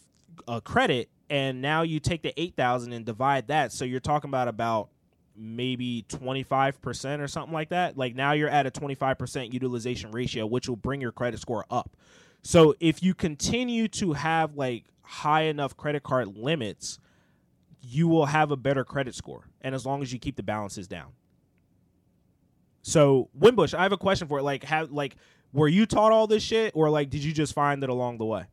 uh, 0.48 0.60
credit, 0.60 1.10
and 1.32 1.64
now 1.64 1.82
you 1.82 2.00
take 2.00 2.22
the 2.22 2.40
eight 2.40 2.56
thousand 2.56 2.94
and 2.94 3.06
divide 3.06 3.48
that. 3.48 3.72
So 3.72 3.86
you're 3.86 4.00
talking 4.00 4.30
about 4.30 4.48
about 4.48 4.90
maybe 5.36 6.06
25% 6.10 7.20
or 7.20 7.28
something 7.28 7.52
like 7.52 7.70
that. 7.70 7.98
Like 7.98 8.14
now 8.14 8.34
you're 8.34 8.50
at 8.50 8.68
a 8.68 8.72
25% 8.72 9.52
utilization 9.52 10.12
ratio, 10.12 10.46
which 10.46 10.70
will 10.70 10.76
bring 10.76 11.02
your 11.02 11.12
credit 11.12 11.40
score 11.40 11.66
up. 11.72 11.98
So 12.44 12.76
if 12.80 13.02
you 13.02 13.16
continue 13.16 13.88
to 13.88 14.14
have 14.14 14.54
like 14.56 14.84
high 15.02 15.44
enough 15.46 15.76
credit 15.76 16.04
card 16.04 16.38
limits, 16.38 17.00
you 17.86 18.08
will 18.08 18.26
have 18.26 18.52
a 18.52 18.56
better 18.56 18.86
credit 18.86 19.14
score, 19.14 19.50
and 19.62 19.76
as 19.76 19.86
long 19.86 20.02
as 20.02 20.12
you 20.14 20.18
keep 20.18 20.36
the 20.38 20.44
balances 20.44 20.88
down. 20.88 21.12
So 22.82 23.30
Wimbush, 23.34 23.74
I 23.74 23.84
have 23.84 23.92
a 23.92 23.98
question 23.98 24.28
for 24.28 24.40
it. 24.40 24.44
Like, 24.44 24.64
have 24.64 24.92
like, 24.92 25.18
were 25.52 25.68
you 25.68 25.86
taught 25.86 26.12
all 26.12 26.26
this 26.26 26.42
shit, 26.42 26.74
or 26.76 26.90
like, 26.90 27.10
did 27.10 27.24
you 27.24 27.34
just 27.34 27.54
find 27.54 27.84
it 27.84 27.90
along 27.90 28.18
the 28.18 28.26
way? 28.26 28.46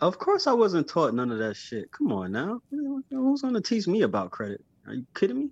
Of 0.00 0.18
course, 0.18 0.46
I 0.46 0.54
wasn't 0.54 0.88
taught 0.88 1.14
none 1.14 1.30
of 1.30 1.38
that 1.38 1.54
shit. 1.54 1.92
Come 1.92 2.10
on 2.12 2.32
now, 2.32 2.62
who's 3.10 3.42
gonna 3.42 3.60
teach 3.60 3.86
me 3.86 4.02
about 4.02 4.30
credit? 4.30 4.64
Are 4.86 4.94
you 4.94 5.06
kidding 5.14 5.38
me? 5.38 5.50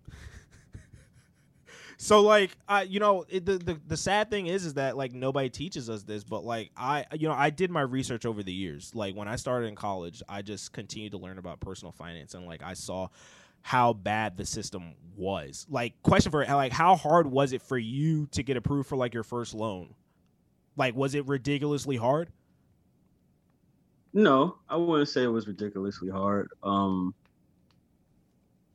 So 2.01 2.23
like, 2.23 2.57
I 2.69 2.83
you 2.83 3.01
know 3.01 3.25
it, 3.29 3.45
the, 3.45 3.59
the 3.59 3.81
the 3.89 3.97
sad 3.97 4.31
thing 4.31 4.47
is 4.47 4.65
is 4.65 4.75
that 4.75 4.97
like 4.97 5.13
nobody 5.13 5.51
teaches 5.51 5.91
us 5.91 6.05
this, 6.05 6.23
but 6.23 6.45
like 6.45 6.71
I 6.77 7.05
you 7.13 7.27
know 7.27 7.35
I 7.35 7.51
did 7.51 7.73
my 7.73 7.81
research 7.81 8.25
over 8.25 8.45
the 8.45 8.53
years. 8.53 8.95
Like 8.95 9.17
when 9.17 9.27
I 9.27 9.35
started 9.35 9.67
in 9.67 9.75
college, 9.75 10.23
I 10.29 10.43
just 10.43 10.73
continued 10.73 11.11
to 11.13 11.19
learn 11.19 11.39
about 11.39 11.59
personal 11.59 11.91
finance, 11.91 12.35
and 12.35 12.47
like 12.47 12.63
I 12.63 12.75
saw 12.75 13.09
how 13.63 13.93
bad 13.95 14.37
the 14.37 14.47
system 14.47 14.95
was. 15.17 15.67
Like 15.69 16.01
question 16.03 16.31
for 16.31 16.45
like 16.47 16.71
how 16.71 16.95
hard 16.95 17.27
was 17.27 17.53
it 17.53 17.63
for 17.63 17.77
you 17.77 18.27
to 18.29 18.45
get 18.45 18.57
approved 18.57 18.89
for 18.89 18.97
like 18.97 19.13
your 19.13 19.25
first 19.25 19.53
loan? 19.53 19.93
Like 20.77 20.95
was 20.95 21.17
it 21.17 21.27
ridiculously 21.27 21.97
hard? 21.97 22.31
No, 24.13 24.59
I 24.69 24.77
wouldn't 24.77 25.09
say 25.09 25.25
it 25.25 25.27
was 25.27 25.49
ridiculously 25.49 26.11
hard. 26.11 26.49
Um 26.63 27.13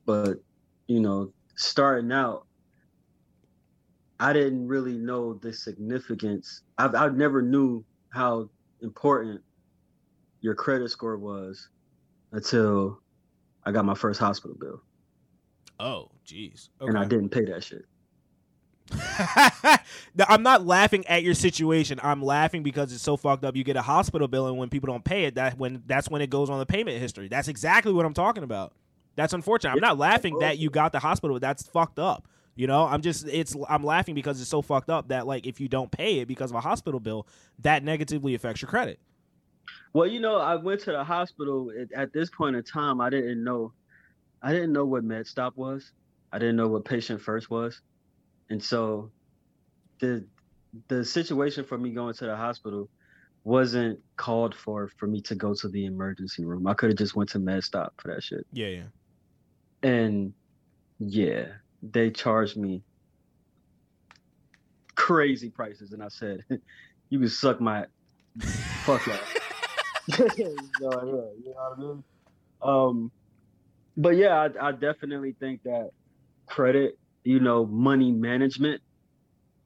but 0.04 0.42
you 0.88 1.00
know, 1.00 1.32
starting 1.56 2.12
out 2.12 2.46
I 4.20 4.32
didn't 4.32 4.66
really 4.68 4.96
know 4.96 5.34
the 5.34 5.52
significance. 5.52 6.62
I 6.78 6.86
I 6.86 7.08
never 7.08 7.42
knew 7.42 7.84
how 8.10 8.48
important 8.82 9.40
your 10.40 10.54
credit 10.54 10.90
score 10.90 11.16
was 11.16 11.68
until 12.32 13.00
I 13.64 13.72
got 13.72 13.84
my 13.84 13.94
first 13.94 14.20
hospital 14.20 14.56
bill. 14.58 14.82
Oh, 15.80 16.10
jeez. 16.26 16.68
Okay. 16.80 16.88
And 16.88 16.98
I 16.98 17.04
didn't 17.04 17.30
pay 17.30 17.44
that 17.46 17.64
shit. 17.64 17.84
I'm 20.28 20.42
not 20.42 20.66
laughing 20.66 21.06
at 21.06 21.22
your 21.22 21.34
situation. 21.34 21.98
I'm 22.02 22.22
laughing 22.22 22.62
because 22.62 22.92
it's 22.92 23.02
so 23.02 23.16
fucked 23.16 23.44
up. 23.44 23.56
You 23.56 23.64
get 23.64 23.76
a 23.76 23.82
hospital 23.82 24.28
bill, 24.28 24.46
and 24.46 24.58
when 24.58 24.68
people 24.68 24.88
don't 24.88 25.04
pay 25.04 25.24
it, 25.24 25.36
that 25.36 25.58
when 25.58 25.82
that's 25.86 26.08
when 26.08 26.20
it 26.22 26.30
goes 26.30 26.50
on 26.50 26.58
the 26.58 26.66
payment 26.66 27.00
history. 27.00 27.28
That's 27.28 27.48
exactly 27.48 27.92
what 27.92 28.04
I'm 28.04 28.14
talking 28.14 28.44
about. 28.44 28.72
That's 29.16 29.32
unfortunate. 29.32 29.72
I'm 29.72 29.80
not 29.80 29.96
laughing 29.96 30.38
that 30.40 30.58
you 30.58 30.70
got 30.70 30.92
the 30.92 30.98
hospital. 30.98 31.38
That's 31.38 31.66
fucked 31.66 31.98
up. 31.98 32.28
You 32.56 32.68
know, 32.68 32.86
I'm 32.86 33.02
just 33.02 33.26
it's 33.26 33.56
I'm 33.68 33.82
laughing 33.82 34.14
because 34.14 34.40
it's 34.40 34.50
so 34.50 34.62
fucked 34.62 34.90
up 34.90 35.08
that 35.08 35.26
like 35.26 35.46
if 35.46 35.60
you 35.60 35.68
don't 35.68 35.90
pay 35.90 36.20
it 36.20 36.28
because 36.28 36.50
of 36.50 36.56
a 36.56 36.60
hospital 36.60 37.00
bill, 37.00 37.26
that 37.60 37.82
negatively 37.82 38.34
affects 38.34 38.62
your 38.62 38.68
credit. 38.68 39.00
Well, 39.92 40.06
you 40.06 40.20
know, 40.20 40.36
I 40.36 40.56
went 40.56 40.80
to 40.82 40.92
the 40.92 41.04
hospital 41.04 41.70
at 41.94 42.12
this 42.12 42.30
point 42.30 42.56
in 42.56 42.62
time. 42.62 43.00
I 43.00 43.10
didn't 43.10 43.42
know, 43.42 43.72
I 44.42 44.52
didn't 44.52 44.72
know 44.72 44.84
what 44.84 45.04
MedStop 45.04 45.56
was. 45.56 45.92
I 46.32 46.38
didn't 46.38 46.56
know 46.56 46.68
what 46.68 46.84
Patient 46.84 47.20
First 47.20 47.50
was, 47.50 47.80
and 48.50 48.62
so 48.62 49.10
the 50.00 50.24
the 50.88 51.04
situation 51.04 51.64
for 51.64 51.78
me 51.78 51.90
going 51.90 52.14
to 52.14 52.26
the 52.26 52.36
hospital 52.36 52.88
wasn't 53.44 54.00
called 54.16 54.54
for 54.54 54.88
for 54.96 55.06
me 55.06 55.20
to 55.22 55.34
go 55.34 55.54
to 55.54 55.68
the 55.68 55.86
emergency 55.86 56.44
room. 56.44 56.66
I 56.66 56.74
could 56.74 56.90
have 56.90 56.98
just 56.98 57.14
went 57.14 57.30
to 57.30 57.38
MedStop 57.38 57.90
for 57.98 58.14
that 58.14 58.22
shit. 58.22 58.46
Yeah, 58.52 58.68
yeah. 58.68 58.82
And 59.82 60.32
yeah, 60.98 61.46
they 61.92 62.10
charged 62.10 62.56
me 62.56 62.82
crazy 64.94 65.50
prices, 65.50 65.92
and 65.92 66.02
I 66.02 66.08
said, 66.08 66.40
"You 67.10 67.18
can 67.18 67.28
suck 67.28 67.60
my 67.60 67.84
fuck 68.84 69.06
out." 69.08 69.20
you 70.38 70.56
know 70.80 70.88
what 70.88 71.02
I 71.02 71.80
mean? 71.80 72.04
Um, 72.62 73.12
but 73.96 74.16
yeah, 74.16 74.48
I, 74.60 74.68
I 74.68 74.72
definitely 74.72 75.34
think 75.38 75.62
that 75.64 75.90
credit, 76.46 76.98
you 77.24 77.40
know, 77.40 77.64
money 77.64 78.12
management, 78.12 78.82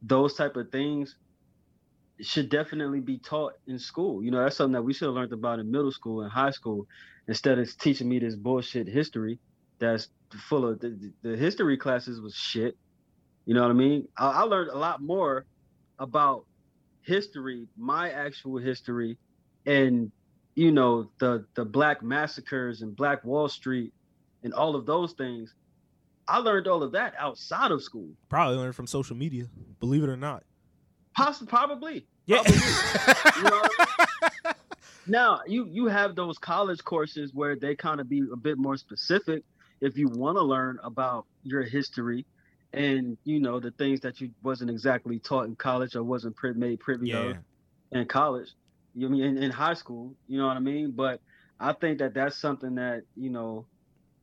those 0.03 0.35
type 0.35 0.57
of 0.57 0.71
things 0.71 1.17
should 2.21 2.51
definitely 2.51 3.01
be 3.01 3.19
taught 3.19 3.53
in 3.67 3.79
school. 3.79 4.23
You 4.23 4.31
know, 4.31 4.43
that's 4.43 4.57
something 4.57 4.73
that 4.73 4.83
we 4.83 4.93
should 4.93 5.07
have 5.07 5.15
learned 5.15 5.33
about 5.33 5.59
in 5.59 5.71
middle 5.71 5.93
school 5.93 6.23
and 6.23 6.31
high 6.31 6.51
school 6.51 6.87
instead 7.27 7.59
of 7.59 7.79
teaching 7.79 8.09
me 8.09 8.19
this 8.19 8.37
bullshit 8.37 8.89
history 8.89 9.39
that's 9.79 10.09
full 10.49 10.67
of 10.67 10.81
the, 10.81 11.13
the 11.23 11.37
history 11.37 11.77
classes 11.77 12.21
was 12.21 12.35
shit. 12.35 12.77
You 13.47 13.55
know 13.55 13.63
what 13.63 13.71
I 13.71 13.75
mean? 13.75 14.09
I, 14.17 14.31
I 14.31 14.43
learned 14.43 14.71
a 14.71 14.79
lot 14.79 15.01
more 15.01 15.47
about 15.99 16.45
history, 17.03 17.67
my 17.77 18.11
actual 18.11 18.59
history, 18.59 19.17
and 19.67 20.13
you 20.55 20.73
know 20.73 21.11
the 21.19 21.47
the 21.55 21.65
black 21.65 22.03
massacres 22.03 22.83
and 22.83 22.95
Black 22.95 23.25
Wall 23.25 23.49
Street 23.49 23.93
and 24.43 24.53
all 24.53 24.77
of 24.77 24.87
those 24.87 25.13
things. 25.13 25.55
I 26.27 26.39
learned 26.39 26.69
all 26.69 26.83
of 26.83 26.93
that 26.93 27.15
outside 27.19 27.71
of 27.71 27.83
school. 27.83 28.11
Probably 28.29 28.57
learned 28.57 28.75
from 28.75 28.87
social 28.87 29.17
media, 29.17 29.47
believe 29.81 30.03
it 30.03 30.11
or 30.11 30.17
not. 30.17 30.45
Possibly, 31.17 31.49
probably. 31.49 32.07
Yeah. 32.27 32.43
Probably. 32.43 32.61
you 33.37 33.43
know 33.45 34.53
now 35.09 35.41
you 35.47 35.67
you 35.71 35.87
have 35.87 36.15
those 36.15 36.39
college 36.39 36.85
courses 36.85 37.33
where 37.33 37.57
they 37.57 37.75
kind 37.75 38.01
of 38.01 38.09
be 38.09 38.23
a 38.33 38.37
bit 38.37 38.59
more 38.59 38.77
specific 38.77 39.43
if 39.81 39.97
you 39.97 40.09
want 40.09 40.37
to 40.37 40.43
learn 40.43 40.79
about 40.83 41.27
your 41.43 41.63
history 41.63 42.27
and 42.73 43.17
you 43.25 43.41
know 43.41 43.61
the 43.61 43.71
things 43.73 44.01
that 44.01 44.21
you 44.21 44.31
wasn't 44.43 44.71
exactly 44.71 45.19
taught 45.21 45.47
in 45.47 45.57
college 45.57 45.97
or 45.97 46.05
wasn't 46.05 46.37
pri- 46.37 46.53
made 46.53 46.81
privy 46.81 47.09
Yeah. 47.09 47.31
of 47.31 47.37
in 47.93 48.07
college 48.07 48.55
you 48.95 49.09
know 49.09 49.17
I 49.17 49.19
mean 49.19 49.37
in, 49.39 49.43
in 49.45 49.51
high 49.51 49.75
school 49.75 50.17
you 50.27 50.39
know 50.39 50.47
what 50.47 50.57
i 50.57 50.61
mean 50.61 50.93
but 50.93 51.21
i 51.59 51.73
think 51.73 51.99
that 52.01 52.15
that's 52.15 52.39
something 52.39 52.75
that 52.77 53.05
you 53.15 53.31
know 53.31 53.69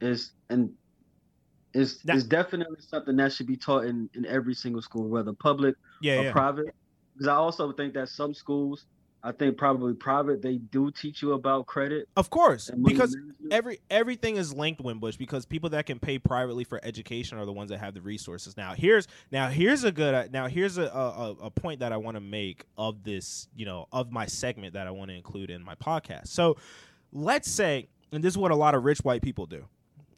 is 0.02 0.34
and 0.50 0.72
is 1.74 2.00
Now- 2.06 2.16
is 2.16 2.26
definitely 2.28 2.78
something 2.80 3.16
that 3.18 3.34
should 3.34 3.48
be 3.48 3.58
taught 3.58 3.86
in 3.86 4.10
in 4.14 4.26
every 4.26 4.54
single 4.54 4.82
school 4.82 5.10
whether 5.10 5.34
public 5.34 5.76
Yeah, 6.02 6.20
or 6.20 6.24
yeah. 6.26 6.32
private 6.32 6.68
because 7.14 7.28
i 7.28 7.36
also 7.36 7.72
think 7.74 7.94
that 7.96 8.10
some 8.10 8.34
schools 8.34 8.86
i 9.26 9.32
think 9.32 9.58
probably 9.58 9.94
private 9.94 10.42
they 10.42 10.58
do 10.58 10.90
teach 10.92 11.22
you 11.22 11.34
about 11.34 11.66
credit 11.66 12.08
Of 12.16 12.30
course, 12.30 12.70
because 12.84 13.18
every 13.52 13.80
everything 13.90 14.38
is 14.38 14.54
linked 14.54 14.82
Wimbush 14.82 15.18
because 15.18 15.46
people 15.46 15.70
that 15.72 15.86
can 15.86 16.00
pay 16.00 16.20
privately 16.20 16.64
for 16.64 16.80
education 16.84 17.38
are 17.38 17.46
the 17.46 17.54
ones 17.54 17.70
that 17.70 17.80
have 17.80 17.94
the 17.94 18.02
resources. 18.02 18.56
Now 18.58 18.74
here's 18.74 19.08
now 19.32 19.48
here's 19.50 19.84
a 19.84 19.92
good 19.92 20.14
uh, 20.14 20.28
now 20.32 20.48
here's 20.48 20.78
a 20.78 20.86
a, 20.86 21.36
a 21.44 21.50
point 21.50 21.80
that 21.80 21.92
I 21.92 21.98
want 21.98 22.16
to 22.16 22.22
make 22.22 22.66
of 22.78 23.04
this 23.04 23.48
you 23.56 23.66
know 23.66 23.88
of 23.92 24.12
my 24.12 24.26
segment 24.26 24.74
that 24.74 24.88
I 24.88 24.92
want 24.92 25.10
to 25.12 25.16
include 25.16 25.50
in 25.50 25.64
my 25.64 25.76
podcast. 25.76 26.28
So 26.28 26.58
let's 27.12 27.50
say, 27.50 27.88
and 28.12 28.24
this 28.24 28.34
is 28.34 28.38
what 28.38 28.52
a 28.52 28.56
lot 28.56 28.76
of 28.76 28.84
rich 28.84 29.00
white 29.00 29.22
people 29.22 29.46
do, 29.46 29.66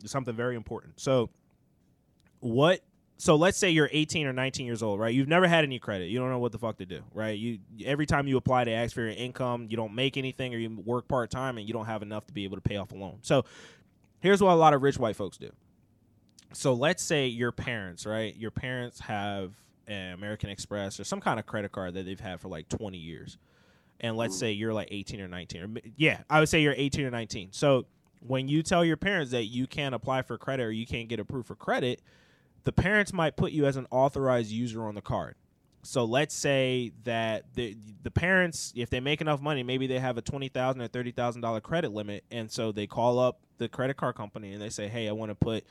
It's 0.03 0.11
something 0.11 0.35
very 0.35 0.55
important. 0.55 0.99
So 0.99 1.29
what? 2.39 2.81
So 3.19 3.35
let's 3.35 3.57
say 3.57 3.71
you're 3.71 3.89
18 3.91 4.27
or 4.27 4.33
19 4.33 4.65
years 4.65 4.83
old, 4.83 4.99
right? 4.99 5.13
You've 5.13 5.27
never 5.27 5.47
had 5.47 5.63
any 5.63 5.79
credit. 5.79 6.05
You 6.05 6.19
don't 6.19 6.29
know 6.29 6.37
what 6.37 6.51
the 6.51 6.59
fuck 6.59 6.77
to 6.77 6.85
do, 6.85 7.01
right? 7.13 7.37
You 7.37 7.59
every 7.83 8.05
time 8.05 8.27
you 8.27 8.37
apply 8.37 8.65
to 8.65 8.71
ask 8.71 8.93
for 8.93 9.01
your 9.01 9.09
income, 9.09 9.67
you 9.69 9.75
don't 9.75 9.95
make 9.95 10.17
anything 10.17 10.53
or 10.53 10.57
you 10.57 10.69
work 10.85 11.07
part 11.07 11.31
time 11.31 11.57
and 11.57 11.67
you 11.67 11.73
don't 11.73 11.87
have 11.87 12.03
enough 12.03 12.27
to 12.27 12.33
be 12.33 12.43
able 12.43 12.57
to 12.57 12.61
pay 12.61 12.77
off 12.77 12.91
a 12.91 12.95
loan. 12.95 13.17
So 13.23 13.43
here's 14.19 14.41
what 14.41 14.51
a 14.51 14.55
lot 14.55 14.73
of 14.73 14.83
rich 14.83 14.99
white 14.99 15.15
folks 15.15 15.37
do. 15.37 15.51
So 16.53 16.73
let's 16.73 17.01
say 17.01 17.25
your 17.25 17.51
parents, 17.51 18.05
right? 18.05 18.35
Your 18.35 18.51
parents 18.51 18.99
have 18.99 19.53
an 19.87 20.13
American 20.13 20.51
Express 20.51 20.99
or 20.99 21.03
some 21.03 21.19
kind 21.19 21.39
of 21.39 21.47
credit 21.47 21.71
card 21.71 21.95
that 21.95 22.05
they've 22.05 22.19
had 22.19 22.39
for 22.39 22.49
like 22.49 22.69
20 22.69 22.97
years. 22.97 23.37
And 23.99 24.15
let's 24.15 24.35
mm. 24.35 24.39
say 24.39 24.51
you're 24.51 24.73
like 24.73 24.89
18 24.91 25.21
or 25.21 25.27
19 25.27 25.61
or 25.63 25.81
yeah, 25.95 26.19
I 26.29 26.39
would 26.39 26.49
say 26.49 26.61
you're 26.61 26.75
18 26.77 27.03
or 27.03 27.09
19. 27.09 27.49
So 27.51 27.87
when 28.19 28.47
you 28.47 28.61
tell 28.61 28.85
your 28.85 28.97
parents 28.97 29.31
that 29.31 29.45
you 29.45 29.65
can't 29.65 29.95
apply 29.95 30.21
for 30.21 30.37
credit 30.37 30.63
or 30.63 30.71
you 30.71 30.85
can't 30.85 31.09
get 31.09 31.19
approved 31.19 31.47
for 31.47 31.55
credit, 31.55 32.01
the 32.67 32.73
parents 32.73 33.13
might 33.13 33.37
put 33.37 33.53
you 33.53 33.65
as 33.65 33.77
an 33.77 33.87
authorized 33.91 34.51
user 34.51 34.83
on 34.83 34.93
the 34.93 35.01
card. 35.01 35.35
So 35.83 36.03
let's 36.03 36.35
say 36.35 36.91
that 37.05 37.45
the 37.53 37.77
the 38.03 38.11
parents, 38.11 38.73
if 38.75 38.89
they 38.89 38.99
make 38.99 39.21
enough 39.21 39.39
money, 39.39 39.63
maybe 39.63 39.87
they 39.87 39.99
have 39.99 40.17
a 40.17 40.21
twenty 40.21 40.49
thousand 40.49 40.81
or 40.81 40.89
thirty 40.89 41.11
thousand 41.11 41.39
dollar 41.39 41.61
credit 41.61 41.93
limit, 41.93 42.25
and 42.29 42.51
so 42.51 42.73
they 42.73 42.85
call 42.85 43.19
up 43.19 43.39
the 43.57 43.69
credit 43.69 43.95
card 43.95 44.15
company 44.15 44.51
and 44.51 44.61
they 44.61 44.67
say, 44.67 44.89
"Hey, 44.89 45.07
I 45.07 45.13
want 45.13 45.31
to 45.31 45.35
put 45.35 45.63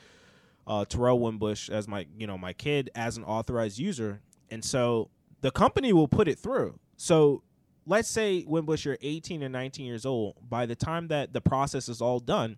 uh, 0.65 0.85
Terrell 0.85 1.19
Wimbush 1.19 1.69
as 1.69 1.87
my 1.87 2.07
you 2.17 2.25
know 2.25 2.35
my 2.35 2.51
kid 2.51 2.89
as 2.95 3.15
an 3.15 3.23
authorized 3.25 3.77
user," 3.77 4.21
and 4.49 4.65
so 4.65 5.11
the 5.41 5.51
company 5.51 5.93
will 5.93 6.07
put 6.07 6.27
it 6.27 6.39
through. 6.39 6.79
So 6.95 7.43
let's 7.85 8.09
say 8.09 8.43
Wimbush, 8.47 8.85
you're 8.85 8.97
eighteen 9.03 9.43
or 9.43 9.49
nineteen 9.49 9.85
years 9.85 10.03
old. 10.03 10.37
By 10.49 10.65
the 10.65 10.75
time 10.75 11.09
that 11.09 11.31
the 11.31 11.41
process 11.41 11.89
is 11.89 12.01
all 12.01 12.19
done, 12.19 12.57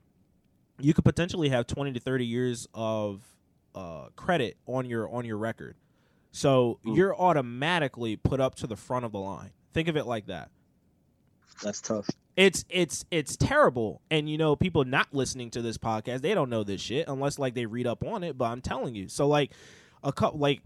you 0.80 0.94
could 0.94 1.04
potentially 1.04 1.50
have 1.50 1.68
twenty 1.68 1.92
to 1.92 2.00
thirty 2.00 2.26
years 2.26 2.70
of 2.74 3.36
uh, 3.76 4.07
credit 4.15 4.57
on 4.65 4.86
your 4.86 5.09
on 5.09 5.26
your 5.26 5.38
record. 5.38 5.76
So 6.32 6.80
Mm. 6.86 6.95
you're 6.95 7.15
automatically 7.15 8.15
put 8.15 8.39
up 8.39 8.55
to 8.55 8.67
the 8.67 8.76
front 8.76 9.05
of 9.05 9.11
the 9.11 9.20
line. 9.20 9.51
Think 9.74 9.88
of 9.88 9.97
it 9.97 10.05
like 10.05 10.28
that. 10.28 10.49
that's 11.63 11.82
tough 11.82 12.07
It's 12.38 12.63
it's 12.70 13.05
it's 13.11 13.36
terrible. 13.36 14.01
And 14.09 14.30
you 14.30 14.38
know, 14.38 14.55
people 14.55 14.86
not 14.86 15.07
listening 15.13 15.49
to 15.51 15.61
this 15.61 15.78
podcast, 15.78 16.22
they 16.22 16.34
don't 16.34 16.49
know 16.49 16.63
this 16.63 16.82
shit 16.82 17.07
unless 17.07 17.38
like 17.39 17.53
they 17.53 17.65
read 17.65 17.88
up 17.88 18.03
on 18.05 18.24
it, 18.24 18.38
but 18.38 18.45
I'm 18.45 18.61
telling 18.61 18.95
you. 18.95 19.07
So 19.09 19.28
like 19.28 19.51
a 20.03 20.11
couple 20.13 20.39
like 20.39 20.61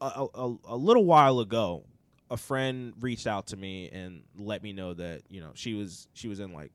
a, 0.00 0.26
a, 0.34 0.56
a 0.68 0.76
little 0.76 1.04
while 1.04 1.38
ago, 1.40 1.84
a 2.30 2.36
friend 2.36 2.94
reached 3.00 3.26
out 3.26 3.48
to 3.48 3.56
me 3.56 3.88
and 3.90 4.22
let 4.38 4.62
me 4.62 4.72
know 4.72 4.94
that, 4.94 5.22
you 5.28 5.40
know, 5.40 5.50
she 5.54 5.74
was 5.74 6.08
she 6.14 6.28
was 6.28 6.40
in 6.40 6.52
like 6.52 6.72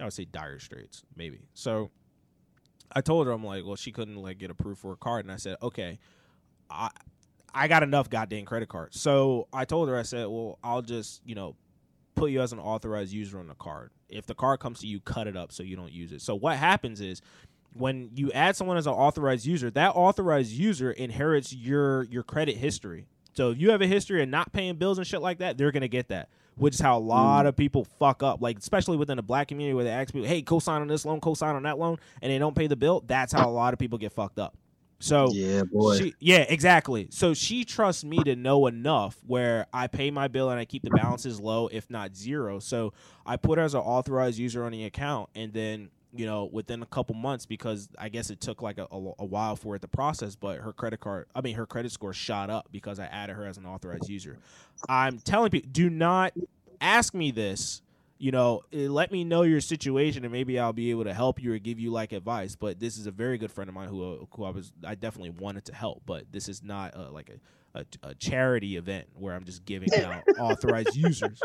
I 0.00 0.04
would 0.04 0.12
say 0.12 0.24
dire 0.24 0.58
straits, 0.58 1.04
maybe. 1.14 1.40
So 1.54 1.90
I 2.92 3.00
told 3.00 3.26
her 3.26 3.32
I'm 3.32 3.44
like, 3.44 3.64
well, 3.64 3.76
she 3.76 3.92
couldn't 3.92 4.16
like 4.16 4.38
get 4.38 4.50
approved 4.50 4.80
for 4.80 4.92
a 4.92 4.96
card, 4.96 5.24
and 5.24 5.32
I 5.32 5.36
said, 5.36 5.56
okay, 5.62 5.98
I 6.70 6.90
I 7.54 7.68
got 7.68 7.82
enough 7.82 8.10
goddamn 8.10 8.44
credit 8.44 8.68
cards. 8.68 9.00
So 9.00 9.48
I 9.52 9.64
told 9.64 9.88
her, 9.88 9.96
I 9.96 10.02
said, 10.02 10.26
well, 10.26 10.58
I'll 10.62 10.82
just 10.82 11.22
you 11.24 11.34
know 11.34 11.56
put 12.14 12.30
you 12.30 12.40
as 12.40 12.52
an 12.52 12.58
authorized 12.58 13.12
user 13.12 13.38
on 13.38 13.48
the 13.48 13.54
card. 13.54 13.90
If 14.08 14.26
the 14.26 14.34
card 14.34 14.60
comes 14.60 14.80
to 14.80 14.86
you, 14.86 15.00
cut 15.00 15.26
it 15.26 15.36
up 15.36 15.52
so 15.52 15.62
you 15.62 15.76
don't 15.76 15.92
use 15.92 16.12
it. 16.12 16.22
So 16.22 16.34
what 16.34 16.56
happens 16.56 17.00
is 17.00 17.20
when 17.74 18.10
you 18.14 18.32
add 18.32 18.56
someone 18.56 18.76
as 18.76 18.86
an 18.86 18.94
authorized 18.94 19.46
user, 19.46 19.70
that 19.70 19.90
authorized 19.94 20.52
user 20.52 20.90
inherits 20.90 21.52
your 21.52 22.04
your 22.04 22.22
credit 22.22 22.56
history. 22.56 23.06
So 23.34 23.50
if 23.50 23.58
you 23.58 23.70
have 23.70 23.82
a 23.82 23.86
history 23.86 24.22
of 24.22 24.28
not 24.28 24.52
paying 24.52 24.76
bills 24.76 24.98
and 24.98 25.06
shit 25.06 25.20
like 25.20 25.38
that, 25.38 25.58
they're 25.58 25.72
gonna 25.72 25.88
get 25.88 26.08
that. 26.08 26.28
Which 26.56 26.74
is 26.74 26.80
how 26.80 26.96
a 26.96 27.00
lot 27.00 27.40
mm-hmm. 27.40 27.48
of 27.48 27.56
people 27.56 27.84
fuck 27.98 28.22
up. 28.22 28.40
Like 28.40 28.58
especially 28.58 28.96
within 28.96 29.16
the 29.16 29.22
black 29.22 29.48
community 29.48 29.74
where 29.74 29.84
they 29.84 29.90
ask 29.90 30.12
people, 30.12 30.28
Hey, 30.28 30.42
co-sign 30.42 30.80
on 30.80 30.88
this 30.88 31.04
loan, 31.04 31.20
co-sign 31.20 31.54
on 31.54 31.64
that 31.64 31.78
loan, 31.78 31.98
and 32.22 32.32
they 32.32 32.38
don't 32.38 32.56
pay 32.56 32.66
the 32.66 32.76
bill, 32.76 33.04
that's 33.06 33.32
how 33.32 33.48
a 33.48 33.52
lot 33.52 33.72
of 33.72 33.78
people 33.78 33.98
get 33.98 34.12
fucked 34.12 34.38
up. 34.38 34.56
So 34.98 35.28
yeah 35.32 35.62
boy 35.62 35.98
she, 35.98 36.14
yeah, 36.20 36.44
exactly. 36.48 37.08
So 37.10 37.34
she 37.34 37.64
trusts 37.64 38.04
me 38.04 38.22
to 38.24 38.34
know 38.34 38.66
enough 38.66 39.18
where 39.26 39.66
I 39.72 39.88
pay 39.88 40.10
my 40.10 40.28
bill 40.28 40.50
and 40.50 40.58
I 40.58 40.64
keep 40.64 40.82
the 40.82 40.90
balances 40.90 41.38
low, 41.38 41.68
if 41.68 41.90
not 41.90 42.16
zero. 42.16 42.58
So 42.58 42.94
I 43.26 43.36
put 43.36 43.58
her 43.58 43.64
as 43.64 43.74
an 43.74 43.80
authorized 43.80 44.38
user 44.38 44.64
on 44.64 44.72
the 44.72 44.84
account, 44.84 45.28
and 45.34 45.52
then 45.52 45.90
you 46.16 46.26
know 46.26 46.44
within 46.50 46.82
a 46.82 46.86
couple 46.86 47.14
months, 47.14 47.46
because 47.46 47.88
I 47.98 48.08
guess 48.08 48.30
it 48.30 48.40
took 48.40 48.62
like 48.62 48.78
a, 48.78 48.86
a, 48.90 49.12
a 49.18 49.24
while 49.24 49.56
for 49.56 49.76
it 49.76 49.82
to 49.82 49.88
process, 49.88 50.36
but 50.36 50.58
her 50.58 50.72
credit 50.72 51.00
card, 51.00 51.26
I 51.34 51.40
mean 51.40 51.56
her 51.56 51.66
credit 51.66 51.92
score 51.92 52.12
shot 52.12 52.50
up 52.50 52.68
because 52.72 52.98
I 52.98 53.06
added 53.06 53.36
her 53.36 53.46
as 53.46 53.58
an 53.58 53.66
authorized 53.66 54.08
user. 54.08 54.38
I'm 54.88 55.18
telling 55.18 55.50
people, 55.50 55.70
do 55.72 55.90
not 55.90 56.32
ask 56.80 57.14
me 57.14 57.30
this. 57.30 57.82
You 58.18 58.30
know, 58.30 58.62
eh, 58.72 58.88
let 58.88 59.12
me 59.12 59.24
know 59.24 59.42
your 59.42 59.60
situation, 59.60 60.24
and 60.24 60.32
maybe 60.32 60.58
I'll 60.58 60.72
be 60.72 60.90
able 60.90 61.04
to 61.04 61.12
help 61.12 61.42
you 61.42 61.52
or 61.52 61.58
give 61.58 61.78
you 61.78 61.90
like 61.90 62.12
advice. 62.12 62.56
But 62.56 62.80
this 62.80 62.96
is 62.96 63.06
a 63.06 63.10
very 63.10 63.36
good 63.36 63.52
friend 63.52 63.68
of 63.68 63.74
mine 63.74 63.88
who, 63.88 64.26
who 64.34 64.44
I 64.44 64.50
was, 64.50 64.72
I 64.82 64.94
definitely 64.94 65.30
wanted 65.30 65.66
to 65.66 65.74
help. 65.74 66.02
But 66.06 66.24
this 66.32 66.48
is 66.48 66.62
not 66.62 66.96
uh, 66.96 67.10
like 67.10 67.30
a, 67.74 67.80
a, 67.80 68.08
a 68.10 68.14
charity 68.14 68.78
event 68.78 69.08
where 69.14 69.34
I'm 69.34 69.44
just 69.44 69.66
giving 69.66 69.92
out 70.02 70.22
authorized 70.38 70.96
users. 70.96 71.42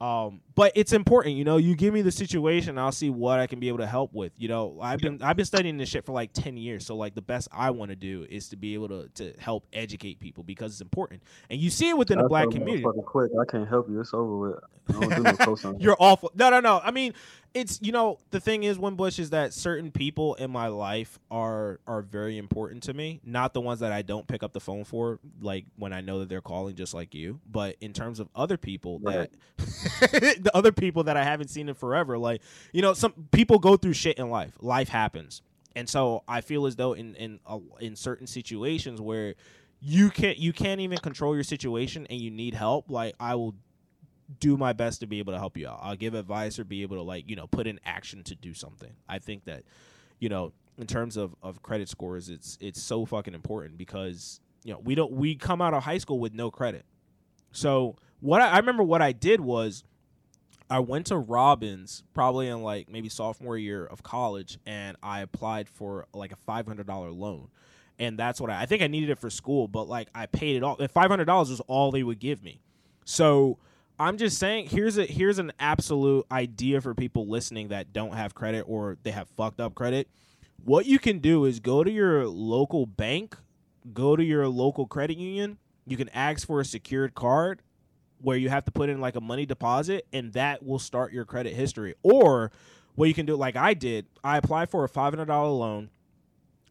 Um, 0.00 0.42
but 0.54 0.72
it's 0.76 0.92
important, 0.92 1.34
you 1.34 1.44
know. 1.44 1.56
You 1.56 1.74
give 1.74 1.92
me 1.92 2.02
the 2.02 2.12
situation, 2.12 2.78
I'll 2.78 2.92
see 2.92 3.10
what 3.10 3.40
I 3.40 3.48
can 3.48 3.58
be 3.58 3.68
able 3.68 3.78
to 3.78 3.86
help 3.86 4.12
with. 4.12 4.32
You 4.36 4.48
know, 4.48 4.78
I've 4.80 5.00
been 5.00 5.20
I've 5.22 5.36
been 5.36 5.44
studying 5.44 5.76
this 5.76 5.88
shit 5.88 6.04
for 6.04 6.12
like 6.12 6.32
ten 6.32 6.56
years, 6.56 6.86
so 6.86 6.96
like 6.96 7.14
the 7.16 7.22
best 7.22 7.48
I 7.52 7.70
want 7.70 7.90
to 7.90 7.96
do 7.96 8.24
is 8.30 8.48
to 8.50 8.56
be 8.56 8.74
able 8.74 8.88
to 8.88 9.08
to 9.14 9.32
help 9.40 9.66
educate 9.72 10.20
people 10.20 10.44
because 10.44 10.72
it's 10.72 10.80
important, 10.80 11.22
and 11.50 11.60
you 11.60 11.68
see 11.68 11.88
it 11.88 11.98
within 11.98 12.18
the 12.18 12.28
black 12.28 12.48
community. 12.50 12.84
motherfucking 12.84 13.04
quick 13.04 13.30
i 13.40 13.44
can't 13.50 13.68
help 13.68 13.88
you 13.88 14.00
it's 14.00 14.14
over 14.14 14.36
with 14.36 14.58
i 14.88 14.92
don't 14.92 15.36
do 15.38 15.64
no 15.64 15.74
You're 15.78 15.96
awful. 15.98 16.30
No, 16.34 16.50
no, 16.50 16.60
no. 16.60 16.80
I 16.82 16.90
mean, 16.90 17.12
it's 17.54 17.78
you 17.82 17.92
know 17.92 18.18
the 18.30 18.40
thing 18.40 18.64
is, 18.64 18.78
Wimbush 18.78 19.18
is 19.18 19.30
that 19.30 19.52
certain 19.52 19.90
people 19.90 20.34
in 20.34 20.50
my 20.50 20.68
life 20.68 21.18
are 21.30 21.80
are 21.86 22.02
very 22.02 22.38
important 22.38 22.82
to 22.84 22.94
me. 22.94 23.20
Not 23.24 23.54
the 23.54 23.60
ones 23.60 23.80
that 23.80 23.92
I 23.92 24.02
don't 24.02 24.26
pick 24.26 24.42
up 24.42 24.52
the 24.52 24.60
phone 24.60 24.84
for, 24.84 25.18
like 25.40 25.64
when 25.76 25.92
I 25.92 26.00
know 26.00 26.20
that 26.20 26.28
they're 26.28 26.40
calling, 26.40 26.76
just 26.76 26.94
like 26.94 27.14
you. 27.14 27.40
But 27.50 27.76
in 27.80 27.92
terms 27.92 28.20
of 28.20 28.28
other 28.34 28.56
people 28.56 28.98
that 29.00 29.30
the 29.56 30.50
other 30.54 30.72
people 30.72 31.04
that 31.04 31.16
I 31.16 31.24
haven't 31.24 31.48
seen 31.48 31.68
in 31.68 31.74
forever, 31.74 32.18
like 32.18 32.42
you 32.72 32.82
know, 32.82 32.92
some 32.92 33.28
people 33.32 33.58
go 33.58 33.76
through 33.76 33.94
shit 33.94 34.18
in 34.18 34.30
life. 34.30 34.52
Life 34.60 34.88
happens, 34.88 35.42
and 35.74 35.88
so 35.88 36.24
I 36.28 36.40
feel 36.42 36.66
as 36.66 36.76
though 36.76 36.92
in 36.92 37.14
in 37.16 37.40
uh, 37.46 37.58
in 37.80 37.96
certain 37.96 38.26
situations 38.26 39.00
where 39.00 39.34
you 39.80 40.10
can't 40.10 40.38
you 40.38 40.52
can't 40.52 40.80
even 40.80 40.98
control 40.98 41.34
your 41.34 41.44
situation 41.44 42.06
and 42.10 42.20
you 42.20 42.30
need 42.30 42.52
help 42.52 42.90
like 42.90 43.14
i 43.20 43.34
will 43.34 43.54
do 44.40 44.56
my 44.56 44.72
best 44.72 45.00
to 45.00 45.06
be 45.06 45.18
able 45.18 45.32
to 45.32 45.38
help 45.38 45.56
you 45.56 45.66
out. 45.68 45.80
I'll 45.82 45.96
give 45.96 46.14
advice 46.14 46.58
or 46.58 46.64
be 46.64 46.82
able 46.82 46.96
to 46.96 47.02
like, 47.02 47.28
you 47.28 47.36
know, 47.36 47.46
put 47.46 47.66
in 47.66 47.80
action 47.84 48.22
to 48.24 48.34
do 48.34 48.52
something. 48.52 48.92
I 49.08 49.18
think 49.18 49.44
that, 49.44 49.64
you 50.18 50.28
know, 50.28 50.52
in 50.76 50.86
terms 50.86 51.16
of 51.16 51.34
of 51.42 51.62
credit 51.62 51.88
scores, 51.88 52.28
it's 52.28 52.56
it's 52.60 52.80
so 52.80 53.04
fucking 53.04 53.34
important 53.34 53.78
because 53.78 54.40
you 54.64 54.72
know 54.72 54.80
we 54.80 54.94
don't 54.94 55.12
we 55.12 55.34
come 55.34 55.60
out 55.60 55.74
of 55.74 55.82
high 55.82 55.98
school 55.98 56.20
with 56.20 56.34
no 56.34 56.50
credit. 56.50 56.84
So 57.52 57.96
what 58.20 58.40
I, 58.40 58.48
I 58.50 58.58
remember 58.58 58.82
what 58.82 59.02
I 59.02 59.12
did 59.12 59.40
was 59.40 59.82
I 60.70 60.80
went 60.80 61.06
to 61.06 61.16
Robbins 61.16 62.04
probably 62.14 62.48
in 62.48 62.62
like 62.62 62.88
maybe 62.88 63.08
sophomore 63.08 63.56
year 63.56 63.84
of 63.86 64.02
college, 64.02 64.58
and 64.66 64.96
I 65.02 65.20
applied 65.22 65.68
for 65.68 66.06
like 66.12 66.32
a 66.32 66.36
five 66.36 66.66
hundred 66.66 66.86
dollar 66.86 67.10
loan, 67.10 67.48
and 67.98 68.18
that's 68.18 68.40
what 68.40 68.50
I, 68.50 68.62
I 68.62 68.66
think 68.66 68.82
I 68.82 68.86
needed 68.86 69.10
it 69.10 69.18
for 69.18 69.30
school, 69.30 69.66
but 69.66 69.88
like 69.88 70.08
I 70.14 70.26
paid 70.26 70.56
it 70.56 70.62
off. 70.62 70.78
Five 70.92 71.10
hundred 71.10 71.24
dollars 71.24 71.50
was 71.50 71.60
all 71.60 71.90
they 71.90 72.02
would 72.02 72.20
give 72.20 72.42
me, 72.42 72.60
so. 73.04 73.58
I'm 73.98 74.16
just 74.16 74.38
saying 74.38 74.68
here's 74.68 74.96
a 74.96 75.06
here's 75.06 75.38
an 75.38 75.52
absolute 75.58 76.26
idea 76.30 76.80
for 76.80 76.94
people 76.94 77.26
listening 77.26 77.68
that 77.68 77.92
don't 77.92 78.14
have 78.14 78.34
credit 78.34 78.64
or 78.68 78.96
they 79.02 79.10
have 79.10 79.28
fucked 79.30 79.60
up 79.60 79.74
credit. 79.74 80.08
What 80.64 80.86
you 80.86 80.98
can 80.98 81.18
do 81.18 81.44
is 81.44 81.60
go 81.60 81.82
to 81.82 81.90
your 81.90 82.26
local 82.26 82.86
bank, 82.86 83.36
go 83.92 84.14
to 84.14 84.22
your 84.22 84.46
local 84.48 84.86
credit 84.86 85.16
union, 85.18 85.58
you 85.86 85.96
can 85.96 86.08
ask 86.10 86.46
for 86.46 86.60
a 86.60 86.64
secured 86.64 87.14
card 87.14 87.62
where 88.20 88.36
you 88.36 88.48
have 88.48 88.64
to 88.66 88.70
put 88.70 88.88
in 88.88 89.00
like 89.00 89.16
a 89.16 89.20
money 89.20 89.46
deposit 89.46 90.06
and 90.12 90.32
that 90.32 90.64
will 90.64 90.78
start 90.78 91.12
your 91.12 91.24
credit 91.24 91.54
history. 91.54 91.94
Or 92.02 92.52
what 92.94 93.08
you 93.08 93.14
can 93.14 93.26
do 93.26 93.36
like 93.36 93.56
I 93.56 93.74
did, 93.74 94.06
I 94.22 94.36
applied 94.36 94.70
for 94.70 94.84
a 94.84 94.88
$500 94.88 95.28
loan 95.28 95.90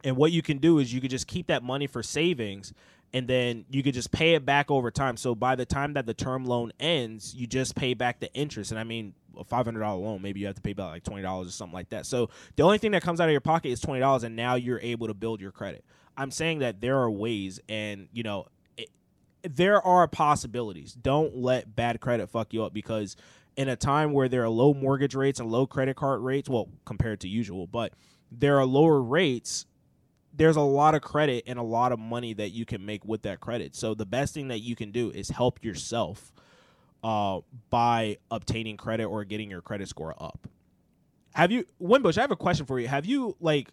and 0.03 0.15
what 0.15 0.31
you 0.31 0.41
can 0.41 0.57
do 0.57 0.79
is 0.79 0.93
you 0.93 1.01
could 1.01 1.11
just 1.11 1.27
keep 1.27 1.47
that 1.47 1.63
money 1.63 1.87
for 1.87 2.03
savings 2.03 2.73
and 3.13 3.27
then 3.27 3.65
you 3.69 3.83
could 3.83 3.93
just 3.93 4.11
pay 4.11 4.35
it 4.35 4.45
back 4.45 4.69
over 4.69 4.91
time. 4.91 5.17
So 5.17 5.33
by 5.33 5.55
the 5.55 5.65
time 5.65 5.93
that 5.93 6.05
the 6.05 6.13
term 6.13 6.45
loan 6.45 6.71
ends, 6.79 7.33
you 7.33 7.47
just 7.47 7.75
pay 7.75 7.93
back 7.93 8.19
the 8.19 8.31
interest. 8.33 8.71
And 8.71 8.79
I 8.79 8.83
mean, 8.83 9.13
a 9.37 9.43
five 9.43 9.65
hundred 9.65 9.81
dollar 9.81 9.99
loan, 9.99 10.21
maybe 10.21 10.39
you 10.39 10.47
have 10.47 10.55
to 10.55 10.61
pay 10.61 10.73
back 10.73 10.87
like 10.87 11.03
twenty 11.03 11.21
dollars 11.21 11.47
or 11.47 11.51
something 11.51 11.73
like 11.73 11.89
that. 11.89 12.05
So 12.05 12.29
the 12.55 12.63
only 12.63 12.77
thing 12.77 12.91
that 12.91 13.03
comes 13.03 13.21
out 13.21 13.27
of 13.27 13.31
your 13.31 13.41
pocket 13.41 13.69
is 13.69 13.79
twenty 13.79 13.99
dollars, 13.99 14.23
and 14.23 14.35
now 14.35 14.55
you're 14.55 14.79
able 14.81 15.07
to 15.07 15.13
build 15.13 15.41
your 15.41 15.51
credit. 15.51 15.83
I'm 16.17 16.31
saying 16.31 16.59
that 16.59 16.81
there 16.81 16.97
are 16.97 17.11
ways, 17.11 17.59
and 17.69 18.07
you 18.11 18.23
know, 18.23 18.47
it, 18.77 18.89
there 19.43 19.81
are 19.81 20.07
possibilities. 20.07 20.93
Don't 20.93 21.35
let 21.37 21.75
bad 21.75 22.01
credit 22.01 22.29
fuck 22.29 22.53
you 22.53 22.63
up 22.63 22.73
because 22.73 23.15
in 23.55 23.69
a 23.69 23.75
time 23.75 24.11
where 24.11 24.27
there 24.27 24.43
are 24.43 24.49
low 24.49 24.73
mortgage 24.73 25.15
rates 25.15 25.39
and 25.39 25.51
low 25.51 25.65
credit 25.65 25.95
card 25.95 26.21
rates, 26.21 26.49
well, 26.49 26.69
compared 26.85 27.19
to 27.21 27.27
usual, 27.27 27.67
but 27.67 27.93
there 28.31 28.59
are 28.59 28.65
lower 28.65 29.01
rates 29.01 29.65
there's 30.37 30.55
a 30.55 30.61
lot 30.61 30.95
of 30.95 31.01
credit 31.01 31.43
and 31.47 31.57
a 31.57 31.63
lot 31.63 31.91
of 31.91 31.99
money 31.99 32.33
that 32.33 32.49
you 32.49 32.65
can 32.65 32.85
make 32.85 33.03
with 33.03 33.23
that 33.23 33.39
credit. 33.39 33.75
So 33.75 33.93
the 33.93 34.05
best 34.05 34.33
thing 34.33 34.47
that 34.49 34.59
you 34.59 34.75
can 34.75 34.91
do 34.91 35.09
is 35.09 35.29
help 35.29 35.63
yourself 35.63 36.31
uh, 37.03 37.39
by 37.69 38.17
obtaining 38.29 38.77
credit 38.77 39.05
or 39.05 39.23
getting 39.25 39.49
your 39.49 39.61
credit 39.61 39.89
score 39.89 40.13
up. 40.17 40.47
Have 41.33 41.51
you, 41.51 41.65
Wimbush? 41.79 42.17
I 42.17 42.21
have 42.21 42.31
a 42.31 42.35
question 42.35 42.65
for 42.65 42.79
you. 42.79 42.87
Have 42.87 43.05
you 43.05 43.35
like, 43.39 43.69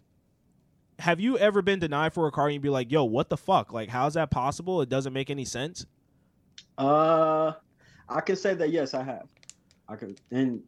have 0.99 1.19
you 1.19 1.37
ever 1.37 1.61
been 1.61 1.79
denied 1.79 2.13
for 2.13 2.27
a 2.27 2.31
car 2.31 2.45
and 2.45 2.53
you'd 2.53 2.61
be 2.61 2.69
like, 2.69 2.91
"Yo, 2.91 3.03
what 3.03 3.29
the 3.29 3.37
fuck? 3.37 3.73
Like, 3.73 3.89
how's 3.89 4.13
that 4.13 4.29
possible? 4.29 4.81
It 4.81 4.89
doesn't 4.89 5.13
make 5.13 5.29
any 5.29 5.45
sense." 5.45 5.85
Uh, 6.77 7.53
I 8.07 8.21
can 8.21 8.35
say 8.35 8.53
that 8.53 8.69
yes, 8.69 8.93
I 8.93 9.03
have. 9.03 9.27
I 9.89 9.95
could, 9.95 10.21
and 10.31 10.61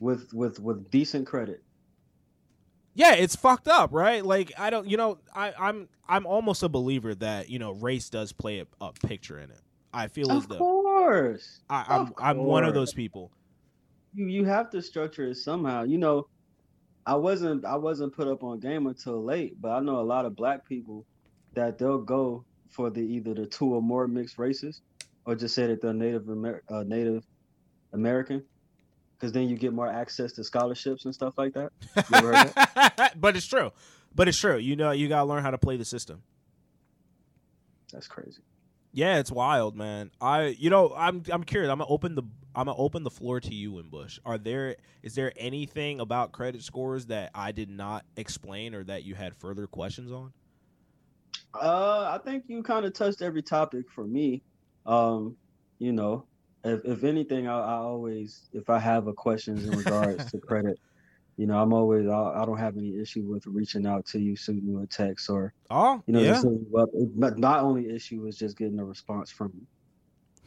with 0.00 0.32
with 0.32 0.60
with 0.60 0.90
decent 0.90 1.26
credit. 1.26 1.63
Yeah, 2.94 3.14
it's 3.14 3.36
fucked 3.36 3.68
up, 3.68 3.92
right? 3.92 4.24
Like 4.24 4.52
I 4.58 4.70
don't, 4.70 4.88
you 4.88 4.96
know, 4.96 5.18
I, 5.34 5.52
I'm 5.58 5.88
I'm 6.08 6.26
almost 6.26 6.62
a 6.62 6.68
believer 6.68 7.14
that 7.16 7.48
you 7.50 7.58
know 7.58 7.72
race 7.72 8.08
does 8.10 8.32
play 8.32 8.60
a, 8.60 8.66
a 8.80 8.92
picture 8.92 9.38
in 9.38 9.50
it. 9.50 9.60
I 9.92 10.08
feel 10.08 10.30
Of 10.30 10.38
as 10.38 10.46
though 10.46 10.54
Of 10.56 10.58
course, 10.58 11.60
I, 11.68 11.84
I'm 11.88 12.02
of 12.02 12.12
I'm 12.18 12.38
one 12.44 12.64
of 12.64 12.74
those 12.74 12.92
people. 12.92 13.32
you 14.14 14.26
you 14.26 14.44
have 14.44 14.70
to 14.70 14.82
structure 14.82 15.26
it 15.26 15.36
somehow. 15.36 15.84
You 15.84 15.98
know, 15.98 16.28
I 17.06 17.16
wasn't 17.16 17.64
I 17.64 17.76
wasn't 17.76 18.14
put 18.14 18.28
up 18.28 18.42
on 18.44 18.60
game 18.60 18.86
until 18.86 19.22
late, 19.24 19.60
but 19.60 19.70
I 19.70 19.80
know 19.80 20.00
a 20.00 20.02
lot 20.02 20.24
of 20.26 20.36
black 20.36 20.66
people 20.66 21.06
that 21.54 21.78
they'll 21.78 21.98
go 22.02 22.44
for 22.70 22.90
the 22.90 23.00
either 23.00 23.34
the 23.34 23.46
two 23.46 23.74
or 23.74 23.82
more 23.82 24.08
mixed 24.08 24.38
races, 24.38 24.82
or 25.26 25.34
just 25.36 25.54
say 25.54 25.66
that 25.66 25.80
they're 25.82 25.94
Native 25.94 26.28
Amer- 26.28 26.62
uh, 26.68 26.84
Native 26.84 27.24
American, 27.92 28.44
because 29.24 29.32
then 29.32 29.48
you 29.48 29.56
get 29.56 29.72
more 29.72 29.88
access 29.88 30.32
to 30.32 30.44
scholarships 30.44 31.06
and 31.06 31.14
stuff 31.14 31.38
like 31.38 31.54
that. 31.54 31.72
You 32.10 32.26
heard 32.26 32.34
that? 32.34 33.14
but 33.18 33.34
it's 33.38 33.46
true. 33.46 33.72
But 34.14 34.28
it's 34.28 34.38
true. 34.38 34.58
You 34.58 34.76
know, 34.76 34.90
you 34.90 35.08
gotta 35.08 35.24
learn 35.24 35.42
how 35.42 35.50
to 35.50 35.56
play 35.56 35.78
the 35.78 35.84
system. 35.86 36.22
That's 37.90 38.06
crazy. 38.06 38.42
Yeah, 38.92 39.16
it's 39.20 39.30
wild, 39.32 39.76
man. 39.76 40.10
I, 40.20 40.48
you 40.58 40.68
know, 40.68 40.92
I'm 40.94 41.22
I'm 41.32 41.42
curious. 41.42 41.70
I'm 41.70 41.78
gonna 41.78 41.90
open 41.90 42.16
the 42.16 42.22
I'm 42.54 42.66
gonna 42.66 42.76
open 42.76 43.02
the 43.02 43.10
floor 43.10 43.40
to 43.40 43.54
you, 43.54 43.82
Bush. 43.84 44.18
Are 44.26 44.36
there 44.36 44.76
is 45.02 45.14
there 45.14 45.32
anything 45.38 46.00
about 46.00 46.32
credit 46.32 46.62
scores 46.62 47.06
that 47.06 47.30
I 47.34 47.52
did 47.52 47.70
not 47.70 48.04
explain 48.18 48.74
or 48.74 48.84
that 48.84 49.04
you 49.04 49.14
had 49.14 49.34
further 49.34 49.66
questions 49.66 50.12
on? 50.12 50.34
Uh, 51.54 52.18
I 52.20 52.22
think 52.22 52.44
you 52.48 52.62
kind 52.62 52.84
of 52.84 52.92
touched 52.92 53.22
every 53.22 53.42
topic 53.42 53.90
for 53.90 54.04
me. 54.04 54.42
Um, 54.84 55.38
you 55.78 55.92
know, 55.92 56.26
if 56.64 56.84
if 56.84 57.04
anything, 57.04 57.46
I, 57.46 57.58
I 57.58 57.74
always 57.74 58.48
if 58.52 58.70
I 58.70 58.78
have 58.78 59.06
a 59.06 59.12
questions 59.12 59.64
in 59.64 59.76
regards 59.76 60.30
to 60.32 60.38
credit, 60.48 60.78
you 61.36 61.46
know, 61.46 61.58
I'm 61.60 61.72
always 61.72 62.06
I, 62.08 62.42
I 62.42 62.44
don't 62.44 62.58
have 62.58 62.76
any 62.76 62.98
issue 63.00 63.22
with 63.22 63.46
reaching 63.46 63.86
out 63.86 64.06
to 64.06 64.18
you, 64.18 64.36
sending 64.36 64.66
you 64.66 64.80
a 64.80 64.86
text, 64.86 65.28
or 65.30 65.52
Oh, 65.70 66.02
you 66.06 66.12
know, 66.14 66.20
yeah, 66.20 66.32
just 66.32 66.44
hitting 66.44 66.66
you 66.70 66.78
up. 66.78 66.88
It- 66.94 67.18
But 67.20 67.38
my 67.38 67.58
only 67.58 67.90
issue 67.90 68.26
is 68.26 68.36
just 68.36 68.56
getting 68.56 68.78
a 68.78 68.84
response 68.84 69.30
from 69.30 69.52
you. 69.54 69.66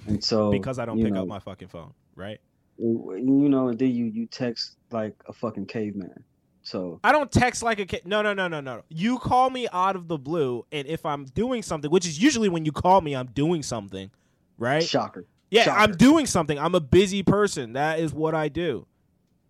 And 0.08 0.24
so 0.24 0.52
because 0.52 0.80
I 0.80 0.86
don't 0.86 1.02
pick 1.02 1.12
know, 1.14 1.24
up 1.24 1.28
my 1.28 1.40
fucking 1.40 1.68
phone, 1.68 1.94
right? 2.16 2.40
you 2.80 3.50
know, 3.50 3.70
and 3.70 3.80
then 3.80 3.90
you 3.92 4.06
you 4.06 4.28
text 4.28 4.78
like 4.92 5.16
a 5.28 5.34
fucking 5.34 5.66
caveman. 5.66 6.24
So 6.62 7.00
I 7.04 7.12
don't 7.12 7.32
text 7.32 7.64
like 7.64 7.80
a 7.80 7.86
kid. 7.86 8.02
No, 8.06 8.22
no, 8.22 8.34
no, 8.34 8.48
no, 8.48 8.60
no. 8.60 8.84
You 8.90 9.20
call 9.20 9.50
me 9.50 9.68
out 9.72 9.96
of 9.96 10.08
the 10.08 10.18
blue, 10.18 10.66
and 10.72 10.88
if 10.88 11.06
I'm 11.06 11.26
doing 11.26 11.64
something, 11.64 11.90
which 11.90 12.06
is 12.06 12.22
usually 12.22 12.50
when 12.50 12.66
you 12.66 12.72
call 12.72 13.02
me, 13.02 13.16
I'm 13.16 13.28
doing 13.28 13.64
something, 13.64 14.12
right? 14.58 14.84
shocker. 14.84 15.26
Yeah, 15.52 15.64
shocker. 15.66 15.80
I'm 15.80 15.92
doing 15.94 16.26
something. 16.26 16.60
I'm 16.60 16.76
a 16.76 16.80
busy 16.82 17.24
person. 17.24 17.74
That 17.74 18.00
is 18.00 18.14
what 18.14 18.36
I 18.36 18.50
do. 18.50 18.88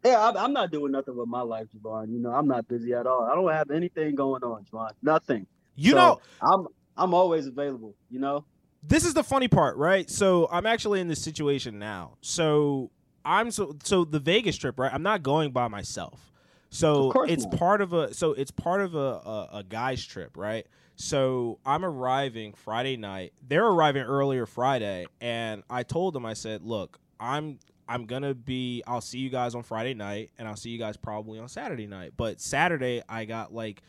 Yeah, 0.05 0.27
I'm, 0.29 0.37
I'm 0.37 0.53
not 0.53 0.71
doing 0.71 0.91
nothing 0.91 1.17
with 1.17 1.27
my 1.27 1.41
life, 1.41 1.67
Javon. 1.75 2.09
You 2.11 2.19
know, 2.19 2.31
I'm 2.31 2.47
not 2.47 2.67
busy 2.67 2.93
at 2.93 3.07
all. 3.07 3.23
I 3.23 3.35
don't 3.35 3.51
have 3.51 3.71
anything 3.71 4.15
going 4.15 4.43
on, 4.43 4.65
Javon. 4.65 4.91
Nothing. 5.01 5.47
You 5.75 5.91
So, 5.91 5.97
know, 5.97 6.21
I'm 6.41 6.67
I'm 6.97 7.13
always 7.13 7.47
available. 7.47 7.95
You 8.09 8.19
know. 8.19 8.45
this 8.83 9.05
is 9.05 9.13
the 9.13 9.23
funny 9.23 9.47
part, 9.47 9.77
right? 9.77 10.09
So 10.09 10.47
I'm 10.51 10.65
actually 10.65 10.99
in 11.01 11.07
this 11.07 11.21
situation 11.21 11.79
now. 11.79 12.17
So 12.21 12.91
I'm 13.25 13.51
so 13.51 13.75
so 13.83 14.05
the 14.05 14.19
Vegas 14.19 14.57
trip, 14.57 14.79
right? 14.79 14.93
I'm 14.93 15.03
not 15.03 15.23
going 15.23 15.51
by 15.51 15.67
myself. 15.67 16.31
So 16.69 17.11
Of 17.11 17.29
it's 17.29 17.45
not. 17.45 17.57
part 17.57 17.81
of 17.81 17.93
a 17.93 18.13
so 18.13 18.33
it's 18.33 18.51
part 18.51 18.81
of 18.81 18.95
a, 18.95 18.97
a 18.99 19.49
a 19.59 19.63
guy's 19.67 20.03
trip, 20.05 20.37
right? 20.37 20.67
So 20.97 21.59
I'm 21.63 21.85
arriving 21.85 22.53
Friday 22.53 22.97
night. 22.97 23.31
They're 23.47 23.65
arriving 23.65 24.01
earlier 24.01 24.47
Friday, 24.47 25.05
and 25.21 25.61
I 25.69 25.83
told 25.83 26.15
them 26.15 26.25
I 26.25 26.33
said, 26.33 26.63
"Look, 26.63 26.99
I'm 27.19 27.59
I'm 27.87 28.05
gonna 28.05 28.33
be. 28.33 28.83
I'll 28.87 29.01
see 29.01 29.19
you 29.19 29.29
guys 29.29 29.53
on 29.53 29.61
Friday 29.61 29.93
night, 29.93 30.31
and 30.39 30.47
I'll 30.47 30.55
see 30.55 30.71
you 30.71 30.79
guys 30.79 30.97
probably 30.97 31.39
on 31.39 31.47
Saturday 31.49 31.85
night. 31.85 32.13
But 32.17 32.41
Saturday, 32.41 33.03
I 33.07 33.25
got 33.25 33.53
like 33.53 33.83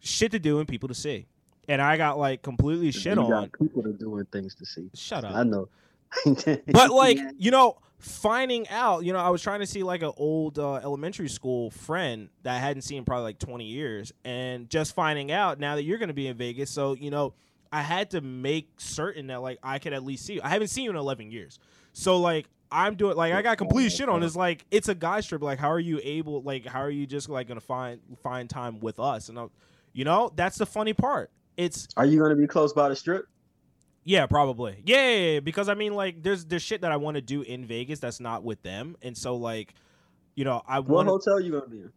shit 0.00 0.30
to 0.32 0.38
do 0.38 0.60
and 0.60 0.68
people 0.68 0.88
to 0.88 0.94
see, 0.94 1.26
and 1.68 1.82
I 1.82 1.96
got 1.96 2.16
like 2.16 2.42
completely 2.42 2.92
shit 2.92 3.16
you 3.16 3.22
on. 3.22 3.28
got 3.28 3.52
people 3.58 3.82
to 3.82 3.92
doing 3.92 4.24
things 4.26 4.54
to 4.54 4.64
see. 4.64 4.88
Shut 4.94 5.24
up 5.24 5.34
I 5.34 5.42
know. 5.42 5.68
But 6.66 6.90
like 6.90 7.18
you 7.38 7.50
know 7.50 7.78
finding 7.98 8.68
out 8.68 9.04
you 9.04 9.12
know 9.12 9.18
i 9.18 9.30
was 9.30 9.42
trying 9.42 9.60
to 9.60 9.66
see 9.66 9.82
like 9.82 10.02
an 10.02 10.12
old 10.16 10.58
uh, 10.58 10.74
elementary 10.74 11.28
school 11.28 11.70
friend 11.70 12.28
that 12.42 12.54
i 12.54 12.58
hadn't 12.58 12.82
seen 12.82 13.04
probably 13.04 13.24
like 13.24 13.38
20 13.38 13.64
years 13.64 14.12
and 14.24 14.68
just 14.68 14.94
finding 14.94 15.32
out 15.32 15.58
now 15.58 15.74
that 15.74 15.82
you're 15.82 15.98
going 15.98 16.08
to 16.08 16.14
be 16.14 16.26
in 16.26 16.36
vegas 16.36 16.70
so 16.70 16.94
you 16.94 17.10
know 17.10 17.34
i 17.72 17.80
had 17.82 18.10
to 18.10 18.20
make 18.20 18.68
certain 18.78 19.28
that 19.28 19.40
like 19.40 19.58
i 19.62 19.78
could 19.78 19.92
at 19.92 20.04
least 20.04 20.24
see 20.24 20.34
you 20.34 20.40
i 20.44 20.48
haven't 20.48 20.68
seen 20.68 20.84
you 20.84 20.90
in 20.90 20.96
11 20.96 21.30
years. 21.30 21.58
So 21.92 22.18
like 22.18 22.46
i'm 22.70 22.96
doing 22.96 23.16
like 23.16 23.32
i 23.32 23.42
got 23.42 23.58
complete 23.58 23.92
shit 23.92 24.08
on. 24.08 24.22
it's 24.22 24.36
like 24.36 24.64
it's 24.70 24.88
a 24.88 24.94
guy 24.94 25.20
strip 25.20 25.42
like 25.42 25.58
how 25.58 25.70
are 25.70 25.80
you 25.80 26.00
able 26.02 26.42
like 26.42 26.66
how 26.66 26.80
are 26.80 26.90
you 26.90 27.06
just 27.06 27.28
like 27.28 27.48
gonna 27.48 27.60
find 27.60 28.00
find 28.22 28.50
time 28.50 28.80
with 28.80 28.98
us? 29.00 29.28
And 29.28 29.38
I, 29.38 29.46
you 29.92 30.04
know 30.04 30.30
that's 30.34 30.58
the 30.58 30.66
funny 30.66 30.92
part. 30.92 31.30
It's 31.56 31.88
Are 31.96 32.04
you 32.04 32.20
gonna 32.20 32.36
be 32.36 32.46
close 32.46 32.72
by 32.72 32.88
the 32.88 32.96
strip? 32.96 33.26
Yeah, 34.06 34.26
probably. 34.26 34.80
Yeah, 34.86 35.08
yeah, 35.08 35.30
yeah, 35.32 35.40
because 35.40 35.68
I 35.68 35.74
mean, 35.74 35.94
like, 35.94 36.22
there's 36.22 36.44
there's 36.44 36.62
shit 36.62 36.80
that 36.82 36.92
I 36.92 36.96
want 36.96 37.16
to 37.16 37.20
do 37.20 37.42
in 37.42 37.66
Vegas 37.66 37.98
that's 37.98 38.20
not 38.20 38.44
with 38.44 38.62
them, 38.62 38.96
and 39.02 39.16
so 39.18 39.34
like, 39.36 39.74
you 40.36 40.44
know, 40.44 40.62
I 40.66 40.78
What 40.78 41.06
want. 41.06 41.08
hotel 41.08 41.40
you 41.40 41.50
gonna 41.52 41.66
be 41.66 41.78
in? 41.80 41.92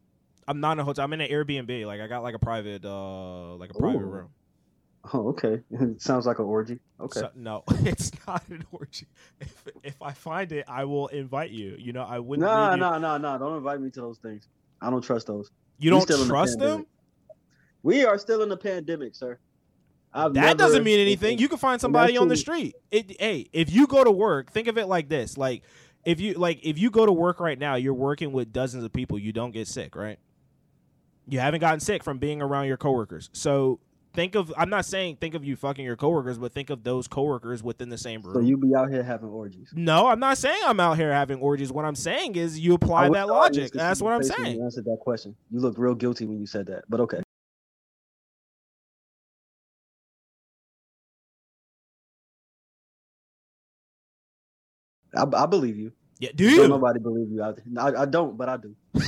I'm 0.47 0.59
not 0.59 0.73
in 0.73 0.79
a 0.79 0.83
hotel. 0.83 1.05
I'm 1.05 1.13
in 1.13 1.21
an 1.21 1.29
Airbnb. 1.29 1.85
Like, 1.85 2.01
I 2.01 2.07
got 2.07 2.23
like 2.23 2.33
a 2.33 2.39
private, 2.39 2.83
uh, 2.83 3.55
like 3.57 3.69
a 3.69 3.75
private 3.75 3.99
room. 3.99 4.29
Oh, 5.13 5.29
okay. 5.29 5.61
It 5.69 6.01
sounds 6.01 6.25
like 6.25 6.39
an 6.39 6.45
orgy. 6.45 6.79
Okay. 6.99 7.19
So, 7.19 7.29
no, 7.35 7.63
it's 7.69 8.11
not 8.27 8.41
an 8.49 8.65
orgy. 8.71 9.05
If 9.39 9.67
if 9.83 10.01
I 10.01 10.11
find 10.11 10.51
it, 10.51 10.65
I 10.67 10.85
will 10.85 11.07
invite 11.09 11.51
you. 11.51 11.75
You 11.77 11.93
know, 11.93 12.03
I 12.03 12.17
wouldn't. 12.17 12.47
You. 12.47 12.77
nah, 12.77 12.97
nah, 12.97 13.19
nah. 13.19 13.37
Don't 13.37 13.55
invite 13.55 13.79
me 13.81 13.91
to 13.91 14.01
those 14.01 14.17
things. 14.17 14.47
I 14.81 14.89
don't 14.89 15.03
trust 15.03 15.27
those. 15.27 15.51
You 15.77 15.91
We 15.91 15.97
don't 15.97 16.01
still 16.01 16.21
in 16.23 16.27
the 16.27 16.33
trust 16.33 16.57
them. 16.57 16.87
We 17.83 18.03
are 18.03 18.17
still 18.17 18.41
in 18.41 18.49
the 18.49 18.57
pandemic, 18.57 19.13
sir. 19.15 19.37
I've 20.13 20.33
That 20.33 20.57
doesn't 20.57 20.83
mean 20.83 20.99
anything. 20.99 21.37
You 21.37 21.47
can 21.47 21.57
find 21.57 21.79
somebody 21.79 22.17
on 22.17 22.27
the 22.27 22.37
street. 22.37 22.75
It, 22.91 23.19
hey, 23.19 23.47
if 23.53 23.71
you 23.71 23.87
go 23.87 24.03
to 24.03 24.11
work, 24.11 24.51
think 24.51 24.67
of 24.67 24.77
it 24.77 24.87
like 24.87 25.09
this: 25.09 25.37
like 25.37 25.63
if 26.05 26.19
you 26.19 26.33
like 26.33 26.59
if 26.63 26.79
you 26.79 26.89
go 26.89 27.05
to 27.05 27.11
work 27.11 27.39
right 27.39 27.59
now, 27.59 27.75
you're 27.75 27.93
working 27.93 28.31
with 28.31 28.51
dozens 28.51 28.83
of 28.83 28.91
people. 28.91 29.19
You 29.19 29.31
don't 29.31 29.51
get 29.51 29.67
sick, 29.67 29.95
right? 29.95 30.19
You 31.27 31.39
haven't 31.39 31.59
gotten 31.59 31.79
sick 31.79 32.03
from 32.03 32.17
being 32.17 32.41
around 32.41 32.65
your 32.65 32.77
coworkers. 32.77 33.29
So 33.33 33.79
think 34.13 34.35
of 34.35 34.51
I'm 34.57 34.69
not 34.69 34.85
saying 34.85 35.17
think 35.17 35.35
of 35.35 35.45
you 35.45 35.55
fucking 35.55 35.85
your 35.85 35.95
coworkers, 35.95 36.37
but 36.37 36.53
think 36.53 36.69
of 36.69 36.83
those 36.83 37.07
coworkers 37.07 37.61
within 37.61 37.89
the 37.89 37.97
same 37.97 38.21
room. 38.21 38.33
So 38.33 38.39
you 38.39 38.57
be 38.57 38.75
out 38.75 38.89
here 38.89 39.03
having 39.03 39.29
orgies. 39.29 39.69
no, 39.73 40.07
I'm 40.07 40.19
not 40.19 40.37
saying 40.37 40.59
I'm 40.65 40.79
out 40.79 40.97
here 40.97 41.13
having 41.13 41.39
orgies. 41.39 41.71
What 41.71 41.85
I'm 41.85 41.95
saying 41.95 42.35
is 42.35 42.59
you 42.59 42.73
apply 42.73 43.09
that 43.09 43.27
logic. 43.27 43.71
That's 43.73 44.01
what 44.01 44.13
I'm 44.13 44.23
saying. 44.23 44.57
You 44.57 44.63
answered 44.63 44.85
that 44.85 44.99
question. 45.01 45.35
You 45.51 45.59
look 45.59 45.77
real 45.77 45.95
guilty 45.95 46.25
when 46.25 46.39
you 46.39 46.47
said 46.47 46.65
that, 46.67 46.85
but 46.89 46.99
okay. 47.01 47.21
I, 55.15 55.25
I 55.33 55.45
believe 55.45 55.77
you. 55.77 55.91
Yeah, 56.19 56.29
do 56.35 56.49
you? 56.49 56.57
Don't 56.57 56.69
nobody 56.69 56.99
believe 56.99 57.31
you 57.31 57.41
out 57.41 57.57
there. 57.57 57.65
I, 57.83 58.01
I 58.01 58.05
don't, 58.05 58.37
but 58.37 58.49
I 58.49 58.57
do. 58.57 58.75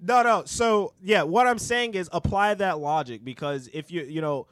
no, 0.00 0.22
no. 0.22 0.42
So 0.46 0.94
yeah, 1.02 1.24
what 1.24 1.46
I'm 1.46 1.58
saying 1.58 1.94
is 1.94 2.08
apply 2.12 2.54
that 2.54 2.78
logic 2.78 3.24
because 3.24 3.68
if 3.72 3.90
you 3.90 4.02
you 4.02 4.20
know 4.20 4.46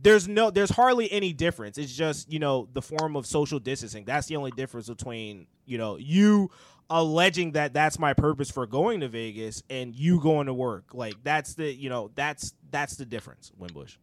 there's 0.00 0.26
no 0.28 0.50
there's 0.50 0.70
hardly 0.70 1.10
any 1.12 1.32
difference. 1.32 1.78
It's 1.78 1.94
just, 1.94 2.32
you 2.32 2.38
know, 2.38 2.68
the 2.72 2.82
form 2.82 3.16
of 3.16 3.26
social 3.26 3.58
distancing. 3.58 4.04
That's 4.04 4.26
the 4.26 4.36
only 4.36 4.50
difference 4.50 4.88
between, 4.88 5.46
you 5.66 5.78
know, 5.78 5.96
you 5.96 6.50
alleging 6.90 7.52
that 7.52 7.72
that's 7.72 7.98
my 7.98 8.12
purpose 8.12 8.50
for 8.50 8.66
going 8.66 9.00
to 9.00 9.08
Vegas 9.08 9.62
and 9.70 9.94
you 9.94 10.20
going 10.20 10.46
to 10.46 10.54
work. 10.54 10.94
Like 10.94 11.14
that's 11.22 11.54
the, 11.54 11.72
you 11.72 11.90
know, 11.90 12.10
that's 12.14 12.54
that's 12.70 12.96
the 12.96 13.04
difference, 13.04 13.52
Wimbush. 13.56 13.96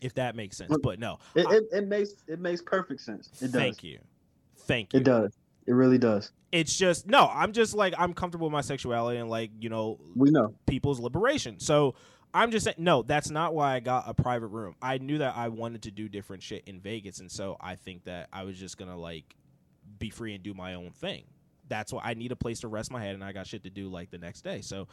If 0.00 0.14
that 0.14 0.34
makes 0.36 0.56
sense. 0.56 0.74
But 0.82 0.98
no. 0.98 1.18
It, 1.34 1.46
I- 1.46 1.56
it, 1.56 1.64
it 1.72 1.88
makes 1.88 2.10
it 2.26 2.40
makes 2.40 2.62
perfect 2.62 3.00
sense. 3.00 3.28
It 3.40 3.46
does. 3.46 3.52
thank 3.52 3.82
you. 3.84 3.98
Thank 4.60 4.92
you. 4.92 5.00
It 5.00 5.04
does. 5.04 5.32
It 5.66 5.72
really 5.72 5.98
does. 5.98 6.32
It's 6.52 6.76
just 6.76 7.06
no, 7.06 7.30
I'm 7.32 7.52
just 7.52 7.74
like 7.74 7.94
I'm 7.98 8.12
comfortable 8.14 8.46
with 8.48 8.52
my 8.52 8.60
sexuality 8.62 9.18
and 9.18 9.28
like, 9.30 9.50
you 9.60 9.68
know, 9.68 9.98
We 10.16 10.30
know. 10.30 10.54
people's 10.66 10.98
liberation. 11.00 11.60
So 11.60 11.94
I'm 12.32 12.50
just 12.50 12.64
saying, 12.64 12.76
no, 12.78 13.02
that's 13.02 13.30
not 13.30 13.54
why 13.54 13.74
I 13.74 13.80
got 13.80 14.04
a 14.06 14.14
private 14.14 14.48
room. 14.48 14.74
I 14.80 14.98
knew 14.98 15.18
that 15.18 15.36
I 15.36 15.48
wanted 15.48 15.82
to 15.82 15.90
do 15.90 16.08
different 16.08 16.42
shit 16.42 16.62
in 16.66 16.80
Vegas, 16.80 17.18
and 17.20 17.30
so 17.30 17.56
I 17.60 17.74
think 17.74 18.04
that 18.04 18.28
I 18.32 18.44
was 18.44 18.58
just 18.58 18.78
gonna 18.78 18.96
like 18.96 19.34
be 19.98 20.10
free 20.10 20.34
and 20.34 20.42
do 20.42 20.54
my 20.54 20.74
own 20.74 20.90
thing. 20.92 21.24
That's 21.68 21.92
why 21.92 22.02
I 22.04 22.14
need 22.14 22.32
a 22.32 22.36
place 22.36 22.60
to 22.60 22.68
rest 22.68 22.90
my 22.90 23.00
head, 23.02 23.14
and 23.14 23.22
I 23.22 23.32
got 23.32 23.46
shit 23.46 23.62
to 23.64 23.70
do 23.70 23.88
like 23.88 24.10
the 24.10 24.18
next 24.18 24.42
day. 24.42 24.60
So 24.60 24.88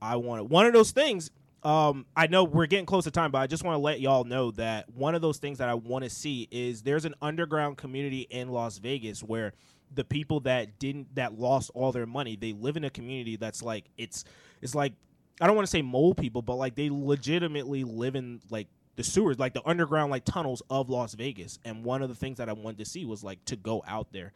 I 0.00 0.16
wanted 0.16 0.44
one 0.50 0.66
of 0.66 0.72
those 0.72 0.92
things. 0.92 1.30
Um, 1.62 2.06
I 2.16 2.26
know 2.26 2.42
we're 2.44 2.66
getting 2.66 2.86
close 2.86 3.04
to 3.04 3.10
time, 3.10 3.30
but 3.30 3.38
I 3.38 3.46
just 3.46 3.62
want 3.62 3.76
to 3.76 3.78
let 3.78 4.00
y'all 4.00 4.24
know 4.24 4.50
that 4.52 4.90
one 4.94 5.14
of 5.14 5.22
those 5.22 5.38
things 5.38 5.58
that 5.58 5.68
I 5.68 5.74
want 5.74 6.02
to 6.04 6.10
see 6.10 6.48
is 6.50 6.82
there's 6.82 7.04
an 7.04 7.14
underground 7.22 7.76
community 7.76 8.22
in 8.30 8.48
Las 8.48 8.78
Vegas 8.78 9.22
where 9.22 9.52
the 9.94 10.04
people 10.04 10.40
that 10.40 10.78
didn't 10.78 11.14
that 11.14 11.38
lost 11.38 11.70
all 11.74 11.92
their 11.92 12.06
money, 12.06 12.36
they 12.36 12.52
live 12.52 12.76
in 12.76 12.84
a 12.84 12.90
community 12.90 13.36
that's 13.36 13.62
like 13.62 13.84
it's 13.96 14.24
it's 14.60 14.74
like 14.74 14.92
I 15.40 15.46
don't 15.46 15.54
want 15.54 15.66
to 15.66 15.70
say 15.70 15.82
mole 15.82 16.14
people, 16.14 16.42
but 16.42 16.56
like 16.56 16.74
they 16.74 16.90
legitimately 16.90 17.84
live 17.84 18.16
in 18.16 18.40
like 18.50 18.66
the 18.96 19.04
sewers, 19.04 19.38
like 19.38 19.54
the 19.54 19.66
underground 19.66 20.10
like 20.10 20.24
tunnels 20.24 20.62
of 20.68 20.90
Las 20.90 21.14
Vegas. 21.14 21.58
And 21.64 21.84
one 21.84 22.02
of 22.02 22.08
the 22.08 22.14
things 22.14 22.38
that 22.38 22.48
I 22.48 22.52
wanted 22.52 22.78
to 22.78 22.84
see 22.84 23.04
was 23.04 23.22
like 23.22 23.44
to 23.46 23.56
go 23.56 23.82
out 23.86 24.12
there. 24.12 24.32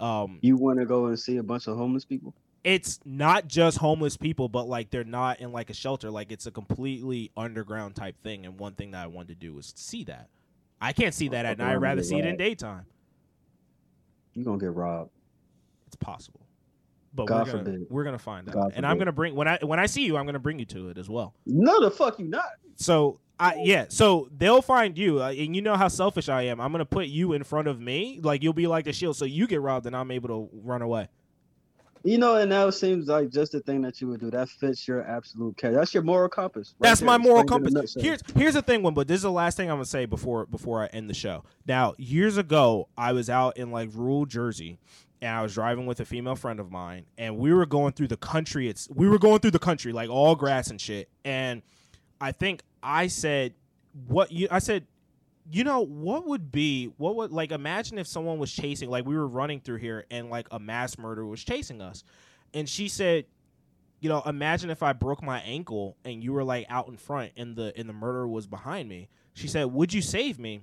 Um, 0.00 0.38
You 0.40 0.56
want 0.56 0.78
to 0.78 0.86
go 0.86 1.06
and 1.06 1.18
see 1.18 1.36
a 1.36 1.42
bunch 1.42 1.66
of 1.66 1.76
homeless 1.76 2.04
people? 2.04 2.34
It's 2.64 3.00
not 3.04 3.48
just 3.48 3.78
homeless 3.78 4.16
people, 4.16 4.48
but 4.48 4.68
like 4.68 4.90
they're 4.90 5.04
not 5.04 5.40
in 5.40 5.52
like 5.52 5.70
a 5.70 5.74
shelter. 5.74 6.10
Like 6.10 6.30
it's 6.30 6.46
a 6.46 6.50
completely 6.50 7.30
underground 7.36 7.96
type 7.96 8.16
thing. 8.22 8.46
And 8.46 8.58
one 8.58 8.74
thing 8.74 8.92
that 8.92 9.04
I 9.04 9.06
wanted 9.08 9.28
to 9.28 9.34
do 9.34 9.54
was 9.54 9.72
see 9.76 10.04
that. 10.04 10.28
I 10.80 10.92
can't 10.92 11.14
see 11.14 11.28
that 11.28 11.44
at 11.44 11.58
night. 11.58 11.72
I'd 11.72 11.76
rather 11.76 12.02
see 12.02 12.18
it 12.18 12.24
in 12.24 12.36
daytime. 12.36 12.86
You're 14.34 14.44
gonna 14.44 14.58
get 14.58 14.72
robbed. 14.72 15.10
It's 15.86 15.96
possible. 15.96 16.40
But 17.14 17.26
God 17.26 17.46
we're 17.46 17.52
gonna 17.52 17.64
forbid. 17.64 17.86
we're 17.90 18.04
gonna 18.04 18.18
find 18.18 18.48
out. 18.48 18.54
God 18.54 18.72
and 18.74 18.86
I'm 18.86 18.98
gonna 18.98 19.12
bring 19.12 19.34
when 19.34 19.46
I 19.46 19.58
when 19.62 19.78
I 19.78 19.86
see 19.86 20.04
you, 20.04 20.16
I'm 20.16 20.26
gonna 20.26 20.38
bring 20.38 20.58
you 20.58 20.64
to 20.66 20.88
it 20.88 20.98
as 20.98 21.08
well. 21.08 21.34
No, 21.46 21.80
the 21.80 21.90
fuck 21.90 22.18
you 22.18 22.26
not. 22.26 22.50
So 22.76 23.20
I 23.38 23.56
yeah, 23.62 23.86
so 23.88 24.28
they'll 24.36 24.62
find 24.62 24.96
you, 24.96 25.22
uh, 25.22 25.30
and 25.30 25.54
you 25.54 25.62
know 25.62 25.76
how 25.76 25.88
selfish 25.88 26.28
I 26.28 26.42
am. 26.42 26.60
I'm 26.60 26.72
gonna 26.72 26.84
put 26.84 27.06
you 27.06 27.32
in 27.32 27.44
front 27.44 27.68
of 27.68 27.80
me, 27.80 28.20
like 28.22 28.42
you'll 28.42 28.52
be 28.52 28.66
like 28.66 28.84
the 28.84 28.92
shield, 28.92 29.16
so 29.16 29.24
you 29.24 29.46
get 29.46 29.60
robbed, 29.60 29.86
and 29.86 29.96
I'm 29.96 30.10
able 30.10 30.28
to 30.28 30.48
run 30.62 30.80
away. 30.80 31.08
You 32.04 32.18
know, 32.18 32.36
and 32.36 32.50
that 32.50 32.74
seems 32.74 33.06
like 33.06 33.30
just 33.30 33.52
the 33.52 33.60
thing 33.60 33.82
that 33.82 34.00
you 34.00 34.08
would 34.08 34.20
do. 34.20 34.30
That 34.30 34.48
fits 34.48 34.88
your 34.88 35.02
absolute 35.02 35.56
character. 35.56 35.78
That's 35.78 35.94
your 35.94 36.02
moral 36.02 36.28
compass. 36.28 36.74
right 36.78 36.88
That's 36.88 37.00
there, 37.00 37.06
my 37.06 37.18
moral 37.18 37.44
compass. 37.44 37.96
Here's 37.98 38.20
here's 38.34 38.54
the 38.54 38.62
thing, 38.62 38.82
one, 38.82 38.94
but 38.94 39.06
this 39.06 39.16
is 39.16 39.22
the 39.22 39.30
last 39.30 39.56
thing 39.56 39.70
I'm 39.70 39.76
gonna 39.76 39.84
say 39.84 40.06
before 40.06 40.46
before 40.46 40.82
I 40.82 40.86
end 40.86 41.08
the 41.08 41.14
show. 41.14 41.44
Now, 41.66 41.94
years 41.98 42.36
ago, 42.36 42.88
I 42.96 43.12
was 43.12 43.30
out 43.30 43.56
in 43.56 43.70
like 43.70 43.90
rural 43.94 44.26
Jersey, 44.26 44.78
and 45.20 45.30
I 45.30 45.42
was 45.42 45.54
driving 45.54 45.86
with 45.86 46.00
a 46.00 46.04
female 46.04 46.34
friend 46.34 46.58
of 46.58 46.70
mine, 46.70 47.06
and 47.16 47.38
we 47.38 47.54
were 47.54 47.66
going 47.66 47.92
through 47.92 48.08
the 48.08 48.16
country. 48.16 48.68
It's 48.68 48.88
we 48.90 49.08
were 49.08 49.18
going 49.18 49.38
through 49.38 49.52
the 49.52 49.60
country, 49.60 49.92
like 49.92 50.10
all 50.10 50.34
grass 50.34 50.70
and 50.70 50.80
shit. 50.80 51.08
And 51.24 51.62
I 52.20 52.32
think 52.32 52.62
I 52.82 53.06
said, 53.06 53.54
"What 54.08 54.32
you?" 54.32 54.48
I 54.50 54.58
said, 54.58 54.86
"You 55.52 55.64
know 55.64 55.80
what 55.80 56.26
would 56.26 56.50
be 56.50 56.86
what 56.96 57.16
would 57.16 57.30
like 57.30 57.52
imagine 57.52 57.98
if 57.98 58.06
someone 58.06 58.38
was 58.38 58.52
chasing 58.52 58.88
like 58.90 59.04
we 59.04 59.16
were 59.16 59.28
running 59.28 59.60
through 59.60 59.78
here 59.78 60.06
and 60.10 60.30
like 60.30 60.48
a 60.50 60.58
mass 60.58 60.98
murder 60.98 61.26
was 61.26 61.44
chasing 61.44 61.80
us." 61.80 62.04
And 62.54 62.68
she 62.68 62.88
said, 62.88 63.26
you 64.00 64.08
know, 64.08 64.20
imagine 64.26 64.68
if 64.68 64.82
I 64.82 64.92
broke 64.92 65.22
my 65.22 65.40
ankle 65.40 65.96
and 66.04 66.24
you 66.24 66.32
were 66.32 66.42
like 66.42 66.66
out 66.68 66.88
in 66.88 66.96
front 66.96 67.32
and 67.36 67.54
the 67.54 67.72
and 67.76 67.88
the 67.88 67.92
murderer 67.92 68.26
was 68.28 68.46
behind 68.46 68.88
me. 68.88 69.08
She 69.34 69.46
said, 69.46 69.72
"Would 69.72 69.94
you 69.94 70.02
save 70.02 70.38
me?" 70.38 70.62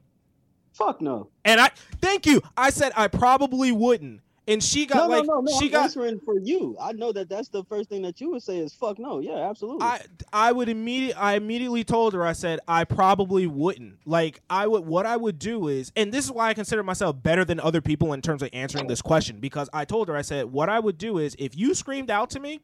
Fuck 0.74 1.02
no. 1.02 1.30
And 1.46 1.60
I 1.62 1.72
thank 2.02 2.26
you. 2.26 2.42
I 2.58 2.70
said 2.70 2.92
I 2.96 3.08
probably 3.08 3.72
wouldn't. 3.72 4.22
And 4.50 4.64
she 4.64 4.88
got 4.88 5.08
No, 5.10 5.18
like 5.18 5.26
no, 5.28 5.36
no, 5.36 5.42
no. 5.42 5.60
she 5.60 5.66
I'm 5.68 5.72
got 5.72 5.84
answering 5.84 6.20
for 6.20 6.40
you. 6.40 6.76
I 6.82 6.92
know 6.94 7.12
that 7.12 7.30
that's 7.30 7.50
the 7.50 7.64
first 7.66 7.88
thing 7.88 8.02
that 8.02 8.20
you 8.20 8.32
would 8.32 8.42
say 8.42 8.58
is 8.58 8.74
fuck 8.74 8.98
no. 8.98 9.20
Yeah, 9.20 9.48
absolutely. 9.50 9.84
I 9.84 10.02
I 10.34 10.52
would 10.52 10.70
immediate 10.70 11.16
I 11.22 11.36
immediately 11.36 11.84
told 11.84 12.14
her 12.14 12.26
I 12.26 12.34
said 12.34 12.60
I 12.68 12.84
probably 12.84 13.46
wouldn't. 13.46 14.00
Like 14.06 14.42
I 14.50 14.66
would 14.66 14.86
what 14.86 15.06
I 15.06 15.18
would 15.18 15.38
do 15.38 15.68
is 15.68 15.92
and 15.96 16.12
this 16.12 16.26
is 16.26 16.32
why 16.32 16.50
I 16.50 16.56
consider 16.56 16.82
myself 16.82 17.22
better 17.22 17.46
than 17.46 17.60
other 17.60 17.80
people 17.80 18.12
in 18.14 18.22
terms 18.24 18.42
of 18.42 18.50
answering 18.52 18.88
this 18.88 19.04
question 19.04 19.40
because 19.40 19.70
I 19.72 19.86
told 19.86 20.08
her 20.08 20.16
I 20.16 20.24
said 20.24 20.48
what 20.48 20.68
I 20.68 20.80
would 20.80 20.98
do 20.98 21.20
is 21.20 21.36
if 21.38 21.56
you 21.56 21.76
screamed 21.76 22.10
out 22.10 22.32
to 22.32 22.40
me, 22.40 22.60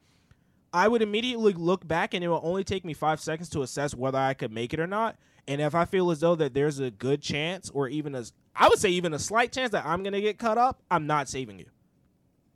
I 0.74 0.88
would 0.88 1.03
immediately 1.03 1.53
look 1.53 1.88
back 1.88 2.16
and 2.16 2.24
it 2.24 2.28
will 2.30 2.41
only 2.44 2.64
take 2.64 2.84
me 2.84 2.94
5 2.95 3.20
seconds 3.20 3.49
to 3.49 3.62
assess 3.62 3.94
whether 3.94 4.18
I 4.18 4.34
could 4.34 4.52
make 4.52 4.74
it 4.74 4.80
or 4.80 4.88
not. 4.88 5.18
And 5.48 5.62
if 5.62 5.76
I 5.76 5.86
feel 5.86 6.10
as 6.10 6.22
though 6.22 6.36
that 6.36 6.56
there's 6.56 6.80
a 6.80 6.90
good 6.90 7.22
chance 7.22 7.70
or 7.70 7.88
even 7.88 8.16
a 8.16 8.24
I 8.56 8.70
would 8.70 8.80
say 8.80 8.90
even 8.90 9.14
a 9.14 9.20
slight 9.20 9.52
chance 9.52 9.72
that 9.72 9.86
I'm 9.86 10.02
going 10.02 10.14
to 10.14 10.22
get 10.22 10.40
cut 10.40 10.57
up, 10.57 10.82
I'm 10.90 11.06
not 11.06 11.30
saving 11.30 11.60
you. 11.60 11.66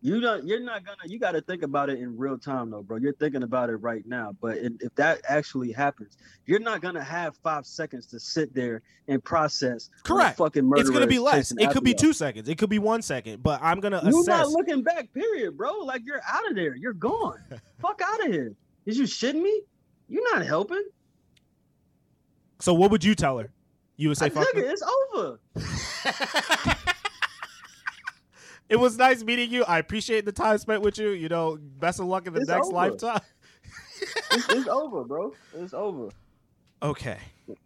You 0.01 0.21
don't. 0.21 0.47
You're 0.47 0.61
not 0.61 0.85
gonna. 0.85 0.97
You 1.05 1.19
got 1.19 1.31
to 1.31 1.41
think 1.41 1.63
about 1.63 1.89
it 1.89 1.99
in 1.99 2.17
real 2.17 2.38
time, 2.38 2.71
though, 2.71 2.81
bro. 2.81 2.97
You're 2.97 3.13
thinking 3.13 3.43
about 3.43 3.69
it 3.69 3.76
right 3.77 4.05
now. 4.05 4.35
But 4.41 4.57
if 4.57 4.73
if 4.80 4.95
that 4.95 5.21
actually 5.27 5.71
happens, 5.71 6.17
you're 6.45 6.59
not 6.59 6.81
gonna 6.81 7.03
have 7.03 7.35
five 7.38 7.65
seconds 7.65 8.05
to 8.07 8.19
sit 8.19 8.53
there 8.53 8.81
and 9.09 9.23
process. 9.23 9.89
Correct. 10.03 10.38
Fucking 10.38 10.63
murderer 10.63 10.81
It's 10.81 10.89
to 11.01 11.07
be 11.07 11.19
less. 11.19 11.51
It 11.51 11.71
could 11.71 11.84
be 11.84 11.93
2 11.93 12.13
seconds. 12.13 12.47
It 12.47 12.57
could 12.57 12.69
be 12.69 12.80
1 12.80 13.01
second, 13.01 13.43
but 13.43 13.59
I'm 13.61 13.81
to 13.81 13.89
You're 13.89 14.21
assess 14.21 14.27
not 14.27 14.49
looking 14.49 14.84
back, 14.84 15.11
period, 15.13 15.57
bro. 15.57 15.80
Like 15.80 16.03
you're 16.05 16.21
out 16.27 16.47
of 16.49 16.55
there. 16.55 16.76
You're 16.76 16.93
gone. 16.93 17.39
Fuck 17.81 18.01
out 18.05 18.26
of 18.26 18.31
here. 18.31 18.53
Is 18.85 18.97
you 18.97 19.05
shitting 19.05 19.41
me? 19.41 19.61
You're 20.07 20.34
not 20.34 20.45
helping. 20.45 20.84
So 22.59 22.73
what 22.73 22.91
would 22.91 23.03
you 23.03 23.15
tell 23.15 23.38
her? 23.39 23.51
You 23.97 24.09
would 24.09 24.17
say 24.17 24.27
I 24.27 24.30
fuck 24.30 24.55
me? 24.55 24.61
it's 24.61 24.84
over. 25.13 25.39
it 28.69 28.77
was 28.79 28.97
nice 28.97 29.23
meeting 29.23 29.51
you. 29.51 29.63
I 29.65 29.79
appreciate 29.79 30.25
the 30.25 30.31
time 30.31 30.57
spent 30.59 30.81
with 30.81 30.97
you. 30.97 31.09
You 31.09 31.27
know, 31.29 31.57
best 31.59 31.99
of 31.99 32.05
luck 32.05 32.27
in 32.27 32.33
the 32.33 32.39
It's 32.41 32.49
next 32.49 32.67
over. 32.67 32.75
lifetime. 32.75 33.21
It's, 34.31 34.47
it's 34.47 34.67
over, 34.69 35.03
bro. 35.03 35.33
It's 35.55 35.73
over. 35.73 36.07
Okay. 36.81 37.17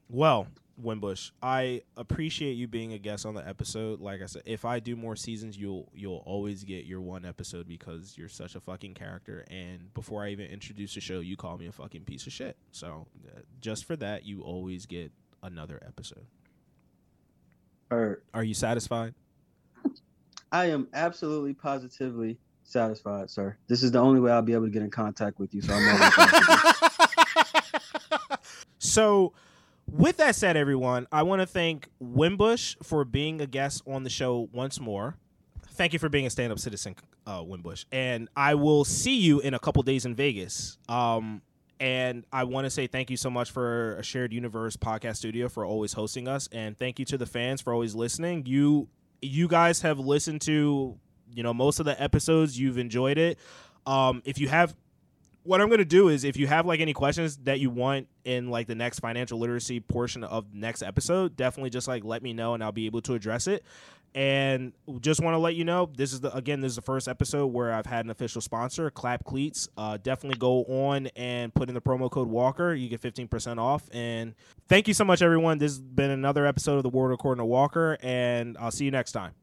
Well, 0.09 0.47
Wimbush, 0.81 1.29
I 1.43 1.83
appreciate 1.95 2.53
you 2.53 2.67
being 2.67 2.93
a 2.93 2.97
guest 2.97 3.27
on 3.27 3.35
the 3.35 3.47
episode. 3.47 3.99
Like 3.99 4.23
I 4.23 4.25
said, 4.25 4.41
if 4.45 4.65
I 4.65 4.79
do 4.79 4.95
more 4.95 5.15
seasons, 5.15 5.55
you'll 5.57 5.91
you'll 5.93 6.23
always 6.25 6.63
get 6.63 6.85
your 6.85 7.01
one 7.01 7.23
episode 7.23 7.67
because 7.67 8.15
you're 8.17 8.29
such 8.29 8.55
a 8.55 8.59
fucking 8.59 8.95
character. 8.95 9.45
And 9.51 9.93
before 9.93 10.23
I 10.23 10.29
even 10.29 10.47
introduce 10.47 10.95
the 10.95 11.01
show, 11.01 11.19
you 11.19 11.37
call 11.37 11.57
me 11.59 11.67
a 11.67 11.71
fucking 11.71 12.05
piece 12.05 12.25
of 12.25 12.33
shit. 12.33 12.57
So 12.71 13.05
uh, 13.27 13.41
just 13.61 13.85
for 13.85 13.95
that, 13.97 14.25
you 14.25 14.41
always 14.41 14.87
get 14.87 15.11
another 15.43 15.79
episode. 15.85 16.25
Heard. 17.91 18.23
Are 18.33 18.43
you 18.43 18.55
satisfied? 18.55 19.13
I 20.53 20.65
am 20.65 20.87
absolutely 20.93 21.55
positively 21.55 22.37
satisfied, 22.63 23.31
sir. 23.31 23.57
This 23.67 23.81
is 23.81 23.91
the 23.91 23.99
only 23.99 24.21
way 24.21 24.31
I'll 24.31 24.43
be 24.43 24.53
able 24.53 24.65
to 24.65 24.71
get 24.71 24.83
in 24.83 24.91
contact 24.91 25.39
with 25.39 25.51
you. 25.53 25.63
So 25.63 25.73
I'm 25.75 26.11
so, 28.77 29.33
with 29.91 30.17
that 30.17 30.35
said, 30.35 30.55
everyone, 30.55 31.07
I 31.11 31.23
want 31.23 31.41
to 31.41 31.47
thank 31.47 31.89
Wimbush 31.99 32.75
for 32.83 33.03
being 33.03 33.41
a 33.41 33.47
guest 33.47 33.81
on 33.87 34.03
the 34.03 34.11
show 34.11 34.47
once 34.53 34.79
more. 34.79 35.17
Thank 35.71 35.91
you 35.91 35.97
for 35.97 36.07
being 36.07 36.27
a 36.27 36.29
stand-up 36.29 36.59
citizen, 36.59 36.97
uh, 37.25 37.43
Wimbush, 37.43 37.85
and 37.91 38.29
I 38.37 38.53
will 38.53 38.85
see 38.85 39.17
you 39.17 39.39
in 39.39 39.55
a 39.55 39.59
couple 39.59 39.81
days 39.81 40.05
in 40.05 40.13
Vegas. 40.13 40.77
Um, 40.87 41.41
and 41.79 42.25
I 42.31 42.43
want 42.43 42.65
to 42.65 42.69
say 42.69 42.85
thank 42.85 43.09
you 43.09 43.17
so 43.17 43.31
much 43.31 43.49
for 43.49 43.95
a 43.95 44.03
Shared 44.03 44.31
Universe 44.31 44.77
podcast 44.77 45.15
studio 45.15 45.49
for 45.49 45.65
always 45.65 45.93
hosting 45.93 46.27
us, 46.27 46.47
and 46.51 46.77
thank 46.77 46.99
you 46.99 47.05
to 47.05 47.17
the 47.17 47.25
fans 47.25 47.59
for 47.59 47.73
always 47.73 47.95
listening. 47.95 48.45
You, 48.45 48.87
you 49.23 49.47
guys 49.47 49.81
have 49.81 49.99
listened 49.99 50.41
to 50.41 50.97
you 51.33 51.43
know 51.43 51.53
most 51.53 51.79
of 51.79 51.85
the 51.85 52.01
episodes. 52.01 52.59
You've 52.59 52.77
enjoyed 52.77 53.17
it. 53.17 53.39
Um, 53.85 54.21
if 54.25 54.39
you 54.39 54.47
have 54.47 54.75
what 55.43 55.59
I'm 55.59 55.67
going 55.67 55.79
to 55.79 55.85
do 55.85 56.07
is 56.07 56.23
if 56.23 56.37
you 56.37 56.47
have 56.47 56.65
like 56.65 56.79
any 56.79 56.93
questions 56.93 57.37
that 57.43 57.59
you 57.59 57.69
want 57.69 58.07
in 58.23 58.49
like 58.49 58.67
the 58.67 58.75
next 58.75 58.99
financial 58.99 59.37
literacy 59.39 59.81
portion 59.81 60.23
of 60.23 60.53
next 60.53 60.81
episode, 60.81 61.35
definitely 61.35 61.69
just 61.69 61.87
like 61.87 62.03
let 62.05 62.23
me 62.23 62.33
know 62.33 62.53
and 62.53 62.63
I'll 62.63 62.71
be 62.71 62.85
able 62.85 63.01
to 63.01 63.13
address 63.13 63.47
it. 63.47 63.63
And 64.15 64.73
just 64.99 65.21
want 65.21 65.33
to 65.33 65.39
let 65.39 65.55
you 65.55 65.65
know, 65.65 65.89
this 65.97 66.13
is 66.13 66.21
the 66.21 66.35
again, 66.35 66.61
this 66.61 66.71
is 66.71 66.75
the 66.75 66.83
first 66.83 67.07
episode 67.07 67.47
where 67.47 67.73
I've 67.73 67.87
had 67.87 68.05
an 68.05 68.11
official 68.11 68.41
sponsor, 68.41 68.91
Clap 68.91 69.23
Cleats. 69.25 69.67
Uh, 69.75 69.97
definitely 69.97 70.37
go 70.37 70.63
on 70.65 71.07
and 71.15 71.53
put 71.53 71.67
in 71.67 71.75
the 71.75 71.81
promo 71.81 72.11
code 72.11 72.27
Walker. 72.27 72.73
You 72.73 72.89
get 72.89 73.01
fifteen 73.01 73.27
percent 73.27 73.59
off. 73.59 73.89
And 73.91 74.35
thank 74.67 74.87
you 74.87 74.93
so 74.93 75.03
much, 75.03 75.21
everyone. 75.21 75.57
This 75.57 75.71
has 75.71 75.79
been 75.79 76.11
another 76.11 76.45
episode 76.45 76.77
of 76.77 76.83
the 76.83 76.89
World 76.89 77.13
According 77.13 77.41
to 77.41 77.45
Walker, 77.45 77.97
and 78.01 78.55
I'll 78.59 78.71
see 78.71 78.85
you 78.85 78.91
next 78.91 79.13
time. 79.13 79.33